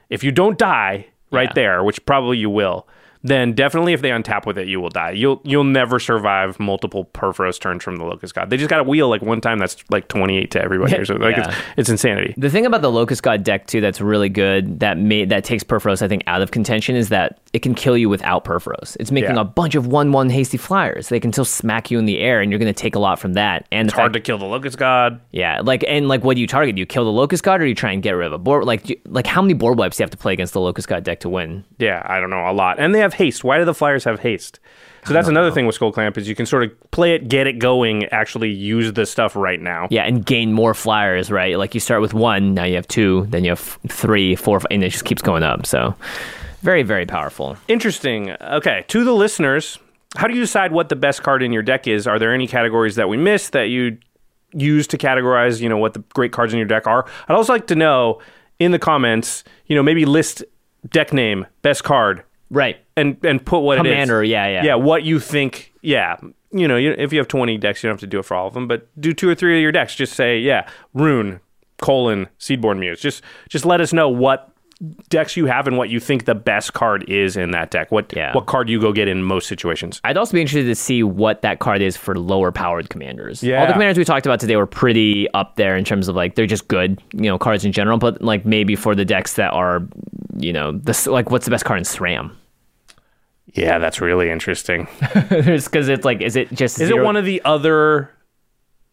if 0.10 0.24
you 0.24 0.32
don't 0.32 0.58
die 0.58 1.08
right 1.32 1.50
Yeah. 1.50 1.54
there, 1.56 1.84
which 1.84 2.06
probably 2.06 2.38
you 2.38 2.50
will, 2.50 2.88
then 3.28 3.54
definitely 3.54 3.94
if 3.94 4.02
they 4.02 4.10
untap 4.10 4.46
with 4.46 4.58
it, 4.58 4.68
you 4.68 4.80
will 4.80 4.90
die. 4.90 5.12
You'll 5.12 5.42
you'll 5.44 5.64
never 5.64 6.00
survive 6.00 6.60
multiple 6.60 7.06
Purphoros 7.14 7.60
turns 7.60 7.84
from 7.84 7.96
the 7.98 8.04
Locust 8.06 8.36
God. 8.36 8.50
They 8.50 8.58
just 8.58 8.70
got 8.70 8.80
a 8.80 8.84
wheel 8.84 9.10
like 9.10 9.22
one 9.22 9.42
time 9.42 9.58
that's 9.60 9.84
like 9.90 10.08
twenty 10.08 10.38
eight 10.38 10.52
to 10.52 10.62
everybody 10.62 10.96
or 10.96 11.06
something. 11.06 11.24
Like 11.24 11.38
Yeah. 11.38 11.50
it's, 11.50 11.58
it's 11.78 11.90
insanity. 11.90 12.34
The 12.38 12.50
thing 12.50 12.66
about 12.66 12.82
the 12.82 12.92
Locust 12.92 13.24
God 13.24 13.44
deck 13.44 13.68
too 13.68 13.82
that's 13.82 14.00
really 14.00 14.30
good 14.30 14.80
that 14.80 14.98
made 14.98 15.30
that 15.30 15.44
takes 15.44 15.64
Purphoros 15.64 16.02
I 16.02 16.08
think 16.08 16.24
out 16.28 16.42
of 16.42 16.52
contention 16.52 16.96
is 16.96 17.10
that 17.10 17.40
it 17.54 17.60
can 17.60 17.74
kill 17.74 17.98
you 17.98 18.10
without 18.10 18.46
Purphoros. 18.46 18.96
It's 19.00 19.12
making 19.12 19.36
Yeah. 19.36 19.42
a 19.42 19.46
bunch 19.46 19.76
of 19.76 19.88
one 19.88 20.12
one 20.12 20.30
hasty 20.30 20.58
flyers. 20.58 21.10
They 21.10 21.20
can 21.20 21.34
still 21.34 21.46
smack 21.46 21.90
you 21.90 21.98
in 22.00 22.06
the 22.06 22.20
air 22.20 22.42
and 22.42 22.52
you're 22.52 22.60
going 22.60 22.74
to 22.74 22.80
take 22.80 22.96
a 22.96 23.00
lot 23.00 23.18
from 23.20 23.34
that. 23.34 23.66
And 23.72 23.88
It's 23.88 23.96
hard 23.96 24.14
to 24.14 24.20
kill 24.20 24.38
the 24.38 24.46
Locust 24.46 24.78
God. 24.78 25.20
yeah, 25.32 25.62
like 25.64 25.84
and 25.88 26.08
like 26.08 26.24
what 26.24 26.36
do 26.36 26.42
you 26.42 26.48
target? 26.48 26.76
Do 26.76 26.80
you 26.80 26.86
kill 26.86 27.06
the 27.06 27.12
Locust 27.12 27.44
God 27.44 27.62
or 27.62 27.64
do 27.66 27.70
you 27.70 27.76
try 27.76 27.92
and 27.92 28.04
get 28.04 28.12
rid 28.12 28.28
of 28.28 28.34
a 28.34 28.38
board? 28.38 28.66
Like 28.66 28.90
you- 28.90 29.00
like 29.08 29.26
how 29.26 29.42
many 29.42 29.54
board 29.56 29.78
wipes 29.80 29.98
do 29.98 30.02
you 30.02 30.04
have 30.06 30.12
to 30.12 30.18
play 30.18 30.34
against 30.34 30.54
the 30.54 30.60
Locust 30.62 30.88
God 30.88 31.04
deck 31.04 31.22
to 31.22 31.30
win? 31.30 31.64
Yeah, 31.80 32.02
I 32.06 32.20
don't 32.20 32.30
know 32.30 32.50
a 32.50 32.54
lot, 32.54 32.78
and 32.80 32.94
they 32.94 33.00
have 33.00 33.14
haste. 33.16 33.44
Why 33.44 33.58
do 33.58 33.66
the 33.66 33.74
Flyers 33.74 34.04
have 34.04 34.20
haste? 34.20 34.60
So 35.06 35.14
that's 35.14 35.28
another 35.28 35.52
thing 35.52 35.68
with 35.68 35.76
Skull 35.76 35.92
Clamp 35.92 36.18
is 36.18 36.28
you 36.28 36.34
can 36.34 36.48
sort 36.48 36.64
of 36.64 36.92
play 36.92 37.14
it, 37.14 37.28
get 37.28 37.46
it 37.46 37.60
going, 37.60 38.06
actually 38.06 38.50
use 38.50 38.92
the 38.94 39.06
stuff 39.06 39.36
right 39.36 39.62
now. 39.62 39.88
Yeah, 39.92 40.04
and 40.04 40.26
gain 40.26 40.52
more 40.52 40.74
flyers, 40.74 41.30
right? 41.30 41.60
Like 41.60 41.76
you 41.76 41.80
start 41.80 42.02
with 42.02 42.16
one, 42.16 42.56
now 42.56 42.64
you 42.64 42.76
have 42.76 42.88
two, 42.88 43.28
then 43.30 43.44
you 43.44 43.52
have 43.52 43.78
three, 43.88 44.36
four, 44.36 44.62
and 44.72 44.84
it 44.84 44.90
just 44.90 45.06
keeps 45.06 45.22
going 45.22 45.44
up. 45.44 45.68
So 45.68 45.94
very, 46.62 46.82
very 46.82 47.06
powerful. 47.06 47.56
Interesting. 47.68 48.32
Okay, 48.32 48.84
to 48.88 49.04
the 49.04 49.14
listeners, 49.14 49.78
how 50.16 50.26
do 50.26 50.34
you 50.34 50.42
decide 50.42 50.72
what 50.72 50.90
the 50.90 50.96
best 50.96 51.22
card 51.22 51.44
in 51.44 51.54
your 51.54 51.62
deck 51.62 51.88
is? 51.88 52.08
Are 52.08 52.18
there 52.18 52.34
any 52.34 52.48
categories 52.48 52.96
that 52.96 53.08
we 53.08 53.16
missed 53.16 53.52
that 53.52 53.66
you 53.66 54.00
use 54.54 54.88
to 54.88 54.98
categorize, 54.98 55.62
you 55.62 55.70
know, 55.70 55.78
what 55.78 55.94
the 55.94 56.04
great 56.16 56.32
cards 56.32 56.52
in 56.52 56.58
your 56.58 56.68
deck 56.68 56.88
are? 56.88 57.06
I'd 57.28 57.36
also 57.36 57.54
like 57.54 57.68
to 57.68 57.76
know 57.76 58.22
in 58.58 58.72
the 58.72 58.80
comments, 58.80 59.44
you 59.68 59.76
know, 59.76 59.84
maybe 59.84 60.04
list 60.06 60.44
deck 60.90 61.14
name, 61.14 61.46
best 61.62 61.84
card, 61.84 62.24
Right. 62.50 62.78
And 62.98 63.18
and 63.26 63.46
put 63.46 63.60
what 63.60 63.78
it 63.78 63.86
is. 63.86 63.92
Commander, 63.92 64.24
yeah, 64.24 64.48
yeah. 64.48 64.64
Yeah, 64.64 64.76
what 64.76 65.04
you 65.04 65.20
think, 65.20 65.74
yeah. 65.82 66.16
You 66.52 66.68
know, 66.68 66.78
you, 66.78 66.92
if 66.98 67.12
you 67.12 67.20
have 67.20 67.28
20 67.28 67.58
decks, 67.58 67.84
you 67.84 67.90
don't 67.90 67.96
have 67.96 68.00
to 68.02 68.08
do 68.08 68.20
it 68.20 68.24
for 68.26 68.36
all 68.36 68.48
of 68.48 68.54
them, 68.54 68.68
but 68.68 68.88
do 69.00 69.12
two 69.14 69.28
or 69.28 69.36
three 69.36 69.58
of 69.58 69.62
your 69.62 69.74
decks. 69.74 69.94
Just 69.96 70.14
say, 70.14 70.40
yeah, 70.40 70.70
Roon, 70.94 71.42
colon, 71.82 72.30
Seedborn 72.40 72.80
Muse. 72.80 73.02
Just 73.02 73.22
just 73.50 73.66
let 73.66 73.82
us 73.82 73.92
know 73.92 74.08
what 74.08 74.52
decks 75.10 75.38
you 75.38 75.46
have 75.46 75.68
and 75.68 75.78
what 75.78 75.90
you 75.90 76.00
think 76.02 76.26
the 76.26 76.36
best 76.36 76.74
card 76.74 77.04
is 77.10 77.36
in 77.38 77.52
that 77.52 77.72
deck. 77.72 77.92
What 77.92 78.14
Yeah. 78.16 78.34
what 78.34 78.46
card 78.46 78.70
you 78.70 78.80
go 78.80 78.92
get 78.94 79.08
in 79.08 79.24
most 79.24 79.48
situations. 79.48 80.00
I'd 80.04 80.18
also 80.18 80.34
be 80.34 80.42
interested 80.42 80.66
to 80.68 80.76
see 80.76 81.02
what 81.04 81.42
that 81.44 81.60
card 81.60 81.82
is 81.82 81.96
for 81.98 82.16
lower 82.16 82.52
powered 82.52 82.90
commanders. 82.90 83.42
Yeah. 83.44 83.62
All 83.62 83.68
the 83.68 83.74
commanders 83.74 83.98
we 83.98 84.04
talked 84.06 84.26
about 84.26 84.40
today 84.40 84.56
were 84.58 84.66
pretty 84.66 85.30
up 85.34 85.56
there 85.56 85.76
in 85.78 85.84
terms 85.86 86.08
of 86.08 86.16
like 86.16 86.36
they're 86.36 86.46
just 86.46 86.68
good, 86.68 87.02
you 87.14 87.24
know, 87.24 87.38
cards 87.38 87.64
in 87.66 87.72
general, 87.72 87.98
but 87.98 88.22
like 88.22 88.46
maybe 88.46 88.76
for 88.76 88.96
the 88.96 89.06
decks 89.06 89.36
that 89.36 89.52
are, 89.54 89.82
you 90.38 90.52
know, 90.54 90.74
this 90.74 91.08
like 91.08 91.32
what's 91.32 91.46
the 91.46 91.52
best 91.52 91.64
card 91.66 91.78
in 91.80 91.84
SRAM? 91.86 92.32
Yeah, 93.54 93.78
that's 93.80 94.02
really 94.02 94.30
interesting. 94.30 94.88
Because 95.30 95.88
it's 95.90 96.04
like, 96.06 96.22
is 96.22 96.36
it 96.36 96.52
just 96.52 96.80
Is 96.82 96.90
it 96.90 96.98
one 97.02 97.16
of 97.16 97.26
the 97.26 97.42
other 97.46 98.10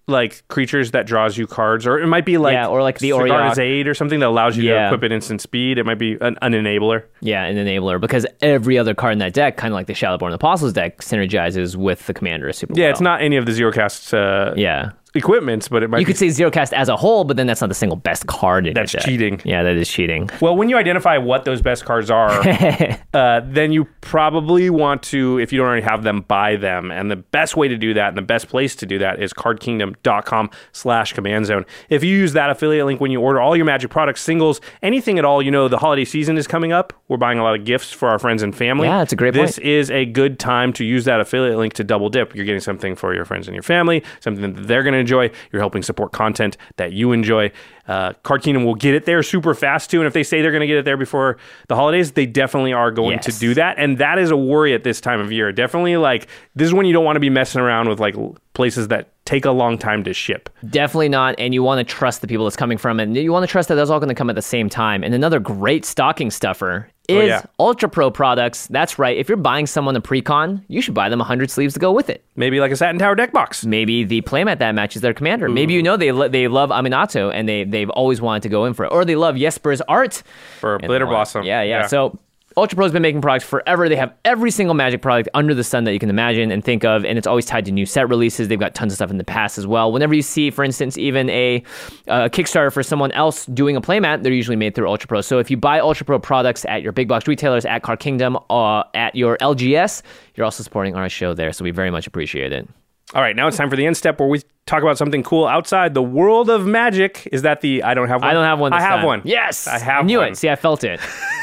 like 0.08 0.46
creatures 0.48 0.90
that 0.90 1.06
draws 1.06 1.38
you 1.38 1.46
cards, 1.46 1.86
or 1.86 1.98
it 2.00 2.06
might 2.08 2.24
be 2.26 2.36
like 2.36 2.52
Yeah, 2.54 2.66
or 2.66 2.82
like 2.82 2.98
the 2.98 3.10
Sigarda's 3.10 3.56
Auriok. 3.56 3.62
Aid 3.62 3.88
or 3.88 3.94
something 3.94 4.18
that 4.20 4.28
allows 4.28 4.56
you 4.56 4.64
to 4.64 4.86
equip 4.86 5.04
it 5.04 5.12
instant 5.12 5.40
speed. 5.40 5.78
It 5.78 5.84
might 5.86 5.98
be 5.98 6.16
an, 6.20 6.36
an 6.42 6.52
enabler. 6.52 7.04
Yeah, 7.20 7.44
an 7.44 7.56
enabler 7.56 8.00
because 8.00 8.26
every 8.40 8.78
other 8.78 8.94
card 8.94 9.12
in 9.14 9.18
that 9.20 9.32
deck, 9.32 9.56
kind 9.56 9.72
of 9.72 9.76
like 9.76 9.86
the 9.86 9.92
Shadowborn 9.94 10.32
Apostles 10.34 10.72
deck, 10.72 10.98
synergizes 10.98 11.76
with 11.76 12.06
the 12.06 12.14
commander 12.14 12.52
super 12.52 12.74
Yeah, 12.76 12.86
well. 12.86 12.90
it's 12.90 13.00
not 13.00 13.22
any 13.22 13.36
of 13.36 13.46
the 13.46 13.52
zero 13.52 13.70
cast 13.72 14.12
uh, 14.12 14.52
Yeah. 14.56 14.90
Equipments, 15.14 15.68
but 15.68 15.82
it 15.82 15.90
might 15.90 15.98
You 16.00 16.06
be 16.06 16.12
could 16.12 16.18
say 16.18 16.28
zero 16.30 16.50
cast 16.50 16.72
as 16.72 16.88
a 16.88 16.96
whole, 16.96 17.24
but 17.24 17.36
then 17.36 17.46
that's 17.46 17.60
not 17.60 17.68
the 17.68 17.74
single 17.74 17.96
best 17.96 18.26
card 18.26 18.66
in 18.66 18.74
That's 18.74 18.92
deck. 18.92 19.02
cheating. 19.04 19.40
Yeah, 19.44 19.62
that 19.62 19.76
is 19.76 19.88
cheating. 19.88 20.30
Well, 20.40 20.56
when 20.56 20.68
you 20.68 20.76
identify 20.76 21.18
what 21.18 21.44
those 21.44 21.60
best 21.62 21.84
cards 21.84 22.10
are, 22.10 22.30
uh, 23.14 23.40
then 23.44 23.72
you 23.72 23.86
probably 24.00 24.70
want 24.70 25.02
to, 25.04 25.38
if 25.38 25.52
you 25.52 25.58
don't 25.58 25.66
already 25.66 25.82
have 25.82 26.02
them, 26.02 26.22
buy 26.22 26.56
them. 26.56 26.90
And 26.90 27.10
the 27.10 27.16
best 27.16 27.56
way 27.56 27.68
to 27.68 27.76
do 27.76 27.94
that 27.94 28.08
and 28.08 28.16
the 28.18 28.22
best 28.22 28.48
place 28.48 28.74
to 28.76 28.86
do 28.86 28.98
that 28.98 29.22
is 29.22 29.32
cardkingdom.com 29.32 30.50
slash 30.72 31.12
command 31.12 31.46
zone. 31.46 31.64
If 31.88 32.02
you 32.04 32.16
use 32.16 32.32
that 32.32 32.50
affiliate 32.50 32.86
link 32.86 33.00
when 33.00 33.10
you 33.10 33.20
order 33.20 33.40
all 33.40 33.56
your 33.56 33.64
magic 33.66 33.90
products, 33.90 34.20
singles, 34.22 34.60
anything 34.82 35.18
at 35.18 35.24
all, 35.24 35.42
you 35.42 35.50
know 35.50 35.68
the 35.68 35.78
holiday 35.78 36.04
season 36.04 36.36
is 36.38 36.46
coming 36.46 36.72
up. 36.72 36.92
We're 37.08 37.16
buying 37.18 37.38
a 37.38 37.42
lot 37.42 37.58
of 37.58 37.64
gifts 37.64 37.92
for 37.92 38.08
our 38.08 38.18
friends 38.18 38.42
and 38.42 38.54
family. 38.56 38.88
Yeah, 38.88 39.02
it's 39.02 39.12
a 39.12 39.16
great 39.16 39.34
This 39.34 39.56
point. 39.58 39.66
is 39.68 39.90
a 39.90 40.04
good 40.06 40.38
time 40.38 40.72
to 40.74 40.84
use 40.84 41.04
that 41.04 41.20
affiliate 41.20 41.58
link 41.58 41.74
to 41.74 41.84
double 41.84 42.08
dip. 42.08 42.34
You're 42.34 42.44
getting 42.46 42.60
something 42.60 42.94
for 42.96 43.14
your 43.14 43.24
friends 43.24 43.48
and 43.48 43.54
your 43.54 43.62
family, 43.62 44.02
something 44.20 44.54
that 44.54 44.66
they're 44.66 44.82
going 44.82 44.94
to 44.94 45.01
enjoy. 45.02 45.30
You're 45.52 45.60
helping 45.60 45.82
support 45.82 46.12
content 46.12 46.56
that 46.76 46.92
you 46.92 47.12
enjoy. 47.12 47.52
Uh, 47.86 48.14
Card 48.22 48.42
Kingdom 48.42 48.64
will 48.64 48.74
get 48.74 48.94
it 48.94 49.04
there 49.04 49.22
super 49.22 49.54
fast 49.54 49.90
too. 49.90 49.98
And 49.98 50.06
if 50.06 50.14
they 50.14 50.22
say 50.22 50.40
they're 50.40 50.50
going 50.52 50.62
to 50.62 50.66
get 50.66 50.78
it 50.78 50.84
there 50.84 50.96
before 50.96 51.36
the 51.68 51.76
holidays, 51.76 52.12
they 52.12 52.26
definitely 52.26 52.72
are 52.72 52.90
going 52.90 53.18
to 53.18 53.32
do 53.32 53.54
that. 53.54 53.78
And 53.78 53.98
that 53.98 54.18
is 54.18 54.30
a 54.30 54.36
worry 54.36 54.72
at 54.72 54.84
this 54.84 55.00
time 55.00 55.20
of 55.20 55.30
year. 55.30 55.52
Definitely 55.52 55.96
like 55.98 56.28
this 56.54 56.66
is 56.66 56.74
when 56.74 56.86
you 56.86 56.92
don't 56.92 57.04
want 57.04 57.16
to 57.16 57.20
be 57.20 57.30
messing 57.30 57.60
around 57.60 57.88
with 57.88 58.00
like 58.00 58.16
places 58.54 58.88
that 58.88 59.08
take 59.24 59.44
a 59.44 59.50
long 59.50 59.78
time 59.78 60.04
to 60.04 60.12
ship. 60.12 60.48
Definitely 60.70 61.08
not. 61.08 61.34
And 61.38 61.54
you 61.54 61.62
want 61.62 61.86
to 61.86 61.94
trust 61.94 62.20
the 62.20 62.26
people 62.26 62.44
that's 62.44 62.56
coming 62.56 62.78
from. 62.78 63.00
And 63.00 63.16
you 63.16 63.32
want 63.32 63.44
to 63.44 63.50
trust 63.50 63.68
that 63.68 63.74
that's 63.74 63.90
all 63.90 64.00
going 64.00 64.08
to 64.08 64.14
come 64.14 64.30
at 64.30 64.36
the 64.36 64.42
same 64.42 64.68
time. 64.68 65.02
And 65.02 65.14
another 65.14 65.40
great 65.40 65.84
stocking 65.84 66.30
stuffer 66.30 66.88
Oh, 67.16 67.20
is 67.20 67.24
Oh, 67.24 67.26
yeah. 67.26 67.42
Ultra 67.58 67.88
Pro 67.88 68.10
products. 68.10 68.66
That's 68.68 68.98
right. 68.98 69.16
If 69.16 69.28
you're 69.28 69.36
buying 69.36 69.66
someone 69.66 69.96
a 69.96 70.00
precon, 70.00 70.62
you 70.68 70.80
should 70.80 70.94
buy 70.94 71.08
them 71.08 71.18
100 71.18 71.50
sleeves 71.50 71.74
to 71.74 71.80
go 71.80 71.92
with 71.92 72.08
it. 72.10 72.24
Maybe 72.36 72.60
like 72.60 72.70
a 72.72 72.76
Satin 72.76 72.98
Tower 72.98 73.14
deck 73.14 73.32
box. 73.32 73.64
Maybe 73.64 74.04
the 74.04 74.22
playmat 74.22 74.58
that 74.58 74.74
matches 74.74 75.02
their 75.02 75.14
commander. 75.14 75.48
Maybe 75.48 75.74
you 75.74 75.82
know 75.82 75.96
they 75.96 76.12
lo- 76.12 76.28
they 76.28 76.48
love 76.48 76.70
Aminatou 76.70 77.32
and 77.34 77.48
they 77.48 77.64
they've 77.64 77.90
always 77.90 78.20
wanted 78.20 78.42
to 78.44 78.48
go 78.48 78.64
in 78.64 78.74
for 78.74 78.84
it, 78.84 78.92
or 78.92 79.04
they 79.04 79.16
love 79.16 79.36
Jesper's 79.36 79.80
art 79.82 80.22
For 80.60 80.76
and 80.76 80.86
Glitter 80.86 81.04
they 81.04 81.08
want- 81.08 81.14
Blossom. 81.16 81.44
Yeah, 81.44 81.62
yeah, 81.62 81.80
Yeah. 81.80 81.86
So 81.86 82.18
Ultra 82.56 82.76
Pro's 82.76 82.92
been 82.92 83.02
making 83.02 83.20
products 83.20 83.44
forever. 83.44 83.88
They 83.88 83.96
have 83.96 84.14
every 84.24 84.50
single 84.50 84.74
Magic 84.74 85.02
product 85.02 85.28
under 85.34 85.54
the 85.54 85.64
sun 85.64 85.84
that 85.84 85.92
you 85.92 85.98
can 85.98 86.10
imagine 86.10 86.50
and 86.50 86.64
think 86.64 86.84
of, 86.84 87.04
and 87.04 87.16
it's 87.18 87.26
always 87.26 87.46
tied 87.46 87.64
to 87.66 87.72
new 87.72 87.86
set 87.86 88.08
releases. 88.08 88.48
They've 88.48 88.58
got 88.58 88.74
tons 88.74 88.92
of 88.92 88.96
stuff 88.96 89.10
in 89.10 89.18
the 89.18 89.24
past 89.24 89.58
as 89.58 89.66
well. 89.66 89.92
Whenever 89.92 90.14
you 90.14 90.22
see, 90.22 90.50
for 90.50 90.64
instance, 90.64 90.96
even 90.98 91.30
a 91.30 91.62
uh, 92.08 92.28
Kickstarter 92.28 92.72
for 92.72 92.82
someone 92.82 93.12
else 93.12 93.46
doing 93.46 93.76
a 93.76 93.80
playmat, 93.80 94.22
they're 94.22 94.32
usually 94.32 94.56
made 94.56 94.74
through 94.74 94.88
Ultra 94.88 95.08
Pro. 95.08 95.20
So 95.20 95.38
if 95.38 95.50
you 95.50 95.56
buy 95.56 95.80
Ultra 95.80 96.04
Pro 96.06 96.18
products 96.18 96.64
at 96.66 96.82
your 96.82 96.92
big 96.92 97.08
box 97.08 97.26
retailers, 97.26 97.64
at 97.64 97.82
Car 97.82 97.96
Kingdom, 97.96 98.38
uh, 98.50 98.84
at 98.94 99.14
your 99.14 99.36
LGS, 99.38 100.02
you're 100.34 100.44
also 100.44 100.62
supporting 100.62 100.94
our 100.94 101.08
show 101.08 101.34
there. 101.34 101.52
So 101.52 101.64
we 101.64 101.70
very 101.70 101.90
much 101.90 102.06
appreciate 102.06 102.52
it. 102.52 102.68
All 103.14 103.20
right, 103.20 103.36
now 103.36 103.46
it's 103.46 103.58
time 103.58 103.68
for 103.68 103.76
the 103.76 103.84
end 103.84 103.96
step 103.96 104.18
where 104.18 104.28
we 104.28 104.40
talk 104.64 104.82
about 104.82 104.96
something 104.96 105.22
cool 105.22 105.46
outside 105.46 105.92
the 105.92 106.02
world 106.02 106.48
of 106.48 106.66
magic. 106.66 107.28
Is 107.30 107.42
that 107.42 107.60
the 107.60 107.82
I 107.82 107.92
don't 107.92 108.08
have 108.08 108.22
one? 108.22 108.30
I 108.30 108.32
don't 108.32 108.44
have 108.44 108.58
one. 108.58 108.72
I 108.72 108.80
have 108.80 109.00
time. 109.00 109.06
one. 109.06 109.22
Yes, 109.24 109.66
I 109.66 109.78
have 109.78 110.04
I 110.04 110.06
knew 110.06 110.18
one. 110.18 110.28
it. 110.32 110.36
See, 110.36 110.48
I 110.48 110.56
felt 110.56 110.82
it. 110.82 110.98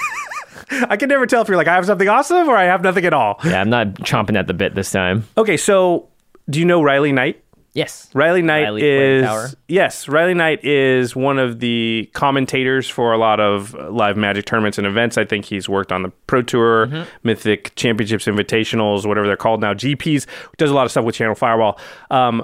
I 0.72 0.98
can 0.98 1.10
never 1.10 1.26
tell 1.26 1.42
if 1.42 1.48
you're 1.48 1.58
like 1.58 1.68
I 1.68 1.76
have 1.76 1.86
something 1.86 2.08
awesome 2.10 2.48
or 2.50 2.56
I 2.56 2.64
have 2.66 2.82
nothing 2.82 3.06
at 3.06 3.14
all. 3.14 3.40
Yeah, 3.44 3.62
I'm 3.62 3.70
not 3.70 3.88
chomping 4.02 4.38
at 4.38 4.48
the 4.48 4.54
bit 4.54 4.76
this 4.76 4.92
time. 4.92 5.26
Okay, 5.38 5.58
so 5.58 6.10
Do 6.50 6.60
you 6.60 6.66
know 6.66 6.82
Riley 6.82 7.12
Knight? 7.12 7.44
Yes. 7.74 8.10
Riley 8.16 8.42
Knight 8.42 8.64
Riley 8.64 8.82
is 8.84 9.24
Tower. 9.24 9.48
yes. 9.68 10.08
Riley 10.08 10.34
Knight 10.34 10.66
is 10.66 11.16
one 11.16 11.38
of 11.38 11.60
the 11.60 12.10
commentators 12.14 12.90
for 12.90 13.14
a 13.14 13.18
lot 13.18 13.40
of 13.40 13.74
live 13.76 14.18
Magic 14.18 14.46
tournaments 14.46 14.80
and 14.80 14.88
events. 14.88 15.18
I 15.20 15.24
think 15.26 15.46
he's 15.46 15.70
worked 15.70 15.92
on 15.92 16.02
the 16.02 16.10
Pro 16.28 16.42
Tour, 16.42 16.88
Mm-hmm. 16.88 17.10
Mythic 17.24 17.76
Championships, 17.76 18.26
Invitationals, 18.26 19.06
whatever 19.06 19.28
they're 19.28 19.38
called 19.38 19.62
now. 19.62 19.74
GPs 19.76 20.26
does 20.58 20.72
a 20.72 20.74
lot 20.74 20.86
of 20.86 20.92
stuff 20.92 21.06
with 21.06 21.16
Channel 21.16 21.36
Fireball. 21.36 21.80
Um, 22.10 22.44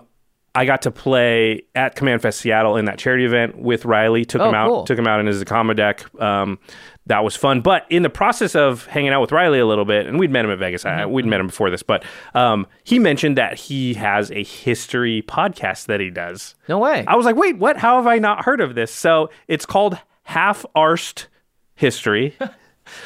I 0.54 0.66
got 0.66 0.84
to 0.84 0.92
play 0.92 1.64
at 1.74 1.96
Command 1.96 2.22
Fest 2.22 2.40
Seattle 2.40 2.78
in 2.78 2.86
that 2.86 2.98
charity 3.00 3.26
event 3.26 3.58
with 3.58 3.84
Riley. 3.84 4.26
Took 4.26 4.42
Oh, 4.42 4.50
him 4.50 4.56
out. 4.56 4.68
cool. 4.68 4.84
Took 4.86 4.98
him 5.00 5.08
out 5.08 5.20
in 5.20 5.26
his 5.26 5.44
Akama 5.44 5.76
deck. 5.76 6.06
Um, 6.22 6.60
that 7.08 7.24
was 7.24 7.36
fun. 7.36 7.62
But 7.62 7.86
in 7.90 8.04
the 8.04 8.10
process 8.10 8.56
of 8.56 8.86
hanging 8.88 9.12
out 9.12 9.22
with 9.22 9.32
Riley 9.32 9.60
a 9.60 9.66
little 9.66 9.86
bit, 9.86 10.08
and 10.08 10.20
we'd 10.20 10.32
met 10.32 10.46
him 10.46 10.52
at 10.52 10.58
Vegas. 10.60 10.84
Mm-hmm. 10.84 11.12
We'd 11.12 11.26
met 11.26 11.40
him 11.40 11.48
before 11.48 11.70
this, 11.70 11.84
but 11.84 12.04
um, 12.34 12.66
he 12.84 12.98
mentioned 13.00 13.38
that 13.38 13.58
he 13.58 13.94
has 13.96 14.32
a 14.32 14.44
history 14.44 15.22
podcast 15.28 15.86
that 15.86 16.00
he 16.00 16.10
does. 16.10 16.56
No 16.68 16.80
way. 16.80 17.04
I 17.08 17.16
was 17.16 17.26
like, 17.26 17.36
wait, 17.36 17.58
what? 17.58 17.78
How 17.78 17.98
have 17.98 18.08
I 18.08 18.18
not 18.18 18.46
heard 18.46 18.60
of 18.62 18.76
this? 18.76 18.92
So 18.92 19.30
it's 19.48 19.66
called 19.66 19.98
Half 20.24 20.66
Arsed 20.76 21.28
History. 21.76 22.36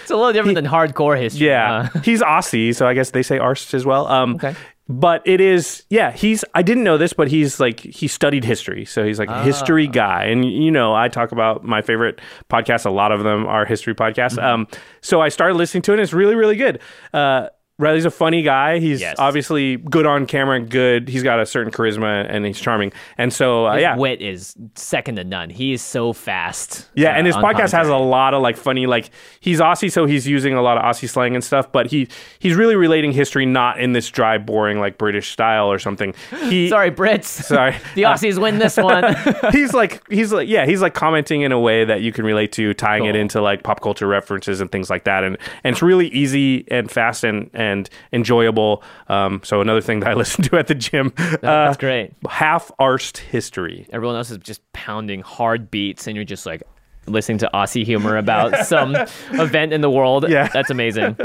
It's 0.02 0.12
a 0.12 0.16
little 0.18 0.34
different 0.34 0.56
than 0.56 0.66
hardcore 0.66 1.18
history. 1.18 1.48
Yeah, 1.48 1.90
Uh, 1.96 2.00
he's 2.02 2.22
Aussie, 2.22 2.76
so 2.76 2.86
I 2.86 2.94
guess 2.94 3.12
they 3.12 3.24
say 3.24 3.40
Arsed 3.40 3.74
as 3.74 3.86
well. 3.86 4.08
Um, 4.08 4.36
Okay. 4.36 4.54
But 4.92 5.22
it 5.26 5.40
is, 5.40 5.84
yeah. 5.92 6.10
He's. 6.12 6.44
I 6.56 6.64
didn't 6.64 6.84
know 6.84 6.98
this, 6.98 7.14
but 7.14 7.28
he's 7.28 7.60
like 7.60 7.80
he 7.80 8.08
studied 8.08 8.44
history, 8.44 8.86
so 8.86 9.06
he's 9.06 9.20
like 9.20 9.30
a 9.30 9.44
history 9.44 9.88
Ah. 9.88 9.92
guy. 9.92 10.24
And 10.26 10.44
you 10.44 10.72
know, 10.72 10.96
I 10.96 11.10
talk 11.10 11.32
about 11.32 11.64
my 11.64 11.84
favorite 11.84 12.20
podcasts. 12.50 12.88
A 12.88 12.90
lot 12.90 13.12
of 13.12 13.24
them 13.24 13.46
are 13.46 13.66
history 13.66 13.94
podcasts. 13.94 14.38
Mm-hmm. 14.38 14.62
Um, 14.62 14.68
so 15.02 15.22
I 15.22 15.30
started 15.30 15.54
listening 15.58 15.84
to 15.84 15.92
it. 15.92 15.96
and 15.96 16.02
It's 16.02 16.12
really, 16.12 16.34
really 16.34 16.56
good. 16.56 16.80
Uh, 17.14 17.50
Riley's 17.80 18.06
a 18.06 18.12
funny 18.12 18.42
guy. 18.44 18.78
He's 18.80 19.02
Yes. 19.02 19.16
obviously 19.18 19.78
good 19.78 20.06
on 20.06 20.26
camera 20.28 20.58
and 20.58 20.70
good. 20.70 21.08
He's 21.10 21.24
got 21.24 21.40
a 21.40 21.46
certain 21.46 21.72
charisma 21.72 22.28
and 22.30 22.46
he's 22.46 22.60
charming. 22.60 22.92
And 23.18 23.34
so, 23.34 23.68
uh, 23.68 23.78
yeah, 23.78 23.96
wit 23.96 24.22
is 24.22 24.56
second 24.76 25.16
to 25.16 25.24
none. 25.24 25.50
He 25.50 25.74
is 25.74 25.82
so 25.82 26.14
fast. 26.14 26.90
yeah, 26.94 27.10
uh, 27.14 27.14
and 27.14 27.26
his 27.26 27.36
on 27.38 27.44
podcast 27.44 27.72
has 27.72 27.88
a 27.88 27.96
lot 27.96 28.34
of 28.34 28.42
like 28.42 28.58
funny 28.58 28.86
like 28.86 29.10
he's 29.40 29.60
Aussie, 29.60 29.92
so 29.92 30.06
he's 30.06 30.28
using 30.28 30.54
a 30.54 30.62
lot 30.62 30.78
of 30.78 30.84
Aussie 30.84 31.08
slang 31.10 31.34
and 31.36 31.44
stuff, 31.44 31.72
but 31.72 31.88
he 31.88 32.08
he's 32.40 32.56
really 32.56 32.76
relating 32.76 33.12
history 33.14 33.46
not 33.46 33.80
in 33.80 33.94
this 33.94 34.10
dry, 34.10 34.38
boring 34.38 34.80
like 34.80 34.98
British 34.98 35.32
style 35.32 35.72
or 35.72 35.80
something. 35.80 36.14
He 36.50 36.68
Sorry, 36.70 36.92
Brits. 36.92 37.24
Sorry. 37.26 37.76
the 37.96 38.06
Uh, 38.06 38.14
Aussies 38.14 38.38
win 38.42 38.60
this 38.60 38.76
one. 38.92 39.16
he's 39.54 39.74
like 39.74 40.02
he's 40.10 40.34
like 40.34 40.50
yeah 40.50 40.66
he's 40.66 40.82
like 40.82 40.94
commenting 40.94 41.42
in 41.44 41.52
a 41.54 41.60
way 41.60 41.86
that 41.86 42.02
you 42.02 42.12
can 42.12 42.26
relate 42.26 42.52
to, 42.54 42.74
tying 42.74 43.06
it 43.06 43.16
into 43.16 43.42
like 43.42 43.64
pop 43.64 43.80
culture 43.82 44.06
references 44.08 44.60
and 44.60 44.70
things 44.70 44.90
like 44.90 45.06
that, 45.06 45.24
and 45.24 45.38
and 45.64 45.74
it's 45.74 45.82
really 45.82 46.08
easy 46.10 46.66
and 46.70 46.92
fast 46.92 47.24
and 47.24 47.50
and 47.54 47.69
enjoyable. 48.14 48.84
Um, 49.08 49.42
so 49.44 49.62
another 49.62 49.82
thing 49.82 50.00
that 50.02 50.10
I 50.10 50.14
listen 50.24 50.44
to 50.46 50.58
at 50.58 50.68
the 50.68 50.76
gym. 50.76 51.14
That's 51.42 51.78
great. 51.78 52.14
Half 52.30 52.72
arsed 52.80 53.18
history. 53.18 53.88
Everyone 53.92 54.16
else 54.16 54.32
is 54.32 54.38
just 54.38 54.62
pounding 54.74 55.22
hard 55.22 55.70
beats, 55.72 56.08
and 56.08 56.16
you're 56.16 56.26
just 56.26 56.46
like 56.46 56.64
listening 57.08 57.40
to 57.40 57.50
Aussie 57.54 57.84
humor 57.84 58.18
about 58.18 58.66
some 58.68 58.96
event 59.34 59.74
in 59.74 59.82
the 59.82 59.90
world. 59.90 60.30
Yeah. 60.30 60.48
That's 60.48 60.70
amazing. 60.70 61.18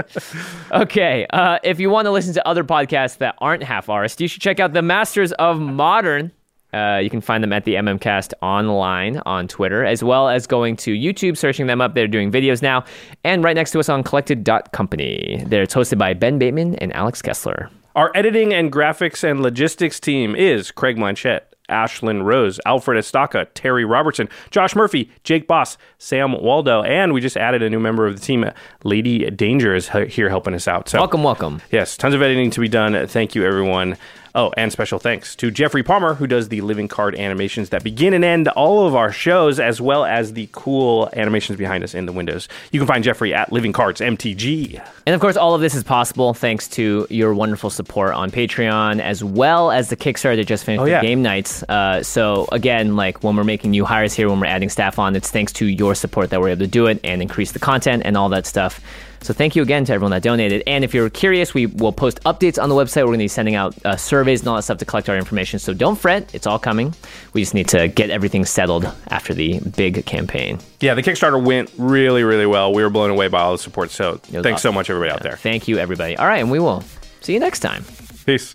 Okay. 0.72 1.26
Uh, 1.30 1.58
if 1.62 1.78
you 1.80 1.90
want 1.90 2.06
to 2.06 2.10
listen 2.10 2.32
to 2.34 2.48
other 2.48 2.64
podcasts 2.64 3.18
that 3.18 3.34
aren't 3.38 3.62
half 3.62 3.86
arsed, 3.86 4.20
you 4.20 4.28
should 4.28 4.42
check 4.42 4.60
out 4.60 4.72
the 4.72 4.82
Masters 4.82 5.32
of 5.32 5.60
Modern. 5.60 6.32
Uh, 6.74 6.98
you 6.98 7.08
can 7.08 7.20
find 7.20 7.42
them 7.44 7.52
at 7.52 7.64
the 7.64 7.74
MMCast 7.74 8.34
online 8.42 9.18
on 9.24 9.46
Twitter, 9.46 9.84
as 9.84 10.02
well 10.02 10.28
as 10.28 10.46
going 10.46 10.76
to 10.78 10.92
YouTube, 10.92 11.36
searching 11.36 11.68
them 11.68 11.80
up. 11.80 11.94
They're 11.94 12.08
doing 12.08 12.32
videos 12.32 12.62
now. 12.62 12.84
And 13.22 13.44
right 13.44 13.54
next 13.54 13.70
to 13.72 13.78
us 13.78 13.88
on 13.88 14.02
collected.company. 14.02 15.44
They're 15.46 15.66
hosted 15.66 15.98
by 15.98 16.14
Ben 16.14 16.38
Bateman 16.38 16.74
and 16.76 16.92
Alex 16.94 17.22
Kessler. 17.22 17.70
Our 17.94 18.10
editing 18.16 18.52
and 18.52 18.72
graphics 18.72 19.22
and 19.22 19.40
logistics 19.40 20.00
team 20.00 20.34
is 20.34 20.72
Craig 20.72 20.96
Blanchett, 20.96 21.42
Ashlyn 21.68 22.24
Rose, 22.24 22.58
Alfred 22.66 23.02
Estaca, 23.02 23.46
Terry 23.54 23.84
Robertson, 23.84 24.28
Josh 24.50 24.74
Murphy, 24.74 25.10
Jake 25.22 25.46
Boss, 25.46 25.78
Sam 25.98 26.32
Waldo, 26.32 26.82
and 26.82 27.12
we 27.12 27.20
just 27.20 27.36
added 27.36 27.62
a 27.62 27.70
new 27.70 27.78
member 27.78 28.06
of 28.06 28.18
the 28.18 28.20
team. 28.20 28.50
Lady 28.82 29.30
Danger 29.30 29.74
is 29.74 29.88
here 30.08 30.28
helping 30.28 30.54
us 30.54 30.66
out. 30.66 30.88
So 30.88 30.98
Welcome, 30.98 31.22
welcome. 31.22 31.62
Yes, 31.70 31.96
tons 31.96 32.14
of 32.14 32.22
editing 32.22 32.50
to 32.50 32.60
be 32.60 32.68
done. 32.68 33.06
Thank 33.06 33.34
you, 33.34 33.44
everyone. 33.44 33.96
Oh, 34.36 34.52
and 34.56 34.72
special 34.72 34.98
thanks 34.98 35.36
to 35.36 35.52
Jeffrey 35.52 35.84
Palmer, 35.84 36.14
who 36.14 36.26
does 36.26 36.48
the 36.48 36.60
living 36.60 36.88
card 36.88 37.14
animations 37.14 37.68
that 37.68 37.84
begin 37.84 38.12
and 38.14 38.24
end 38.24 38.48
all 38.48 38.84
of 38.84 38.96
our 38.96 39.12
shows, 39.12 39.60
as 39.60 39.80
well 39.80 40.04
as 40.04 40.32
the 40.32 40.48
cool 40.50 41.08
animations 41.12 41.56
behind 41.56 41.84
us 41.84 41.94
in 41.94 42.06
the 42.06 42.12
windows. 42.12 42.48
You 42.72 42.80
can 42.80 42.88
find 42.88 43.04
Jeffrey 43.04 43.32
at 43.32 43.52
Living 43.52 43.72
Cards 43.72 44.00
MTG. 44.00 44.82
And 45.06 45.14
of 45.14 45.20
course, 45.20 45.36
all 45.36 45.54
of 45.54 45.60
this 45.60 45.76
is 45.76 45.84
possible 45.84 46.34
thanks 46.34 46.66
to 46.70 47.06
your 47.10 47.32
wonderful 47.32 47.70
support 47.70 48.12
on 48.14 48.32
Patreon, 48.32 49.00
as 49.00 49.22
well 49.22 49.70
as 49.70 49.88
the 49.88 49.96
Kickstarter 49.96 50.34
that 50.34 50.46
just 50.46 50.64
finished 50.64 50.80
Oh, 50.82 50.84
the 50.86 50.90
yeah. 50.90 51.00
game 51.00 51.22
nights. 51.22 51.62
Uh, 51.62 52.02
so 52.02 52.48
again, 52.50 52.96
like 52.96 53.22
when 53.22 53.36
we're 53.36 53.44
making 53.44 53.70
new 53.70 53.84
hires 53.84 54.14
here, 54.14 54.28
when 54.28 54.40
we're 54.40 54.46
adding 54.46 54.68
staff 54.68 54.98
on, 54.98 55.14
it's 55.14 55.30
thanks 55.30 55.52
to 55.52 55.66
your 55.66 55.94
support 55.94 56.30
that 56.30 56.40
we're 56.40 56.48
able 56.48 56.60
to 56.60 56.66
do 56.66 56.86
it 56.86 56.98
and 57.04 57.22
increase 57.22 57.52
the 57.52 57.60
content 57.60 58.02
and 58.04 58.16
all 58.16 58.30
that 58.30 58.46
stuff. 58.46 58.80
So 59.24 59.32
thank 59.32 59.56
you 59.56 59.62
again 59.62 59.86
to 59.86 59.92
everyone 59.94 60.10
that 60.10 60.22
donated. 60.22 60.62
And 60.66 60.84
if 60.84 60.92
you're 60.92 61.08
curious, 61.08 61.54
we 61.54 61.64
will 61.64 61.92
post 61.92 62.22
updates 62.24 62.62
on 62.62 62.68
the 62.68 62.74
website. 62.74 63.04
We're 63.04 63.06
going 63.06 63.20
to 63.20 63.24
be 63.24 63.28
sending 63.28 63.54
out 63.54 63.74
uh, 63.84 63.96
surveys 63.96 64.40
and 64.40 64.48
all 64.48 64.56
that 64.56 64.62
stuff 64.62 64.76
to 64.78 64.84
collect 64.84 65.08
our 65.08 65.16
information. 65.16 65.58
So 65.58 65.72
don't 65.72 65.96
fret, 65.96 66.34
it's 66.34 66.46
all 66.46 66.58
coming. 66.58 66.94
We 67.32 67.40
just 67.40 67.54
need 67.54 67.68
to 67.68 67.88
get 67.88 68.10
everything 68.10 68.44
settled 68.44 68.84
after 69.08 69.32
the 69.32 69.60
big 69.60 70.04
campaign. 70.04 70.58
Yeah, 70.80 70.92
the 70.92 71.02
Kickstarter 71.02 71.42
went 71.42 71.72
really, 71.78 72.22
really 72.22 72.46
well. 72.46 72.74
We 72.74 72.82
were 72.82 72.90
blown 72.90 73.10
away 73.10 73.28
by 73.28 73.40
all 73.40 73.52
the 73.52 73.58
support. 73.58 73.90
So 73.90 74.16
thanks 74.16 74.60
so 74.60 74.70
much, 74.70 74.90
everybody 74.90 75.10
out 75.10 75.22
there. 75.22 75.36
Thank 75.36 75.68
you, 75.68 75.78
everybody. 75.78 76.18
All 76.18 76.26
right, 76.26 76.40
and 76.40 76.50
we 76.50 76.58
will 76.58 76.84
see 77.22 77.32
you 77.32 77.40
next 77.40 77.60
time. 77.60 77.84
Peace. 78.26 78.54